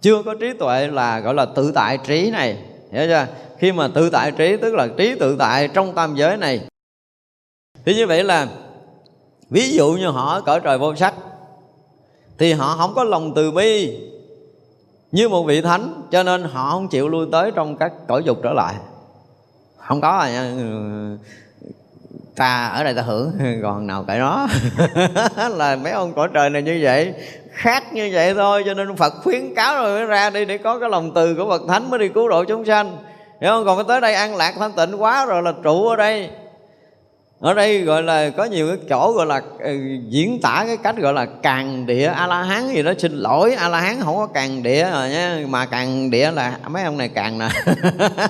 Chưa 0.00 0.22
có 0.22 0.34
trí 0.34 0.52
tuệ 0.52 0.86
là, 0.86 1.20
gọi 1.20 1.34
là 1.34 1.44
tự 1.44 1.72
tại 1.74 1.98
trí 1.98 2.30
này, 2.30 2.56
hiểu 2.92 3.06
chưa? 3.06 3.26
Khi 3.58 3.72
mà 3.72 3.88
tự 3.88 4.10
tại 4.10 4.32
trí, 4.32 4.56
tức 4.56 4.74
là 4.74 4.88
trí 4.96 5.14
tự 5.20 5.36
tại 5.38 5.68
trong 5.68 5.94
tam 5.94 6.14
giới 6.16 6.36
này. 6.36 6.60
Thì 7.84 7.94
như 7.94 8.06
vậy 8.06 8.24
là, 8.24 8.48
ví 9.50 9.72
dụ 9.72 9.92
như 9.92 10.08
họ 10.08 10.34
ở 10.34 10.40
cõi 10.40 10.60
trời 10.60 10.78
vô 10.78 10.94
sắc, 10.94 11.14
thì 12.38 12.52
họ 12.52 12.76
không 12.78 12.94
có 12.94 13.04
lòng 13.04 13.32
từ 13.34 13.50
bi 13.50 13.98
như 15.14 15.28
một 15.28 15.42
vị 15.42 15.60
thánh, 15.60 16.02
cho 16.10 16.22
nên 16.22 16.44
họ 16.44 16.70
không 16.70 16.88
chịu 16.88 17.08
lui 17.08 17.26
tới 17.32 17.50
trong 17.54 17.76
các 17.76 17.92
cõi 18.08 18.22
dục 18.24 18.38
trở 18.42 18.52
lại. 18.52 18.74
Không 19.78 20.00
có 20.00 20.08
à 20.08 20.30
nha 20.30 20.52
ta 22.36 22.66
ở 22.66 22.84
đây 22.84 22.94
ta 22.94 23.02
hưởng, 23.02 23.32
còn 23.62 23.86
nào 23.86 24.04
cãi 24.08 24.18
nó. 24.18 24.46
Là 25.48 25.76
mấy 25.76 25.92
ông 25.92 26.12
cõi 26.12 26.28
trời 26.34 26.50
này 26.50 26.62
như 26.62 26.78
vậy, 26.82 27.14
khác 27.50 27.92
như 27.92 28.10
vậy 28.12 28.34
thôi, 28.34 28.62
cho 28.66 28.74
nên 28.74 28.96
phật 28.96 29.12
khuyến 29.22 29.54
cáo 29.54 29.74
rồi 29.74 29.98
mới 29.98 30.06
ra 30.06 30.30
đi 30.30 30.44
để 30.44 30.58
có 30.58 30.78
cái 30.78 30.90
lòng 30.90 31.14
từ 31.14 31.34
của 31.34 31.46
bậc 31.46 31.62
thánh 31.68 31.90
mới 31.90 31.98
đi 31.98 32.08
cứu 32.08 32.28
độ 32.28 32.44
chúng 32.44 32.64
sanh. 32.64 32.96
Hiểu 33.40 33.50
không? 33.50 33.64
Còn 33.64 33.76
phải 33.76 33.84
tới 33.88 34.00
đây 34.00 34.14
an 34.14 34.36
lạc 34.36 34.54
thanh 34.58 34.72
tịnh 34.72 35.02
quá 35.02 35.26
rồi 35.26 35.42
là 35.42 35.52
trụ 35.62 35.88
ở 35.88 35.96
đây 35.96 36.30
ở 37.44 37.54
đây 37.54 37.80
gọi 37.80 38.02
là 38.02 38.30
có 38.30 38.44
nhiều 38.44 38.68
cái 38.68 38.76
chỗ 38.88 39.12
gọi 39.12 39.26
là 39.26 39.36
uh, 39.36 40.08
diễn 40.08 40.40
tả 40.40 40.64
cái 40.66 40.76
cách 40.76 40.96
gọi 40.96 41.12
là 41.12 41.26
càng 41.26 41.86
địa 41.86 42.06
a 42.06 42.26
la 42.26 42.42
hán 42.42 42.68
gì 42.68 42.82
đó. 42.82 42.92
Xin 42.98 43.12
lỗi 43.12 43.54
a 43.54 43.68
la 43.68 43.80
hán 43.80 44.00
không 44.00 44.16
có 44.16 44.26
càng 44.26 44.62
địa 44.62 44.90
rồi 44.90 45.08
nhé 45.08 45.30
mà 45.48 45.66
càng 45.66 46.10
địa 46.10 46.30
là 46.30 46.58
mấy 46.68 46.82
ông 46.84 46.98
này 46.98 47.08
càng 47.08 47.38
nè. 47.38 47.48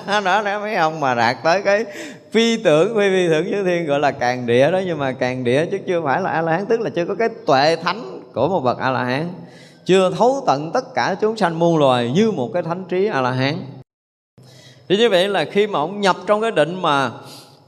Đó 0.25 0.41
đó 0.41 0.59
mấy 0.59 0.75
ông 0.75 0.99
mà 0.99 1.15
đạt 1.15 1.37
tới 1.43 1.61
cái 1.61 1.85
phi 2.31 2.57
tưởng 2.57 2.95
phi 2.95 3.09
phi 3.09 3.27
tưởng 3.29 3.51
chư 3.51 3.63
thiên 3.63 3.85
gọi 3.85 3.99
là 3.99 4.11
càng 4.11 4.45
địa 4.45 4.71
đó. 4.71 4.81
Nhưng 4.85 4.97
mà 4.97 5.11
càng 5.11 5.43
địa 5.43 5.65
chứ 5.71 5.77
chưa 5.87 6.01
phải 6.03 6.21
là 6.21 6.29
a 6.29 6.41
la 6.41 6.51
hán 6.51 6.65
tức 6.65 6.79
là 6.79 6.89
chưa 6.89 7.05
có 7.05 7.15
cái 7.15 7.29
tuệ 7.45 7.75
thánh 7.75 8.19
của 8.33 8.47
một 8.47 8.59
bậc 8.59 8.79
a 8.79 8.91
la 8.91 9.03
hán 9.03 9.29
chưa 9.85 10.11
thấu 10.17 10.43
tận 10.47 10.71
tất 10.71 10.93
cả 10.95 11.15
chúng 11.21 11.37
sanh 11.37 11.59
muôn 11.59 11.77
loài 11.77 12.11
như 12.15 12.31
một 12.31 12.49
cái 12.53 12.63
thánh 12.63 12.83
trí 12.89 13.05
a 13.05 13.21
la 13.21 13.31
hán 13.31 13.55
thì 14.89 14.97
như 14.97 15.09
vậy 15.09 15.27
là 15.27 15.45
khi 15.45 15.67
mà 15.67 15.79
ông 15.79 16.01
nhập 16.01 16.15
trong 16.27 16.41
cái 16.41 16.51
định 16.51 16.81
mà 16.81 17.11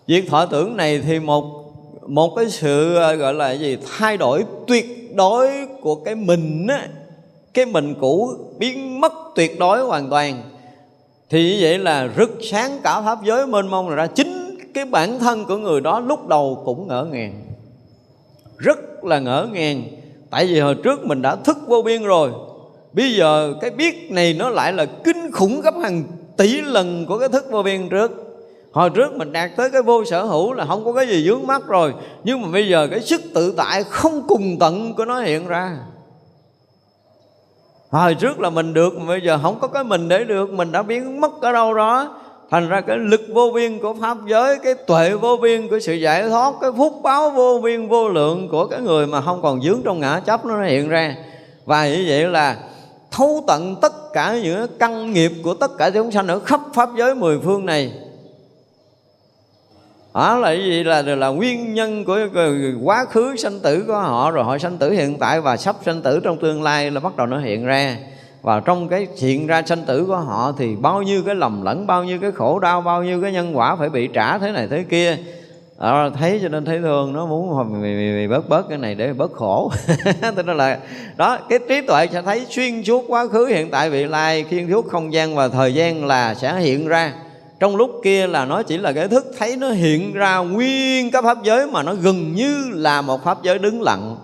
việc 0.08 0.30
thọ 0.30 0.46
tưởng 0.46 0.78
này 0.78 1.00
thì 1.00 1.20
một 1.20 1.64
một 2.08 2.36
cái 2.36 2.50
sự 2.50 2.96
ờ, 2.96 3.16
gọi 3.16 3.34
là 3.34 3.52
gì? 3.52 3.78
Thay 3.98 4.18
đổi 4.18 4.46
tuyệt 4.68 5.16
đối 5.16 5.50
của 5.82 5.96
cái 5.96 6.16
mình 6.16 6.68
á, 6.68 6.88
cái 7.54 7.66
mình 7.66 7.96
cũ 8.00 8.34
biến 8.60 9.02
mất 9.02 9.14
tuyệt 9.36 9.60
đối 9.60 9.82
hoàn 9.82 10.10
toàn. 10.10 10.44
Thì 11.30 11.44
như 11.44 11.58
vậy 11.62 11.78
là 11.78 12.10
rực 12.18 12.38
sáng 12.52 12.80
cả 12.84 13.02
pháp 13.02 13.24
giới 13.24 13.48
mênh 13.48 13.68
mông 13.68 13.90
ra. 13.90 14.08
Chính 14.08 14.58
cái 14.74 14.86
bản 14.86 15.20
thân 15.20 15.46
của 15.46 15.58
người 15.58 15.82
đó 15.82 16.00
lúc 16.00 16.28
đầu 16.28 16.62
cũng 16.66 16.88
ngỡ 16.88 17.08
ngàng. 17.12 17.42
Rất 18.58 19.04
là 19.04 19.20
ngỡ 19.20 19.48
ngàng. 19.52 19.84
Tại 20.30 20.46
vì 20.46 20.60
hồi 20.60 20.76
trước 20.76 21.06
mình 21.06 21.22
đã 21.22 21.36
thức 21.36 21.58
vô 21.68 21.82
biên 21.82 22.04
rồi. 22.04 22.32
Bây 22.94 23.14
giờ 23.14 23.54
cái 23.62 23.72
biết 23.72 24.12
này 24.12 24.34
nó 24.34 24.50
lại 24.50 24.74
là 24.74 24.86
kinh 24.86 25.32
khủng 25.32 25.62
gấp 25.62 25.74
hàng 25.84 26.04
tỷ 26.38 26.62
lần 26.62 27.06
của 27.06 27.20
cái 27.20 27.30
thức 27.30 27.46
vô 27.52 27.64
biên 27.64 27.90
trước 27.90 28.27
hồi 28.72 28.89
trước 28.89 29.14
mình 29.15 29.31
đạt 29.31 29.52
tới 29.57 29.69
cái 29.69 29.81
vô 29.81 30.06
sở 30.06 30.23
hữu 30.23 30.53
là 30.53 30.65
không 30.65 30.85
có 30.85 30.94
cái 30.94 31.07
gì 31.07 31.30
vướng 31.30 31.48
mắt 31.48 31.68
rồi. 31.68 31.94
Nhưng 32.23 32.41
mà 32.41 32.48
bây 32.52 32.68
giờ 32.68 32.88
cái 32.91 33.02
sức 33.02 33.22
tự 33.34 33.53
tại 33.57 33.84
không 33.84 34.27
cùng 34.27 34.57
tận 34.60 34.94
của 34.94 35.06
nó 35.06 35.19
hiện 35.19 35.48
ra. 35.48 35.77
Hồi 37.89 38.15
trước 38.15 38.39
là 38.39 38.49
mình 38.49 38.73
được, 38.73 38.98
mà 38.98 39.06
bây 39.07 39.22
giờ 39.22 39.39
không 39.41 39.60
có 39.60 39.68
cái 39.68 39.84
mình 39.84 40.07
để 40.07 40.23
được, 40.23 40.49
mình 40.49 40.72
đã 40.72 40.84
biến 40.84 41.22
mất 41.22 41.41
ở 41.41 41.52
đâu 41.52 41.73
đó. 41.73 42.15
Thành 42.52 42.69
ra 42.69 42.81
cái 42.81 42.98
lực 42.98 43.22
vô 43.34 43.52
biên 43.56 43.80
của 43.80 43.94
pháp 44.02 44.18
giới, 44.27 44.60
cái 44.64 44.73
tuệ 44.73 45.14
vô 45.14 45.38
biên 45.38 45.68
của 45.68 45.80
sự 45.80 45.94
giải 45.94 46.30
thoát, 46.30 46.53
cái 46.61 46.72
phúc 46.77 46.94
báo 47.03 47.30
vô 47.30 47.60
biên 47.64 47.88
vô 47.88 48.10
lượng 48.10 48.49
của 48.49 48.68
cái 48.68 48.81
người 48.81 49.07
mà 49.07 49.22
không 49.22 49.41
còn 49.41 49.61
dướng 49.61 49.81
trong 49.84 49.99
ngã 49.99 50.19
chấp 50.19 50.45
nó 50.45 50.64
hiện 50.64 50.89
ra. 50.89 51.15
Và 51.65 51.88
như 51.88 52.06
vậy 52.10 52.27
là 52.27 52.57
thấu 53.11 53.44
tận 53.48 53.76
tất 53.81 54.14
cả 54.14 54.38
những 54.44 54.68
căn 54.80 55.14
nghiệp 55.14 55.31
của 55.44 55.53
tất 55.53 55.77
cả 55.77 55.89
chúng 55.89 56.11
sanh 56.11 56.27
ở 56.27 56.39
khắp 56.39 56.60
pháp 56.73 56.89
giới 56.98 57.15
mười 57.15 57.39
phương 57.39 57.65
này 57.65 57.91
đó 60.18 60.38
là 60.38 60.48
cái 60.48 60.64
gì 60.64 60.84
là 60.84 61.02
là 61.02 61.27
nguyên 61.27 61.73
nhân 61.73 62.06
của 62.06 62.19
quá 62.84 63.06
khứ 63.06 63.35
sanh 63.35 63.60
tử 63.60 63.84
của 63.88 63.94
họ 63.94 64.31
rồi 64.31 64.44
họ 64.44 64.57
sanh 64.57 64.77
tử 64.77 64.91
hiện 64.91 65.18
tại 65.19 65.41
và 65.41 65.57
sắp 65.57 65.76
sanh 65.85 66.02
tử 66.02 66.19
trong 66.23 66.38
tương 66.39 66.64
lai 66.64 66.91
là 66.91 66.99
bắt 66.99 67.15
đầu 67.18 67.27
nó 67.27 67.39
hiện 67.39 67.65
ra. 67.65 67.98
Và 68.41 68.60
trong 68.60 68.88
cái 68.88 69.07
hiện 69.22 69.48
ra 69.48 69.61
sanh 69.61 69.85
tử 69.85 70.06
của 70.06 70.15
họ 70.15 70.53
thì 70.57 70.76
bao 70.76 71.02
nhiêu 71.02 71.23
cái 71.26 71.35
lầm 71.35 71.61
lẫn 71.61 71.88
bao 71.88 72.03
nhiêu 72.03 72.19
cái 72.22 72.31
khổ 72.31 72.60
đau 72.60 72.81
bao 72.81 73.03
nhiêu 73.03 73.22
cái 73.22 73.31
nhân 73.31 73.57
quả 73.57 73.76
phải 73.76 73.89
bị 73.89 74.07
trả 74.14 74.38
thế 74.38 74.52
này 74.52 74.68
thế 74.68 74.84
kia. 74.89 75.18
À, 75.80 76.10
thấy 76.10 76.39
cho 76.41 76.49
nên 76.49 76.65
thấy 76.65 76.80
thương 76.80 77.14
nó 77.14 77.26
muốn 77.26 77.49
bớt 78.30 78.49
bớt 78.49 78.69
cái 78.69 78.77
này 78.77 78.95
để 78.95 79.14
bớt 79.14 79.31
khổ. 79.34 79.72
Thế 80.22 80.31
nên 80.35 80.57
là 80.57 80.80
đó 81.18 81.38
cái 81.49 81.60
trí 81.69 81.81
tuệ 81.81 82.07
sẽ 82.07 82.22
thấy 82.22 82.45
xuyên 82.49 82.84
suốt 82.84 83.06
quá 83.07 83.27
khứ 83.27 83.45
hiện 83.45 83.72
tại 83.72 83.89
vị 83.89 84.06
lai 84.06 84.45
xuyên 84.49 84.72
suốt 84.72 84.88
không 84.88 85.14
gian 85.14 85.35
và 85.35 85.48
thời 85.48 85.73
gian 85.73 86.06
là 86.06 86.34
sẽ 86.34 86.60
hiện 86.60 86.88
ra 86.88 87.14
trong 87.60 87.76
lúc 87.76 87.92
kia 88.04 88.28
là 88.28 88.46
nó 88.46 88.64
chỉ 88.64 88.78
là 88.78 88.92
cái 88.92 89.08
thức 89.08 89.26
thấy 89.38 89.56
nó 89.56 89.70
hiện 89.70 90.14
ra 90.14 90.38
nguyên 90.38 91.12
các 91.12 91.24
pháp 91.24 91.44
giới 91.44 91.68
mà 91.68 91.84
nó 91.84 91.94
gần 91.94 92.36
như 92.36 92.70
là 92.74 93.02
một 93.02 93.24
pháp 93.24 93.44
giới 93.44 93.58
đứng 93.58 93.82
lặng. 93.82 94.18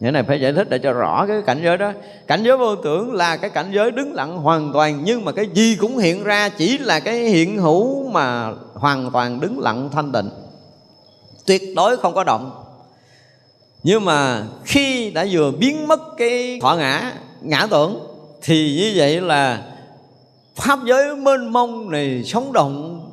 Những 0.00 0.12
này 0.12 0.22
phải 0.22 0.40
giải 0.40 0.52
thích 0.52 0.70
để 0.70 0.78
cho 0.78 0.92
rõ 0.92 1.26
cái 1.26 1.42
cảnh 1.46 1.60
giới 1.64 1.76
đó. 1.76 1.92
Cảnh 2.26 2.42
giới 2.42 2.58
vô 2.58 2.76
tưởng 2.76 3.12
là 3.12 3.36
cái 3.36 3.50
cảnh 3.50 3.70
giới 3.72 3.90
đứng 3.90 4.14
lặng 4.14 4.36
hoàn 4.36 4.72
toàn, 4.72 5.00
nhưng 5.04 5.24
mà 5.24 5.32
cái 5.32 5.46
gì 5.54 5.76
cũng 5.80 5.98
hiện 5.98 6.24
ra, 6.24 6.48
chỉ 6.48 6.78
là 6.78 7.00
cái 7.00 7.18
hiện 7.18 7.58
hữu 7.58 8.08
mà 8.10 8.52
hoàn 8.74 9.10
toàn 9.10 9.40
đứng 9.40 9.58
lặng 9.58 9.88
thanh 9.92 10.12
tịnh 10.12 10.30
tuyệt 11.46 11.62
đối 11.76 11.96
không 11.96 12.14
có 12.14 12.24
động. 12.24 12.64
Nhưng 13.82 14.04
mà 14.04 14.42
khi 14.64 15.10
đã 15.10 15.26
vừa 15.30 15.50
biến 15.50 15.88
mất 15.88 16.00
cái 16.16 16.58
thọ 16.62 16.74
ngã 16.74 17.12
ngã 17.40 17.66
tưởng, 17.70 18.00
thì 18.42 18.76
như 18.76 18.92
vậy 18.96 19.20
là 19.20 19.62
pháp 20.58 20.78
giới 20.84 21.16
mênh 21.16 21.52
mông 21.52 21.90
này 21.90 22.24
sống 22.24 22.52
động 22.52 23.04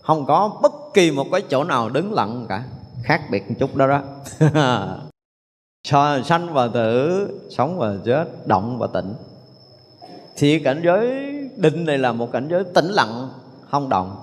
không 0.00 0.26
có 0.26 0.58
bất 0.62 0.72
kỳ 0.94 1.10
một 1.10 1.26
cái 1.32 1.42
chỗ 1.48 1.64
nào 1.64 1.88
đứng 1.88 2.12
lặng 2.12 2.46
cả. 2.48 2.64
Khác 3.02 3.22
biệt 3.30 3.42
một 3.48 3.54
chút 3.58 3.76
đó 3.76 3.86
đó. 3.86 4.02
So, 5.90 6.22
sanh 6.24 6.52
và 6.52 6.68
tử 6.68 7.28
sống 7.50 7.78
và 7.78 7.94
chết 8.04 8.46
động 8.46 8.78
và 8.78 8.86
tịnh 8.86 9.14
thì 10.36 10.58
cảnh 10.58 10.82
giới 10.84 11.08
định 11.56 11.84
này 11.84 11.98
là 11.98 12.12
một 12.12 12.32
cảnh 12.32 12.48
giới 12.50 12.64
tĩnh 12.74 12.86
lặng 12.86 13.28
không 13.70 13.88
động. 13.88 14.16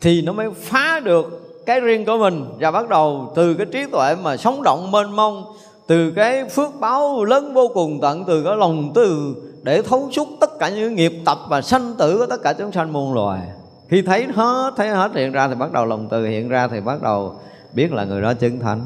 Thì 0.00 0.22
nó 0.22 0.32
mới 0.32 0.50
phá 0.50 1.00
được 1.04 1.54
cái 1.66 1.80
riêng 1.80 2.04
của 2.04 2.18
mình 2.18 2.44
và 2.60 2.70
bắt 2.70 2.88
đầu 2.88 3.32
từ 3.36 3.54
cái 3.54 3.66
trí 3.72 3.86
tuệ 3.92 4.14
mà 4.22 4.36
sống 4.36 4.62
động 4.62 4.90
mênh 4.90 5.16
mông 5.16 5.44
từ 5.86 6.10
cái 6.10 6.48
phước 6.48 6.80
báo 6.80 7.24
lớn 7.24 7.54
vô 7.54 7.70
cùng 7.74 7.98
tận 8.02 8.24
từ 8.24 8.44
cái 8.44 8.56
lòng 8.56 8.92
từ 8.94 9.34
để 9.62 9.82
thấu 9.82 10.10
suốt 10.12 10.28
tất 10.40 10.50
cả 10.58 10.68
những 10.68 10.94
nghiệp 10.94 11.12
tập 11.24 11.38
và 11.48 11.62
sanh 11.62 11.94
tử 11.98 12.18
của 12.18 12.26
tất 12.26 12.42
cả 12.42 12.52
chúng 12.52 12.72
sanh 12.72 12.92
muôn 12.92 13.14
loài. 13.14 13.40
Khi 13.88 14.02
thấy 14.02 14.26
hết 14.34 14.74
thấy 14.76 14.88
hết 14.88 15.10
hiện 15.14 15.32
ra 15.32 15.48
thì 15.48 15.54
bắt 15.54 15.72
đầu 15.72 15.84
lòng 15.84 16.08
từ, 16.10 16.26
hiện 16.26 16.48
ra 16.48 16.68
thì 16.68 16.80
bắt 16.80 17.02
đầu 17.02 17.40
biết 17.72 17.92
là 17.92 18.04
người 18.04 18.22
đó 18.22 18.34
chứng 18.34 18.60
thánh. 18.60 18.80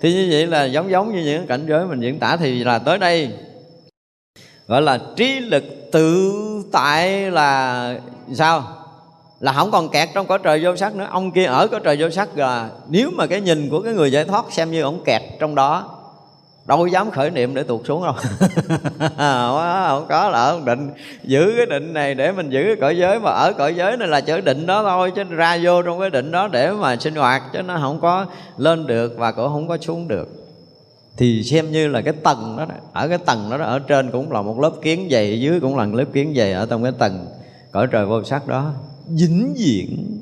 Thì 0.00 0.14
như 0.14 0.28
vậy 0.30 0.46
là 0.46 0.64
giống 0.64 0.90
giống 0.90 1.14
như 1.14 1.24
những 1.24 1.46
cảnh 1.46 1.66
giới 1.68 1.86
mình 1.86 2.00
diễn 2.00 2.18
tả 2.18 2.36
thì 2.36 2.64
là 2.64 2.78
tới 2.78 2.98
đây. 2.98 3.32
Gọi 4.66 4.82
là 4.82 4.98
trí 5.16 5.40
lực 5.40 5.64
tự 5.92 6.32
tại 6.72 7.30
là 7.30 8.00
sao? 8.32 8.62
Là 9.40 9.52
không 9.52 9.70
còn 9.70 9.88
kẹt 9.88 10.08
trong 10.14 10.26
cõi 10.26 10.38
trời 10.42 10.64
vô 10.64 10.76
sắc 10.76 10.94
nữa. 10.94 11.08
Ông 11.10 11.32
kia 11.32 11.44
ở 11.44 11.68
cõi 11.68 11.80
trời 11.84 11.96
vô 12.00 12.10
sắc 12.10 12.38
là 12.38 12.70
nếu 12.88 13.10
mà 13.14 13.26
cái 13.26 13.40
nhìn 13.40 13.68
của 13.70 13.80
cái 13.80 13.94
người 13.94 14.12
giải 14.12 14.24
thoát 14.24 14.44
xem 14.50 14.70
như 14.70 14.82
ông 14.82 15.04
kẹt 15.04 15.22
trong 15.38 15.54
đó 15.54 15.97
đâu 16.68 16.86
dám 16.86 17.10
khởi 17.10 17.30
niệm 17.30 17.54
để 17.54 17.62
tuột 17.62 17.80
xuống 17.86 18.04
đâu. 18.04 18.14
Không 19.88 20.06
có 20.08 20.30
là 20.30 20.38
ở 20.38 20.60
định 20.64 20.90
giữ 21.24 21.52
cái 21.56 21.66
định 21.66 21.92
này 21.92 22.14
để 22.14 22.32
mình 22.32 22.50
giữ 22.50 22.64
cái 22.66 22.76
cõi 22.80 22.98
giới 22.98 23.20
mà 23.20 23.30
ở 23.30 23.52
cõi 23.52 23.74
giới 23.74 23.96
này 23.96 24.08
là 24.08 24.20
chữ 24.20 24.40
định 24.40 24.66
đó 24.66 24.82
thôi 24.82 25.12
chứ 25.16 25.24
ra 25.24 25.58
vô 25.62 25.82
trong 25.82 26.00
cái 26.00 26.10
định 26.10 26.30
đó 26.30 26.48
để 26.48 26.72
mà 26.72 26.96
sinh 26.96 27.14
hoạt 27.14 27.42
chứ 27.52 27.62
nó 27.62 27.78
không 27.80 28.00
có 28.00 28.26
lên 28.56 28.86
được 28.86 29.14
và 29.16 29.32
cũng 29.32 29.48
không 29.48 29.68
có 29.68 29.78
xuống 29.80 30.08
được. 30.08 30.28
Thì 31.16 31.42
xem 31.42 31.72
như 31.72 31.88
là 31.88 32.00
cái 32.00 32.14
tầng 32.22 32.54
đó, 32.58 32.64
đó 32.64 32.74
ở 32.92 33.08
cái 33.08 33.18
tầng 33.18 33.50
đó, 33.50 33.58
đó 33.58 33.64
ở 33.64 33.78
trên 33.78 34.10
cũng 34.10 34.32
là 34.32 34.42
một 34.42 34.60
lớp 34.60 34.72
kiến 34.82 35.08
dày 35.10 35.40
dưới 35.40 35.60
cũng 35.60 35.76
là 35.76 35.84
một 35.84 35.94
lớp 35.94 36.06
kiến 36.12 36.34
dày 36.36 36.52
ở 36.52 36.66
trong 36.70 36.82
cái 36.82 36.92
tầng 36.98 37.26
cõi 37.72 37.86
trời 37.90 38.06
vô 38.06 38.24
sắc 38.24 38.46
đó. 38.46 38.72
Dính 39.06 39.52
diện, 39.56 40.20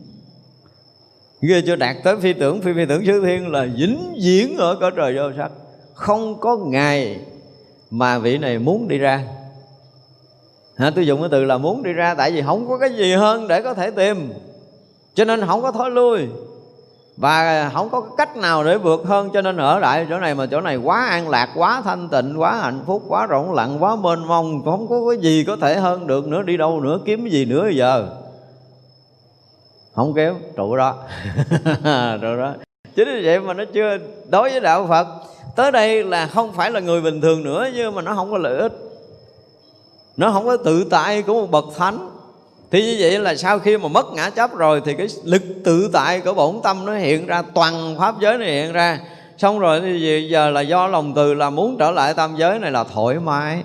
ghê 1.41 1.63
cho 1.67 1.77
đạt 1.77 1.97
tới 2.05 2.17
phi 2.21 2.33
tưởng 2.33 2.61
phi 2.61 2.73
phi 2.77 2.87
tưởng 2.87 3.07
chư 3.07 3.25
thiên 3.25 3.53
là 3.53 3.67
dính 3.79 4.15
diễn 4.19 4.57
ở 4.57 4.77
cõi 4.81 4.91
trời 4.97 5.17
vô 5.17 5.31
sắc 5.37 5.51
không 5.97 6.41
có 6.41 6.57
ngày 6.57 7.21
mà 7.91 8.19
vị 8.19 8.39
này 8.39 8.59
muốn 8.59 8.89
đi 8.89 8.99
ra. 8.99 9.25
Hả? 10.77 10.91
tôi 10.91 11.07
dùng 11.07 11.21
cái 11.21 11.29
từ 11.33 11.45
là 11.45 11.59
muốn 11.59 11.83
đi 11.83 11.93
ra 11.93 12.15
tại 12.15 12.31
vì 12.31 12.43
không 12.43 12.69
có 12.69 12.79
cái 12.79 12.91
gì 12.91 13.13
hơn 13.13 13.49
để 13.49 13.63
có 13.63 13.75
thể 13.75 13.91
tìm. 13.91 14.33
Cho 15.15 15.25
nên 15.25 15.47
không 15.47 15.63
có 15.63 15.73
thối 15.73 15.91
lui. 15.91 16.29
Và 17.17 17.71
không 17.75 17.89
có 17.91 18.01
cách 18.17 18.37
nào 18.37 18.65
để 18.65 18.79
vượt 18.79 19.03
hơn, 19.07 19.31
cho 19.35 19.43
nên 19.43 19.57
ở 19.57 19.79
lại 19.79 20.07
chỗ 20.11 20.19
này 20.19 20.35
mà 20.35 20.47
chỗ 20.47 20.61
này 20.61 20.77
quá 20.77 21.07
an 21.07 21.29
lạc, 21.29 21.51
quá 21.55 21.83
thanh 21.85 22.09
tịnh, 22.09 22.41
quá 22.41 22.57
hạnh 22.57 22.81
phúc, 22.87 23.03
quá 23.09 23.27
rộng 23.27 23.53
lặng, 23.53 23.83
quá 23.83 23.97
mênh 23.97 24.27
mông 24.27 24.65
không 24.65 24.89
có 24.89 24.97
cái 25.11 25.19
gì 25.19 25.45
có 25.45 25.57
thể 25.57 25.75
hơn 25.77 26.07
được 26.07 26.29
nữa, 26.29 26.43
đi 26.43 26.57
đâu 26.57 26.81
nữa, 26.81 26.99
kiếm 27.05 27.23
cái 27.23 27.31
gì 27.31 27.45
nữa 27.45 27.69
giờ. 27.69 28.09
Không 29.95 30.15
kéo 30.15 30.35
trụ 30.57 30.77
đó. 30.77 30.95
Trụ 32.23 32.37
đó. 32.37 32.55
Chính 32.97 33.09
vì 33.09 33.25
vậy 33.25 33.41
mà 33.41 33.55
nó 33.55 33.65
chưa, 33.75 33.99
đối 34.29 34.51
với 34.51 34.61
đạo 34.61 34.87
phật 34.89 35.07
tới 35.57 35.73
đây 35.73 36.05
là 36.05 36.27
không 36.27 36.53
phải 36.53 36.71
là 36.71 36.81
người 36.81 37.01
bình 37.01 37.21
thường 37.21 37.43
nữa, 37.43 37.69
nhưng 37.75 37.95
mà 37.95 38.03
nó 38.03 38.15
không 38.15 38.31
có 38.31 38.39
lợi 38.39 38.59
ích. 38.59 38.73
Nó 40.17 40.31
không 40.31 40.47
có 40.47 40.57
tự 40.57 40.85
tại 40.85 41.23
của 41.23 41.35
một 41.35 41.51
bậc 41.51 41.65
thánh. 41.77 42.11
Thì 42.71 42.83
như 42.83 42.97
vậy 43.01 43.19
là 43.19 43.35
sau 43.35 43.59
khi 43.59 43.77
mà 43.79 43.89
mất 43.89 44.07
ngã 44.13 44.31
chấp 44.31 44.57
rồi, 44.57 44.83
thì 44.85 44.95
cái 44.95 45.07
lực 45.25 45.43
tự 45.65 45.91
tại 45.93 46.21
của 46.21 46.35
bổn 46.35 46.61
tâm 46.63 46.87
nó 46.87 46.95
hiện 46.95 47.27
ra, 47.27 47.43
toàn 47.55 47.97
pháp 47.99 48.15
giới 48.21 48.39
này 48.39 48.53
hiện 48.53 48.73
ra. 48.73 49.01
Xong 49.39 49.59
rồi 49.59 49.81
thì 49.81 50.29
giờ 50.31 50.51
là 50.51 50.61
do 50.61 50.87
lòng 50.87 51.13
từ 51.15 51.35
là 51.35 51.51
muốn 51.51 51.77
trở 51.79 51.91
lại 51.91 52.15
tam 52.15 52.37
giới 52.37 52.59
này 52.59 52.71
là 52.71 52.85
thoải 52.85 53.15
mái. 53.15 53.63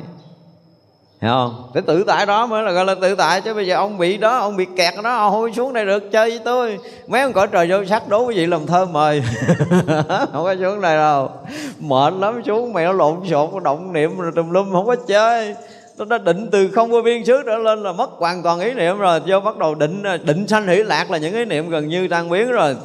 Hiểu 1.22 1.31
không? 1.31 1.72
Cái 1.73 1.84
tự 1.88 2.03
tại 2.03 2.26
đó 2.26 2.45
mới 2.45 2.64
là 2.64 2.72
gọi 2.72 2.85
là 2.85 2.95
tự 3.02 3.15
tại 3.15 3.41
Chứ 3.41 3.53
bây 3.53 3.68
giờ 3.68 3.76
ông 3.76 3.98
bị 3.98 4.18
đó, 4.18 4.38
ông 4.38 4.57
bị 4.57 4.65
kẹt 4.76 4.93
đó 5.03 5.15
Ông 5.15 5.31
không 5.31 5.53
xuống 5.53 5.73
đây 5.73 5.85
được 5.85 6.11
chơi 6.11 6.30
với 6.30 6.39
tôi. 6.45 6.80
Mấy 7.07 7.22
ông 7.22 7.34
cõi 7.34 7.48
trời 7.48 7.68
vô 7.69 7.85
sắc 7.85 8.07
đố 8.10 8.26
quý 8.26 8.35
vị 8.35 8.45
làm 8.45 8.65
thơ 8.65 8.85
mời. 8.85 9.23
Không 10.07 10.43
có 10.43 10.56
xuống 10.61 10.81
này 10.81 10.98
đâu. 10.98 11.31
Mệt 11.80 12.14
lắm 12.19 12.41
xuống 12.45 12.73
mẹ 12.73 12.85
nó 12.85 12.91
lộn 12.91 13.15
xộn 13.30 13.64
Động 13.64 13.93
niệm 13.93 14.18
rồi 14.18 14.31
tùm 14.35 14.49
lum 14.49 14.72
không 14.72 14.85
có 14.85 14.95
chơi. 14.95 15.56
Tôi 15.98 16.07
đã 16.10 16.18
định 16.18 16.49
từ 16.52 16.68
không 16.68 16.91
vô 16.91 17.02
biên 17.02 17.26
xứ 17.26 17.43
trở 17.45 17.57
lên 17.57 17.84
là 17.84 17.91
mất 17.91 18.10
hoàn 18.11 18.43
toàn 18.43 18.60
ý 18.60 18.73
niệm 18.73 18.98
rồi. 18.98 19.22
Do 19.26 19.39
bắt 19.39 19.57
đầu 19.57 19.76
định 19.76 20.03
định 20.23 20.48
sanh 20.48 20.68
hỷ 20.68 20.76
lạc 20.76 21.11
là 21.11 21.18
những 21.18 21.34
ý 21.34 21.45
niệm 21.45 21.69
gần 21.69 21.88
như 21.88 22.07
tan 22.07 22.30
biến 22.30 22.52
rồi. 22.52 22.76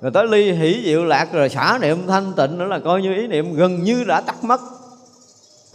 Rồi 0.00 0.10
tới 0.14 0.26
ly 0.26 0.52
hỷ 0.52 0.82
diệu 0.84 1.04
lạc 1.04 1.32
rồi 1.32 1.48
xả 1.48 1.78
niệm 1.80 2.06
thanh 2.06 2.32
tịnh 2.36 2.58
nữa 2.58 2.66
là 2.66 2.78
coi 2.78 3.02
như 3.02 3.14
ý 3.14 3.26
niệm 3.26 3.54
gần 3.54 3.82
như 3.82 4.04
đã 4.04 4.20
tắt 4.20 4.44
mất 4.44 4.60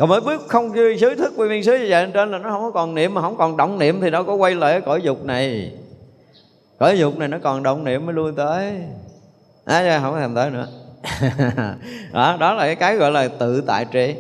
còn 0.02 0.10
với 0.10 0.22
bước 0.22 0.42
không 0.48 0.74
dư 0.74 0.98
xứ 0.98 1.16
thức 1.16 1.34
quy 1.38 1.48
viên 1.48 1.64
xứ 1.64 1.78
như 1.78 1.86
vậy 1.90 2.08
trên 2.14 2.32
là 2.32 2.38
nó 2.38 2.50
không 2.50 2.72
còn 2.74 2.96
niệm 2.96 3.14
mà 3.14 3.22
không 3.22 3.38
còn 3.38 3.58
động 3.58 3.80
niệm 3.80 4.02
thì 4.02 4.10
đâu 4.10 4.24
có 4.24 4.34
quay 4.34 4.56
lại 4.56 4.72
cái 4.72 4.82
cõi 4.82 5.02
dục 5.02 5.26
này. 5.26 5.72
Cõi 6.80 7.00
dục 7.00 7.18
này 7.18 7.28
nó 7.28 7.38
còn 7.44 7.64
động 7.64 7.84
niệm 7.84 8.06
mới 8.06 8.16
lui 8.16 8.32
tới. 8.38 8.74
À, 9.66 10.00
không 10.04 10.20
thèm 10.20 10.36
tới 10.36 10.50
nữa. 10.52 10.68
Đó, 12.14 12.38
đó 12.40 12.54
là 12.54 12.76
cái 12.76 12.96
gọi 12.96 13.12
là 13.12 13.28
tự 13.28 13.64
tại 13.68 13.86
trí 13.86 14.16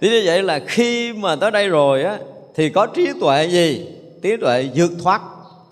thế 0.00 0.08
như 0.08 0.22
vậy 0.24 0.42
là 0.42 0.60
khi 0.66 1.12
mà 1.12 1.36
tới 1.36 1.50
đây 1.50 1.68
rồi 1.68 2.02
á 2.02 2.18
thì 2.54 2.68
có 2.68 2.86
trí 2.86 3.08
tuệ 3.20 3.44
gì? 3.44 3.86
Trí 4.22 4.36
tuệ 4.36 4.68
vượt 4.74 4.90
thoát 5.02 5.20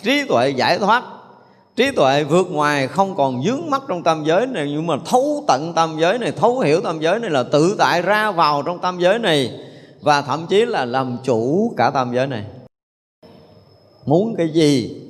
trí 0.03 0.25
tuệ 0.29 0.49
giải 0.51 0.79
thoát 0.79 1.03
trí 1.79 1.91
tuệ 1.91 2.25
vượt 2.25 2.51
ngoài, 2.51 2.89
không 2.89 3.15
còn 3.15 3.43
dướng 3.43 3.71
mắt 3.71 3.83
trong 3.89 4.03
tam 4.03 4.25
giới 4.25 4.47
này, 4.47 4.69
nhưng 4.71 4.87
mà 4.87 4.97
thấu 5.05 5.45
tận 5.49 5.73
tam 5.75 5.97
giới 5.99 6.19
này, 6.19 6.33
thấu 6.33 6.59
hiểu 6.59 6.81
tam 6.81 7.01
giới 7.01 7.21
này 7.21 7.31
là 7.31 7.43
tự 7.43 7.75
tại 7.79 8.03
ra 8.03 8.31
vào 8.31 8.63
trong 8.63 8.79
tam 8.79 8.99
giới 8.99 9.19
này, 9.19 9.61
và 10.01 10.23
thậm 10.23 10.47
chí 10.49 10.65
là 10.65 10.85
làm 10.85 11.17
chủ 11.25 11.73
cả 11.77 11.91
tam 11.91 12.15
giới 12.15 12.27
này. 12.27 12.45
Muốn 14.07 14.35
cái 14.37 14.49
gì 14.49 15.01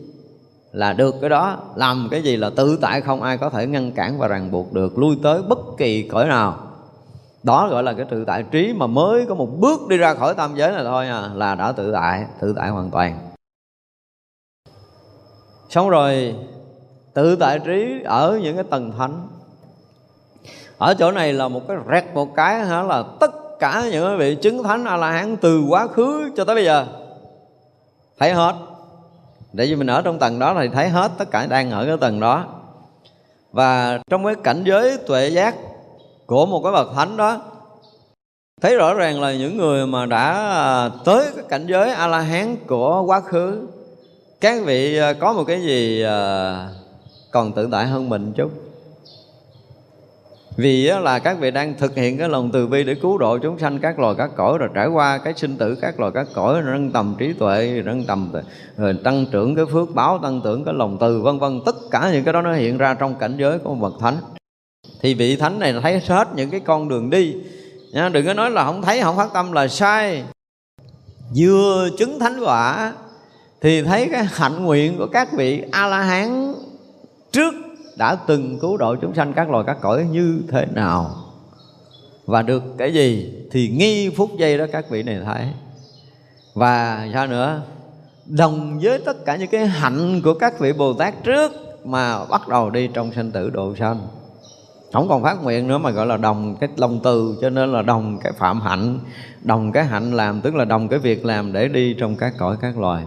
là 0.72 0.92
được 0.92 1.14
cái 1.20 1.30
đó, 1.30 1.58
làm 1.74 2.08
cái 2.10 2.22
gì 2.22 2.36
là 2.36 2.50
tự 2.50 2.78
tại 2.80 3.00
không 3.00 3.22
ai 3.22 3.38
có 3.38 3.50
thể 3.50 3.66
ngăn 3.66 3.92
cản 3.92 4.18
và 4.18 4.28
ràng 4.28 4.50
buộc 4.50 4.72
được, 4.72 4.98
lui 4.98 5.16
tới 5.22 5.42
bất 5.42 5.58
kỳ 5.78 6.02
cõi 6.02 6.26
nào. 6.26 6.58
Đó 7.42 7.68
gọi 7.70 7.82
là 7.82 7.92
cái 7.92 8.06
tự 8.10 8.24
tại 8.24 8.44
trí 8.50 8.72
mà 8.76 8.86
mới 8.86 9.26
có 9.28 9.34
một 9.34 9.48
bước 9.58 9.88
đi 9.88 9.96
ra 9.96 10.14
khỏi 10.14 10.34
tam 10.34 10.56
giới 10.56 10.72
này 10.72 10.84
thôi 10.84 11.08
à 11.08 11.30
là 11.34 11.54
đã 11.54 11.72
tự 11.72 11.92
tại 11.92 12.24
tự 12.40 12.54
tại 12.56 12.70
hoàn 12.70 12.90
toàn. 12.90 13.18
Xong 15.70 15.88
rồi 15.88 16.34
tự 17.18 17.36
tại 17.36 17.58
trí 17.58 18.02
ở 18.04 18.38
những 18.42 18.56
cái 18.56 18.64
tầng 18.70 18.92
thánh. 18.98 19.28
Ở 20.78 20.94
chỗ 20.94 21.10
này 21.10 21.32
là 21.32 21.48
một 21.48 21.60
cái 21.68 21.76
rẹt 21.92 22.04
một 22.14 22.34
cái 22.36 22.66
hả? 22.66 22.82
Là 22.82 23.04
tất 23.20 23.30
cả 23.58 23.84
những 23.92 24.06
cái 24.06 24.16
vị 24.16 24.34
chứng 24.42 24.62
thánh 24.62 24.84
a 24.84 24.96
la 24.96 25.10
hán 25.10 25.36
từ 25.36 25.64
quá 25.68 25.86
khứ 25.86 26.30
cho 26.36 26.44
tới 26.44 26.54
bây 26.54 26.64
giờ. 26.64 26.86
Thấy 28.18 28.32
hết. 28.32 28.54
Để 29.52 29.66
vì 29.66 29.76
mình 29.76 29.86
ở 29.86 30.02
trong 30.02 30.18
tầng 30.18 30.38
đó 30.38 30.56
thì 30.60 30.68
thấy 30.68 30.88
hết 30.88 31.10
tất 31.18 31.30
cả 31.30 31.46
đang 31.46 31.70
ở 31.70 31.86
cái 31.86 31.96
tầng 32.00 32.20
đó. 32.20 32.44
Và 33.52 33.98
trong 34.10 34.24
cái 34.24 34.34
cảnh 34.44 34.64
giới 34.66 34.98
tuệ 35.06 35.28
giác 35.28 35.54
của 36.26 36.46
một 36.46 36.60
cái 36.64 36.72
bậc 36.72 36.88
thánh 36.94 37.16
đó, 37.16 37.40
thấy 38.60 38.76
rõ 38.76 38.94
ràng 38.94 39.20
là 39.20 39.32
những 39.32 39.56
người 39.56 39.86
mà 39.86 40.06
đã 40.06 40.90
tới 41.04 41.24
cái 41.36 41.44
cảnh 41.48 41.66
giới 41.66 41.90
a 41.90 42.06
la 42.06 42.20
hán 42.20 42.56
của 42.66 43.02
quá 43.06 43.20
khứ, 43.20 43.66
các 44.40 44.62
vị 44.64 44.98
à, 44.98 45.12
có 45.12 45.32
một 45.32 45.44
cái 45.46 45.62
gì 45.62 46.02
à, 46.02 46.68
còn 47.30 47.52
tự 47.52 47.68
tại 47.72 47.86
hơn 47.86 48.08
mình 48.08 48.32
chút. 48.36 48.50
Vì 50.56 50.84
là 50.84 51.18
các 51.18 51.38
vị 51.38 51.50
đang 51.50 51.74
thực 51.78 51.94
hiện 51.94 52.18
cái 52.18 52.28
lòng 52.28 52.50
từ 52.52 52.66
bi 52.66 52.84
để 52.84 52.94
cứu 52.94 53.18
độ 53.18 53.38
chúng 53.38 53.58
sanh 53.58 53.78
các 53.78 53.98
loài 53.98 54.14
các 54.18 54.30
cõi, 54.36 54.58
rồi 54.58 54.68
trải 54.74 54.86
qua 54.86 55.18
cái 55.18 55.34
sinh 55.36 55.56
tử 55.56 55.74
các 55.80 56.00
loài 56.00 56.12
các 56.14 56.26
cõi 56.34 56.62
nâng 56.62 56.92
tầm 56.92 57.14
trí 57.18 57.32
tuệ 57.32 57.82
nâng 57.84 58.04
tầm, 58.04 58.32
rồi 58.76 58.94
tăng 59.04 59.26
trưởng 59.32 59.56
cái 59.56 59.64
phước 59.72 59.94
báo, 59.94 60.18
tăng 60.22 60.40
trưởng 60.44 60.64
cái 60.64 60.74
lòng 60.74 60.96
từ, 61.00 61.22
vân 61.22 61.38
vân. 61.38 61.60
Tất 61.66 61.76
cả 61.90 62.10
những 62.12 62.24
cái 62.24 62.32
đó 62.32 62.42
nó 62.42 62.52
hiện 62.52 62.78
ra 62.78 62.94
trong 62.94 63.14
cảnh 63.14 63.36
giới 63.38 63.58
của 63.58 63.74
bậc 63.74 63.92
thánh. 64.00 64.16
Thì 65.00 65.14
vị 65.14 65.36
thánh 65.36 65.58
này 65.58 65.74
thấy 65.82 66.00
hết 66.06 66.28
những 66.34 66.50
cái 66.50 66.60
con 66.60 66.88
đường 66.88 67.10
đi. 67.10 67.34
Nha, 67.92 68.08
đừng 68.08 68.26
có 68.26 68.34
nói 68.34 68.50
là 68.50 68.64
không 68.64 68.82
thấy, 68.82 69.02
không 69.02 69.16
phát 69.16 69.28
tâm 69.34 69.52
là 69.52 69.68
sai. 69.68 70.24
Vừa 71.36 71.88
chứng 71.98 72.18
thánh 72.18 72.40
quả, 72.44 72.92
thì 73.60 73.82
thấy 73.82 74.08
cái 74.12 74.24
hạnh 74.24 74.64
nguyện 74.64 74.98
của 74.98 75.06
các 75.06 75.32
vị 75.32 75.64
a 75.72 75.86
la 75.86 76.02
hán 76.02 76.54
trước 77.32 77.54
đã 77.96 78.14
từng 78.14 78.58
cứu 78.58 78.76
độ 78.76 78.96
chúng 78.96 79.14
sanh 79.14 79.32
các 79.32 79.50
loài 79.50 79.64
các 79.66 79.76
cõi 79.80 80.06
như 80.12 80.40
thế 80.48 80.66
nào? 80.74 81.16
Và 82.26 82.42
được 82.42 82.62
cái 82.78 82.92
gì 82.92 83.34
thì 83.50 83.68
nghi 83.68 84.10
phút 84.10 84.30
giây 84.38 84.58
đó 84.58 84.64
các 84.72 84.90
vị 84.90 85.02
này 85.02 85.20
thấy. 85.24 85.46
Và 86.54 87.08
sao 87.12 87.26
nữa? 87.26 87.62
Đồng 88.26 88.78
với 88.82 88.98
tất 88.98 89.24
cả 89.24 89.36
những 89.36 89.48
cái 89.48 89.66
hạnh 89.66 90.20
của 90.24 90.34
các 90.34 90.58
vị 90.58 90.72
bồ 90.72 90.92
tát 90.94 91.14
trước 91.24 91.52
mà 91.84 92.24
bắt 92.24 92.48
đầu 92.48 92.70
đi 92.70 92.88
trong 92.94 93.12
sanh 93.12 93.30
tử 93.30 93.50
độ 93.50 93.74
sanh. 93.76 94.08
Không 94.92 95.08
còn 95.08 95.22
phát 95.22 95.42
nguyện 95.42 95.68
nữa 95.68 95.78
mà 95.78 95.90
gọi 95.90 96.06
là 96.06 96.16
đồng 96.16 96.56
cái 96.56 96.68
lòng 96.76 97.00
từ, 97.04 97.38
cho 97.40 97.50
nên 97.50 97.72
là 97.72 97.82
đồng 97.82 98.18
cái 98.18 98.32
phạm 98.32 98.60
hạnh. 98.60 98.98
Đồng 99.42 99.72
cái 99.72 99.84
hạnh 99.84 100.12
làm, 100.12 100.40
tức 100.40 100.54
là 100.54 100.64
đồng 100.64 100.88
cái 100.88 100.98
việc 100.98 101.24
làm 101.24 101.52
để 101.52 101.68
đi 101.68 101.94
trong 101.94 102.16
các 102.16 102.34
cõi 102.38 102.56
các 102.60 102.78
loài 102.78 103.04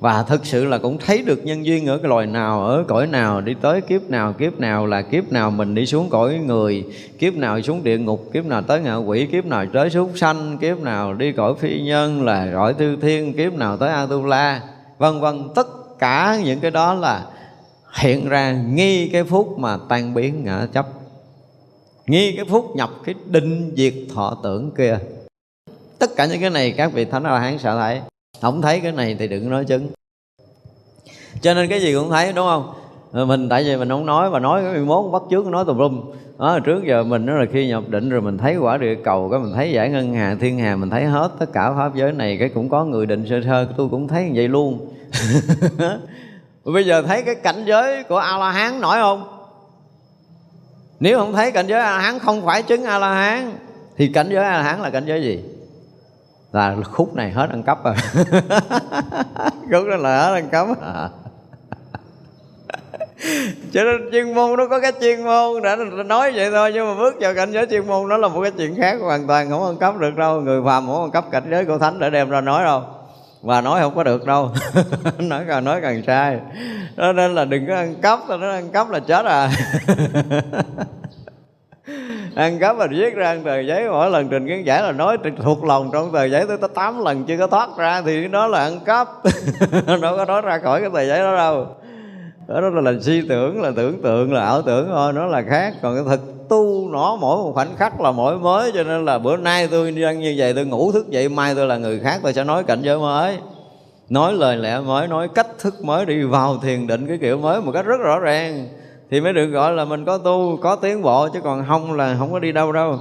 và 0.00 0.22
thực 0.22 0.46
sự 0.46 0.64
là 0.64 0.78
cũng 0.78 0.98
thấy 0.98 1.22
được 1.22 1.44
nhân 1.44 1.66
duyên 1.66 1.86
ở 1.86 1.98
cái 1.98 2.08
loài 2.08 2.26
nào, 2.26 2.64
ở 2.66 2.84
cõi 2.88 3.06
nào, 3.06 3.40
đi 3.40 3.54
tới 3.60 3.80
kiếp 3.80 4.02
nào 4.02 4.32
kiếp 4.32 4.60
nào 4.60 4.86
là 4.86 5.02
kiếp 5.02 5.32
nào 5.32 5.50
mình 5.50 5.74
đi 5.74 5.86
xuống 5.86 6.10
cõi 6.10 6.38
người, 6.38 6.84
kiếp 7.18 7.34
nào 7.34 7.62
xuống 7.62 7.84
địa 7.84 7.98
ngục, 7.98 8.30
kiếp 8.32 8.44
nào 8.44 8.62
tới 8.62 8.80
ngạ 8.80 8.96
quỷ, 8.96 9.26
kiếp 9.26 9.44
nào 9.44 9.66
tới 9.72 9.90
súc 9.90 10.10
sanh, 10.16 10.58
kiếp 10.58 10.78
nào 10.78 11.14
đi 11.14 11.32
cõi 11.32 11.54
phi 11.58 11.82
nhân 11.82 12.22
là 12.22 12.50
cõi 12.54 12.74
tư 12.74 12.96
thiên, 13.02 13.36
kiếp 13.36 13.52
nào 13.52 13.76
tới 13.76 13.88
a 13.88 14.06
tu 14.06 14.26
la 14.26 14.62
vân 14.98 15.20
vân. 15.20 15.48
Tất 15.54 15.66
cả 15.98 16.38
những 16.44 16.60
cái 16.60 16.70
đó 16.70 16.94
là 16.94 17.26
hiện 17.98 18.28
ra 18.28 18.52
nghi 18.52 19.08
cái 19.08 19.24
phút 19.24 19.58
mà 19.58 19.78
tan 19.88 20.14
biến 20.14 20.44
ngã 20.44 20.66
chấp 20.72 20.86
nghi 22.06 22.36
cái 22.36 22.44
phút 22.44 22.76
nhập 22.76 22.90
cái 23.04 23.14
định 23.26 23.72
diệt 23.76 23.94
thọ 24.14 24.36
tưởng 24.42 24.70
kia. 24.78 24.98
Tất 25.98 26.10
cả 26.16 26.26
những 26.26 26.40
cái 26.40 26.50
này 26.50 26.70
các 26.76 26.92
vị 26.92 27.04
thánh 27.04 27.24
a 27.24 27.30
la 27.30 27.38
hán 27.38 27.58
sợ 27.58 27.78
thấy 27.80 28.00
không 28.40 28.62
thấy 28.62 28.80
cái 28.80 28.92
này 28.92 29.16
thì 29.18 29.28
đừng 29.28 29.50
nói 29.50 29.64
chứng. 29.64 29.88
Cho 31.42 31.54
nên 31.54 31.68
cái 31.68 31.80
gì 31.80 31.94
cũng 31.94 32.10
thấy 32.10 32.32
đúng 32.32 32.46
không? 32.46 32.74
Mình 33.28 33.48
tại 33.48 33.64
vì 33.64 33.76
mình 33.76 33.88
không 33.88 34.06
nói 34.06 34.30
mà 34.30 34.38
nói 34.38 34.62
cái 34.72 34.82
mốt 34.82 35.12
bắt 35.12 35.22
trước 35.30 35.46
nói 35.46 35.64
tùm 35.64 35.78
lum. 35.78 36.00
Đó, 36.38 36.58
trước 36.64 36.84
giờ 36.84 37.02
mình 37.02 37.26
đó 37.26 37.32
là 37.32 37.44
khi 37.52 37.68
nhập 37.68 37.84
định 37.88 38.08
rồi 38.08 38.20
mình 38.20 38.38
thấy 38.38 38.56
quả 38.56 38.76
địa 38.76 38.94
cầu 39.04 39.28
cái 39.30 39.40
mình 39.40 39.52
thấy 39.54 39.72
giải 39.72 39.88
ngân 39.88 40.14
hà 40.14 40.36
thiên 40.40 40.58
hà 40.58 40.76
mình 40.76 40.90
thấy 40.90 41.04
hết 41.04 41.30
tất 41.38 41.46
cả 41.52 41.72
pháp 41.76 41.94
giới 41.94 42.12
này 42.12 42.36
cái 42.40 42.48
cũng 42.48 42.68
có 42.68 42.84
người 42.84 43.06
định 43.06 43.26
sơ 43.30 43.40
sơ 43.44 43.66
tôi 43.76 43.88
cũng 43.88 44.08
thấy 44.08 44.24
như 44.24 44.32
vậy 44.34 44.48
luôn. 44.48 44.94
Bây 46.64 46.86
giờ 46.86 47.02
thấy 47.02 47.22
cái 47.22 47.34
cảnh 47.34 47.64
giới 47.66 48.02
của 48.04 48.16
a 48.16 48.38
la 48.38 48.50
hán 48.50 48.80
nổi 48.80 48.96
không? 48.98 49.24
Nếu 51.00 51.18
không 51.18 51.32
thấy 51.32 51.52
cảnh 51.52 51.66
giới 51.66 51.80
a 51.80 51.90
la 51.90 51.98
hán 51.98 52.18
không 52.18 52.46
phải 52.46 52.62
chứng 52.62 52.84
a 52.84 52.98
la 52.98 53.14
hán 53.14 53.52
thì 53.96 54.08
cảnh 54.08 54.28
giới 54.30 54.44
a 54.44 54.50
la 54.50 54.62
hán 54.62 54.80
là 54.80 54.90
cảnh 54.90 55.04
giới 55.06 55.22
gì? 55.22 55.40
Là 56.52 56.76
khúc 56.84 57.14
này 57.14 57.30
hết 57.30 57.50
ăn 57.50 57.62
cắp 57.62 57.84
rồi. 57.84 57.94
Khúc 59.70 59.86
đó 59.90 59.96
là 59.96 60.22
hết 60.22 60.34
ăn 60.34 60.48
cắp. 60.48 60.66
À. 60.82 61.08
cho 63.72 63.84
nên 63.84 64.10
chuyên 64.12 64.34
môn 64.34 64.56
nó 64.56 64.66
có 64.66 64.80
cái 64.80 64.92
chuyên 65.00 65.24
môn 65.24 65.62
đã 65.62 65.76
nói 66.06 66.32
vậy 66.32 66.50
thôi 66.50 66.70
nhưng 66.74 66.86
mà 66.86 66.94
bước 66.94 67.14
vào 67.20 67.34
cảnh 67.34 67.52
giới 67.52 67.66
chuyên 67.66 67.86
môn 67.86 68.08
nó 68.08 68.16
là 68.16 68.28
một 68.28 68.42
cái 68.42 68.50
chuyện 68.50 68.76
khác 68.76 68.96
hoàn 69.00 69.26
toàn 69.26 69.50
không 69.50 69.66
ăn 69.66 69.76
cắp 69.76 69.98
được 69.98 70.16
đâu. 70.16 70.40
Người 70.40 70.60
phàm 70.64 70.86
không 70.86 71.02
ăn 71.02 71.10
cắp 71.10 71.30
cảnh 71.30 71.44
giới 71.50 71.64
của 71.64 71.78
thánh 71.78 71.98
để 71.98 72.10
đem 72.10 72.30
ra 72.30 72.40
nói 72.40 72.64
đâu. 72.64 72.82
Và 73.42 73.60
nói 73.60 73.80
không 73.80 73.94
có 73.94 74.04
được 74.04 74.26
đâu. 74.26 74.50
Nói 75.18 75.44
càng 75.48 75.64
nói 75.64 75.80
càng 75.82 76.02
sai. 76.06 76.40
Đó 76.96 77.12
nên 77.12 77.34
là 77.34 77.44
đừng 77.44 77.66
có 77.66 77.74
ăn 77.74 77.94
cắp 78.02 78.18
nó 78.28 78.50
ăn 78.50 78.70
cắp 78.70 78.90
là 78.90 79.00
chết 79.00 79.26
à 79.26 79.50
ăn 82.40 82.58
cắp 82.58 82.76
mình 82.76 82.90
viết 82.90 83.14
ra 83.14 83.36
tờ 83.44 83.60
giấy 83.60 83.88
mỗi 83.90 84.10
lần 84.10 84.28
trình 84.28 84.48
kiến 84.48 84.66
giải 84.66 84.82
là 84.82 84.92
nói 84.92 85.18
thuộc 85.42 85.64
lòng 85.64 85.90
trong 85.92 86.12
tờ 86.12 86.24
giấy 86.24 86.46
tới 86.46 86.56
tới 86.56 86.68
tám 86.74 87.04
lần 87.04 87.24
chưa 87.24 87.38
có 87.38 87.46
thoát 87.46 87.70
ra 87.76 88.02
thì 88.02 88.28
nó 88.28 88.46
là 88.46 88.58
ăn 88.58 88.80
cắp. 88.80 89.08
Đâu 89.86 90.16
có 90.16 90.24
nói 90.24 90.40
ra 90.40 90.58
khỏi 90.58 90.80
cái 90.80 90.90
tờ 90.94 91.02
giấy 91.06 91.18
đó 91.18 91.36
đâu. 91.36 91.66
Đó 92.46 92.60
là, 92.60 92.80
là 92.80 92.92
suy 93.00 93.28
tưởng 93.28 93.62
là 93.62 93.72
tưởng 93.76 94.02
tượng 94.02 94.32
là 94.32 94.44
ảo 94.44 94.62
tưởng 94.62 94.88
thôi 94.88 95.12
nó 95.12 95.26
là 95.26 95.42
khác. 95.42 95.74
Còn 95.82 95.94
cái 95.94 96.04
thực 96.16 96.48
tu 96.48 96.88
nó 96.90 97.16
mỗi 97.16 97.36
một 97.36 97.52
khoảnh 97.54 97.76
khắc 97.76 98.00
là 98.00 98.12
mỗi 98.12 98.38
mới 98.38 98.72
cho 98.74 98.82
nên 98.82 99.04
là 99.04 99.18
bữa 99.18 99.36
nay 99.36 99.68
tôi 99.70 99.90
đi 99.90 100.02
ăn 100.02 100.20
như 100.20 100.34
vậy 100.36 100.54
tôi 100.54 100.66
ngủ 100.66 100.92
thức 100.92 101.10
dậy 101.10 101.28
mai 101.28 101.54
tôi 101.54 101.66
là 101.66 101.76
người 101.76 102.00
khác 102.00 102.20
tôi 102.22 102.32
sẽ 102.32 102.44
nói 102.44 102.64
cảnh 102.64 102.82
giới 102.82 102.98
mới. 102.98 103.38
Nói 104.08 104.32
lời 104.32 104.56
lẽ 104.56 104.80
mới 104.80 105.08
nói 105.08 105.28
cách 105.34 105.46
thức 105.58 105.84
mới 105.84 106.06
đi 106.06 106.22
vào 106.22 106.58
thiền 106.58 106.86
định 106.86 107.06
cái 107.06 107.18
kiểu 107.20 107.38
mới 107.38 107.60
một 107.60 107.72
cách 107.72 107.86
rất 107.86 108.00
rõ 108.00 108.18
ràng 108.18 108.68
thì 109.10 109.20
mới 109.20 109.32
được 109.32 109.46
gọi 109.46 109.72
là 109.72 109.84
mình 109.84 110.04
có 110.04 110.18
tu, 110.18 110.58
có 110.62 110.76
tiến 110.76 111.02
bộ, 111.02 111.28
chứ 111.28 111.40
còn 111.44 111.64
không 111.68 111.96
là 111.96 112.16
không 112.18 112.32
có 112.32 112.38
đi 112.38 112.52
đâu 112.52 112.72
đâu. 112.72 112.98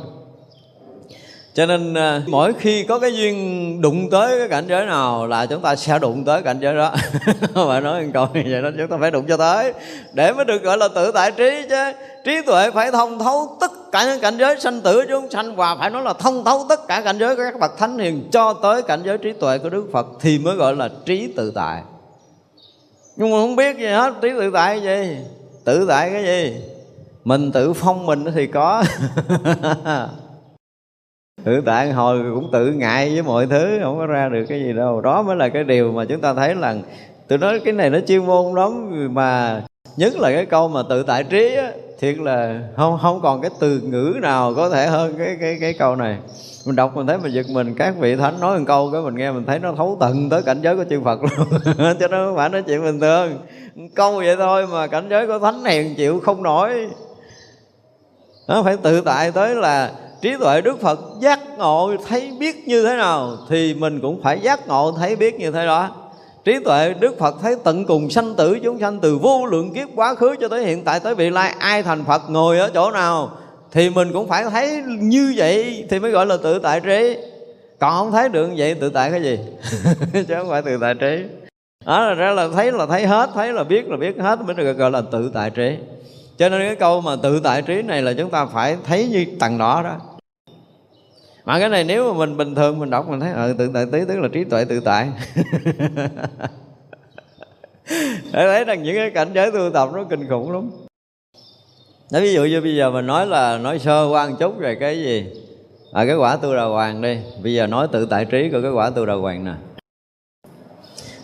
Cho 1.53 1.65
nên 1.65 1.93
à, 1.93 2.21
mỗi 2.27 2.53
khi 2.53 2.83
có 2.83 2.99
cái 2.99 3.15
duyên 3.15 3.81
đụng 3.81 4.09
tới 4.09 4.39
cái 4.39 4.49
cảnh 4.49 4.65
giới 4.67 4.85
nào 4.85 5.27
là 5.27 5.45
chúng 5.45 5.61
ta 5.61 5.75
sẽ 5.75 5.99
đụng 5.99 6.25
tới 6.25 6.41
cảnh 6.41 6.59
giới 6.59 6.75
đó. 6.75 6.93
Mà 7.67 7.79
nói 7.79 8.03
một 8.03 8.09
câu 8.13 8.27
như 8.33 8.43
vậy 8.51 8.61
đó, 8.61 8.69
chúng 8.77 8.87
ta 8.87 8.97
phải 8.99 9.11
đụng 9.11 9.25
cho 9.27 9.37
tới. 9.37 9.73
Để 10.13 10.33
mới 10.33 10.45
được 10.45 10.63
gọi 10.63 10.77
là 10.77 10.87
tự 10.95 11.11
tại 11.11 11.31
trí 11.31 11.61
chứ. 11.69 11.91
Trí 12.25 12.41
tuệ 12.45 12.71
phải 12.71 12.91
thông 12.91 13.19
thấu 13.19 13.57
tất 13.59 13.71
cả 13.91 14.05
những 14.05 14.19
cảnh 14.19 14.37
giới 14.37 14.59
sanh 14.59 14.81
tử 14.81 15.05
chúng 15.09 15.29
sanh, 15.29 15.55
và 15.55 15.75
phải 15.75 15.89
nói 15.89 16.03
là 16.03 16.13
thông 16.13 16.45
thấu 16.45 16.65
tất 16.69 16.87
cả 16.87 17.01
cảnh 17.01 17.17
giới 17.17 17.35
của 17.35 17.41
các 17.43 17.59
bậc 17.59 17.77
thánh 17.77 17.97
hiền 17.97 18.29
cho 18.31 18.53
tới 18.53 18.81
cảnh 18.81 19.01
giới 19.05 19.17
trí 19.17 19.33
tuệ 19.33 19.57
của 19.57 19.69
đức 19.69 19.89
phật 19.93 20.07
thì 20.19 20.39
mới 20.39 20.55
gọi 20.55 20.75
là 20.75 20.89
trí 21.05 21.33
tự 21.35 21.51
tại. 21.55 21.81
Nhưng 23.15 23.31
mà 23.31 23.37
không 23.37 23.55
biết 23.55 23.77
gì 23.77 23.87
hết, 23.87 24.13
trí 24.21 24.29
tự 24.29 24.51
tại 24.53 24.81
gì? 24.81 25.17
Tự 25.65 25.85
tại 25.87 26.09
cái 26.09 26.23
gì? 26.23 26.61
Mình 27.23 27.51
tự 27.51 27.73
phong 27.73 28.05
mình 28.05 28.25
thì 28.35 28.47
có. 28.47 28.83
Tự 31.43 31.61
tại 31.65 31.91
hồi 31.91 32.19
cũng 32.33 32.49
tự 32.51 32.71
ngại 32.71 33.09
với 33.13 33.23
mọi 33.23 33.47
thứ, 33.47 33.79
không 33.83 33.97
có 33.97 34.05
ra 34.05 34.29
được 34.29 34.45
cái 34.49 34.59
gì 34.59 34.73
đâu. 34.73 35.01
Đó 35.01 35.21
mới 35.21 35.35
là 35.35 35.49
cái 35.49 35.63
điều 35.63 35.91
mà 35.91 36.05
chúng 36.05 36.21
ta 36.21 36.33
thấy 36.33 36.55
là 36.55 36.75
tôi 37.27 37.37
nói 37.37 37.59
cái 37.65 37.73
này 37.73 37.89
nó 37.89 37.99
chuyên 38.07 38.25
môn 38.25 38.55
lắm. 38.55 38.91
Mà 39.13 39.61
nhất 39.97 40.17
là 40.17 40.31
cái 40.31 40.45
câu 40.45 40.67
mà 40.67 40.81
tự 40.89 41.03
tại 41.03 41.23
trí 41.23 41.55
á 41.55 41.71
thiệt 41.99 42.17
là 42.17 42.61
không 42.77 42.97
không 43.01 43.21
còn 43.21 43.41
cái 43.41 43.51
từ 43.59 43.79
ngữ 43.79 44.13
nào 44.21 44.53
có 44.55 44.69
thể 44.69 44.87
hơn 44.87 45.15
cái 45.17 45.37
cái 45.41 45.57
cái 45.61 45.73
câu 45.73 45.95
này. 45.95 46.17
Mình 46.65 46.75
đọc 46.75 46.95
mình 46.95 47.07
thấy 47.07 47.17
mình 47.17 47.33
giật 47.33 47.45
mình, 47.49 47.75
các 47.75 47.93
vị 47.99 48.15
thánh 48.15 48.39
nói 48.39 48.59
một 48.59 48.65
câu 48.67 48.89
cái 48.91 49.01
mình 49.01 49.15
nghe 49.15 49.31
mình 49.31 49.45
thấy 49.45 49.59
nó 49.59 49.73
thấu 49.77 49.97
tận 49.99 50.29
tới 50.29 50.41
cảnh 50.41 50.61
giới 50.61 50.75
của 50.75 50.83
chư 50.89 51.01
Phật 51.01 51.19
luôn. 51.21 51.47
Cho 51.99 52.07
nó 52.07 52.25
không 52.25 52.35
phải 52.35 52.49
nói 52.49 52.63
chuyện 52.67 52.83
bình 52.83 52.99
thường. 52.99 53.37
Câu 53.95 54.15
vậy 54.15 54.35
thôi 54.35 54.67
mà 54.67 54.87
cảnh 54.87 55.07
giới 55.09 55.27
của 55.27 55.39
thánh 55.39 55.63
hèn 55.63 55.95
chịu 55.95 56.19
không 56.19 56.43
nổi. 56.43 56.89
Nó 58.47 58.63
phải 58.63 58.77
tự 58.77 59.01
tại 59.01 59.31
tới 59.31 59.55
là 59.55 59.91
trí 60.21 60.37
tuệ 60.39 60.61
Đức 60.61 60.81
Phật 60.81 60.99
giác 61.21 61.39
ngộ 61.57 61.91
thấy 62.07 62.31
biết 62.39 62.67
như 62.67 62.83
thế 62.83 62.95
nào 62.95 63.37
thì 63.49 63.73
mình 63.73 63.99
cũng 64.01 64.21
phải 64.23 64.39
giác 64.39 64.67
ngộ 64.67 64.91
thấy 64.91 65.15
biết 65.15 65.39
như 65.39 65.51
thế 65.51 65.65
đó 65.65 66.08
trí 66.45 66.59
tuệ 66.65 66.93
Đức 66.99 67.19
Phật 67.19 67.35
thấy 67.41 67.55
tận 67.63 67.85
cùng 67.85 68.09
sanh 68.09 68.35
tử 68.35 68.59
chúng 68.63 68.79
sanh 68.79 68.99
từ 68.99 69.17
vô 69.17 69.45
lượng 69.45 69.73
kiếp 69.73 69.87
quá 69.95 70.15
khứ 70.15 70.35
cho 70.41 70.47
tới 70.47 70.65
hiện 70.65 70.83
tại 70.83 70.99
tới 70.99 71.15
vị 71.15 71.29
lai. 71.29 71.53
Ai 71.59 71.83
thành 71.83 72.05
Phật, 72.05 72.29
ngồi 72.29 72.59
ở 72.59 72.71
chỗ 72.73 72.91
nào 72.91 73.31
thì 73.71 73.89
mình 73.89 74.13
cũng 74.13 74.27
phải 74.27 74.43
thấy 74.43 74.83
như 74.87 75.33
vậy 75.37 75.85
thì 75.89 75.99
mới 75.99 76.11
gọi 76.11 76.25
là 76.25 76.37
tự 76.43 76.59
tại 76.59 76.79
trí. 76.79 77.17
Còn 77.79 77.93
không 77.93 78.11
thấy 78.11 78.29
được 78.29 78.49
vậy 78.57 78.73
tự 78.73 78.89
tại 78.89 79.11
cái 79.11 79.21
gì? 79.23 79.39
Chứ 80.27 80.35
không 80.35 80.49
phải 80.49 80.61
tự 80.61 80.77
tại 80.81 80.93
trí. 80.95 81.23
Đó 81.85 82.05
là 82.05 82.13
ra 82.13 82.31
là 82.31 82.47
thấy 82.55 82.71
là 82.71 82.85
thấy 82.85 83.05
hết, 83.07 83.29
thấy 83.33 83.53
là 83.53 83.63
biết 83.63 83.87
là 83.87 83.97
biết 83.97 84.17
hết 84.19 84.41
mới 84.41 84.55
được 84.55 84.73
gọi 84.73 84.91
là 84.91 85.01
tự 85.11 85.31
tại 85.33 85.49
trí. 85.49 85.77
Cho 86.37 86.49
nên 86.49 86.61
cái 86.61 86.75
câu 86.75 87.01
mà 87.01 87.15
tự 87.23 87.39
tại 87.43 87.61
trí 87.61 87.81
này 87.81 88.01
là 88.01 88.13
chúng 88.13 88.29
ta 88.29 88.45
phải 88.45 88.77
thấy 88.83 89.07
như 89.07 89.25
tầng 89.39 89.57
đó 89.57 89.81
đó 89.83 90.18
mà 91.49 91.59
cái 91.59 91.69
này 91.69 91.83
nếu 91.83 92.13
mà 92.13 92.17
mình 92.17 92.37
bình 92.37 92.55
thường 92.55 92.79
mình 92.79 92.89
đọc 92.89 93.09
mình 93.09 93.19
thấy 93.19 93.31
ờ 93.31 93.53
tự 93.57 93.69
tại 93.73 93.85
tí 93.91 93.99
tức 94.07 94.19
là 94.19 94.27
trí 94.33 94.43
tuệ 94.43 94.65
tự 94.65 94.79
tại. 94.79 95.09
Để 98.33 98.47
thấy 98.47 98.65
rằng 98.65 98.83
những 98.83 98.95
cái 98.95 99.09
cảnh 99.09 99.27
giới 99.33 99.51
tu 99.51 99.69
tập 99.73 99.89
nó 99.93 100.03
kinh 100.03 100.29
khủng 100.29 100.51
lắm. 100.51 100.71
Nói 102.11 102.21
ví 102.21 102.33
dụ 102.33 102.45
như 102.45 102.61
bây 102.61 102.75
giờ 102.75 102.91
mình 102.91 103.07
nói 103.07 103.27
là 103.27 103.57
nói 103.57 103.79
sơ 103.79 104.07
qua 104.11 104.27
một 104.27 104.35
chút 104.39 104.57
về 104.57 104.75
cái 104.75 105.03
gì? 105.03 105.25
À, 105.93 106.05
cái 106.05 106.15
quả 106.15 106.35
tu 106.35 106.55
đà 106.55 106.63
hoàng 106.63 107.01
đi. 107.01 107.17
Bây 107.43 107.53
giờ 107.53 107.67
nói 107.67 107.87
tự 107.91 108.05
tại 108.05 108.25
trí 108.25 108.49
của 108.49 108.61
cái 108.61 108.71
quả 108.71 108.89
tu 108.89 109.05
đà 109.05 109.13
hoàng 109.13 109.43
nè. 109.43 109.53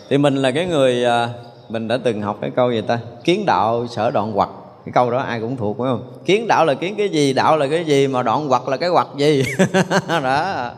Thì 0.08 0.18
mình 0.18 0.36
là 0.36 0.50
cái 0.50 0.66
người 0.66 1.04
à, 1.04 1.28
mình 1.68 1.88
đã 1.88 1.98
từng 2.04 2.22
học 2.22 2.38
cái 2.40 2.50
câu 2.56 2.72
gì 2.72 2.80
ta? 2.80 2.98
Kiến 3.24 3.46
đạo 3.46 3.86
sở 3.86 4.10
đoạn 4.10 4.32
hoặc 4.32 4.50
cái 4.86 4.92
câu 4.92 5.10
đó 5.10 5.18
ai 5.18 5.40
cũng 5.40 5.56
thuộc, 5.56 5.78
phải 5.78 5.86
không? 5.86 6.12
Kiến 6.24 6.46
đạo 6.46 6.64
là 6.64 6.74
kiến 6.74 6.94
cái 6.98 7.08
gì, 7.08 7.32
đạo 7.32 7.56
là 7.56 7.66
cái 7.66 7.84
gì, 7.84 8.06
mà 8.06 8.22
đoạn 8.22 8.48
hoặc 8.48 8.68
là 8.68 8.76
cái 8.76 8.88
hoặc 8.88 9.08
gì? 9.16 9.42
Đó. 10.08 10.70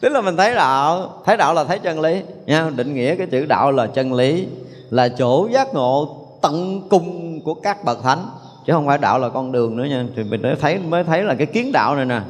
Tức 0.00 0.08
là 0.08 0.20
mình 0.20 0.36
thấy 0.36 0.54
đạo 0.54 1.12
thấy 1.24 1.36
đạo 1.36 1.54
là 1.54 1.64
thấy 1.64 1.78
chân 1.78 2.00
lý, 2.00 2.22
nha. 2.46 2.70
Định 2.76 2.94
nghĩa 2.94 3.14
cái 3.14 3.26
chữ 3.26 3.46
đạo 3.46 3.72
là 3.72 3.86
chân 3.86 4.12
lý, 4.12 4.46
là 4.90 5.08
chỗ 5.08 5.48
giác 5.52 5.74
ngộ 5.74 6.16
tận 6.42 6.82
cùng 6.90 7.40
của 7.44 7.54
các 7.54 7.84
bậc 7.84 8.02
thánh. 8.02 8.26
Chứ 8.66 8.72
không 8.72 8.86
phải 8.86 8.98
đạo 8.98 9.18
là 9.18 9.28
con 9.28 9.52
đường 9.52 9.76
nữa 9.76 9.84
nha. 9.84 10.06
Thì 10.16 10.24
mình 10.24 10.42
mới 10.42 10.56
thấy 10.60 10.78
mới 10.78 11.04
thấy 11.04 11.22
là 11.22 11.34
cái 11.34 11.46
kiến 11.46 11.72
đạo 11.72 11.96
này 11.96 12.04
nè. 12.04 12.20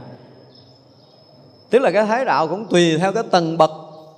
Tức 1.70 1.78
là 1.78 1.90
cái 1.90 2.07
thấy 2.07 2.24
đạo 2.24 2.49
cũng 2.49 2.66
tùy 2.66 2.99
theo 2.99 3.12
cái 3.12 3.23
tầng 3.31 3.59
bậc 3.59 3.70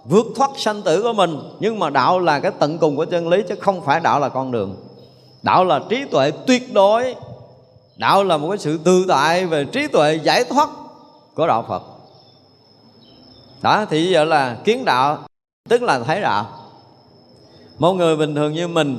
vượt 0.05 0.26
thoát 0.36 0.51
sanh 0.56 0.82
tử 0.82 1.02
của 1.02 1.12
mình. 1.12 1.39
Nhưng 1.60 1.78
mà 1.78 1.90
đạo 1.90 2.18
là 2.18 2.40
cái 2.40 2.52
tận 2.59 2.78
cùng 2.78 2.97
của 2.97 3.05
chân 3.05 3.28
lý, 3.28 3.43
chứ 3.48 3.55
không 3.60 3.81
phải 3.85 4.01
đạo 4.01 4.20
là 4.20 4.28
con 4.28 4.52
đường 4.52 4.76
đạo 5.45 5.65
là 5.65 5.81
trí 5.89 6.05
tuệ 6.05 6.31
tuyệt 6.47 6.75
đối. 6.75 7.15
Đạo 7.97 8.25
là 8.25 8.37
một 8.37 8.49
cái 8.49 8.59
sự 8.59 8.79
tự 8.85 9.05
tại 9.09 9.47
về 9.47 9.65
trí 9.65 9.87
tuệ 9.87 10.15
giải 10.15 10.45
thoát 10.45 10.69
của 11.35 11.47
đạo 11.47 11.65
phật. 11.69 11.83
Đó, 13.62 13.85
thì 13.91 14.11
giờ 14.11 14.25
là 14.25 14.57
kiến 14.65 14.85
đạo, 14.85 15.19
tức 15.69 15.83
là 15.83 15.99
thấy 15.99 16.21
đạo. 16.21 16.47
Một 17.79 17.93
người 17.93 18.16
bình 18.16 18.35
thường 18.35 18.53
như 18.53 18.69
mình, 18.69 18.99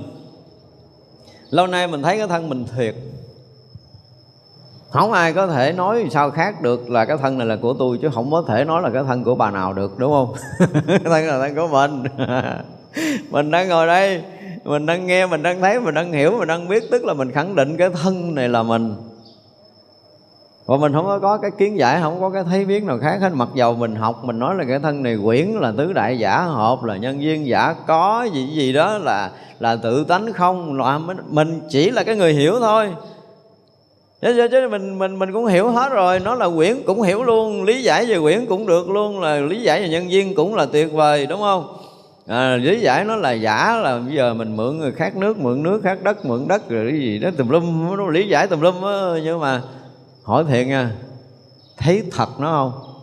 lâu 1.50 1.68
nay 1.68 1.88
mình 1.88 2.04
thấy 2.04 2.18
cái 2.18 2.28
thân 2.28 2.50
mình 2.50 2.66
thiệt. 2.78 2.96
Không 4.90 5.12
ai 5.12 5.34
có 5.34 5.48
thể 5.48 5.74
nói 5.74 6.08
sao 6.12 6.32
khác 6.32 6.62
được 6.62 6.90
là 6.90 7.06
cái 7.06 7.18
thân 7.18 7.38
này 7.38 7.48
là 7.48 7.56
của 7.62 7.74
tôi, 7.80 8.00
chứ 8.02 8.10
không 8.14 8.32
có 8.32 8.44
thể 8.48 8.64
nói 8.64 8.82
là 8.82 8.90
cái 8.94 9.04
thân 9.08 9.24
của 9.24 9.36
bà 9.36 9.52
nào 9.52 9.74
được, 9.74 9.98
đúng 9.98 10.12
không? 10.12 10.34
Cái 10.88 11.00
thân 11.04 11.28
là 11.28 11.40
thân 11.40 11.56
của 11.56 11.68
mình. 11.68 12.04
Mình 13.30 13.52
đang 13.52 13.70
ngồi 13.70 13.88
đây 13.88 14.24
mình 14.66 14.86
đang 14.86 15.08
nghe 15.08 15.26
mình 15.26 15.44
đang 15.44 15.62
thấy 15.62 15.80
mình 15.80 15.94
đang 15.94 16.12
hiểu 16.12 16.32
mình 16.40 16.48
đang 16.48 16.68
biết. 16.68 16.84
Tức 16.92 17.06
là 17.06 17.14
mình 17.14 17.32
khẳng 17.32 17.56
định 17.56 17.78
cái 17.78 17.90
thân 17.90 18.36
này 18.36 18.50
là 18.50 18.64
mình. 18.64 18.96
Và 20.66 20.78
mình 20.78 20.94
không 20.94 21.20
có 21.22 21.38
cái 21.42 21.52
kiến 21.58 21.78
giải 21.78 22.00
không 22.02 22.22
có 22.22 22.30
cái 22.30 22.44
thấy 22.44 22.66
biết 22.66 22.84
nào 22.84 23.00
khác 23.02 23.18
hết. 23.22 23.30
Mặc 23.34 23.50
dầu 23.56 23.74
mình 23.74 23.96
học 23.96 24.24
mình 24.24 24.40
nói 24.40 24.56
là 24.56 24.64
cái 24.70 24.80
thân 24.80 25.04
này 25.04 25.18
quyển 25.24 25.48
là 25.48 25.74
tứ 25.78 25.94
đại 25.94 26.20
giả 26.20 26.42
hợp 26.42 26.84
là 26.84 26.98
nhân 26.98 27.20
viên 27.20 27.48
giả 27.48 27.76
có 27.88 28.28
gì 28.34 28.48
gì 28.48 28.74
đó 28.74 28.98
là 28.98 29.32
là 29.60 29.76
tự 29.76 30.04
tánh 30.04 30.34
không 30.34 30.80
là 30.80 31.00
mình 31.30 31.62
chỉ 31.70 31.92
là 31.92 32.04
cái 32.04 32.16
người 32.16 32.34
hiểu 32.34 32.60
thôi. 32.60 32.90
Chứ, 34.22 34.48
chứ 34.52 34.68
mình 34.72 35.00
mình 35.00 35.20
mình 35.20 35.34
cũng 35.34 35.46
hiểu 35.46 35.70
hết 35.70 35.90
rồi. 35.90 36.20
Nó 36.20 36.36
là 36.36 36.50
quyển 36.56 36.78
cũng 36.86 37.02
hiểu 37.02 37.24
luôn 37.24 37.64
lý 37.64 37.84
giải 37.84 38.06
về 38.06 38.20
quyển 38.20 38.46
cũng 38.46 38.68
được 38.68 38.90
luôn 38.90 39.22
là 39.22 39.40
lý 39.40 39.62
giải 39.62 39.82
về 39.82 39.90
nhân 39.90 40.08
viên 40.08 40.36
cũng 40.36 40.56
là 40.56 40.66
tuyệt 40.66 40.94
vời 40.94 41.26
đúng 41.26 41.40
không? 41.40 41.78
À, 42.27 42.57
lý 42.57 42.80
giải 42.80 43.06
nó 43.06 43.15
là 43.15 43.31
giả 43.31 43.76
là 43.84 43.99
bây 43.99 44.15
giờ 44.15 44.34
mình 44.34 44.56
mượn 44.56 44.77
người 44.77 44.91
khác 44.91 45.15
nước 45.15 45.38
mượn 45.38 45.64
nước 45.64 45.81
khác 45.84 46.03
đất 46.03 46.26
mượn 46.26 46.47
đất 46.47 46.69
rồi 46.69 46.91
cái 46.91 46.99
gì 46.99 47.19
đó 47.19 47.30
tùm 47.38 47.49
lum 47.49 47.97
nó 47.97 48.10
lý 48.10 48.27
giải 48.27 48.47
tùm 48.47 48.61
lum 48.61 48.81
đó. 48.81 49.18
nhưng 49.23 49.39
mà 49.39 49.61
hỏi 50.23 50.43
thiệt 50.49 50.68
nha 50.68 50.91
thấy 51.77 52.03
thật 52.11 52.39
nó 52.39 52.52
không? 52.52 52.95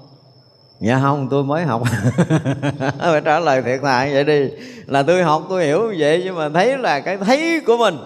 Dạ 0.80 0.98
không 1.02 1.28
tôi 1.30 1.44
mới 1.44 1.62
học. 1.62 1.82
Phải 2.98 3.20
trả 3.24 3.40
lời 3.40 3.62
thiệt 3.62 3.80
thà 3.82 4.08
vậy 4.12 4.24
đi. 4.24 4.48
Là 4.86 5.02
tôi 5.02 5.22
học 5.22 5.42
tôi 5.48 5.64
hiểu 5.64 5.94
vậy 5.98 6.22
nhưng 6.24 6.34
mà 6.34 6.48
thấy 6.48 6.78
là 6.78 7.00
cái 7.00 7.16
thấy 7.16 7.60
của 7.66 7.76
mình 7.76 7.98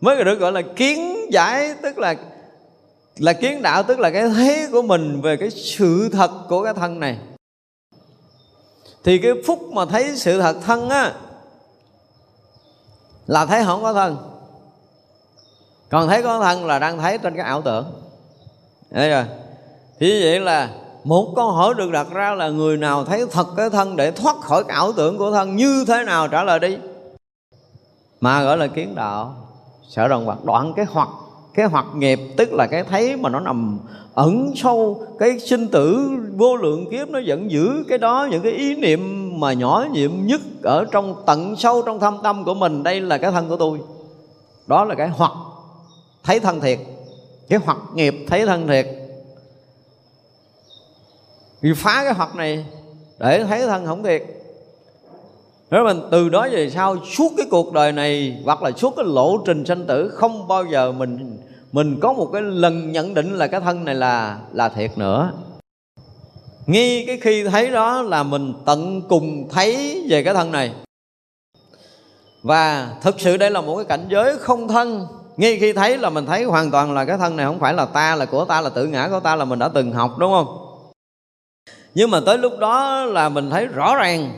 mới 0.00 0.24
được 0.24 0.40
gọi 0.40 0.52
là 0.52 0.62
kiến 0.76 1.30
giải 1.30 1.74
tức 1.82 1.98
là 1.98 2.14
là 3.18 3.32
kiến 3.32 3.62
đạo 3.62 3.82
tức 3.82 3.98
là 3.98 4.10
cái 4.10 4.28
thấy 4.28 4.66
của 4.72 4.82
mình 4.82 5.20
về 5.20 5.36
cái 5.36 5.50
sự 5.50 6.08
thật 6.12 6.30
của 6.48 6.64
cái 6.64 6.74
thân 6.74 7.00
này 7.00 7.16
thì 9.04 9.18
cái 9.18 9.32
phút 9.46 9.62
mà 9.72 9.84
thấy 9.84 10.16
sự 10.16 10.40
thật 10.40 10.56
thân 10.62 10.88
á, 10.88 11.12
là 13.26 13.46
thấy 13.46 13.64
không 13.64 13.82
có 13.82 13.92
thân. 13.92 14.16
Còn 15.90 16.08
thấy 16.08 16.22
có 16.22 16.40
thân 16.40 16.66
là 16.66 16.78
đang 16.78 16.98
thấy 16.98 17.18
trên 17.18 17.36
cái 17.36 17.44
ảo 17.44 17.62
tưởng. 17.62 17.92
Đấy 18.90 19.10
rồi 19.10 19.24
thì 19.98 20.10
như 20.10 20.20
vậy 20.22 20.40
là 20.40 20.70
một 21.04 21.32
câu 21.36 21.50
hỏi 21.50 21.74
được 21.74 21.90
đặt 21.90 22.06
ra 22.12 22.34
là 22.34 22.48
người 22.48 22.76
nào 22.76 23.04
thấy 23.04 23.26
thật 23.30 23.46
cái 23.56 23.70
thân 23.70 23.96
để 23.96 24.10
thoát 24.10 24.36
khỏi 24.40 24.64
cái 24.64 24.74
ảo 24.74 24.92
tưởng 24.92 25.18
của 25.18 25.30
thân, 25.30 25.56
như 25.56 25.84
thế 25.88 26.04
nào 26.04 26.28
trả 26.28 26.44
lời 26.44 26.58
đi? 26.58 26.78
Mà 28.20 28.42
gọi 28.42 28.56
là 28.56 28.66
kiến 28.66 28.94
đạo, 28.94 29.34
sở 29.88 30.08
đồng 30.08 30.24
hoặc 30.24 30.44
đoạn 30.44 30.72
cái 30.76 30.86
hoặc 30.90 31.08
cái 31.54 31.66
hoặc 31.66 31.86
nghiệp, 31.94 32.20
tức 32.36 32.52
là 32.52 32.66
cái 32.66 32.84
thấy 32.84 33.16
mà 33.16 33.28
nó 33.28 33.40
nằm 33.40 33.78
ẩn 34.14 34.52
sâu, 34.56 35.06
cái 35.18 35.38
sinh 35.38 35.68
tử 35.68 36.10
vô 36.36 36.56
lượng 36.56 36.90
kiếp 36.90 37.08
nó 37.08 37.20
vẫn 37.26 37.50
giữ 37.50 37.84
cái 37.88 37.98
đó, 37.98 38.28
những 38.30 38.42
cái 38.42 38.52
ý 38.52 38.74
niệm 38.76 39.30
mà 39.40 39.52
nhỏ 39.52 39.86
nhiệm 39.92 40.10
nhất 40.26 40.40
ở 40.62 40.84
trong 40.84 41.22
tận 41.26 41.56
sâu 41.56 41.82
trong 41.82 42.00
thâm 42.00 42.18
tâm 42.22 42.44
của 42.44 42.54
mình, 42.54 42.82
đây 42.82 43.00
là 43.00 43.18
cái 43.18 43.30
thân 43.30 43.48
của 43.48 43.56
tôi. 43.56 43.80
Đó 44.66 44.84
là 44.84 44.94
cái 44.94 45.08
hoặc, 45.08 45.32
thấy 46.24 46.40
thân 46.40 46.60
thiệt. 46.60 46.78
Cái 47.48 47.58
hoặc 47.64 47.78
nghiệp, 47.94 48.14
thấy 48.28 48.46
thân 48.46 48.68
thiệt. 48.68 48.86
Vì 51.60 51.72
phá 51.76 52.00
cái 52.04 52.12
hoặc 52.12 52.36
này 52.36 52.66
để 53.18 53.44
thấy 53.44 53.66
thân 53.66 53.86
không 53.86 54.02
thiệt 54.02 54.22
nếu 55.74 55.84
mình 55.84 56.00
từ 56.10 56.28
đó 56.28 56.48
về 56.52 56.70
sau, 56.70 56.96
suốt 57.16 57.32
cái 57.36 57.46
cuộc 57.50 57.72
đời 57.72 57.92
này 57.92 58.42
hoặc 58.44 58.62
là 58.62 58.70
suốt 58.70 58.94
cái 58.96 59.04
lộ 59.08 59.38
trình 59.46 59.64
sanh 59.64 59.86
tử, 59.86 60.08
không 60.08 60.48
bao 60.48 60.64
giờ 60.64 60.92
mình 60.92 61.38
mình 61.72 62.00
có 62.00 62.12
một 62.12 62.30
cái 62.32 62.42
lần 62.42 62.92
nhận 62.92 63.14
định 63.14 63.34
là 63.34 63.46
cái 63.46 63.60
thân 63.60 63.84
này 63.84 63.94
là 63.94 64.38
là 64.52 64.68
thiệt 64.68 64.98
nữa. 64.98 65.32
Ngay 66.66 67.04
cái 67.06 67.18
khi 67.22 67.44
thấy 67.44 67.70
đó 67.70 68.02
là 68.02 68.22
mình 68.22 68.54
tận 68.66 69.02
cùng 69.08 69.48
thấy 69.50 70.02
về 70.08 70.22
cái 70.22 70.34
thân 70.34 70.52
này. 70.52 70.72
Và 72.42 72.90
thực 73.02 73.20
sự 73.20 73.36
đây 73.36 73.50
là 73.50 73.60
một 73.60 73.76
cái 73.76 73.84
cảnh 73.84 74.06
giới 74.10 74.38
không 74.38 74.68
thân. 74.68 75.06
Ngay 75.36 75.58
khi 75.60 75.72
thấy 75.72 75.98
là 75.98 76.10
mình 76.10 76.26
thấy 76.26 76.44
hoàn 76.44 76.70
toàn 76.70 76.92
là 76.92 77.04
cái 77.04 77.18
thân 77.18 77.36
này 77.36 77.46
không 77.46 77.60
phải 77.60 77.74
là 77.74 77.84
ta, 77.84 78.14
là 78.14 78.24
của 78.24 78.44
ta, 78.44 78.60
là 78.60 78.70
tự 78.70 78.86
ngã 78.86 79.08
của 79.08 79.20
ta, 79.20 79.36
là 79.36 79.44
mình 79.44 79.58
đã 79.58 79.68
từng 79.68 79.92
học, 79.92 80.18
đúng 80.18 80.32
không? 80.32 80.46
Nhưng 81.94 82.10
mà 82.10 82.20
tới 82.26 82.38
lúc 82.38 82.58
đó 82.58 83.04
là 83.04 83.28
mình 83.28 83.50
thấy 83.50 83.66
rõ 83.66 83.96
ràng 83.96 84.32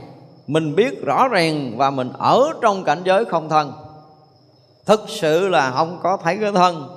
mình 0.46 0.74
biết 0.74 1.04
rõ 1.04 1.28
ràng 1.28 1.72
và 1.76 1.90
mình 1.90 2.10
ở 2.18 2.52
trong 2.62 2.84
cảnh 2.84 3.02
giới 3.04 3.24
không 3.24 3.48
thân. 3.48 3.72
Thực 4.86 5.04
sự 5.08 5.48
là 5.48 5.70
không 5.70 5.98
có 6.02 6.18
thấy 6.24 6.38
cái 6.40 6.52
thân. 6.52 6.88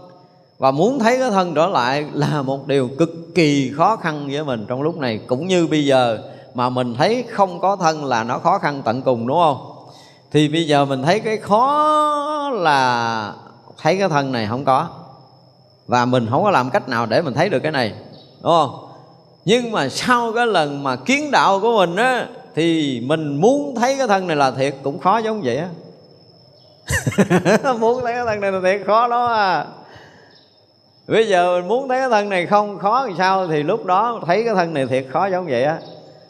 Và 0.58 0.72
muốn 0.72 1.00
thấy 1.00 1.18
cái 1.18 1.30
thân 1.30 1.54
trở 1.54 1.68
lại 1.68 2.06
là 2.14 2.42
một 2.42 2.68
điều 2.68 2.90
cực 3.00 3.10
kỳ 3.36 3.72
khó 3.78 3.96
khăn 3.96 4.30
với 4.32 4.44
mình 4.44 4.66
trong 4.68 4.82
lúc 4.82 4.98
này. 4.98 5.20
Cũng 5.28 5.48
như 5.48 5.68
bây 5.68 5.86
giờ 5.86 6.20
mà 6.54 6.70
mình 6.70 6.96
thấy 6.98 7.26
không 7.30 7.60
có 7.60 7.76
thân 7.76 8.06
là 8.06 8.24
nó 8.24 8.40
khó 8.40 8.58
khăn 8.58 8.82
tận 8.86 9.02
cùng, 9.02 9.28
đúng 9.28 9.38
không? 9.38 9.72
Thì 10.32 10.50
bây 10.50 10.68
giờ 10.68 10.86
mình 10.86 11.04
thấy 11.04 11.20
cái 11.20 11.38
khó 11.38 12.50
là 12.54 13.34
thấy 13.78 13.98
cái 13.98 14.10
thân 14.10 14.32
này 14.32 14.48
không 14.48 14.66
có. 14.66 14.88
Và 15.88 16.06
mình 16.06 16.28
không 16.30 16.44
có 16.44 16.52
làm 16.52 16.70
cách 16.70 16.90
nào 16.90 17.06
để 17.06 17.22
mình 17.22 17.34
thấy 17.34 17.50
được 17.50 17.60
cái 17.60 17.72
này, 17.72 17.94
đúng 18.44 18.52
không? 18.52 18.86
Nhưng 19.46 19.72
mà 19.72 19.90
sau 19.90 20.34
cái 20.34 20.48
lần 20.48 20.84
mà 20.84 20.96
kiến 20.96 21.32
đạo 21.32 21.60
của 21.60 21.78
mình 21.78 21.96
á 21.96 22.28
thì 22.60 23.02
mình 23.06 23.36
muốn 23.36 23.76
thấy 23.76 23.96
cái 23.98 24.08
thân 24.08 24.28
này 24.28 24.36
là 24.36 24.52
thiệt 24.52 24.76
cũng 24.84 25.00
khó 25.00 25.18
giống 25.18 25.42
vậy 25.42 25.58
á. 25.58 25.70
Muốn 27.80 28.02
thấy 28.04 28.14
cái 28.14 28.26
thân 28.26 28.42
này 28.42 28.52
là 28.52 28.60
thiệt 28.64 28.88
khó 28.88 29.08
đó 29.08 29.26
à. 29.26 29.66
Bây 31.08 31.28
giờ 31.28 31.60
mình 31.60 31.68
muốn 31.68 31.88
thấy 31.88 32.00
cái 32.00 32.10
thân 32.10 32.30
này 32.30 32.46
không 32.46 32.78
khó 32.78 33.08
thì 33.08 33.14
sao? 33.18 33.48
Thì 33.48 33.64
lúc 33.64 33.86
đó 33.86 34.22
thấy 34.26 34.44
cái 34.44 34.56
thân 34.56 34.74
này 34.74 34.88
thiệt 34.88 35.06
khó 35.10 35.28
giống 35.28 35.46
vậy 35.46 35.64
á. 35.64 35.80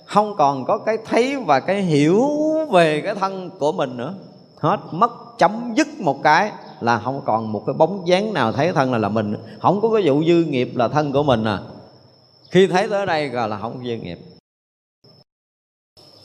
Không 0.06 0.36
còn 0.38 0.66
có 0.66 0.78
cái 0.78 0.98
thấy 1.06 1.36
và 1.46 1.60
cái 1.60 1.82
hiểu 1.82 2.28
về 2.72 3.02
cái 3.02 3.16
thân 3.16 3.50
của 3.60 3.72
mình 3.72 3.98
nữa. 3.98 4.14
Hết 4.58 4.78
mất 4.92 5.12
chấm 5.38 5.74
dứt 5.76 5.88
một 6.00 6.24
cái 6.24 6.52
là 6.80 7.00
không 7.00 7.22
còn 7.26 7.52
một 7.52 7.64
cái 7.66 7.74
bóng 7.74 8.08
dáng 8.08 8.34
nào 8.34 8.52
thấy 8.52 8.74
thân 8.74 8.92
là 8.92 8.98
là 8.98 9.10
mình 9.10 9.36
không 9.62 9.82
có 9.82 9.90
cái 9.94 10.04
vụ 10.06 10.24
dư 10.24 10.44
nghiệp 10.44 10.72
là 10.76 10.88
thân 10.88 11.12
của 11.12 11.24
mình 11.24 11.44
à. 11.44 11.60
Khi 12.52 12.68
thấy 12.68 12.90
tới 12.90 13.06
đây 13.06 13.30
gọi 13.30 13.50
là 13.50 13.58
không 13.58 13.80
dư 13.84 13.96
nghiệp 13.96 14.20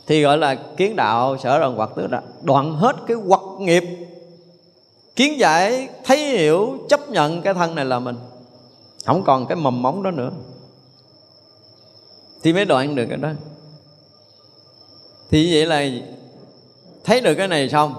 thì 0.06 0.22
gọi 0.22 0.39
là 0.39 0.55
kiến 0.55 0.97
đạo 0.97 1.39
sở 1.39 1.59
đoạn 1.59 1.76
hoặc 1.76 1.90
tức 1.97 2.06
là 2.10 2.22
đoạn 2.43 2.74
hết 2.74 2.97
cái 3.06 3.16
hoặc 3.26 3.40
nghiệp. 3.59 3.85
Kiến 5.16 5.39
giải, 5.39 5.89
thấy 6.05 6.18
hiểu, 6.18 6.78
chấp 6.89 7.10
nhận 7.10 7.43
cái 7.43 7.55
thân 7.55 7.74
này 7.74 7.85
là 7.85 7.98
mình. 7.98 8.16
Không 9.06 9.22
còn 9.24 9.47
cái 9.47 9.56
mầm 9.56 9.82
móng 9.82 10.02
đó 10.02 10.10
nữa. 10.10 10.31
Thì 12.43 12.52
mới 12.52 12.64
đoạn 12.64 12.94
được 12.94 13.06
cái 13.09 13.18
đó. 13.18 13.28
Thì 15.31 15.55
vậy 15.55 15.66
là 15.66 15.85
thấy 17.05 17.20
được 17.20 17.35
cái 17.35 17.48
này 17.48 17.68
xong. 17.68 17.94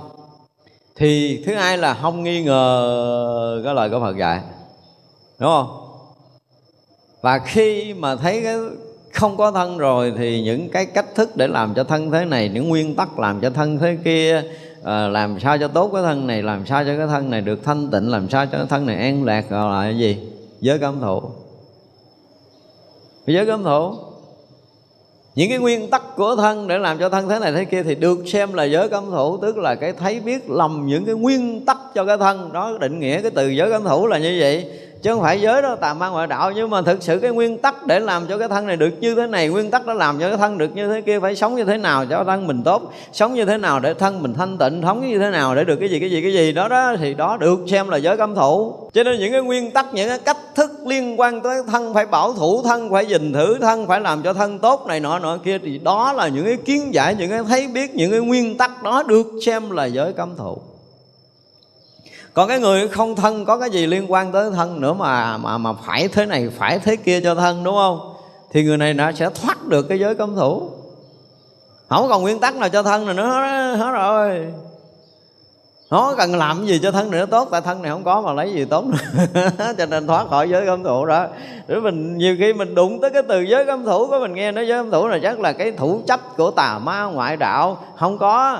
Thì 0.95 1.43
thứ 1.45 1.55
hai 1.55 1.77
là 1.77 1.93
không 1.93 2.23
nghi 2.23 2.43
ngờ 2.43 3.61
cái 3.65 3.73
lời 3.73 3.89
của 3.89 3.99
Phật 3.99 4.17
dạy. 4.17 4.41
Đúng 5.39 5.49
không? 5.49 5.81
Và 7.21 7.39
khi 7.39 7.93
mà 7.93 8.15
thấy 8.15 8.41
cái 8.43 8.57
không 9.15 9.37
có 9.37 9.51
thân 9.51 9.77
rồi 9.77 10.13
thì 10.17 10.41
những 10.41 10.69
cái 10.69 10.85
cách 10.85 11.15
thức 11.15 11.35
để 11.35 11.47
làm 11.47 11.73
cho 11.73 11.83
thân 11.83 12.11
thế 12.11 12.25
này 12.25 12.49
những 12.49 12.69
nguyên 12.69 12.95
tắc 12.95 13.19
làm 13.19 13.41
cho 13.41 13.49
thân 13.49 13.79
thế 13.79 13.97
kia 14.03 14.43
à, 14.83 15.07
làm 15.07 15.39
sao 15.39 15.57
cho 15.57 15.67
tốt 15.67 15.89
cái 15.93 16.03
thân 16.03 16.27
này 16.27 16.43
làm 16.43 16.65
sao 16.65 16.83
cho 16.83 16.97
cái 16.97 17.07
thân 17.07 17.29
này 17.29 17.41
được 17.41 17.63
thanh 17.63 17.91
tịnh 17.91 18.09
làm 18.09 18.29
sao 18.29 18.45
cho 18.45 18.57
cái 18.57 18.67
thân 18.69 18.85
này 18.85 18.95
an 18.95 19.23
lạc 19.23 19.49
gọi 19.49 19.71
là 19.71 19.81
cái 19.81 19.97
gì? 19.97 20.17
Giới 20.61 20.79
cấm 20.79 21.01
thủ 21.01 21.21
giới 23.25 23.45
cấm 23.45 23.63
thủ 23.63 23.95
những 25.35 25.49
cái 25.49 25.59
nguyên 25.59 25.89
tắc 25.89 26.15
của 26.15 26.35
thân 26.35 26.67
để 26.67 26.77
làm 26.77 26.99
cho 26.99 27.09
thân 27.09 27.29
thế 27.29 27.39
này 27.39 27.51
thế 27.51 27.65
kia 27.65 27.83
thì 27.83 27.95
được 27.95 28.19
xem 28.27 28.53
là 28.53 28.63
giới 28.63 28.89
cấm 28.89 29.11
thủ 29.11 29.37
tức 29.37 29.57
là 29.57 29.75
cái 29.75 29.93
thấy 29.93 30.19
biết 30.19 30.49
lầm 30.49 30.85
những 30.87 31.05
cái 31.05 31.15
nguyên 31.15 31.65
tắc 31.65 31.77
cho 31.95 32.05
cái 32.05 32.17
thân. 32.17 32.53
Đó 32.53 32.77
định 32.81 32.99
nghĩa 32.99 33.21
cái 33.21 33.31
từ 33.31 33.49
giới 33.49 33.69
cấm 33.71 33.83
thủ 33.83 34.07
là 34.07 34.17
như 34.17 34.37
vậy 34.39 34.65
chứ 35.05 35.11
không 35.11 35.21
phải 35.21 35.41
giới 35.41 35.61
đó, 35.61 35.75
tà 35.75 35.93
ma 35.93 36.09
ngoại 36.09 36.27
đạo. 36.27 36.51
Nhưng 36.51 36.69
mà 36.69 36.81
thực 36.81 37.03
sự 37.03 37.19
cái 37.19 37.31
nguyên 37.31 37.57
tắc 37.57 37.85
để 37.87 37.99
làm 37.99 38.25
cho 38.27 38.37
cái 38.37 38.47
thân 38.47 38.67
này 38.67 38.75
được 38.75 38.89
như 38.99 39.15
thế 39.15 39.27
này, 39.27 39.47
nguyên 39.47 39.71
tắc 39.71 39.85
đó 39.85 39.93
làm 39.93 40.19
cho 40.19 40.27
cái 40.27 40.37
thân 40.37 40.57
được 40.57 40.75
như 40.75 40.87
thế 40.87 41.01
kia, 41.01 41.19
phải 41.19 41.35
sống 41.35 41.55
như 41.55 41.63
thế 41.63 41.77
nào 41.77 42.05
cho 42.05 42.23
thân 42.23 42.47
mình 42.47 42.63
tốt, 42.63 42.93
sống 43.13 43.33
như 43.33 43.45
thế 43.45 43.57
nào 43.57 43.79
để 43.79 43.93
thân 43.93 44.23
mình 44.23 44.33
thanh 44.33 44.57
tịnh 44.57 44.81
sống 44.83 45.09
như 45.09 45.19
thế 45.19 45.29
nào 45.29 45.55
để 45.55 45.63
được 45.63 45.75
cái 45.75 45.89
gì 45.89 45.99
cái 45.99 46.11
gì 46.11 46.21
cái 46.21 46.33
gì. 46.33 46.51
Đó 46.51 46.67
đó, 46.67 46.95
thì 46.99 47.13
đó 47.13 47.37
được 47.37 47.59
xem 47.67 47.89
là 47.89 47.97
giới 47.97 48.17
cấm 48.17 48.35
thủ. 48.35 48.73
Cho 48.93 49.03
nên 49.03 49.19
những 49.19 49.31
cái 49.31 49.41
nguyên 49.41 49.71
tắc, 49.71 49.93
những 49.93 50.09
cái 50.09 50.19
cách 50.19 50.37
thức 50.55 50.71
liên 50.85 51.19
quan 51.19 51.41
tới 51.41 51.57
thân 51.67 51.93
phải 51.93 52.05
bảo 52.05 52.33
thủ, 52.33 52.61
thân 52.63 52.91
phải 52.91 53.05
gìn 53.05 53.33
thử 53.33 53.57
thân 53.61 53.87
phải 53.87 54.01
làm 54.01 54.21
cho 54.23 54.33
thân 54.33 54.59
tốt 54.59 54.85
này 54.87 54.99
nọ 54.99 55.19
nọ 55.19 55.37
kia, 55.37 55.57
thì 55.57 55.77
đó 55.77 56.13
là 56.13 56.27
những 56.27 56.45
cái 56.45 56.57
kiến 56.65 56.93
giải, 56.93 57.15
những 57.15 57.29
cái 57.29 57.39
thấy 57.49 57.67
biết, 57.67 57.95
những 57.95 58.11
cái 58.11 58.19
nguyên 58.19 58.57
tắc 58.57 58.83
đó 58.83 59.03
được 59.03 59.27
xem 59.45 59.71
là 59.71 59.85
giới 59.85 60.13
cấm 60.13 60.35
thủ 60.35 60.57
còn 62.35 62.47
cái 62.47 62.59
người 62.59 62.87
không 62.87 63.15
thân 63.15 63.45
có 63.45 63.57
cái 63.57 63.69
gì 63.69 63.85
liên 63.85 64.11
quan 64.11 64.31
tới 64.31 64.51
thân 64.51 64.81
nữa 64.81 64.93
mà 64.93 65.37
mà 65.37 65.57
mà 65.57 65.73
phải 65.73 66.07
thế 66.07 66.25
này, 66.25 66.49
phải 66.57 66.79
thế 66.79 66.95
kia 66.95 67.21
cho 67.21 67.35
thân, 67.35 67.63
đúng 67.63 67.75
không? 67.75 68.13
Thì 68.51 68.63
người 68.63 68.77
này 68.77 68.93
nó 68.93 69.11
sẽ 69.11 69.29
thoát 69.29 69.65
được 69.67 69.85
cái 69.89 69.99
giới 69.99 70.15
cấm 70.15 70.35
thủ. 70.35 70.69
Không 71.89 72.09
còn 72.09 72.21
nguyên 72.21 72.39
tắc 72.39 72.55
nào 72.55 72.69
cho 72.69 72.83
thân 72.83 73.05
này 73.05 73.15
nữa 73.15 73.27
hết 73.77 73.91
rồi. 73.91 74.47
Nó 75.89 76.15
cần 76.17 76.35
làm 76.35 76.65
gì 76.65 76.79
cho 76.83 76.91
thân 76.91 77.11
này 77.11 77.19
nó 77.19 77.25
tốt, 77.25 77.47
tại 77.51 77.61
thân 77.61 77.81
này 77.81 77.91
không 77.91 78.03
có 78.03 78.21
mà 78.21 78.33
lấy 78.33 78.53
gì 78.53 78.65
tốt 78.65 78.85
cho 79.77 79.85
nên 79.85 80.07
thoát 80.07 80.27
khỏi 80.29 80.49
giới 80.49 80.65
cấm 80.65 80.83
thủ 80.83 81.05
đó. 81.05 81.27
Để 81.67 81.79
mình 81.79 82.17
nhiều 82.17 82.35
khi 82.39 82.53
mình 82.53 82.75
đụng 82.75 83.01
tới 83.01 83.09
cái 83.09 83.21
từ 83.27 83.41
giới 83.41 83.65
cấm 83.65 83.85
thủ 83.85 84.07
của 84.07 84.19
mình 84.19 84.33
nghe 84.33 84.51
nói 84.51 84.67
giới 84.67 84.79
cấm 84.79 84.91
thủ 84.91 85.07
là 85.07 85.19
chắc 85.23 85.39
là 85.39 85.53
cái 85.53 85.71
thủ 85.71 86.01
chấp 86.07 86.19
của 86.37 86.51
tà 86.51 86.79
ma 86.79 87.03
ngoại 87.03 87.37
đạo. 87.37 87.77
Không 87.95 88.17
có 88.17 88.59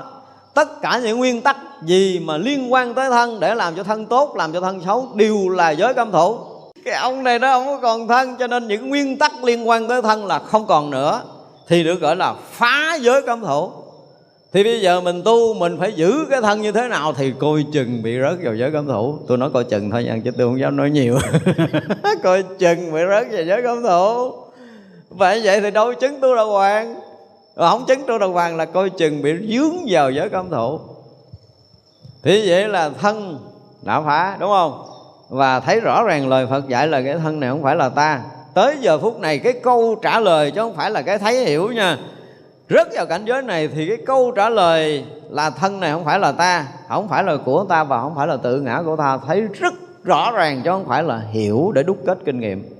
tất 0.56 0.82
cả 0.82 1.00
những 1.04 1.18
nguyên 1.18 1.42
tắc 1.42 1.56
gì 1.82 2.20
mà 2.24 2.36
liên 2.36 2.72
quan 2.72 2.94
tới 2.94 3.10
thân 3.10 3.40
để 3.40 3.54
làm 3.54 3.76
cho 3.76 3.82
thân 3.82 4.06
tốt, 4.06 4.36
làm 4.36 4.52
cho 4.52 4.60
thân 4.60 4.80
xấu 4.84 5.08
đều 5.14 5.48
là 5.48 5.70
giới 5.70 5.94
cấm 5.94 6.12
thủ 6.12 6.38
cái 6.84 6.94
ông 6.94 7.22
này 7.22 7.38
nó 7.38 7.52
không 7.52 7.66
có 7.66 7.78
còn 7.82 8.08
thân, 8.08 8.36
cho 8.38 8.46
nên 8.46 8.68
những 8.68 8.88
nguyên 8.88 9.18
tắc 9.18 9.44
liên 9.44 9.68
quan 9.68 9.88
tới 9.88 10.02
thân 10.02 10.26
là 10.26 10.38
không 10.38 10.66
còn 10.66 10.90
nữa. 10.90 11.22
Thì 11.68 11.84
được 11.84 12.00
gọi 12.00 12.16
là 12.16 12.34
phá 12.50 12.98
giới 13.00 13.22
cấm 13.22 13.40
thủ 13.40 13.70
thì 14.52 14.64
bây 14.64 14.80
giờ 14.80 15.00
mình 15.00 15.22
tu, 15.24 15.54
mình 15.54 15.76
phải 15.80 15.92
giữ 15.92 16.26
cái 16.30 16.40
thân 16.40 16.62
như 16.62 16.72
thế 16.72 16.88
nào 16.88 17.12
thì 17.12 17.32
coi 17.38 17.64
chừng 17.72 18.02
bị 18.02 18.18
rớt 18.20 18.44
vào 18.44 18.54
giới 18.54 18.70
cấm 18.70 18.86
thủ 18.86 19.18
tôi 19.28 19.38
nói 19.38 19.50
coi 19.54 19.64
chừng 19.64 19.90
thôi 19.90 20.04
nha, 20.04 20.18
chứ 20.24 20.30
tôi 20.38 20.46
không 20.46 20.60
dám 20.60 20.76
nói 20.76 20.90
nhiều. 20.90 21.18
Coi 22.22 22.42
chừng 22.58 22.92
bị 22.92 23.00
rớt 23.08 23.26
vào 23.32 23.42
giới 23.42 23.62
cấm 23.62 23.82
thủ 23.82 24.32
vậy 25.08 25.40
vậy 25.44 25.60
thì 25.60 25.70
đâu 25.70 25.94
chứng 25.94 26.20
tu 26.20 26.34
đàng 26.34 26.48
hoàng. 26.48 26.94
Ờ, 27.56 27.70
không 27.70 27.84
chứng 27.86 28.02
tu 28.06 28.18
đàng 28.18 28.32
hoàng 28.32 28.56
là 28.56 28.64
coi 28.64 28.90
chừng 28.90 29.22
bị 29.22 29.56
dướng 29.56 29.76
vào 29.88 30.10
giới 30.10 30.28
cấm 30.28 30.50
thủ 30.50 30.80
thì 32.22 32.48
vậy 32.48 32.68
là 32.68 32.90
thân 33.00 33.38
đã 33.82 34.00
phá, 34.00 34.36
đúng 34.40 34.50
không? 34.50 34.86
Và 35.28 35.60
thấy 35.60 35.80
rõ 35.80 36.02
ràng 36.04 36.28
lời 36.28 36.46
Phật 36.50 36.68
dạy 36.68 36.88
là 36.88 37.02
cái 37.02 37.14
thân 37.14 37.40
này 37.40 37.50
không 37.50 37.62
phải 37.62 37.76
là 37.76 37.88
ta. 37.88 38.22
Tới 38.54 38.76
giờ 38.80 38.98
phút 38.98 39.20
này, 39.20 39.38
cái 39.38 39.52
câu 39.52 39.96
trả 40.02 40.20
lời 40.20 40.50
chứ 40.50 40.60
không 40.60 40.76
phải 40.76 40.90
là 40.90 41.02
cái 41.02 41.18
thấy 41.18 41.44
hiểu 41.44 41.72
nha. 41.72 41.98
Rất 42.68 42.88
vào 42.94 43.06
cảnh 43.06 43.24
giới 43.24 43.42
này 43.42 43.68
thì 43.68 43.88
cái 43.88 43.96
câu 44.06 44.32
trả 44.36 44.48
lời 44.48 45.04
là 45.30 45.50
thân 45.50 45.80
này 45.80 45.92
không 45.92 46.04
phải 46.04 46.18
là 46.18 46.32
ta, 46.32 46.66
không 46.88 47.08
phải 47.08 47.24
là 47.24 47.36
của 47.44 47.64
ta 47.68 47.84
và 47.84 48.00
không 48.00 48.14
phải 48.14 48.26
là 48.26 48.36
tự 48.36 48.60
ngã 48.60 48.82
của 48.84 48.96
ta. 48.96 49.18
Thấy 49.26 49.40
rất 49.40 49.74
rõ 50.04 50.30
ràng 50.30 50.60
chứ 50.64 50.70
không 50.70 50.86
phải 50.88 51.02
là 51.02 51.22
hiểu 51.30 51.72
để 51.74 51.82
đúc 51.82 51.96
kết 52.06 52.18
kinh 52.24 52.40
nghiệm 52.40 52.75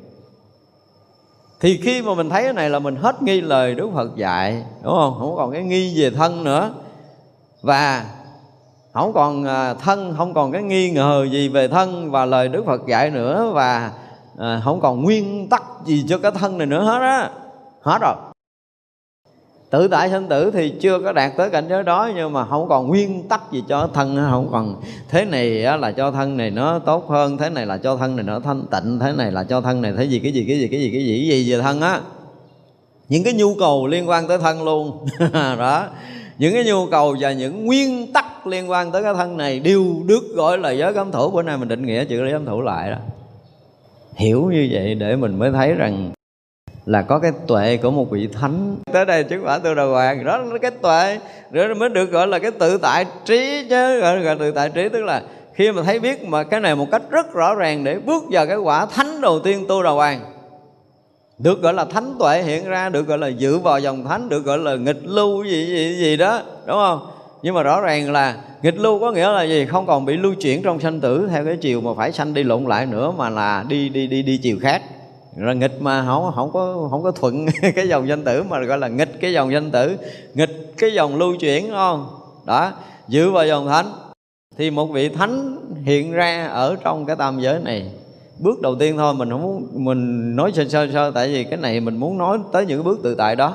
thì 1.61 1.81
khi 1.83 2.03
mà 2.03 2.15
mình 2.15 2.31
thấy 2.31 2.45
cái 2.45 2.53
này 2.53 2.70
là 2.70 2.78
mình 2.78 2.97
hết 2.97 3.23
nghi 3.23 3.41
lời 3.41 3.74
Đức 3.74 3.89
Phật 3.95 4.16
dạy, 4.16 4.65
đúng 4.83 4.93
không? 4.93 5.16
Không 5.19 5.37
còn 5.37 5.53
cái 5.53 5.62
nghi 5.62 6.01
về 6.01 6.11
thân 6.11 6.45
nữa. 6.45 6.70
Và 7.62 8.05
không 8.93 9.12
còn 9.12 9.45
à, 9.45 9.74
thân, 9.74 10.15
không 10.19 10.35
còn 10.35 10.53
cái 10.53 10.62
nghi 10.62 10.91
ngờ 10.91 11.27
gì 11.31 11.49
về 11.49 11.69
thân 11.69 12.11
và 12.11 12.24
lời 12.24 12.49
Đức 12.49 12.66
Phật 12.66 12.87
dạy 12.87 13.11
nữa. 13.11 13.51
Và 13.55 13.91
à, 14.39 14.61
không 14.65 14.81
còn 14.81 15.03
nguyên 15.03 15.49
tắc 15.49 15.62
gì 15.85 16.05
cho 16.09 16.19
cái 16.19 16.33
thân 16.33 16.59
này 16.59 16.66
nữa 16.66 16.85
hết 16.85 16.99
á. 17.01 17.31
Hết 17.83 17.99
rồi 18.01 18.15
tự 19.70 19.88
tại 19.88 20.10
sanh 20.10 20.28
tử 20.28 20.51
thì 20.51 20.72
chưa 20.80 20.98
có 20.98 21.12
đạt 21.12 21.32
tới 21.36 21.51
cảnh 21.51 21.64
giới 21.68 21.82
đó, 21.82 22.10
nhưng 22.16 22.32
mà 22.32 22.47
không 22.47 22.68
còn 22.68 22.88
nguyên 22.88 23.28
tắc 23.28 23.52
gì 23.52 23.64
cho 23.68 23.88
thân, 23.94 24.26
không 24.30 24.48
còn 24.52 24.80
thế 25.09 25.24
này 25.24 25.51
là 25.51 25.93
cho 25.93 26.10
thân 26.10 26.36
này 26.36 26.51
nó 26.51 26.78
tốt 26.78 27.09
hơn, 27.09 27.36
thế 27.36 27.51
này 27.51 27.66
là 27.66 27.76
cho 27.76 27.97
thân 27.97 28.16
này 28.16 28.24
nó 28.24 28.40
thanh 28.40 28.66
tịnh, 28.70 28.98
thế 28.98 29.12
này 29.16 29.32
là 29.32 29.44
cho 29.44 29.60
thân 29.60 29.82
này 29.82 29.93
thế 29.97 30.05
gì 30.05 30.18
cái 30.18 30.32
gì 30.32 30.44
cái 30.48 30.59
gì 30.59 30.68
cái 30.68 30.80
gì 30.80 30.90
cái 30.93 31.05
gì 31.05 31.28
cái 31.28 31.44
gì, 31.44 31.52
về 31.52 31.62
thân 31.62 31.80
á. 31.80 32.01
Những 33.09 33.24
cái 33.24 33.32
nhu 33.32 33.55
cầu 33.55 33.86
liên 33.86 34.09
quan 34.09 34.28
tới 34.28 34.38
thân 34.38 34.64
luôn. 34.64 35.06
Đó. 35.59 35.86
Những 36.38 36.55
cái 36.55 36.64
nhu 36.64 36.86
cầu 36.86 37.16
và 37.20 37.32
những 37.32 37.66
nguyên 37.66 38.12
tắc 38.12 38.47
liên 38.47 38.70
quan 38.70 38.93
tới 38.93 39.02
cái 39.02 39.14
thân 39.14 39.36
này 39.36 39.60
đều 39.60 39.84
được 40.06 40.34
gọi 40.34 40.59
là 40.59 40.70
giới 40.70 40.94
cấm 40.94 41.12
thủ. 41.12 41.30
Bữa 41.30 41.43
nay 41.43 41.56
mình 41.56 41.68
định 41.68 41.86
nghĩa 41.86 42.05
chữ 42.05 42.18
giới 42.18 42.32
cấm 42.32 42.44
thủ 42.44 42.60
lại 42.60 42.90
đó. 42.90 42.97
Hiểu 44.14 44.51
như 44.52 44.68
vậy 44.70 44.94
để 44.94 45.16
mình 45.16 45.38
mới 45.38 45.52
thấy 45.52 45.72
rằng 45.72 46.10
là 46.87 47.03
có 47.03 47.19
cái 47.19 47.33
tuệ 47.47 47.77
của 47.77 47.91
một 47.91 48.11
vị 48.11 48.29
thánh. 48.41 48.77
Tới 48.93 49.05
đây 49.05 49.25
chứng 49.25 49.47
quả 49.47 49.59
tu 49.59 49.75
đà 49.75 49.85
hoàng. 49.85 50.25
Đó 50.25 50.37
là 50.37 50.59
cái 50.59 50.71
tuệ 50.71 51.19
rồi 51.53 51.75
mới 51.75 51.89
được 51.89 52.11
gọi 52.11 52.27
là 52.27 52.39
cái 52.39 52.51
tự 52.51 52.79
tại 52.79 53.05
trí 53.25 53.67
chứ. 53.71 54.01
Gọi 54.01 54.17
là 54.17 54.35
tự 54.39 54.51
tại 54.51 54.71
trí 54.71 54.89
tức 54.89 55.05
là 55.05 55.23
khi 55.55 55.73
mà 55.73 55.83
thấy 55.83 55.99
biết 56.01 56.25
mà 56.25 56.45
cái 56.45 56.61
này 56.61 56.75
một 56.75 56.87
cách 56.91 57.03
rất 57.11 57.33
rõ 57.35 57.55
ràng 57.55 57.85
để 57.85 57.99
bước 57.99 58.25
vào 58.31 58.47
cái 58.47 58.57
quả 58.57 58.87
thánh 58.87 59.21
đầu 59.21 59.41
tiên 59.41 59.65
tu 59.69 59.83
đà 59.83 59.91
hoàng. 59.91 60.21
Được 61.39 61.63
gọi 61.63 61.75
là 61.75 61.85
thánh 61.85 62.15
tuệ 62.19 62.43
hiện 62.43 62.65
ra, 62.65 62.89
được 62.89 63.07
gọi 63.07 63.19
là 63.19 63.29
dự 63.29 63.59
vào 63.59 63.81
dòng 63.81 64.05
thánh, 64.05 64.29
được 64.29 64.45
gọi 64.45 64.59
là 64.59 64.77
nghịch 64.77 65.01
lưu 65.05 65.45
gì 65.45 65.67
gì 65.67 65.97
gì 65.99 66.17
đó, 66.17 66.43
đúng 66.67 66.77
không? 66.77 67.07
Nhưng 67.43 67.55
mà 67.55 67.63
rõ 67.63 67.81
ràng 67.81 68.13
là 68.13 68.37
nghịch 68.63 68.79
lưu 68.79 69.01
có 69.01 69.13
nghĩa 69.13 69.29
là 69.29 69.43
gì? 69.43 69.67
Không 69.67 69.87
còn 69.87 70.05
bị 70.05 70.17
lưu 70.17 70.35
chuyển 70.35 70.63
trong 70.63 70.81
sanh 70.81 71.01
tử 71.01 71.29
theo 71.33 71.45
cái 71.45 71.57
chiều 71.57 71.81
mà 71.81 71.91
phải 71.97 72.13
sanh 72.13 72.35
đi 72.35 72.43
lộn 72.43 72.65
lại 72.65 72.87
nữa 72.87 73.13
mà 73.17 73.31
là 73.31 73.65
đi 73.69 73.89
đi 73.89 74.07
đi 74.07 74.23
đi 74.23 74.39
chiều 74.43 74.57
khác 74.63 74.83
là 75.37 75.53
nghịch 75.53 75.83
mà 75.83 76.05
không 76.07 76.33
không 76.35 76.53
có 76.53 76.89
không 76.91 77.03
có 77.03 77.11
thuận 77.11 77.47
cái 77.75 77.89
dòng 77.89 78.09
danh 78.09 78.25
tử 78.25 78.43
mà 78.43 78.61
gọi 78.61 78.79
là 78.79 78.89
nghịch 78.89 79.21
cái 79.21 79.33
dòng 79.33 79.53
danh 79.53 79.71
tử. 79.71 79.97
Nghịch 80.35 80.75
cái 80.79 80.93
dòng 80.95 81.17
lưu 81.17 81.37
chuyển 81.37 81.71
không? 81.71 82.09
Đó, 82.47 82.73
giữ 83.09 83.31
vào 83.31 83.47
dòng 83.47 83.69
thánh. 83.69 83.87
Thì 84.57 84.71
một 84.71 84.87
vị 84.87 85.09
thánh 85.09 85.57
hiện 85.85 86.13
ra 86.13 86.47
ở 86.47 86.77
trong 86.85 87.07
cái 87.07 87.17
tam 87.17 87.41
giới 87.41 87.61
này. 87.61 87.91
Bước 88.39 88.61
đầu 88.61 88.75
tiên 88.75 88.97
thôi, 88.97 89.15
mình 89.15 89.31
không 89.31 89.43
muốn, 89.43 89.69
mình 89.73 90.37
nói 90.37 90.53
sơ 90.55 90.65
sơ 90.69 90.89
sơ 90.93 91.11
tại 91.11 91.29
vì 91.29 91.45
cái 91.45 91.57
này 91.57 91.81
mình 91.81 91.97
muốn 91.97 92.19
nói 92.19 92.39
tới 92.53 92.67
những 92.67 92.85
bước 92.85 93.01
tự 93.03 93.15
tại 93.15 93.37
đó. 93.37 93.55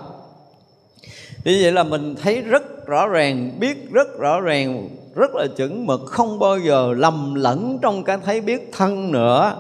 Như 1.46 1.60
vậy 1.62 1.72
là 1.72 1.84
mình 1.84 2.16
thấy 2.22 2.42
rất 2.42 2.88
rõ 2.88 3.08
ràng, 3.08 3.52
biết 3.60 3.92
rất 3.92 4.20
rõ 4.20 4.42
ràng, 4.42 4.90
rất 5.16 5.36
là 5.36 5.48
chuẩn 5.58 5.86
mực, 5.86 6.02
không 6.06 6.40
bao 6.40 6.60
giờ 6.60 6.94
lầm 6.98 7.36
lẫn 7.36 7.80
trong 7.82 8.04
cái 8.04 8.18
thấy 8.26 8.42
biết 8.42 8.70
thân 8.78 9.12
nữa 9.12 9.56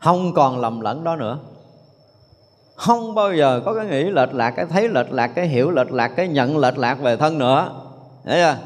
không 0.00 0.34
còn 0.34 0.60
lầm 0.60 0.80
lẫn 0.80 1.04
đó 1.04 1.16
nữa. 1.16 1.38
Không 2.74 3.14
bao 3.14 3.34
giờ 3.34 3.62
có 3.64 3.74
cái 3.74 3.86
nghĩ 3.86 4.04
lệch 4.04 4.34
lạc, 4.34 4.50
cái 4.50 4.66
thấy 4.66 4.88
lệch 4.88 5.12
lạc, 5.12 5.26
cái 5.26 5.46
hiểu 5.46 5.70
lệch 5.70 5.92
lạc, 5.92 6.08
cái 6.08 6.28
nhận 6.28 6.58
lệch 6.58 6.78
lạc 6.78 6.94
về 6.94 7.16
thân 7.16 7.38
nữa. 7.38 7.70
Thấy 8.24 8.40
chưa? 8.42 8.56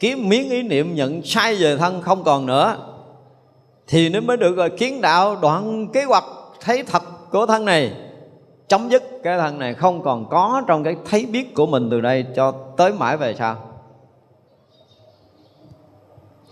Kiếm 0.00 0.28
miếng 0.28 0.50
ý 0.50 0.62
niệm, 0.62 0.94
nhận 0.94 1.22
sai 1.22 1.56
về 1.56 1.76
thân 1.76 2.02
không 2.02 2.24
còn 2.24 2.46
nữa. 2.46 2.76
Thì 3.86 4.08
nó 4.08 4.20
mới 4.20 4.36
được 4.36 4.56
rồi 4.56 4.70
kiến 4.70 5.00
đạo 5.00 5.36
đoạn 5.42 5.88
kế 5.92 6.04
hoạch 6.04 6.24
thấy 6.60 6.82
thật 6.82 7.02
của 7.30 7.46
thân 7.46 7.64
này, 7.64 7.92
chấm 8.68 8.88
dứt 8.88 9.02
cái 9.22 9.38
thân 9.38 9.58
này 9.58 9.74
không 9.74 10.02
còn 10.02 10.28
có 10.28 10.62
trong 10.66 10.84
cái 10.84 10.96
thấy 11.10 11.26
biết 11.26 11.54
của 11.54 11.66
mình 11.66 11.88
từ 11.90 12.00
đây 12.00 12.26
cho 12.36 12.52
tới 12.76 12.92
mãi 12.92 13.16
về 13.16 13.34
sau. 13.34 13.56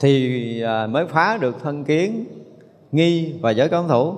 Thì 0.01 0.61
ờ, 0.61 0.87
mới 0.87 1.07
phá 1.07 1.37
được 1.37 1.57
thân 1.63 1.85
kiến 1.85 2.25
nghi 2.93 3.33
và 3.41 3.51
giới 3.51 3.69
cấm 3.69 3.89
thủ. 3.89 4.15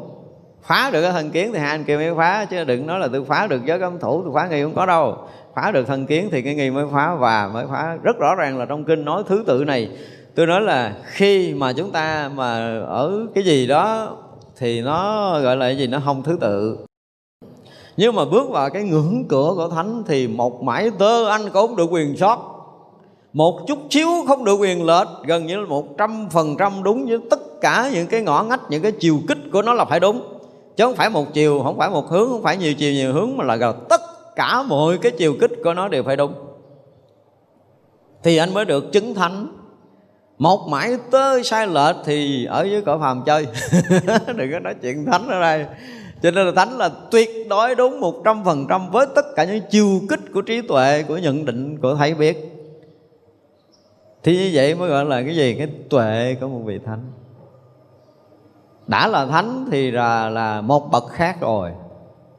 Phá 0.63 0.91
được 0.93 1.03
cái 1.03 1.13
thân 1.13 1.31
kiến 1.31 1.51
thì 1.53 1.59
hai 1.59 1.71
anh 1.71 1.85
kia 1.85 1.97
mới 1.97 2.15
phá, 2.15 2.45
chứ 2.45 2.65
đừng 2.65 2.87
nói 2.87 2.99
là 2.99 3.09
tôi 3.13 3.25
phá 3.25 3.47
được 3.47 3.61
giới 3.67 3.79
cấm 3.79 3.99
thủ, 3.99 4.23
tôi 4.23 4.33
phá 4.35 4.49
nghi 4.49 4.63
không 4.63 4.75
có 4.75 4.87
đâu. 4.87 5.17
Phá 5.55 5.71
được 5.71 5.87
thân 5.87 6.07
kiến 6.07 6.29
thì 6.33 6.43
cái 6.43 6.55
nghi 6.55 6.71
mới 6.71 6.85
phá 6.93 7.15
và 7.15 7.51
mới 7.53 7.67
phá. 7.71 7.97
Rất 8.03 8.17
rõ 8.19 8.35
ràng 8.35 8.59
là 8.59 8.65
trong 8.65 8.85
kinh 8.85 9.05
nói 9.05 9.23
thứ 9.29 9.45
tự 9.47 9.65
này, 9.65 9.89
tôi 10.35 10.47
nói 10.47 10.61
là 10.61 10.97
khi 11.05 11.55
mà 11.55 11.73
chúng 11.73 11.91
ta 11.91 12.31
mà 12.35 12.81
ở 12.81 13.27
cái 13.35 13.45
gì 13.45 13.67
đó 13.67 14.17
thì 14.59 14.81
nó 14.81 15.31
gọi 15.41 15.57
là 15.57 15.67
cái 15.67 15.79
gì, 15.79 15.87
nó 15.87 16.01
không 16.05 16.23
thứ 16.23 16.39
tự. 16.41 16.79
Nhưng 17.97 18.15
mà 18.15 18.25
bước 18.25 18.51
vào 18.51 18.71
cái 18.71 18.83
ngưỡng 18.83 19.25
cửa 19.29 19.53
của 19.57 19.69
thánh 19.69 20.03
thì 20.07 20.29
một 20.29 20.63
mãi 20.63 20.91
tơ 20.99 21.29
anh 21.29 21.43
cũng 21.53 21.77
được 21.77 21.91
quyền 21.91 22.17
sót 22.17 22.52
một 23.33 23.61
chút 23.67 23.79
xíu 23.91 24.09
không 24.27 24.45
được 24.45 24.55
quyền 24.55 24.87
lệch, 24.87 25.09
gần 25.27 25.47
như 25.47 25.57
là 25.57 25.67
một 25.67 25.99
trăm 25.99 26.29
phần 26.31 26.57
trăm 26.59 26.83
đúng 26.83 27.07
với 27.07 27.19
tất 27.31 27.61
cả 27.61 27.91
những 27.93 28.07
cái 28.07 28.23
ngõ 28.23 28.43
ngách, 28.43 28.61
những 28.71 28.83
cái 28.83 28.93
chiều 28.93 29.19
kích 29.29 29.39
của 29.53 29.63
nó 29.63 29.75
là 29.75 29.85
phải 29.85 30.01
đúng. 30.01 30.23
Chứ 30.77 30.85
không 30.85 30.97
phải 30.97 31.11
một 31.11 31.33
chiều, 31.33 31.61
không 31.65 31.79
phải 31.79 31.91
một 31.91 32.09
hướng, 32.09 32.29
không 32.29 32.43
phải 32.43 32.57
nhiều 32.57 32.75
chiều, 32.75 32.93
nhiều 32.93 33.13
hướng, 33.13 33.37
mà 33.37 33.45
là 33.45 33.57
gần 33.57 33.87
tất 33.89 34.01
cả 34.37 34.63
mọi 34.63 34.99
cái 34.99 35.13
chiều 35.19 35.35
kích 35.41 35.51
của 35.65 35.75
nó 35.75 35.89
đều 35.89 36.03
phải 36.03 36.17
đúng. 36.17 36.35
Thì 38.23 38.37
anh 38.37 38.55
mới 38.55 38.65
được 38.65 38.93
chứng 38.93 39.15
thánh. 39.15 39.47
Một 40.39 40.69
mãi 40.69 40.97
tơ 41.11 41.43
sai 41.43 41.67
lệch 41.67 41.97
thì 42.05 42.45
ở 42.45 42.63
dưới 42.63 42.83
cõi 42.83 42.99
phàm 43.01 43.23
chơi. 43.27 43.47
Đừng 44.37 44.53
có 44.53 44.59
nói 44.59 44.75
chuyện 44.83 45.07
thánh 45.07 45.29
ở 45.29 45.41
đây. 45.41 45.67
Cho 46.23 46.31
nên 46.31 46.47
là 46.47 46.53
thánh 46.57 46.79
là 46.79 46.91
tuyệt 47.11 47.31
đối 47.49 47.75
đúng 47.75 48.01
một 48.01 48.15
trăm 48.25 48.45
phần 48.45 48.67
trăm 48.69 48.91
với 48.91 49.07
tất 49.15 49.27
cả 49.37 49.45
những 49.45 49.61
chiều 49.71 50.01
kích 50.09 50.21
của 50.35 50.43
trí 50.43 50.61
tuệ, 50.63 51.05
của 51.09 51.19
nhận 51.19 51.45
định, 51.45 51.79
của 51.79 51.95
thấy 51.95 52.15
biết 52.15 52.52
thì 54.23 54.37
như 54.37 54.51
vậy 54.55 54.75
mới 54.75 54.89
gọi 54.89 55.05
là 55.05 55.23
cái 55.23 55.37
gì? 55.37 55.55
Cái 55.55 55.69
tuệ 55.91 56.37
của 56.41 56.49
một 56.49 56.61
vị 56.65 56.79
thánh. 56.87 57.01
Đã 58.87 59.09
là 59.09 59.27
thánh 59.27 59.67
thì 59.71 59.91
là 59.91 60.29
là 60.29 60.61
một 60.61 60.91
bậc 60.91 61.09
khác 61.09 61.41
rồi. 61.41 61.71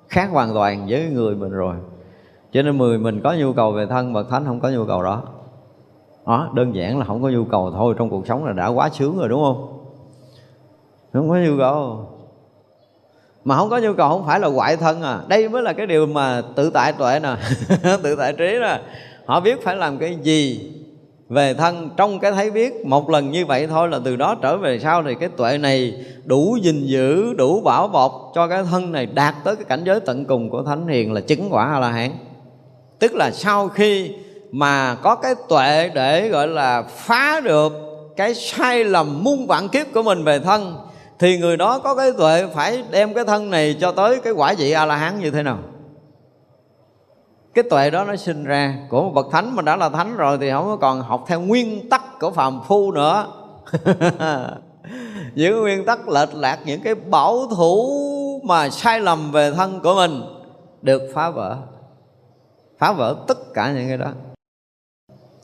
Khác 0.09 0.29
hoàn 0.31 0.53
toàn 0.53 0.85
với 0.89 1.09
người 1.09 1.35
mình 1.35 1.51
rồi. 1.51 1.75
Cho 2.51 2.61
nên 2.61 2.77
người 2.77 2.97
mình 2.97 3.21
có 3.23 3.33
nhu 3.33 3.53
cầu 3.53 3.71
về 3.71 3.85
thân, 3.85 4.13
bậc 4.13 4.29
thánh 4.29 4.45
không 4.45 4.59
có 4.59 4.69
nhu 4.69 4.85
cầu 4.85 5.03
đó. 5.03 5.23
Đó, 6.25 6.51
đơn 6.53 6.75
giản 6.75 6.99
là 6.99 7.05
không 7.05 7.23
có 7.23 7.29
nhu 7.29 7.45
cầu 7.45 7.71
thôi. 7.71 7.95
Trong 7.97 8.09
cuộc 8.09 8.27
sống 8.27 8.45
là 8.45 8.53
đã 8.53 8.67
quá 8.67 8.89
sướng 8.89 9.17
rồi, 9.17 9.29
đúng 9.29 9.43
không? 9.43 9.79
Không 11.13 11.29
có 11.29 11.35
nhu 11.35 11.57
cầu. 11.57 12.09
Mà 13.43 13.55
không 13.55 13.69
có 13.69 13.77
nhu 13.77 13.93
cầu 13.93 14.09
không 14.09 14.25
phải 14.25 14.39
là 14.39 14.47
ngoại 14.47 14.77
thân 14.77 15.01
à. 15.01 15.19
Đây 15.27 15.49
mới 15.49 15.61
là 15.61 15.73
cái 15.73 15.87
điều 15.87 16.05
mà 16.05 16.41
tự 16.55 16.69
tại 16.69 16.93
tuệ 16.93 17.19
nè. 17.19 17.35
Tự 18.03 18.15
tại 18.15 18.33
trí 18.33 18.57
nè. 18.61 18.81
Họ 19.25 19.39
biết 19.39 19.63
phải 19.63 19.75
làm 19.75 19.97
cái 19.97 20.15
gì 20.21 20.71
về 21.29 21.53
thân, 21.53 21.89
trong 21.97 22.19
cái 22.19 22.31
thấy 22.31 22.51
biết, 22.51 22.85
một 22.85 23.09
lần 23.09 23.31
như 23.31 23.45
vậy 23.45 23.67
thôi 23.67 23.89
là 23.89 23.99
từ 24.03 24.15
đó 24.15 24.35
trở 24.41 24.57
về 24.57 24.79
sau 24.79 25.03
thì 25.03 25.15
cái 25.19 25.29
tuệ 25.29 25.57
này 25.57 25.93
đủ 26.25 26.57
gìn 26.61 26.85
giữ, 26.85 27.33
đủ 27.33 27.61
bảo 27.61 27.87
bọc 27.87 28.31
cho 28.35 28.47
cái 28.47 28.63
thân 28.71 28.91
này 28.91 29.05
đạt 29.05 29.35
tới 29.43 29.55
cái 29.55 29.65
cảnh 29.65 29.83
giới 29.85 29.99
tận 29.99 30.25
cùng 30.25 30.49
của 30.49 30.63
thánh 30.63 30.87
hiền 30.87 31.13
là 31.13 31.21
chứng 31.21 31.47
quả 31.49 31.71
a 31.73 31.79
la 31.79 31.91
hán 31.91 32.11
tức 32.99 33.15
là 33.15 33.31
sau 33.31 33.67
khi 33.67 34.11
mà 34.51 34.95
có 34.95 35.15
cái 35.15 35.35
tuệ 35.49 35.89
để, 35.93 36.29
gọi 36.29 36.47
là, 36.47 36.81
phá 36.81 37.39
được 37.39 37.73
cái 38.15 38.33
sai 38.33 38.83
lầm 38.83 39.23
muôn 39.23 39.47
vạn 39.47 39.69
kiếp 39.69 39.87
của 39.93 40.03
mình 40.03 40.23
về 40.23 40.39
thân, 40.39 40.75
thì 41.19 41.37
người 41.37 41.57
đó 41.57 41.79
có 41.79 41.95
cái 41.95 42.11
tuệ 42.17 42.45
phải 42.53 42.83
đem 42.91 43.13
cái 43.13 43.23
thân 43.23 43.49
này 43.49 43.75
cho 43.81 43.91
tới 43.91 44.19
cái 44.23 44.33
quả 44.33 44.53
vị 44.57 44.71
a 44.71 44.85
la 44.85 44.95
hán 44.95 45.19
như 45.19 45.31
thế 45.31 45.43
nào? 45.43 45.59
Cái 47.53 47.63
tuệ 47.63 47.89
đó 47.89 48.03
nó 48.03 48.15
sinh 48.15 48.43
ra. 48.43 48.77
Của 48.89 49.03
một 49.03 49.11
bậc 49.13 49.25
thánh 49.31 49.55
mà 49.55 49.61
đã 49.61 49.75
là 49.75 49.89
thánh 49.89 50.17
rồi 50.17 50.37
thì 50.41 50.51
không 50.51 50.65
có 50.65 50.75
còn 50.75 51.01
học 51.01 51.23
theo 51.27 51.41
nguyên 51.41 51.89
tắc 51.89 52.19
của 52.19 52.31
phàm 52.31 52.61
phu 52.67 52.91
nữa. 52.91 53.27
Những 55.35 55.61
nguyên 55.61 55.85
tắc 55.85 56.09
lệch 56.09 56.35
lạc, 56.35 56.59
những 56.65 56.81
cái 56.81 56.95
bảo 56.95 57.47
thủ 57.55 58.41
mà 58.43 58.69
sai 58.69 58.99
lầm 58.99 59.31
về 59.31 59.51
thân 59.51 59.79
của 59.83 59.95
mình 59.95 60.21
được 60.81 61.01
phá 61.13 61.29
vỡ. 61.29 61.57
Phá 62.79 62.91
vỡ 62.91 63.15
tất 63.27 63.53
cả 63.53 63.71
những 63.71 63.87
cái 63.87 63.97
đó. 63.97 64.11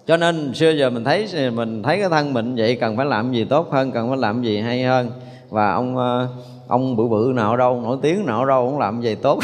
Cho 0.06 0.18
nên 0.18 0.54
xưa 0.54 0.72
giờ 0.72 0.90
mình 0.90 1.04
thấy 1.04 1.28
mình 1.54 1.84
thấy 1.84 2.00
cái 2.00 2.10
thân 2.10 2.34
mình 2.34 2.56
vậy 2.56 2.78
cần 2.82 2.98
phải 2.98 3.06
làm 3.06 3.32
gì 3.32 3.46
tốt 3.46 3.72
hơn, 3.72 3.92
cần 3.92 4.10
phải 4.10 4.18
làm 4.18 4.42
gì 4.42 4.60
hay 4.60 4.84
hơn. 4.84 5.12
Và 5.50 5.74
ông 5.74 5.98
ờ, 5.98 6.28
ông 6.70 6.96
bự 6.96 7.08
bự 7.08 7.32
nào 7.36 7.58
đâu, 7.58 7.82
nổi 7.84 7.98
tiếng 8.02 8.26
nào 8.26 8.46
đâu 8.46 8.70
cũng 8.70 8.80
làm 8.80 9.02
gì 9.02 9.16
tốt? 9.16 9.40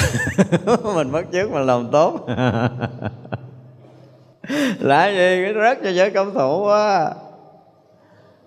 Mình 0.95 1.11
bắt 1.11 1.26
chước 1.31 1.52
mình 1.52 1.65
làm 1.65 1.88
tốt. 1.91 2.27
Là 4.80 5.07
gì? 5.07 5.43
Cái 5.43 5.53
rớt 5.53 5.77
cho 5.84 5.89
giới 5.89 6.10
công 6.10 6.34
thủ 6.34 6.64
quá. 6.65 7.14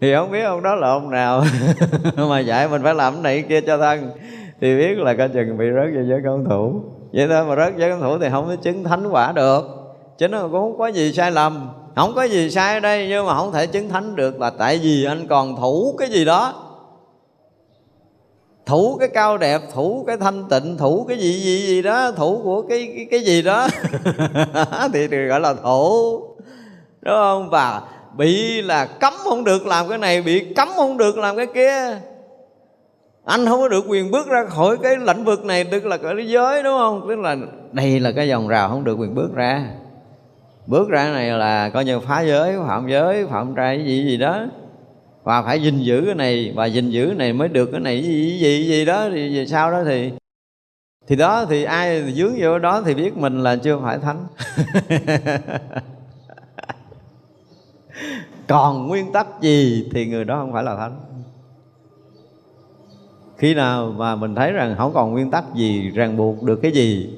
Thì 0.01 0.15
không 0.15 0.31
biết 0.31 0.43
ông 0.43 0.63
đó 0.63 0.75
là 0.75 0.89
ông 0.89 1.11
nào. 1.11 1.45
Mà 2.17 2.41
dạy 2.41 2.69
mình 2.69 2.83
phải 2.83 2.95
làm 2.95 3.13
cái 3.13 3.23
này 3.23 3.43
kia 3.49 3.61
cho 3.61 3.79
thân. 3.79 4.11
Thì 4.61 4.77
biết 4.77 4.99
là 4.99 5.15
coi 5.15 5.29
chừng 5.29 5.59
bị 5.59 5.67
rớt 5.75 5.91
cho 5.95 6.03
giới 6.09 6.21
công 6.25 6.45
thủ. 6.45 6.83
Vậy 7.13 7.27
thôi, 7.29 7.45
mà 7.45 7.57
rớt 7.57 7.77
giới 7.77 7.91
công 7.91 8.01
thủ 8.01 8.19
thì 8.19 8.29
không 8.31 8.47
có 8.49 8.57
chứng 8.57 8.85
thánh 8.85 9.09
quả 9.11 9.33
được. 9.33 9.65
Chứ 10.19 10.29
nó 10.29 10.43
cũng 10.43 10.53
không 10.53 10.79
có 10.79 10.87
gì 10.87 11.13
sai 11.13 11.31
lầm. 11.31 11.69
Không 11.97 12.13
có 12.15 12.23
gì 12.23 12.51
sai 12.51 12.75
ở 12.75 12.81
đây, 12.81 13.07
nhưng 13.09 13.27
mà 13.27 13.35
không 13.35 13.53
thể 13.53 13.67
chứng 13.67 13.89
thánh 13.89 14.17
được 14.17 14.41
là 14.41 14.51
tại 14.51 14.79
vì 14.83 15.05
anh 15.05 15.27
còn 15.27 15.57
thủ 15.57 15.95
cái 15.99 16.09
gì 16.09 16.25
đó 16.25 16.68
thủ 18.69 18.97
cái 19.01 19.09
cao 19.09 19.39
đẹp 19.39 19.63
thủ 19.75 20.05
cái 20.07 20.17
thanh 20.17 20.45
tịnh 20.51 20.77
thủ 20.77 21.05
cái 21.09 21.19
gì 21.19 21.33
gì 21.33 21.67
gì 21.67 21.83
đó 21.83 22.13
thủ 22.13 22.41
của 22.45 22.63
cái 22.63 22.93
cái, 22.97 23.07
cái 23.11 23.21
gì 23.21 23.43
đó. 23.43 23.69
Thì, 24.93 25.09
được 25.09 25.29
gọi 25.29 25.41
là 25.41 25.55
thủ. 25.55 26.19
Đúng 27.01 27.15
không? 27.15 27.51
Và 27.51 27.83
bị 28.17 28.63
là 28.63 28.87
cấm 28.87 29.13
không 29.25 29.45
được 29.45 29.67
làm 29.67 29.89
cái 29.89 29.99
này 29.99 30.23
bị 30.23 30.55
cấm 30.55 30.69
không 30.77 30.97
được 30.97 31.19
làm 31.19 31.37
cái 31.37 31.47
kia. 31.47 32.01
Anh 33.25 33.47
không 33.47 33.61
có 33.61 33.69
được 33.69 33.85
quyền 33.89 34.11
bước 34.11 34.29
ra 34.29 34.45
khỏi 34.45 34.77
cái 34.83 34.97
lĩnh 34.97 35.25
vực 35.25 35.45
này 35.45 35.65
tức 35.65 35.87
là 35.87 35.97
cái 35.97 36.29
giới 36.29 36.63
đúng 36.63 36.79
không? 36.79 37.07
Tức 37.09 37.19
là 37.19 37.37
đây 37.73 38.01
là 38.01 38.13
cái 38.13 38.29
dòng 38.29 38.49
rào 38.49 38.69
không 38.69 38.85
được 38.85 38.99
quyền 38.99 39.15
bước 39.15 39.35
ra. 39.35 39.65
Bước 40.67 40.89
ra 40.89 41.13
này 41.13 41.31
là 41.31 41.69
coi 41.69 41.85
như 41.85 42.01
phá 42.01 42.21
giới 42.21 42.57
phạm 42.67 42.89
giới 42.89 43.27
phạm 43.27 43.55
trai 43.55 43.85
gì 43.85 44.05
gì 44.05 44.17
đó 44.17 44.47
và 45.29 45.43
phải 45.43 45.63
gìn 45.63 45.79
giữ 45.79 46.03
cái 46.07 46.15
này 46.15 46.53
và 46.57 46.67
gìn 46.67 46.91
giữ 46.91 47.07
cái 47.07 47.15
này 47.15 47.33
mới 47.33 47.49
được 47.49 47.69
cái 47.73 47.81
này. 47.81 48.03
Gì 48.03 48.39
gì 48.39 48.67
gì 48.69 48.85
đó 48.85 49.09
thì 49.11 49.37
về 49.37 49.47
sau 49.47 49.71
đó 49.71 49.85
thì 49.85 50.13
thì 51.07 51.17
đó 51.17 51.47
thì 51.49 51.65
ai 51.65 52.13
dướng 52.13 52.33
vô 52.39 52.59
đó 52.59 52.83
thì 52.83 52.95
biết 52.95 53.17
mình 53.17 53.43
là 53.43 53.57
chưa 53.57 53.79
phải 53.83 53.99
thánh. 53.99 54.27
Còn 58.49 58.89
nguyên 58.89 59.13
tắc 59.13 59.27
gì 59.41 59.89
thì 59.93 60.07
người 60.07 60.25
đó 60.25 60.37
không 60.41 60.53
phải 60.53 60.63
là 60.63 60.77
thánh. 60.77 61.01
Khi 63.37 63.55
nào 63.55 63.95
mà 63.97 64.17
mình 64.17 64.35
thấy 64.35 64.53
rằng 64.53 64.75
không 64.79 64.95
còn 64.95 65.13
nguyên 65.13 65.31
tắc 65.31 65.45
gì 65.55 65.91
ràng 65.91 66.17
buộc 66.17 66.43
được 66.43 66.59
cái 66.63 66.73
gì 66.73 67.15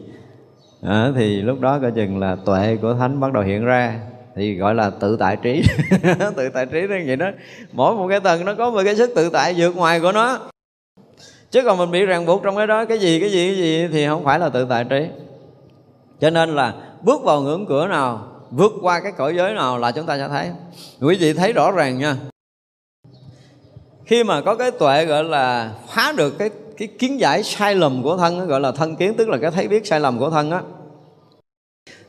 à, 0.83 1.13
thì 1.17 1.43
lúc 1.43 1.61
đó 1.61 1.79
coi 1.79 1.91
chừng 1.93 2.19
là 2.19 2.37
tuệ 2.47 2.77
của 2.77 2.95
thánh 2.95 3.21
bắt 3.21 3.33
đầu 3.33 3.43
hiện 3.43 3.65
ra 3.65 4.01
thì 4.37 4.55
gọi 4.55 4.75
là 4.75 4.91
tự 4.91 5.17
tại 5.17 5.37
trí. 5.43 5.63
Tự 6.37 6.49
tại 6.55 6.67
trí 6.67 6.81
nó 6.81 6.95
vậy 7.07 7.17
đó. 7.17 7.31
Mỗi 7.73 7.95
một 7.95 8.09
cái 8.09 8.21
tầng 8.21 8.45
nó 8.45 8.55
có 8.55 8.71
một 8.71 8.81
cái 8.85 8.97
sức 8.97 9.11
tự 9.15 9.31
tại 9.31 9.55
vượt 9.57 9.77
ngoài 9.77 10.01
của 10.01 10.13
nó. 10.13 10.39
Chứ 11.51 11.63
còn 11.65 11.79
mình 11.79 11.91
bị 11.91 12.05
ràng 12.05 12.27
buộc 12.27 12.43
trong 12.43 12.57
cái 12.57 12.67
đó, 12.67 12.85
cái 12.85 12.99
gì 12.99 13.21
cái 13.21 13.31
gì 13.31 13.49
cái 13.49 13.57
gì 13.57 13.89
thì 13.93 14.07
không 14.07 14.25
phải 14.25 14.39
là 14.39 14.49
tự 14.49 14.67
tại 14.69 14.85
trí. 14.85 15.07
Cho 16.21 16.31
nên 16.31 16.55
là 16.55 16.75
bước 17.03 17.23
vào 17.25 17.41
ngưỡng 17.41 17.67
cửa 17.67 17.87
nào, 17.87 18.27
vượt 18.51 18.73
qua 18.83 19.01
cái 19.01 19.13
cõi 19.13 19.37
giới 19.37 19.55
nào 19.55 19.79
là 19.79 19.93
chúng 19.93 20.07
ta 20.07 20.19
sẽ 20.19 20.29
thấy. 20.29 20.51
Quý 21.01 21.17
vị 21.21 21.33
thấy 21.33 21.53
rõ 21.53 21.71
ràng 21.71 21.99
nha. 21.99 22.17
Khi 24.05 24.25
mà 24.25 24.41
có 24.41 24.55
cái 24.55 24.71
tuệ 24.71 25.05
gọi 25.05 25.25
là 25.25 25.73
phá 25.89 26.13
được 26.17 26.39
cái 26.39 26.51
cái 26.81 26.89
kiến 26.99 27.21
giải 27.21 27.43
sai 27.43 27.75
lầm 27.75 28.03
của 28.03 28.17
thân 28.17 28.47
gọi 28.47 28.61
là 28.61 28.73
thân 28.73 28.97
kiến, 28.97 29.15
tức 29.15 29.29
là 29.29 29.39
cái 29.43 29.51
thấy 29.51 29.69
biết 29.69 29.87
sai 29.87 30.01
lầm 30.01 30.19
của 30.19 30.31
thân 30.31 30.51
á, 30.51 30.63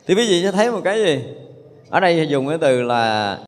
thì 0.06 0.14
quý 0.14 0.28
vị 0.28 0.42
sẽ 0.42 0.52
thấy 0.52 0.70
một 0.70 0.80
cái 0.84 0.98
gì? 1.04 1.20
Ở 1.92 2.00
đây 2.00 2.28
dùng 2.28 2.48
cái 2.48 2.58
từ 2.58 2.82
là 2.82 3.38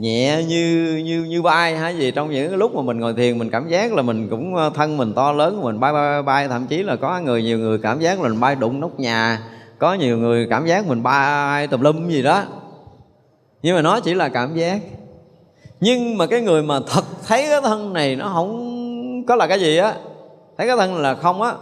nhẹ 0.00 0.44
như 0.48 0.96
như 1.04 1.24
như 1.24 1.42
bay 1.42 1.76
hay 1.76 1.96
gì 1.96 2.10
trong 2.10 2.30
những 2.30 2.48
cái 2.48 2.58
lúc 2.58 2.74
mà 2.74 2.82
mình 2.82 3.00
ngồi 3.00 3.14
thiền, 3.14 3.38
mình 3.38 3.50
cảm 3.50 3.68
giác 3.68 3.92
là 3.92 4.02
mình 4.02 4.28
cũng 4.30 4.56
ờ, 4.56 4.70
thân 4.74 4.96
mình 4.96 5.14
to 5.14 5.32
lớn, 5.32 5.62
mình 5.62 5.80
bay 5.80 5.92
bay 5.92 6.22
bay 6.22 6.48
thậm 6.48 6.66
chí 6.66 6.82
là 6.82 6.96
có 6.96 7.20
người, 7.20 7.42
nhiều 7.42 7.58
người 7.58 7.78
cảm 7.78 8.00
giác 8.00 8.20
là 8.20 8.28
mình 8.28 8.40
bay 8.40 8.54
đụng 8.54 8.80
nóc 8.80 9.00
nhà. 9.00 9.42
Có 9.78 9.94
nhiều 9.94 10.18
người 10.18 10.46
cảm 10.50 10.66
giác 10.66 10.86
mình 10.86 11.02
bay 11.02 11.66
tùm 11.66 11.80
lum 11.80 12.08
gì 12.08 12.22
đó. 12.22 12.42
Nhưng 13.62 13.76
mà 13.76 13.82
nó 13.82 14.00
chỉ 14.00 14.14
là 14.14 14.28
cảm 14.28 14.54
giác. 14.54 14.80
Nhưng 15.80 16.18
mà 16.18 16.26
cái 16.26 16.40
người 16.40 16.62
mà 16.62 16.80
thật 16.86 17.04
thấy 17.26 17.46
cái 17.48 17.60
thân 17.60 17.92
này 17.92 18.16
nó 18.16 18.30
không 18.34 19.24
có 19.26 19.36
là 19.36 19.46
cái 19.46 19.60
gì 19.60 19.76
á, 19.76 19.94
thấy 20.58 20.66
cái 20.66 20.76
thân 20.76 20.96
là 20.96 21.14
không 21.14 21.42
á, 21.42 21.52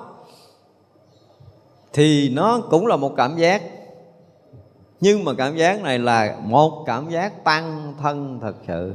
thì 1.92 2.28
nó 2.28 2.60
cũng 2.70 2.86
là 2.86 2.96
một 2.96 3.12
cảm 3.16 3.36
giác 3.36 3.62
nhưng 5.02 5.24
mà 5.24 5.32
cảm 5.38 5.56
giác 5.56 5.82
này 5.82 5.98
là 5.98 6.36
một 6.44 6.84
cảm 6.86 7.10
giác 7.10 7.44
tăng 7.44 7.94
thân 8.02 8.38
thật 8.42 8.54
sự. 8.66 8.94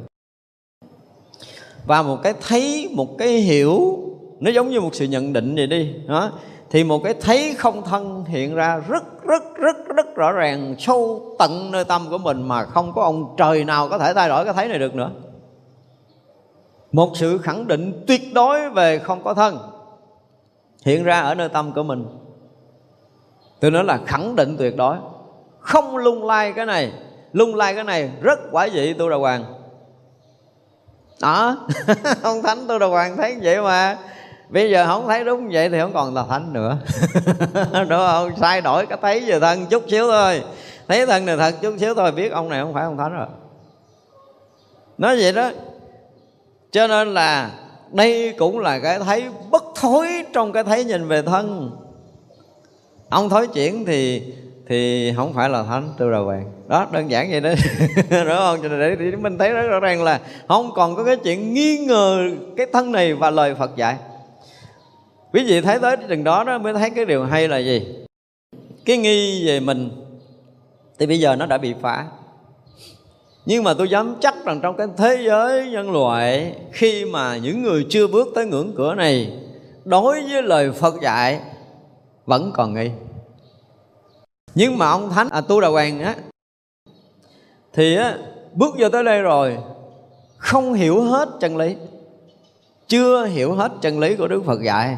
Và 1.85 2.01
một 2.01 2.17
cái 2.23 2.33
thấy, 2.47 2.89
một 2.93 3.17
cái 3.17 3.27
hiểu, 3.27 3.99
nó 4.39 4.51
giống 4.51 4.69
như 4.69 4.81
một 4.81 4.95
sự 4.95 5.05
nhận 5.05 5.33
định 5.33 5.55
vậy 5.55 5.67
đi, 5.67 5.93
đó. 6.07 6.31
Thì 6.69 6.83
một 6.83 7.03
cái 7.03 7.13
thấy 7.21 7.55
không 7.57 7.81
thân 7.85 8.25
hiện 8.25 8.55
ra 8.55 8.81
rất 8.87 9.03
rất 9.23 9.43
rất 9.55 9.75
rất 9.95 10.15
rõ 10.15 10.31
ràng, 10.31 10.75
sâu 10.79 11.21
tận 11.39 11.71
nơi 11.71 11.83
tâm 11.83 12.05
của 12.09 12.17
mình 12.17 12.41
mà 12.47 12.63
không 12.63 12.93
có 12.93 13.01
ông 13.01 13.35
trời 13.37 13.63
nào 13.63 13.89
có 13.89 13.97
thể 13.97 14.13
thay 14.13 14.29
đổi 14.29 14.45
cái 14.45 14.53
thấy 14.53 14.67
này 14.67 14.79
được 14.79 14.95
nữa. 14.95 15.11
Một 16.91 17.11
sự 17.15 17.37
khẳng 17.37 17.67
định 17.67 18.03
tuyệt 18.07 18.21
đối 18.33 18.69
về 18.69 18.99
không 18.99 19.23
có 19.23 19.33
thân 19.33 19.57
hiện 20.85 21.03
ra 21.03 21.19
ở 21.19 21.35
nơi 21.35 21.49
tâm 21.49 21.71
của 21.73 21.83
mình. 21.83 22.05
Tôi 23.59 23.71
nói 23.71 23.83
là 23.83 23.99
khẳng 24.05 24.35
định 24.35 24.55
tuyệt 24.57 24.77
đối 24.77 24.97
không 25.67 25.97
lung 25.97 26.25
lay 26.25 26.53
cái 26.53 26.65
này. 26.65 26.91
Lung 27.33 27.55
lay 27.55 27.75
cái 27.75 27.83
này 27.83 28.11
rất 28.21 28.39
quả 28.51 28.67
dị 28.73 28.93
tu 28.93 29.09
đà 29.09 29.15
hoàng. 29.15 29.45
Đó. 31.21 31.57
Ông 32.23 32.41
thánh 32.41 32.67
tu 32.67 32.79
đà 32.79 32.85
hoàng 32.85 33.17
thấy 33.17 33.37
vậy 33.41 33.61
mà. 33.61 33.97
Bây 34.49 34.69
giờ 34.69 34.85
không 34.87 35.07
thấy 35.07 35.23
đúng 35.23 35.49
vậy 35.51 35.69
thì 35.69 35.79
không 35.79 35.93
còn 35.93 36.13
là 36.13 36.23
thánh 36.29 36.53
nữa. 36.53 36.77
Đúng 37.89 37.99
không? 38.07 38.31
Sai 38.41 38.61
đổi 38.61 38.85
cái 38.85 38.97
thấy 39.01 39.19
về 39.19 39.39
thân 39.39 39.65
chút 39.65 39.83
xíu 39.87 40.07
thôi. 40.07 40.43
Thấy 40.87 41.05
thân 41.05 41.25
này 41.25 41.37
thật 41.37 41.55
chút 41.61 41.75
xíu 41.79 41.93
thôi, 41.93 42.11
biết 42.11 42.31
ông 42.31 42.49
này 42.49 42.61
không 42.61 42.73
phải 42.73 42.83
ông 42.83 42.97
thánh 42.97 43.13
rồi. 43.13 43.27
Nói 44.97 45.17
vậy 45.21 45.33
đó. 45.33 45.49
Cho 46.71 46.87
nên 46.87 47.13
là 47.13 47.51
đây 47.91 48.33
cũng 48.37 48.59
là 48.59 48.79
cái 48.79 48.99
thấy 48.99 49.25
bất 49.49 49.63
thối 49.75 50.07
trong 50.33 50.53
cái 50.53 50.63
thấy 50.63 50.83
nhìn 50.83 51.07
về 51.07 51.21
thân. 51.21 51.71
Ông 53.09 53.29
thối 53.29 53.47
chuyển 53.47 53.85
thì 53.85 54.33
thì 54.67 55.13
không 55.15 55.33
phải 55.33 55.49
là 55.49 55.63
thánh 55.63 55.89
tu 55.97 56.11
đầu 56.11 56.25
hoàng 56.25 56.51
đó, 56.67 56.87
đơn 56.91 57.11
giản 57.11 57.31
vậy 57.31 57.41
đó. 57.41 57.49
Đúng 58.09 58.37
không? 58.37 58.59
Cho 58.63 58.69
nên 58.69 58.99
để 58.99 59.11
mình 59.17 59.37
thấy 59.37 59.49
rất 59.49 59.67
rõ 59.67 59.79
ràng 59.79 60.03
là 60.03 60.19
không 60.47 60.71
còn 60.75 60.95
có 60.95 61.03
cái 61.03 61.15
chuyện 61.15 61.53
nghi 61.53 61.77
ngờ 61.77 62.29
cái 62.57 62.67
thân 62.73 62.91
này 62.91 63.13
và 63.13 63.29
lời 63.29 63.55
phật 63.55 63.75
dạy. 63.75 63.95
Quý 65.33 65.45
vị 65.47 65.61
thấy 65.61 65.79
tới 65.79 65.97
chừng 66.09 66.23
đó 66.23 66.43
đó 66.43 66.57
mới 66.57 66.73
thấy 66.73 66.89
cái 66.89 67.05
điều 67.05 67.23
hay 67.23 67.47
là 67.47 67.57
gì? 67.57 67.87
Cái 68.85 68.97
nghi 68.97 69.47
về 69.47 69.59
mình, 69.59 69.89
thì 70.99 71.05
bây 71.05 71.19
giờ 71.19 71.35
nó 71.35 71.45
đã 71.45 71.57
bị 71.57 71.73
phá. 71.81 72.05
Nhưng 73.45 73.63
mà 73.63 73.73
tôi 73.73 73.89
dám 73.89 74.15
chắc 74.21 74.45
rằng 74.45 74.59
trong 74.63 74.77
cái 74.77 74.87
thế 74.97 75.23
giới 75.27 75.69
nhân 75.71 75.91
loại, 75.91 76.55
khi 76.71 77.05
mà 77.05 77.37
những 77.37 77.63
người 77.63 77.85
chưa 77.89 78.07
bước 78.07 78.27
tới 78.35 78.45
ngưỡng 78.45 78.73
cửa 78.77 78.95
này, 78.95 79.33
đối 79.85 80.21
với 80.21 80.43
lời 80.43 80.71
phật 80.71 80.95
dạy, 81.01 81.39
vẫn 82.25 82.51
còn 82.53 82.73
nghi 82.73 82.89
nhưng 84.57 84.77
mà 84.77 84.89
ông 84.89 85.09
thánh 85.09 85.29
à, 85.29 85.41
tu 85.41 85.61
đà 85.61 85.67
hoàng 85.67 85.99
á 85.99 86.15
thì 87.73 87.95
á, 87.95 88.17
bước 88.53 88.75
vô 88.79 88.89
tới 88.89 89.03
đây 89.03 89.21
rồi 89.21 89.57
không 90.37 90.73
hiểu 90.73 91.01
hết 91.01 91.29
chân 91.39 91.57
lý 91.57 91.75
chưa 92.87 93.25
hiểu 93.25 93.53
hết 93.53 93.71
chân 93.81 93.99
lý 93.99 94.15
của 94.15 94.27
đức 94.27 94.43
phật 94.45 94.61
dạy. 94.61 94.97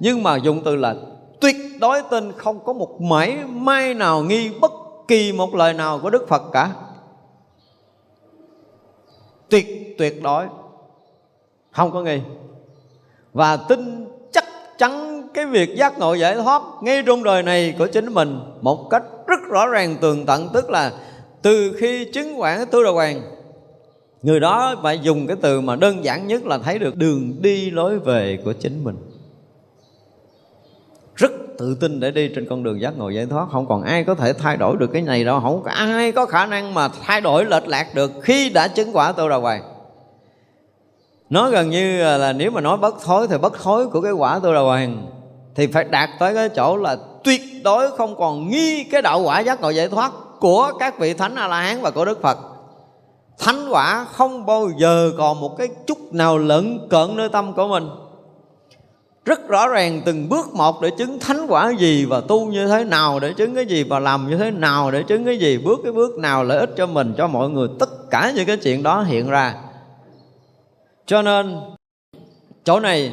Nhưng 0.00 0.22
mà 0.22 0.36
dùng 0.36 0.62
từ 0.64 0.76
là 0.76 0.94
tuyệt 1.40 1.56
đối 1.80 2.02
tin 2.10 2.32
không 2.32 2.64
có 2.64 2.72
một 2.72 3.00
mảy 3.00 3.36
may 3.44 3.94
nào 3.94 4.22
nghi 4.22 4.50
bất 4.60 4.72
kỳ 5.08 5.32
một 5.32 5.54
lời 5.54 5.74
nào 5.74 5.98
của 6.02 6.10
đức 6.10 6.28
phật 6.28 6.42
cả. 6.52 6.72
Tuyệt 9.48 9.94
tuyệt 9.98 10.22
đối. 10.22 10.46
Không 11.70 11.92
có 11.92 12.02
nghi. 12.02 12.20
Và 13.32 13.56
tin 13.56 14.06
chắc 14.32 14.44
chắn 14.78 15.09
cái 15.34 15.46
việc 15.46 15.76
giác 15.76 15.98
ngộ 15.98 16.14
giải 16.14 16.34
thoát 16.34 16.62
ngay 16.82 17.02
trong 17.06 17.24
đời 17.24 17.42
này 17.42 17.74
của 17.78 17.86
chính 17.86 18.14
mình 18.14 18.40
một 18.60 18.88
cách 18.90 19.02
rất 19.26 19.40
rõ 19.50 19.66
ràng, 19.66 19.96
tường 20.00 20.26
tận, 20.26 20.48
tức 20.52 20.70
là 20.70 20.92
từ 21.42 21.72
khi 21.78 22.04
chứng 22.04 22.40
quản 22.40 22.66
tu 22.70 22.84
đà 22.84 22.90
hoàng, 22.90 23.22
người 24.22 24.40
đó 24.40 24.74
phải 24.82 24.98
dùng 24.98 25.26
cái 25.26 25.36
từ 25.42 25.60
mà 25.60 25.76
đơn 25.76 26.04
giản 26.04 26.26
nhất 26.26 26.46
là 26.46 26.58
thấy 26.58 26.78
được 26.78 26.96
đường 26.96 27.34
đi 27.40 27.70
lối 27.70 27.98
về 27.98 28.38
của 28.44 28.52
chính 28.52 28.84
mình. 28.84 28.96
Rất 31.16 31.32
tự 31.58 31.76
tin 31.80 32.00
để 32.00 32.10
đi 32.10 32.30
trên 32.34 32.48
con 32.48 32.62
đường 32.62 32.80
giác 32.80 32.98
ngộ 32.98 33.08
giải 33.08 33.26
thoát. 33.26 33.46
Không 33.52 33.66
còn 33.66 33.82
ai 33.82 34.04
có 34.04 34.14
thể 34.14 34.32
thay 34.32 34.56
đổi 34.56 34.76
được 34.76 34.90
cái 34.92 35.02
này 35.02 35.24
đâu. 35.24 35.40
Không 35.40 35.62
có 35.62 35.70
ai 35.70 36.12
có 36.12 36.26
khả 36.26 36.46
năng 36.46 36.74
mà 36.74 36.88
thay 37.02 37.20
đổi 37.20 37.44
lệch 37.44 37.68
lạc 37.68 37.94
được 37.94 38.10
khi 38.22 38.50
đã 38.50 38.68
chứng 38.68 38.96
quả 38.96 39.12
tu 39.12 39.28
đà 39.28 39.36
hoàng. 39.36 39.62
Nó 41.30 41.50
gần 41.50 41.70
như 41.70 42.02
là 42.18 42.32
nếu 42.32 42.50
mà 42.50 42.60
nói 42.60 42.76
bất 42.76 42.94
thối 43.02 43.28
thì 43.28 43.38
bất 43.38 43.62
thối 43.62 43.86
của 43.86 44.00
cái 44.00 44.12
quả 44.12 44.40
tu 44.42 44.54
đà 44.54 44.60
hoàng 44.60 45.06
thì 45.54 45.66
phải 45.66 45.84
đạt 45.84 46.10
tới 46.18 46.34
cái 46.34 46.48
chỗ 46.48 46.76
là 46.76 46.96
tuyệt 47.24 47.40
đối 47.64 47.90
không 47.96 48.16
còn 48.16 48.48
nghi 48.48 48.84
cái 48.84 49.02
đạo 49.02 49.20
quả 49.20 49.40
giác 49.40 49.60
ngộ 49.60 49.70
giải 49.70 49.88
thoát 49.88 50.12
của 50.40 50.72
các 50.78 50.98
vị 50.98 51.14
thánh 51.14 51.34
a 51.34 51.48
la 51.48 51.60
hán 51.60 51.82
và 51.82 51.90
của 51.90 52.04
đức 52.04 52.22
phật. 52.22 52.38
Thánh 53.38 53.68
quả 53.70 54.04
không 54.04 54.46
bao 54.46 54.70
giờ 54.78 55.12
còn 55.18 55.40
một 55.40 55.56
cái 55.58 55.68
chút 55.86 55.98
nào 56.12 56.38
lẫn 56.38 56.88
cận 56.90 57.16
nơi 57.16 57.28
tâm 57.28 57.52
của 57.52 57.68
mình. 57.68 57.88
Rất 59.24 59.48
rõ 59.48 59.68
ràng 59.68 60.02
từng 60.04 60.28
bước 60.28 60.54
một 60.54 60.80
để 60.82 60.90
chứng 60.98 61.18
thánh 61.20 61.46
quả 61.48 61.72
gì 61.78 62.04
và 62.04 62.20
tu 62.20 62.46
như 62.46 62.68
thế 62.68 62.84
nào, 62.84 63.20
để 63.20 63.32
chứng 63.32 63.54
cái 63.54 63.66
gì 63.66 63.84
và 63.84 63.98
làm 63.98 64.30
như 64.30 64.36
thế 64.36 64.50
nào, 64.50 64.90
để 64.90 65.02
chứng 65.02 65.24
cái 65.24 65.38
gì, 65.38 65.58
bước 65.58 65.80
cái 65.82 65.92
bước 65.92 66.18
nào 66.18 66.44
lợi 66.44 66.58
ích 66.58 66.70
cho 66.76 66.86
mình, 66.86 67.14
cho 67.18 67.26
mọi 67.26 67.50
người. 67.50 67.68
Tất 67.78 68.10
cả 68.10 68.32
những 68.36 68.46
cái 68.46 68.56
chuyện 68.56 68.82
đó 68.82 69.02
hiện 69.02 69.28
ra. 69.28 69.54
Cho 71.06 71.22
nên, 71.22 71.60
chỗ 72.64 72.80
này 72.80 73.12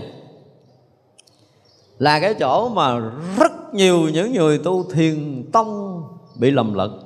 là 1.99 2.19
cái 2.19 2.33
chỗ 2.33 2.69
mà 2.69 2.99
rất 3.37 3.73
nhiều 3.73 4.09
những 4.13 4.33
người 4.33 4.57
tu 4.57 4.83
thiền 4.83 5.45
tông 5.51 6.03
bị 6.35 6.51
lầm 6.51 6.73
lẫn. 6.73 6.99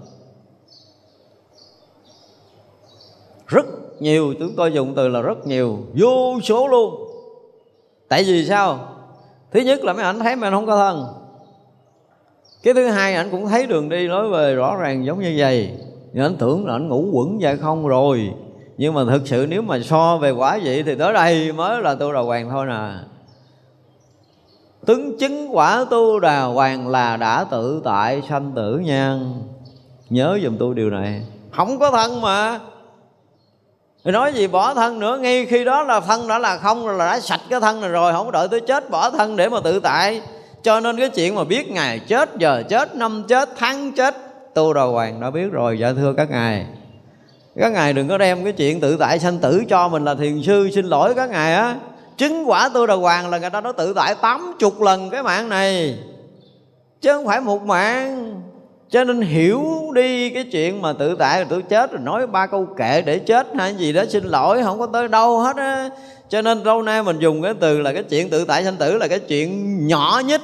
Rất 3.47 3.65
nhiều, 3.99 4.33
chúng 4.39 4.55
tôi 4.57 4.73
dùng 4.73 4.93
từ 4.95 5.07
là 5.07 5.21
rất 5.21 5.47
nhiều. 5.47 5.77
Vô 5.93 6.39
số 6.43 6.67
luôn. 6.67 7.07
Tại 8.09 8.23
vì 8.23 8.45
sao? 8.45 8.79
Thứ 9.51 9.59
nhất 9.59 9.83
là 9.83 9.93
mấy 9.93 10.03
ảnh 10.03 10.19
thấy 10.19 10.35
mình 10.35 10.53
không 10.53 10.65
có 10.65 10.77
thân. 10.77 11.05
Cái 12.63 12.73
thứ 12.73 12.87
hai, 12.87 13.15
ảnh 13.15 13.31
cũng 13.31 13.47
thấy 13.47 13.67
đường 13.67 13.89
đi 13.89 14.07
lối 14.07 14.29
về 14.29 14.55
rõ 14.55 14.75
ràng 14.75 15.05
giống 15.05 15.19
như 15.19 15.35
vậy. 15.37 15.77
Nhưng 16.13 16.23
ảnh 16.23 16.35
tưởng 16.39 16.65
là 16.65 16.73
ảnh 16.73 16.87
ngủ 16.87 17.09
quẩn 17.11 17.37
vậy 17.41 17.57
không 17.57 17.87
rồi. 17.87 18.33
Nhưng 18.77 18.93
mà 18.93 19.05
thực 19.09 19.27
sự 19.27 19.45
nếu 19.49 19.61
mà 19.61 19.79
so 19.79 20.17
về 20.17 20.31
quả 20.31 20.59
vậy 20.63 20.83
thì 20.83 20.95
tới 20.95 21.13
đây 21.13 21.51
mới 21.51 21.81
là 21.81 21.95
tu 21.95 22.13
đầu 22.13 22.25
hoàng 22.25 22.49
thôi 22.49 22.65
nè. 22.65 22.89
Tướng 24.85 25.17
chứng 25.17 25.55
quả 25.55 25.85
tu 25.89 26.19
đà 26.19 26.41
hoàng 26.41 26.87
là 26.87 27.17
đã 27.17 27.43
tự 27.51 27.81
tại 27.83 28.21
sanh 28.29 28.51
tử 28.55 28.81
nhan 28.83 29.33
Nhớ 30.09 30.39
dùm 30.43 30.57
tôi 30.57 30.75
điều 30.75 30.89
này. 30.89 31.21
Không 31.51 31.79
có 31.79 31.91
thân 31.91 32.21
mà. 32.21 32.59
Thì 34.05 34.11
nói 34.11 34.33
gì 34.33 34.47
bỏ 34.47 34.73
thân 34.73 34.99
nữa, 34.99 35.17
ngay 35.17 35.45
khi 35.45 35.65
đó 35.65 35.83
là 35.83 35.99
thân 35.99 36.27
đã 36.27 36.39
là 36.39 36.57
không 36.57 36.87
rồi 36.87 36.97
là 36.97 37.05
đã 37.05 37.19
sạch 37.19 37.41
cái 37.49 37.59
thân 37.59 37.81
này 37.81 37.89
rồi, 37.89 38.13
không 38.13 38.25
có 38.25 38.31
đợi 38.31 38.47
tới 38.47 38.59
chết, 38.59 38.89
bỏ 38.89 39.09
thân 39.09 39.35
để 39.35 39.49
mà 39.49 39.59
tự 39.63 39.79
tại. 39.79 40.21
Cho 40.63 40.79
nên 40.79 40.97
cái 40.97 41.09
chuyện 41.09 41.35
mà 41.35 41.43
biết 41.43 41.71
ngày 41.71 41.99
chết, 41.99 42.29
giờ 42.37 42.63
chết, 42.69 42.95
năm 42.95 43.23
chết, 43.27 43.49
tháng 43.57 43.91
chết, 43.91 44.15
tu 44.53 44.73
đầu 44.73 44.91
hoàng 44.91 45.21
đã 45.21 45.29
biết 45.29 45.51
rồi. 45.51 45.79
Dạ 45.79 45.93
thưa 45.95 46.13
các 46.17 46.29
ngài. 46.29 46.65
Các 47.59 47.71
ngài 47.71 47.93
đừng 47.93 48.07
có 48.07 48.17
đem 48.17 48.43
cái 48.43 48.53
chuyện 48.53 48.79
tự 48.79 48.97
tại 48.97 49.19
sanh 49.19 49.37
tử 49.37 49.63
cho 49.69 49.87
mình 49.87 50.05
là 50.05 50.15
thiền 50.15 50.41
sư 50.41 50.69
xin 50.75 50.85
lỗi 50.85 51.13
các 51.13 51.29
ngài 51.29 51.53
á 51.53 51.75
chứng 52.21 52.49
quả 52.49 52.69
tu 52.69 52.85
đầu 52.85 52.99
hoàng 52.99 53.29
là 53.29 53.37
người 53.37 53.49
ta 53.49 53.61
nói 53.61 53.73
tự 53.77 53.93
tại 53.93 54.15
tám 54.15 54.53
chục 54.59 54.81
lần 54.81 55.09
cái 55.09 55.23
mạng 55.23 55.49
này. 55.49 55.97
Chứ 57.01 57.11
không 57.11 57.25
phải 57.25 57.41
một 57.41 57.61
mạng. 57.63 58.41
Cho 58.89 59.03
nên 59.03 59.21
hiểu 59.21 59.63
đi 59.95 60.29
cái 60.29 60.43
chuyện 60.51 60.81
mà 60.81 60.93
tự 60.93 61.15
tại 61.19 61.39
rồi 61.39 61.47
tôi 61.49 61.61
chết 61.61 61.91
rồi 61.91 62.01
nói 62.01 62.27
ba 62.27 62.47
câu 62.47 62.65
kệ 62.77 63.01
để 63.01 63.19
chết 63.19 63.47
hay 63.55 63.75
gì 63.75 63.93
đó, 63.93 64.03
xin 64.09 64.23
lỗi, 64.23 64.63
không 64.63 64.79
có 64.79 64.85
tới 64.85 65.07
đâu 65.07 65.39
hết 65.39 65.55
á. 65.57 65.89
Cho 66.29 66.41
nên 66.41 66.63
lâu 66.63 66.81
nay 66.81 67.03
mình 67.03 67.19
dùng 67.19 67.41
cái 67.41 67.53
từ 67.59 67.81
là 67.81 67.93
cái 67.93 68.03
chuyện 68.03 68.29
tự 68.29 68.45
tại 68.45 68.63
sanh 68.63 68.75
tử 68.75 68.97
là 68.97 69.07
cái 69.07 69.19
chuyện 69.19 69.77
nhỏ 69.87 70.21
nhất 70.25 70.41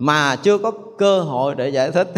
mà 0.00 0.36
chưa 0.36 0.58
có 0.58 0.72
cơ 0.98 1.20
hội 1.20 1.54
để 1.54 1.68
giải 1.68 1.90
thích. 1.90 2.08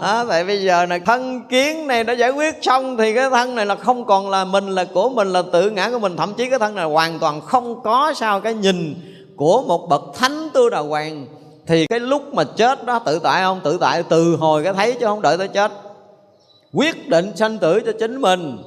Tại 0.28 0.44
bây 0.44 0.62
giờ 0.62 0.86
là 0.86 0.98
thân 1.06 1.42
kiến 1.48 1.86
này 1.86 2.04
đã 2.04 2.12
giải 2.12 2.30
quyết 2.30 2.54
xong 2.62 2.96
thì 2.96 3.14
cái 3.14 3.30
thân 3.30 3.54
này 3.54 3.66
là 3.66 3.76
không 3.76 4.04
còn 4.04 4.30
là 4.30 4.44
mình, 4.44 4.68
là 4.68 4.84
của 4.84 5.08
mình, 5.08 5.28
là 5.28 5.42
tự 5.52 5.70
ngã 5.70 5.90
của 5.90 5.98
mình. 5.98 6.16
Thậm 6.16 6.34
chí 6.34 6.50
cái 6.50 6.58
thân 6.58 6.74
này 6.74 6.84
hoàn 6.84 7.18
toàn 7.18 7.40
không 7.40 7.82
có 7.82 8.12
sao. 8.16 8.40
Cái 8.40 8.54
nhìn 8.54 8.94
của 9.36 9.62
một 9.62 9.88
bậc 9.88 10.02
thánh 10.14 10.48
tu 10.54 10.70
đà 10.70 10.78
hoàng 10.78 11.26
thì 11.66 11.86
cái 11.86 12.00
lúc 12.00 12.34
mà 12.34 12.44
chết 12.44 12.84
đó, 12.84 12.98
tự 12.98 13.18
tại 13.18 13.42
không? 13.42 13.60
Tự 13.64 13.78
tại 13.80 14.02
từ 14.02 14.36
hồi 14.36 14.64
cái 14.64 14.72
thấy 14.72 14.92
chứ 14.92 15.06
không 15.06 15.22
đợi 15.22 15.38
tới 15.38 15.48
chết. 15.48 15.72
Quyết 16.72 17.08
định 17.08 17.36
sanh 17.36 17.58
tử 17.58 17.80
cho 17.86 17.92
chính 18.00 18.20
mình. 18.20 18.58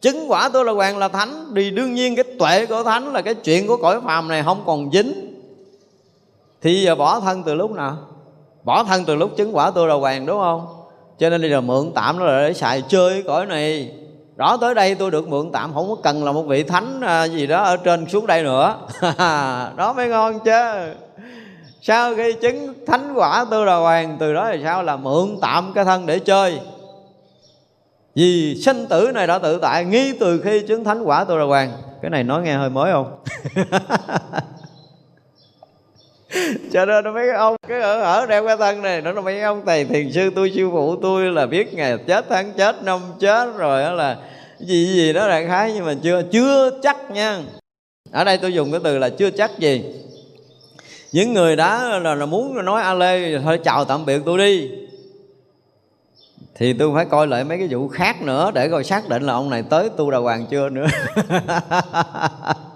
Chứng 0.00 0.30
quả 0.30 0.48
tôi 0.48 0.64
là 0.64 0.72
hoàng 0.72 0.98
là 0.98 1.08
thánh. 1.08 1.52
Thì 1.56 1.70
đương 1.70 1.94
nhiên 1.94 2.16
cái 2.16 2.24
tuệ 2.38 2.66
của 2.66 2.82
thánh 2.82 3.12
là 3.12 3.22
cái 3.22 3.34
chuyện 3.34 3.66
của 3.66 3.76
cõi 3.76 4.00
phàm 4.00 4.28
này 4.28 4.42
không 4.42 4.62
còn 4.66 4.90
dính 4.92 5.25
thì 6.66 6.82
giờ 6.82 6.94
bỏ 6.94 7.20
thân 7.20 7.42
từ 7.42 7.54
lúc 7.54 7.70
nào? 7.70 7.96
Bỏ 8.64 8.84
thân 8.84 9.04
từ 9.04 9.14
lúc 9.14 9.36
chứng 9.36 9.56
quả 9.56 9.70
tôi 9.70 9.88
đầu 9.88 10.00
hoàng 10.00 10.26
đúng 10.26 10.40
không? 10.40 10.66
Cho 11.18 11.30
nên 11.30 11.40
bây 11.40 11.50
giờ 11.50 11.60
mượn 11.60 11.92
tạm 11.94 12.18
nó 12.18 12.24
là 12.24 12.48
để 12.48 12.54
xài 12.54 12.82
chơi 12.88 13.22
cõi 13.26 13.46
này. 13.46 13.92
Đó 14.36 14.56
tới 14.60 14.74
đây 14.74 14.94
tôi 14.94 15.10
được 15.10 15.28
mượn 15.28 15.52
tạm, 15.52 15.74
không 15.74 15.88
có 15.88 15.96
cần 16.02 16.24
là 16.24 16.32
một 16.32 16.42
vị 16.42 16.62
thánh 16.62 17.00
à, 17.00 17.24
gì 17.24 17.46
đó 17.46 17.62
ở 17.62 17.76
trên 17.76 18.08
xuống 18.08 18.26
đây 18.26 18.42
nữa. 18.42 18.76
Đó 19.76 19.92
mới 19.96 20.08
ngon 20.08 20.40
chứ. 20.44 20.52
Sau 21.82 22.14
khi 22.16 22.32
chứng 22.32 22.74
thánh 22.86 23.14
quả 23.14 23.44
tư 23.50 23.64
đà 23.64 23.76
hoàng, 23.76 24.16
từ 24.20 24.34
đó 24.34 24.48
thì 24.52 24.60
sao? 24.62 24.82
Là 24.82 24.96
mượn 24.96 25.38
tạm 25.42 25.72
cái 25.74 25.84
thân 25.84 26.06
để 26.06 26.18
chơi. 26.18 26.60
Vì 28.14 28.60
sinh 28.64 28.86
tử 28.86 29.10
này 29.14 29.26
đã 29.26 29.38
tự 29.38 29.58
tại, 29.58 29.84
nghi 29.84 30.12
từ 30.20 30.40
khi 30.40 30.66
chứng 30.68 30.84
thánh 30.84 31.02
quả 31.02 31.24
tư 31.24 31.38
đà 31.38 31.44
hoàng. 31.44 31.72
Cái 32.02 32.10
này 32.10 32.24
nói 32.24 32.42
nghe 32.42 32.54
hơi 32.54 32.70
mới 32.70 32.92
không? 32.92 33.18
cho 36.72 36.84
nên 36.84 37.04
nó 37.04 37.12
mấy 37.12 37.30
ông 37.30 37.56
cái 37.68 37.80
ở 37.80 38.00
ở 38.00 38.26
đeo 38.26 38.46
cái 38.46 38.56
thân 38.56 38.82
này 38.82 39.00
nó 39.00 39.12
mấy 39.12 39.40
ông 39.40 39.62
thầy 39.66 39.84
thiền 39.84 40.12
sư 40.12 40.30
tôi 40.34 40.52
sư 40.54 40.68
phụ 40.72 40.96
tôi 40.96 41.32
là 41.32 41.46
biết 41.46 41.74
ngày 41.74 41.98
chết 42.06 42.24
tháng 42.28 42.52
chết 42.52 42.82
năm 42.82 43.00
chết 43.20 43.56
rồi 43.56 43.82
đó 43.82 43.92
là 43.92 44.16
gì 44.58 44.86
gì 44.86 45.12
đó 45.12 45.28
đại 45.28 45.46
khái 45.46 45.72
nhưng 45.72 45.84
mà 45.84 45.94
chưa 46.02 46.22
chưa 46.32 46.70
chắc 46.82 47.10
nha. 47.10 47.40
Ở 48.12 48.24
đây 48.24 48.38
tôi 48.38 48.54
dùng 48.54 48.70
cái 48.70 48.80
từ 48.84 48.98
là 48.98 49.08
chưa 49.08 49.30
chắc 49.30 49.58
gì. 49.58 49.84
Những 51.12 51.32
người 51.32 51.56
đã 51.56 51.98
là, 51.98 52.14
là 52.14 52.26
muốn 52.26 52.64
nói 52.64 52.82
a 52.82 52.94
lê 52.94 53.38
thôi 53.38 53.60
chào 53.64 53.84
tạm 53.84 54.06
biệt 54.06 54.22
tôi 54.24 54.38
đi. 54.38 54.70
Thì 56.54 56.72
tôi 56.72 56.90
phải 56.94 57.04
coi 57.04 57.26
lại 57.26 57.44
mấy 57.44 57.58
cái 57.58 57.68
vụ 57.70 57.88
khác 57.88 58.22
nữa 58.22 58.50
để 58.54 58.68
coi 58.68 58.84
xác 58.84 59.08
định 59.08 59.22
là 59.22 59.32
ông 59.32 59.50
này 59.50 59.62
tới 59.70 59.88
tu 59.96 60.10
đà 60.10 60.18
hoàng 60.18 60.46
chưa 60.50 60.68
nữa. 60.68 60.86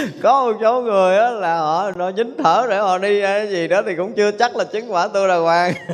có 0.22 0.44
một 0.44 0.58
số 0.60 0.80
người 0.80 1.18
á 1.18 1.30
là 1.30 1.56
họ 1.56 1.90
nó 1.96 2.12
dính 2.12 2.34
thở 2.38 2.66
để 2.70 2.78
họ 2.78 2.98
đi 2.98 3.22
cái 3.22 3.48
gì 3.48 3.68
đó 3.68 3.82
thì 3.86 3.96
cũng 3.96 4.12
chưa 4.16 4.30
chắc 4.30 4.56
là 4.56 4.64
chứng 4.64 4.92
quả 4.92 5.08
tu 5.08 5.28
đà 5.28 5.36
hoàng. 5.36 5.74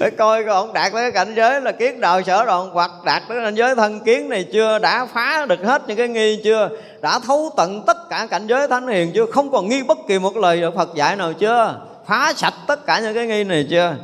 Phải 0.00 0.10
coi 0.10 0.44
coi 0.44 0.54
ông 0.54 0.72
đạt 0.72 0.92
tới 0.92 1.02
cái 1.02 1.12
cảnh 1.12 1.34
giới 1.36 1.60
là 1.60 1.72
kiến 1.72 2.00
đạo 2.00 2.22
sở 2.22 2.44
đoạn 2.44 2.70
hoặc 2.72 2.90
đạt 3.04 3.22
tới 3.28 3.38
cảnh 3.44 3.54
giới 3.54 3.74
thân 3.74 4.00
kiến 4.00 4.28
này 4.28 4.44
chưa, 4.52 4.78
đã 4.78 5.06
phá 5.14 5.46
được 5.48 5.60
hết 5.64 5.82
những 5.86 5.96
cái 5.96 6.08
nghi 6.08 6.40
chưa, 6.44 6.68
đã 7.00 7.18
thấu 7.26 7.50
tận 7.56 7.82
tất 7.86 7.96
cả 8.10 8.26
cảnh 8.30 8.46
giới 8.46 8.68
thánh 8.68 8.86
hiền 8.88 9.10
chưa, 9.14 9.26
không 9.26 9.50
còn 9.50 9.68
nghi 9.68 9.82
bất 9.82 9.98
kỳ 10.08 10.18
một 10.18 10.36
lời 10.36 10.62
Phật 10.76 10.94
dạy 10.94 11.16
nào 11.16 11.32
chưa, 11.32 11.80
phá 12.06 12.32
sạch 12.36 12.54
tất 12.66 12.86
cả 12.86 13.00
những 13.00 13.14
cái 13.14 13.26
nghi 13.26 13.44
này 13.44 13.66
chưa 13.70 13.94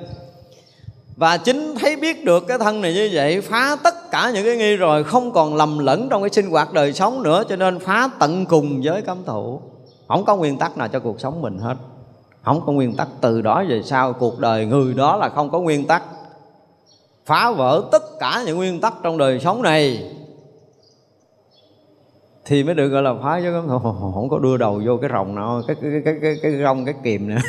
và 1.16 1.36
chính 1.36 1.74
thấy 1.80 1.96
biết 1.96 2.24
được 2.24 2.44
cái 2.48 2.58
thân 2.58 2.80
này 2.80 2.94
như 2.94 3.10
vậy 3.12 3.40
phá 3.40 3.76
tất 3.84 4.10
cả 4.10 4.30
những 4.34 4.44
cái 4.44 4.56
nghi 4.56 4.76
rồi 4.76 5.04
không 5.04 5.32
còn 5.32 5.54
lầm 5.54 5.78
lẫn 5.78 6.08
trong 6.10 6.22
cái 6.22 6.30
sinh 6.30 6.50
hoạt 6.50 6.72
đời 6.72 6.92
sống 6.92 7.22
nữa 7.22 7.42
cho 7.48 7.56
nên 7.56 7.78
phá 7.78 8.10
tận 8.18 8.46
cùng 8.46 8.80
với 8.84 9.02
cấm 9.02 9.24
thủ. 9.24 9.60
Không 10.08 10.24
có 10.24 10.36
nguyên 10.36 10.58
tắc 10.58 10.76
nào 10.76 10.88
cho 10.88 11.00
cuộc 11.00 11.20
sống 11.20 11.42
mình 11.42 11.58
hết. 11.58 11.74
Không 12.42 12.66
có 12.66 12.72
nguyên 12.72 12.96
tắc 12.96 13.08
từ 13.20 13.42
đó 13.42 13.64
về 13.68 13.82
sau 13.82 14.12
cuộc 14.12 14.38
đời 14.38 14.66
người 14.66 14.94
đó 14.94 15.16
là 15.16 15.28
không 15.28 15.50
có 15.50 15.60
nguyên 15.60 15.86
tắc. 15.86 16.02
Phá 17.26 17.50
vỡ 17.50 17.84
tất 17.92 18.02
cả 18.20 18.42
những 18.46 18.56
nguyên 18.56 18.80
tắc 18.80 18.94
trong 19.02 19.18
đời 19.18 19.40
sống 19.40 19.62
này 19.62 20.10
thì 22.44 22.64
mới 22.64 22.74
được 22.74 22.88
gọi 22.88 23.02
là 23.02 23.14
phá 23.22 23.40
chứ 23.42 23.62
không, 23.68 23.82
không 24.14 24.28
có 24.30 24.38
đưa 24.38 24.56
đầu 24.56 24.82
vô 24.86 24.96
cái 25.00 25.10
rồng 25.12 25.34
nào 25.34 25.62
cái 25.66 25.76
cái 25.82 25.90
cái 26.04 26.14
cái 26.22 26.36
cái 26.42 26.52
rong 26.62 26.84
cái 26.84 26.94
kìm 27.02 27.28
nữa 27.28 27.40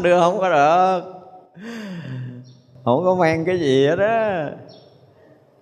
đưa 0.02 0.20
không 0.20 0.38
có 0.38 0.48
được 0.48 1.18
không 2.96 3.04
có 3.04 3.14
mang 3.14 3.44
cái 3.44 3.60
gì 3.60 3.86
hết 3.86 3.96
đó 3.96 4.44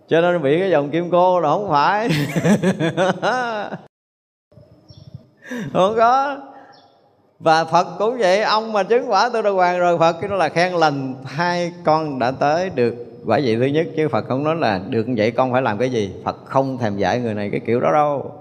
cho 0.09 0.21
nên 0.21 0.43
bị 0.43 0.61
cái 0.61 0.71
dòng 0.71 0.91
kim 0.91 1.11
cô 1.11 1.41
là 1.41 1.49
không 1.49 1.69
phải. 1.71 2.09
Không 5.73 5.95
có. 5.97 6.39
Và 7.39 7.65
phật 7.65 7.87
cũng 7.99 8.19
vậy 8.19 8.43
ông 8.43 8.73
mà 8.73 8.83
chứng 8.83 9.11
quả 9.11 9.31
tôi 9.33 9.43
đà 9.43 9.51
hoàng 9.51 9.79
rồi 9.79 9.99
phật 9.99 10.13
cái 10.21 10.31
đó 10.31 10.37
là 10.37 10.49
khen 10.49 10.73
lành 10.73 11.15
hai 11.25 11.73
con 11.85 12.19
đã 12.19 12.31
tới 12.31 12.71
được. 12.75 12.95
Quả 13.27 13.41
vị 13.43 13.57
thứ 13.57 13.65
nhất 13.65 13.87
chứ 13.97 14.09
phật 14.09 14.25
không 14.29 14.45
nói 14.45 14.57
là 14.57 14.81
được 14.89 15.07
vậy 15.17 15.31
con 15.31 15.53
phải 15.53 15.63
làm 15.63 15.79
cái 15.79 15.91
gì. 15.91 16.11
Phật 16.25 16.37
không 16.45 16.79
thèm 16.79 16.97
dạy 16.97 17.21
người 17.21 17.35
này 17.35 17.51
cái 17.51 17.61
kiểu 17.67 17.81
đó 17.81 17.93
đâu. 17.93 18.33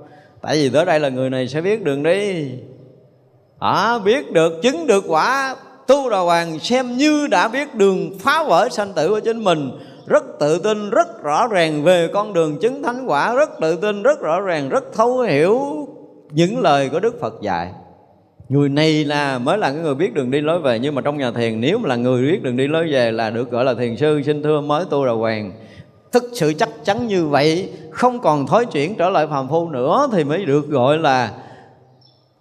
Tại 0.41 0.55
vì 0.55 0.69
tới 0.69 0.85
đây 0.85 0.99
là 0.99 1.09
người 1.09 1.29
này 1.29 1.47
sẽ 1.47 1.61
biết 1.61 1.83
đường 1.83 2.03
đi. 2.03 2.51
À, 3.59 3.99
biết 3.99 4.31
được 4.31 4.61
chứng 4.63 4.87
được 4.87 5.03
quả 5.07 5.55
tu 5.87 6.09
đà 6.09 6.19
hoàng 6.19 6.59
xem 6.59 6.97
như 6.97 7.27
đã 7.27 7.47
biết 7.47 7.75
đường 7.75 8.19
phá 8.19 8.43
vỡ 8.43 8.69
sanh 8.71 8.93
tử 8.93 9.09
của 9.09 9.19
chính 9.19 9.43
mình. 9.43 9.71
Rất 10.05 10.23
tự 10.39 10.59
tin, 10.59 10.89
rất 10.89 11.23
rõ 11.23 11.47
ràng 11.47 11.83
về 11.83 12.07
con 12.13 12.33
đường 12.33 12.59
chứng 12.59 12.83
thánh 12.83 13.05
quả. 13.07 13.33
Rất 13.33 13.49
tự 13.61 13.75
tin, 13.75 14.03
rất 14.03 14.21
rõ 14.21 14.39
ràng, 14.39 14.69
rất 14.69 14.83
thấu 14.93 15.19
hiểu 15.19 15.61
những 16.31 16.59
lời 16.59 16.89
của 16.89 16.99
đức 16.99 17.19
phật 17.21 17.33
dạy. 17.41 17.71
Người 18.49 18.69
này 18.69 19.05
là, 19.05 19.39
mới 19.39 19.57
là 19.57 19.71
cái 19.71 19.79
người 19.79 19.95
biết 19.95 20.13
đường 20.13 20.31
đi 20.31 20.41
lối 20.41 20.59
về, 20.59 20.79
nhưng 20.79 20.95
mà 20.95 21.01
trong 21.01 21.17
nhà 21.17 21.31
thiền, 21.31 21.61
nếu 21.61 21.77
mà 21.77 21.89
là 21.89 21.95
người 21.95 22.31
biết 22.31 22.43
đường 22.43 22.57
đi 22.57 22.67
lối 22.67 22.91
về 22.91 23.11
là 23.11 23.29
được 23.29 23.51
gọi 23.51 23.65
là 23.65 23.73
thiền 23.73 23.97
sư, 23.97 24.21
xin 24.25 24.43
thưa 24.43 24.61
mới 24.61 24.85
tu 24.89 25.05
đà 25.05 25.11
hoàng. 25.11 25.51
Thực 26.11 26.23
sự 26.33 26.53
chắc 26.53 26.69
chắn 26.83 27.07
như 27.07 27.27
vậy, 27.27 27.69
không 27.91 28.19
còn 28.19 28.47
thối 28.47 28.65
chuyển 28.65 28.95
trở 28.95 29.09
lại 29.09 29.27
phàm 29.27 29.49
phu 29.49 29.69
nữa 29.69 30.07
thì 30.11 30.23
mới 30.23 30.45
được 30.45 30.67
gọi 30.69 30.97
là 30.97 31.31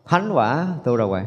thánh 0.07 0.31
quả 0.35 0.67
tu 0.85 0.97
đà 0.97 1.05
hoàng 1.05 1.27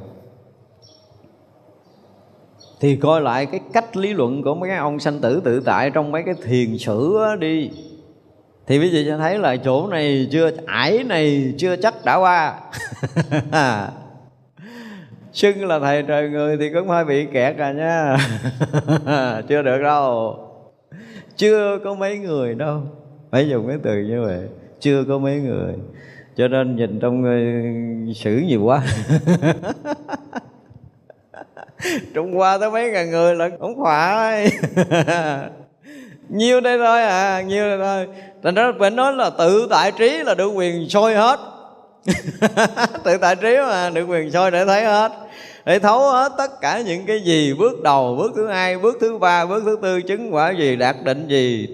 thì 2.80 2.96
coi 2.96 3.22
lại 3.22 3.46
cái 3.46 3.60
cách 3.74 3.98
lý 3.98 4.14
luận 4.14 4.44
của 4.44 4.56
mấy 4.56 4.70
cái 4.70 4.78
ông 4.78 5.00
sanh 5.00 5.20
tử 5.20 5.42
tự 5.46 5.62
tại 5.66 5.90
trong 5.90 6.12
mấy 6.12 6.24
cái 6.24 6.36
thiền 6.44 6.78
sử 6.78 7.18
đi. 7.40 7.70
Thì 8.68 8.80
quý 8.80 8.90
vị 8.94 9.06
sẽ 9.06 9.18
thấy 9.18 9.40
là 9.40 9.56
chỗ 9.56 9.88
này 9.88 10.28
chưa 10.32 10.52
ải 10.66 11.04
này 11.04 11.54
chưa 11.58 11.76
chắc 11.76 12.06
đã 12.06 12.16
qua. 12.16 12.60
Xưng 15.34 15.68
là 15.68 15.80
thầy 15.80 16.04
trời 16.04 16.30
người 16.30 16.58
thì 16.58 16.70
cũng 16.74 16.88
hơi 16.88 17.06
bị 17.06 17.26
kẹt 17.26 17.58
rồi 17.58 17.74
nha. 17.74 18.18
Chưa 19.48 19.62
được 19.62 19.82
đâu. 19.82 20.38
Chưa 21.36 21.80
có 21.84 21.96
mấy 21.96 22.18
người 22.18 22.56
đâu. 22.56 22.82
Phải 23.32 23.50
dùng 23.50 23.68
cái 23.68 23.78
từ 23.84 24.00
như 24.00 24.22
vậy. 24.22 24.40
Chưa 24.80 25.04
có 25.04 25.18
mấy 25.18 25.36
người. 25.36 25.74
Cho 26.36 26.48
nên 26.48 26.76
nhìn 26.76 27.00
trong 27.00 27.22
uh, 27.22 28.18
sử 28.18 28.38
nhiều 28.48 28.64
quá. 28.64 28.82
Trung 32.14 32.34
Hoa 32.34 32.58
tới 32.58 32.72
mấy 32.72 32.92
ngàn 32.92 33.12
người 33.12 33.36
là 33.36 33.50
không 33.60 33.84
phải 33.84 34.52
Nhiêu 36.30 36.62
đây 36.62 36.78
thôi 36.78 37.04
à 37.04 37.42
Nhiêu 37.42 37.64
đây 37.70 37.78
thôi. 37.78 38.08
Thành 38.44 38.56
ra 38.56 38.72
phải 38.80 38.92
nói 38.92 39.14
là 39.14 39.30
tự 39.30 39.68
tại 39.70 39.92
trí 39.92 40.24
là 40.24 40.36
được 40.36 40.50
quyền 40.50 40.90
soi 40.90 41.16
hết. 41.16 41.40
Tự 43.04 43.18
tại 43.18 43.36
trí 43.36 43.58
mà, 43.58 43.90
được 43.90 44.06
quyền 44.06 44.32
soi 44.32 44.52
để 44.52 44.66
thấy 44.66 44.84
hết. 44.84 45.12
Để 45.66 45.80
thấu 45.80 46.12
hết 46.12 46.32
tất 46.38 46.62
cả 46.62 46.82
những 46.82 47.06
cái 47.06 47.20
gì, 47.20 47.54
bước 47.54 47.82
đầu, 47.82 48.16
bước 48.16 48.32
thứ 48.36 48.48
hai, 48.48 48.78
bước 48.78 48.98
thứ 49.02 49.18
ba, 49.18 49.46
bước 49.46 49.64
thứ 49.66 49.78
tư, 49.82 50.02
chứng 50.02 50.34
quả 50.34 50.52
gì, 50.52 50.76
đạt 50.76 50.96
định 51.04 51.28
gì. 51.28 51.68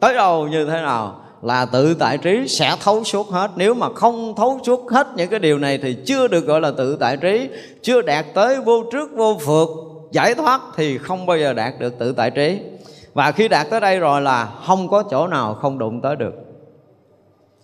Tới 0.00 0.14
đâu 0.14 0.48
như 0.48 0.64
thế 0.64 0.72
nào? 0.72 1.24
Là 1.42 1.64
tự 1.64 1.94
tại 1.94 2.18
trí 2.18 2.48
sẽ 2.48 2.76
thấu 2.84 3.04
suốt 3.04 3.30
hết. 3.30 3.50
Nếu 3.56 3.74
mà 3.74 3.92
không 3.94 4.34
thấu 4.36 4.60
suốt 4.66 4.90
hết 4.90 5.06
những 5.16 5.28
cái 5.28 5.40
điều 5.40 5.58
này 5.58 5.78
thì 5.78 5.96
chưa 6.06 6.28
được 6.28 6.46
gọi 6.46 6.60
là 6.60 6.70
tự 6.70 6.96
tại 7.00 7.16
trí. 7.16 7.48
Chưa 7.82 8.02
đạt 8.02 8.26
tới 8.34 8.60
vô 8.60 8.84
trước, 8.92 9.10
vô 9.16 9.36
phượt 9.40 9.68
giải 10.12 10.34
thoát 10.34 10.60
thì 10.76 10.98
không 10.98 11.26
bao 11.26 11.38
giờ 11.38 11.52
đạt 11.52 11.74
được 11.78 11.98
tự 11.98 12.12
tại 12.12 12.30
trí. 12.30 12.58
Và 13.14 13.32
khi 13.32 13.48
đạt 13.48 13.70
tới 13.70 13.80
đây 13.80 13.98
rồi 13.98 14.20
là 14.20 14.48
không 14.66 14.88
có 14.88 15.02
chỗ 15.10 15.26
nào 15.26 15.54
không 15.54 15.78
đụng 15.78 16.00
tới 16.00 16.16
được. 16.16 16.34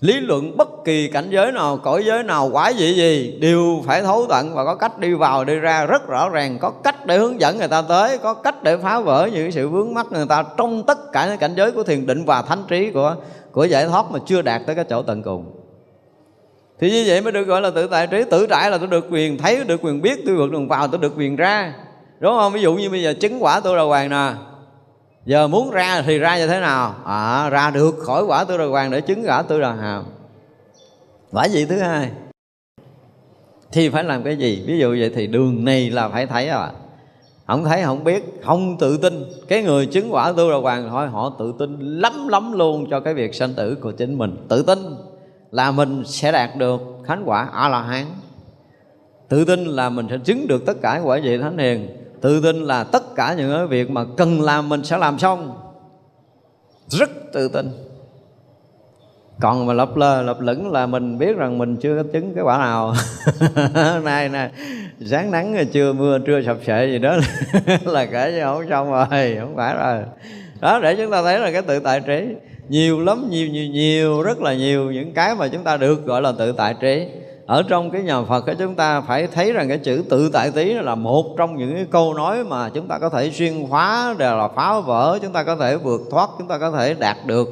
Lý 0.01 0.21
luận 0.21 0.57
bất 0.57 0.69
kỳ 0.85 1.09
cảnh 1.09 1.31
giới 1.31 1.53
nào, 1.53 1.77
cõi 1.77 2.05
giới 2.07 2.23
nào, 2.23 2.51
quả 2.53 2.69
gì 2.69 2.95
gì, 2.95 3.39
đều 3.41 3.83
phải 3.87 4.03
thấu 4.03 4.27
tận 4.29 4.55
và 4.55 4.65
có 4.65 4.75
cách 4.75 4.99
đi 4.99 5.13
vào, 5.13 5.45
đi 5.45 5.55
ra 5.55 5.87
rất 5.87 6.09
rõ 6.09 6.29
ràng. 6.29 6.59
Có 6.59 6.71
cách 6.71 7.07
để 7.07 7.19
hướng 7.19 7.41
dẫn 7.41 7.59
người 7.59 7.69
ta 7.69 7.83
tới, 7.83 8.19
có 8.19 8.35
cách 8.35 8.63
để 8.63 8.77
phá 8.77 9.01
vỡ 9.01 9.29
những 9.33 9.53
sự 9.53 9.69
vướng 9.69 9.95
mắc 9.95 10.07
người 10.11 10.27
ta 10.29 10.45
trong 10.57 10.83
tất 10.83 11.13
cả 11.13 11.27
những 11.29 11.39
cảnh 11.39 11.55
giới 11.57 11.73
của 11.73 11.83
thiền 11.83 12.07
định 12.07 12.25
và 12.25 12.43
thánh 12.43 12.63
trí 12.69 12.91
của 12.91 13.15
của 13.55 13.65
giải 13.65 13.87
thoát 13.87 14.11
mà 14.11 14.19
chưa 14.27 14.43
đạt 14.43 14.63
tới 14.67 14.77
cái 14.77 14.85
chỗ 14.85 15.03
tận 15.03 15.23
cùng. 15.23 15.61
Thì 16.81 16.91
như 16.91 17.05
vậy 17.07 17.21
mới 17.21 17.33
được 17.33 17.45
gọi 17.45 17.61
là 17.61 17.71
tự 17.71 17.87
tại 17.87 18.07
trí. 18.07 18.25
Tự 18.31 18.47
tại 18.47 18.71
là 18.71 18.79
tôi 18.79 18.87
được 18.87 19.07
quyền 19.11 19.39
thấy 19.39 19.65
được 19.65 19.81
quyền 19.85 20.03
biết 20.03 20.21
tôi 20.27 20.37
vượt 20.37 20.53
đường 20.53 20.69
vào 20.69 20.89
tôi 20.89 21.01
được 21.01 21.13
quyền 21.17 21.37
ra. 21.37 21.75
Đúng 22.21 22.33
không? 22.37 22.53
Ví 22.53 22.63
dụ 22.63 22.75
như 22.75 22.91
bây 22.91 23.03
giờ 23.03 23.15
chứng 23.21 23.43
quả 23.43 23.61
tôi 23.61 23.77
là 23.77 23.83
hoàng 23.83 24.11
nè. 24.11 24.33
Giờ 25.27 25.49
muốn 25.49 25.71
ra 25.71 26.03
thì 26.03 26.19
ra 26.19 26.39
như 26.39 26.47
thế 26.47 26.61
nào? 26.61 26.95
À, 27.05 27.51
ra 27.51 27.71
được 27.71 27.95
khỏi 27.99 28.25
quả 28.25 28.45
tôi 28.45 28.59
đà 28.59 28.65
hoàng 28.65 28.91
để 28.91 29.01
chứng 29.01 29.23
quả 29.27 29.43
tôi 29.43 29.61
đà 29.61 29.73
hàm 29.73 30.05
quả 31.33 31.45
gì 31.45 31.67
thứ 31.67 31.79
hai? 31.79 32.11
Thì 33.73 33.89
phải 33.89 34.05
làm 34.05 34.23
cái 34.23 34.37
gì? 34.37 34.65
Ví 34.67 34.79
dụ 34.79 34.89
vậy 34.89 35.13
thì 35.15 35.27
đường 35.27 35.65
này 35.65 35.91
là 35.91 36.09
phải 36.09 36.27
thấy 36.27 36.49
à 36.49 36.71
không 37.47 37.65
thấy, 37.65 37.83
không 37.83 38.05
biết, 38.05 38.41
không 38.43 38.77
tự 38.79 38.97
tin. 38.97 39.25
Cái 39.49 39.63
người 39.63 39.87
chứng 39.87 40.15
quả 40.15 40.33
tu 40.33 40.51
đà 40.51 40.57
hoàng 40.57 40.89
thôi 40.91 41.09
họ 41.09 41.33
tự 41.39 41.55
tin 41.59 41.79
lắm 41.81 42.29
lắm 42.29 42.53
luôn 42.53 42.91
cho 42.91 43.01
cái 43.01 43.15
việc 43.15 43.35
sanh 43.35 43.55
tử 43.55 43.75
của 43.75 43.93
chính 43.93 44.19
mình. 44.19 44.37
Tự 44.49 44.63
tin 44.63 44.79
là 45.51 45.71
mình 45.71 46.03
sẽ 46.07 46.33
đạt 46.33 46.57
được 46.57 46.81
khánh 47.05 47.23
quả 47.27 47.49
a 47.53 47.69
la 47.69 47.83
hán 47.83 48.05
tự 49.29 49.45
tin 49.45 49.65
là 49.65 49.91
mình 49.91 50.07
sẽ 50.11 50.19
chứng 50.19 50.47
được 50.49 50.67
tất 50.67 50.77
cả 50.83 51.01
quả 51.05 51.21
vị 51.23 51.39
thánh 51.39 51.59
hiền. 51.59 51.89
Tự 52.21 52.43
tin 52.43 52.57
là 52.57 52.85
tất 52.85 53.15
cả 53.15 53.35
những 53.35 53.53
cái 53.57 53.67
việc 53.67 53.91
mà 53.91 54.05
cần 54.17 54.43
làm 54.43 54.69
mình 54.69 54.85
sẽ 54.85 54.99
làm 54.99 55.19
xong. 55.19 55.57
Rất 56.89 57.11
tự 57.33 57.49
tin 57.49 57.71
còn 59.45 59.67
mà 59.67 59.73
lập 59.73 59.97
lờ 59.97 60.23
lập 60.23 60.37
lửng 60.41 60.73
là 60.73 60.87
mình 60.87 61.19
biết 61.19 61.37
rằng 61.37 61.59
mình 61.59 61.77
chưa 61.77 61.97
có 61.97 62.09
chứng 62.13 62.35
cái 62.35 62.45
quả 62.45 62.59
nào. 62.59 62.95
Nay 64.05 64.29
nè 64.29 64.51
sáng 65.07 65.31
nắng 65.31 65.67
chưa 65.73 65.93
mưa, 65.93 66.19
trưa 66.19 66.43
sập 66.43 66.57
sệ 66.67 66.87
gì 66.87 66.99
đó 66.99 67.17
là 67.85 68.07
kể 68.07 68.33
chứ 68.33 68.41
không 68.45 68.69
xong 68.71 68.93
rồi, 68.93 69.37
không 69.41 69.57
phải 69.57 69.75
rồi. 69.75 70.03
Đó, 70.61 70.81
để 70.83 70.97
chúng 70.97 71.11
ta 71.11 71.23
thấy 71.23 71.39
là 71.39 71.51
cái 71.53 71.63
tự 71.63 71.81
tại 71.81 72.01
trí. 72.01 72.27
Nhiều 72.69 73.01
lắm, 73.01 73.27
nhiều 73.31 73.49
nhiều 73.49 73.67
nhiều, 73.67 74.23
rất 74.23 74.41
là 74.41 74.55
nhiều 74.55 74.93
những 74.93 75.13
cái 75.13 75.35
mà 75.35 75.49
chúng 75.49 75.65
ta 75.65 75.77
được 75.77 76.07
gọi 76.07 76.23
là 76.23 76.33
tự 76.39 76.53
tại 76.53 76.75
trí. 76.81 77.07
Ở 77.47 77.63
trong 77.69 77.91
cái 77.91 78.03
nhà 78.03 78.23
Phật 78.23 78.41
của 78.47 78.55
chúng 78.59 78.75
ta 78.75 79.01
phải 79.01 79.27
thấy 79.27 79.53
rằng 79.53 79.69
cái 79.69 79.79
chữ 79.79 80.05
tự 80.11 80.31
tại 80.33 80.51
tí 80.51 80.73
là 80.73 80.95
một 80.95 81.25
trong 81.39 81.57
những 81.57 81.75
cái 81.75 81.87
câu 81.91 82.15
nói 82.15 82.45
mà 82.45 82.69
chúng 82.69 82.89
ta 82.89 82.99
có 82.99 83.09
thể 83.09 83.31
xuyên 83.31 83.67
phá 83.71 84.15
đều 84.19 84.37
là 84.37 84.49
phá 84.49 84.81
vỡ, 84.81 85.19
chúng 85.23 85.33
ta 85.33 85.43
có 85.43 85.57
thể 85.57 85.77
vượt 85.77 86.01
thoát, 86.11 86.31
chúng 86.39 86.49
ta 86.49 86.59
có 86.59 86.71
thể 86.71 86.95
đạt 86.95 87.17
được 87.27 87.49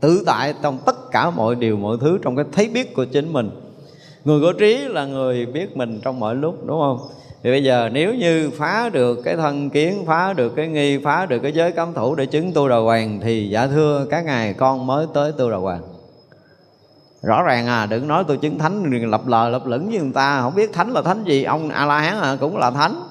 tự 0.00 0.22
tại 0.26 0.54
trong 0.62 0.78
tất 0.86 0.95
cả 1.10 1.30
mọi 1.30 1.54
điều 1.54 1.76
mọi 1.76 1.96
thứ 2.00 2.18
trong 2.22 2.36
cái 2.36 2.44
thấy 2.52 2.68
biết 2.68 2.94
của 2.94 3.04
chính 3.04 3.32
mình. 3.32 3.50
Người 4.24 4.40
có 4.42 4.52
trí 4.58 4.78
là 4.78 5.06
người 5.06 5.46
biết 5.46 5.76
mình 5.76 6.00
trong 6.04 6.20
mọi 6.20 6.34
lúc 6.34 6.66
đúng 6.66 6.80
không? 6.80 6.98
Thì 7.42 7.50
bây 7.50 7.64
giờ 7.64 7.88
nếu 7.92 8.14
như 8.14 8.50
phá 8.58 8.90
được 8.92 9.22
cái 9.24 9.36
thân 9.36 9.70
kiến 9.70 10.04
phá 10.06 10.32
được 10.32 10.52
cái 10.56 10.68
nghi 10.68 10.98
phá 10.98 11.26
được 11.26 11.38
cái 11.38 11.52
giới 11.52 11.72
cấm 11.72 11.94
thủ 11.94 12.14
để 12.14 12.26
chứng 12.26 12.52
tu 12.52 12.68
đà 12.68 12.76
hoàng 12.76 13.20
thì 13.22 13.48
dạ 13.48 13.66
thưa 13.66 14.06
các 14.10 14.24
ngài 14.24 14.52
con 14.52 14.86
mới 14.86 15.06
tới 15.14 15.32
tu 15.32 15.50
đà 15.50 15.56
hoàng. 15.56 15.82
Rõ 17.22 17.42
ràng 17.42 17.66
à 17.66 17.86
đừng 17.86 18.08
nói 18.08 18.24
tôi 18.28 18.36
chứng 18.36 18.58
thánh 18.58 19.10
lập 19.10 19.26
lờ 19.26 19.48
lập 19.48 19.66
lửng 19.66 19.88
với 19.88 19.98
người 19.98 20.12
ta 20.14 20.40
không 20.40 20.54
biết 20.54 20.72
thánh 20.72 20.92
là 20.92 21.02
thánh 21.02 21.24
gì. 21.24 21.44
Ông 21.44 21.68
a 21.68 21.86
la 21.86 21.98
hán 21.98 22.20
à, 22.20 22.36
cũng 22.40 22.56
là 22.56 22.70
thánh 22.70 23.02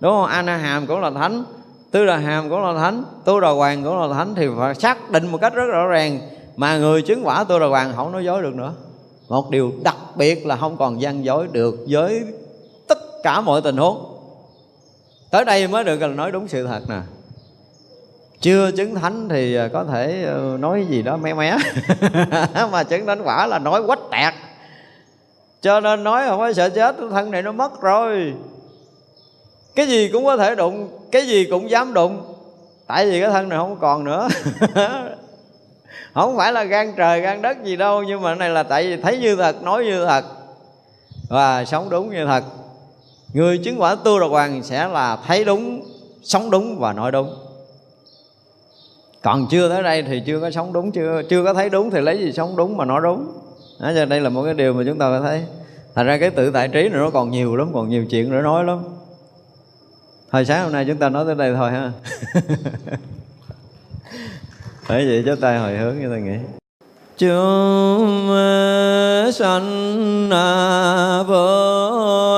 đúng 0.00 0.12
không? 0.12 0.26
A 0.26 0.42
na 0.42 0.56
hàm 0.56 0.86
cũng 0.86 1.00
là 1.00 1.10
thánh 1.10 1.44
tư 1.90 2.06
đà 2.06 2.16
hàm 2.16 2.50
cũng 2.50 2.62
là 2.62 2.80
thánh 2.80 3.04
tu 3.24 3.40
đà 3.40 3.48
hoàng 3.48 3.84
cũng 3.84 4.00
là 4.00 4.14
thánh 4.14 4.34
thì 4.34 4.46
phải 4.58 4.74
xác 4.74 5.10
định 5.10 5.26
một 5.32 5.38
cách 5.40 5.54
rất 5.54 5.64
rõ 5.64 5.86
ràng 5.86 6.20
mà 6.60 6.78
người 6.78 7.02
chứng 7.02 7.26
quả 7.26 7.44
tu 7.44 7.58
đà 7.58 7.66
hoàng, 7.66 7.92
không 7.96 8.12
nói 8.12 8.24
dối 8.24 8.42
được 8.42 8.54
nữa. 8.54 8.72
Một 9.28 9.50
điều 9.50 9.72
đặc 9.82 9.96
biệt 10.16 10.46
là 10.46 10.56
không 10.56 10.76
còn 10.76 11.00
gian 11.00 11.24
dối 11.24 11.48
được 11.52 11.74
với 11.88 12.22
tất 12.88 12.98
cả 13.22 13.40
mọi 13.40 13.62
tình 13.62 13.76
huống. 13.76 14.04
Tới 15.30 15.44
đây 15.44 15.68
mới 15.68 15.84
được 15.84 16.00
là 16.00 16.06
nói 16.06 16.32
đúng 16.32 16.48
sự 16.48 16.66
thật 16.66 16.80
nè. 16.88 17.00
Chưa 18.40 18.70
chứng 18.70 18.94
thánh 18.94 19.28
thì 19.28 19.56
à, 19.56 19.68
có 19.72 19.84
thể 19.84 20.24
ờ, 20.26 20.56
nói 20.60 20.86
gì 20.90 21.02
đó 21.02 21.16
mé 21.16 21.34
mé. 21.34 21.56
Mà 22.72 22.84
chứng 22.84 23.06
thánh 23.06 23.22
quả 23.24 23.46
là 23.46 23.58
nói 23.58 23.82
quách 23.86 24.00
tẹt. 24.10 24.34
Cho 25.62 25.80
nên 25.80 26.04
nói 26.04 26.22
không 26.28 26.40
phải 26.40 26.54
sợ 26.54 26.68
chết, 26.68 26.96
thân 27.10 27.30
này 27.30 27.42
nó 27.42 27.52
mất 27.52 27.80
rồi. 27.80 28.34
Cái 29.74 29.86
gì 29.86 30.08
cũng 30.12 30.24
có 30.24 30.36
thể 30.36 30.54
đụng, 30.54 30.88
cái 31.10 31.26
gì 31.26 31.44
cũng 31.50 31.70
dám 31.70 31.94
đụng. 31.94 32.34
Tại 32.86 33.10
vì 33.10 33.20
cái 33.20 33.30
thân 33.30 33.48
này 33.48 33.58
không 33.58 33.76
còn 33.80 34.04
nữa. 34.04 34.28
không 36.14 36.36
phải 36.36 36.52
là 36.52 36.64
gan 36.64 36.92
trời 36.96 37.20
gan 37.20 37.42
đất 37.42 37.64
gì 37.64 37.76
đâu 37.76 38.02
nhưng 38.02 38.22
mà 38.22 38.34
này 38.34 38.50
là 38.50 38.62
tại 38.62 38.86
vì 38.86 39.02
thấy 39.02 39.18
như 39.18 39.36
thật 39.36 39.62
nói 39.62 39.84
như 39.84 40.06
thật 40.06 40.24
và 41.28 41.64
sống 41.64 41.90
đúng 41.90 42.10
như 42.10 42.26
thật. 42.26 42.44
Người 43.32 43.58
chứng 43.58 43.80
quả 43.80 43.94
tu 43.94 44.20
đà 44.20 44.26
hoàng 44.26 44.62
sẽ 44.62 44.88
là 44.88 45.18
thấy 45.26 45.44
đúng 45.44 45.82
sống 46.22 46.50
đúng 46.50 46.78
và 46.78 46.92
nói 46.92 47.12
đúng. 47.12 47.34
Còn 49.22 49.46
chưa 49.50 49.68
tới 49.68 49.82
đây 49.82 50.02
thì 50.02 50.22
chưa 50.26 50.40
có 50.40 50.50
sống 50.50 50.72
đúng 50.72 50.92
chưa 50.92 51.22
chưa 51.30 51.44
có 51.44 51.54
thấy 51.54 51.70
đúng 51.70 51.90
thì 51.90 52.00
lấy 52.00 52.18
gì 52.18 52.32
sống 52.32 52.56
đúng 52.56 52.76
mà 52.76 52.84
nói 52.84 53.00
đúng? 53.02 53.32
Đó, 53.78 53.92
cho 53.94 54.04
đây 54.04 54.20
là 54.20 54.28
một 54.28 54.42
cái 54.44 54.54
điều 54.54 54.74
mà 54.74 54.82
chúng 54.86 54.98
ta 54.98 55.10
phải 55.10 55.20
thấy. 55.20 55.44
Thành 55.94 56.06
ra 56.06 56.18
cái 56.18 56.30
tự 56.30 56.50
tại 56.50 56.68
trí 56.68 56.88
này 56.88 57.00
nó 57.00 57.10
còn 57.10 57.30
nhiều 57.30 57.56
lắm 57.56 57.70
còn 57.74 57.88
nhiều 57.88 58.04
chuyện 58.10 58.32
để 58.32 58.40
nói 58.40 58.64
lắm. 58.64 58.78
Thời 60.30 60.44
sáng 60.44 60.62
hôm 60.62 60.72
nay 60.72 60.84
chúng 60.88 60.96
ta 60.96 61.08
nói 61.08 61.24
tới 61.24 61.34
đây 61.34 61.54
thôi 61.56 61.70
ha. 61.70 61.92
Bởi 64.90 65.06
vậy 65.06 65.22
chúng 65.26 65.36
tay 65.40 65.58
hồi 65.58 65.76
hướng 65.76 65.98
như 66.00 66.08
ta 66.10 66.16
nghĩ. 66.16 66.36
Chúng 67.18 68.28
sanh 69.32 70.28
vô 71.28 72.34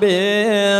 biên. 0.00 0.73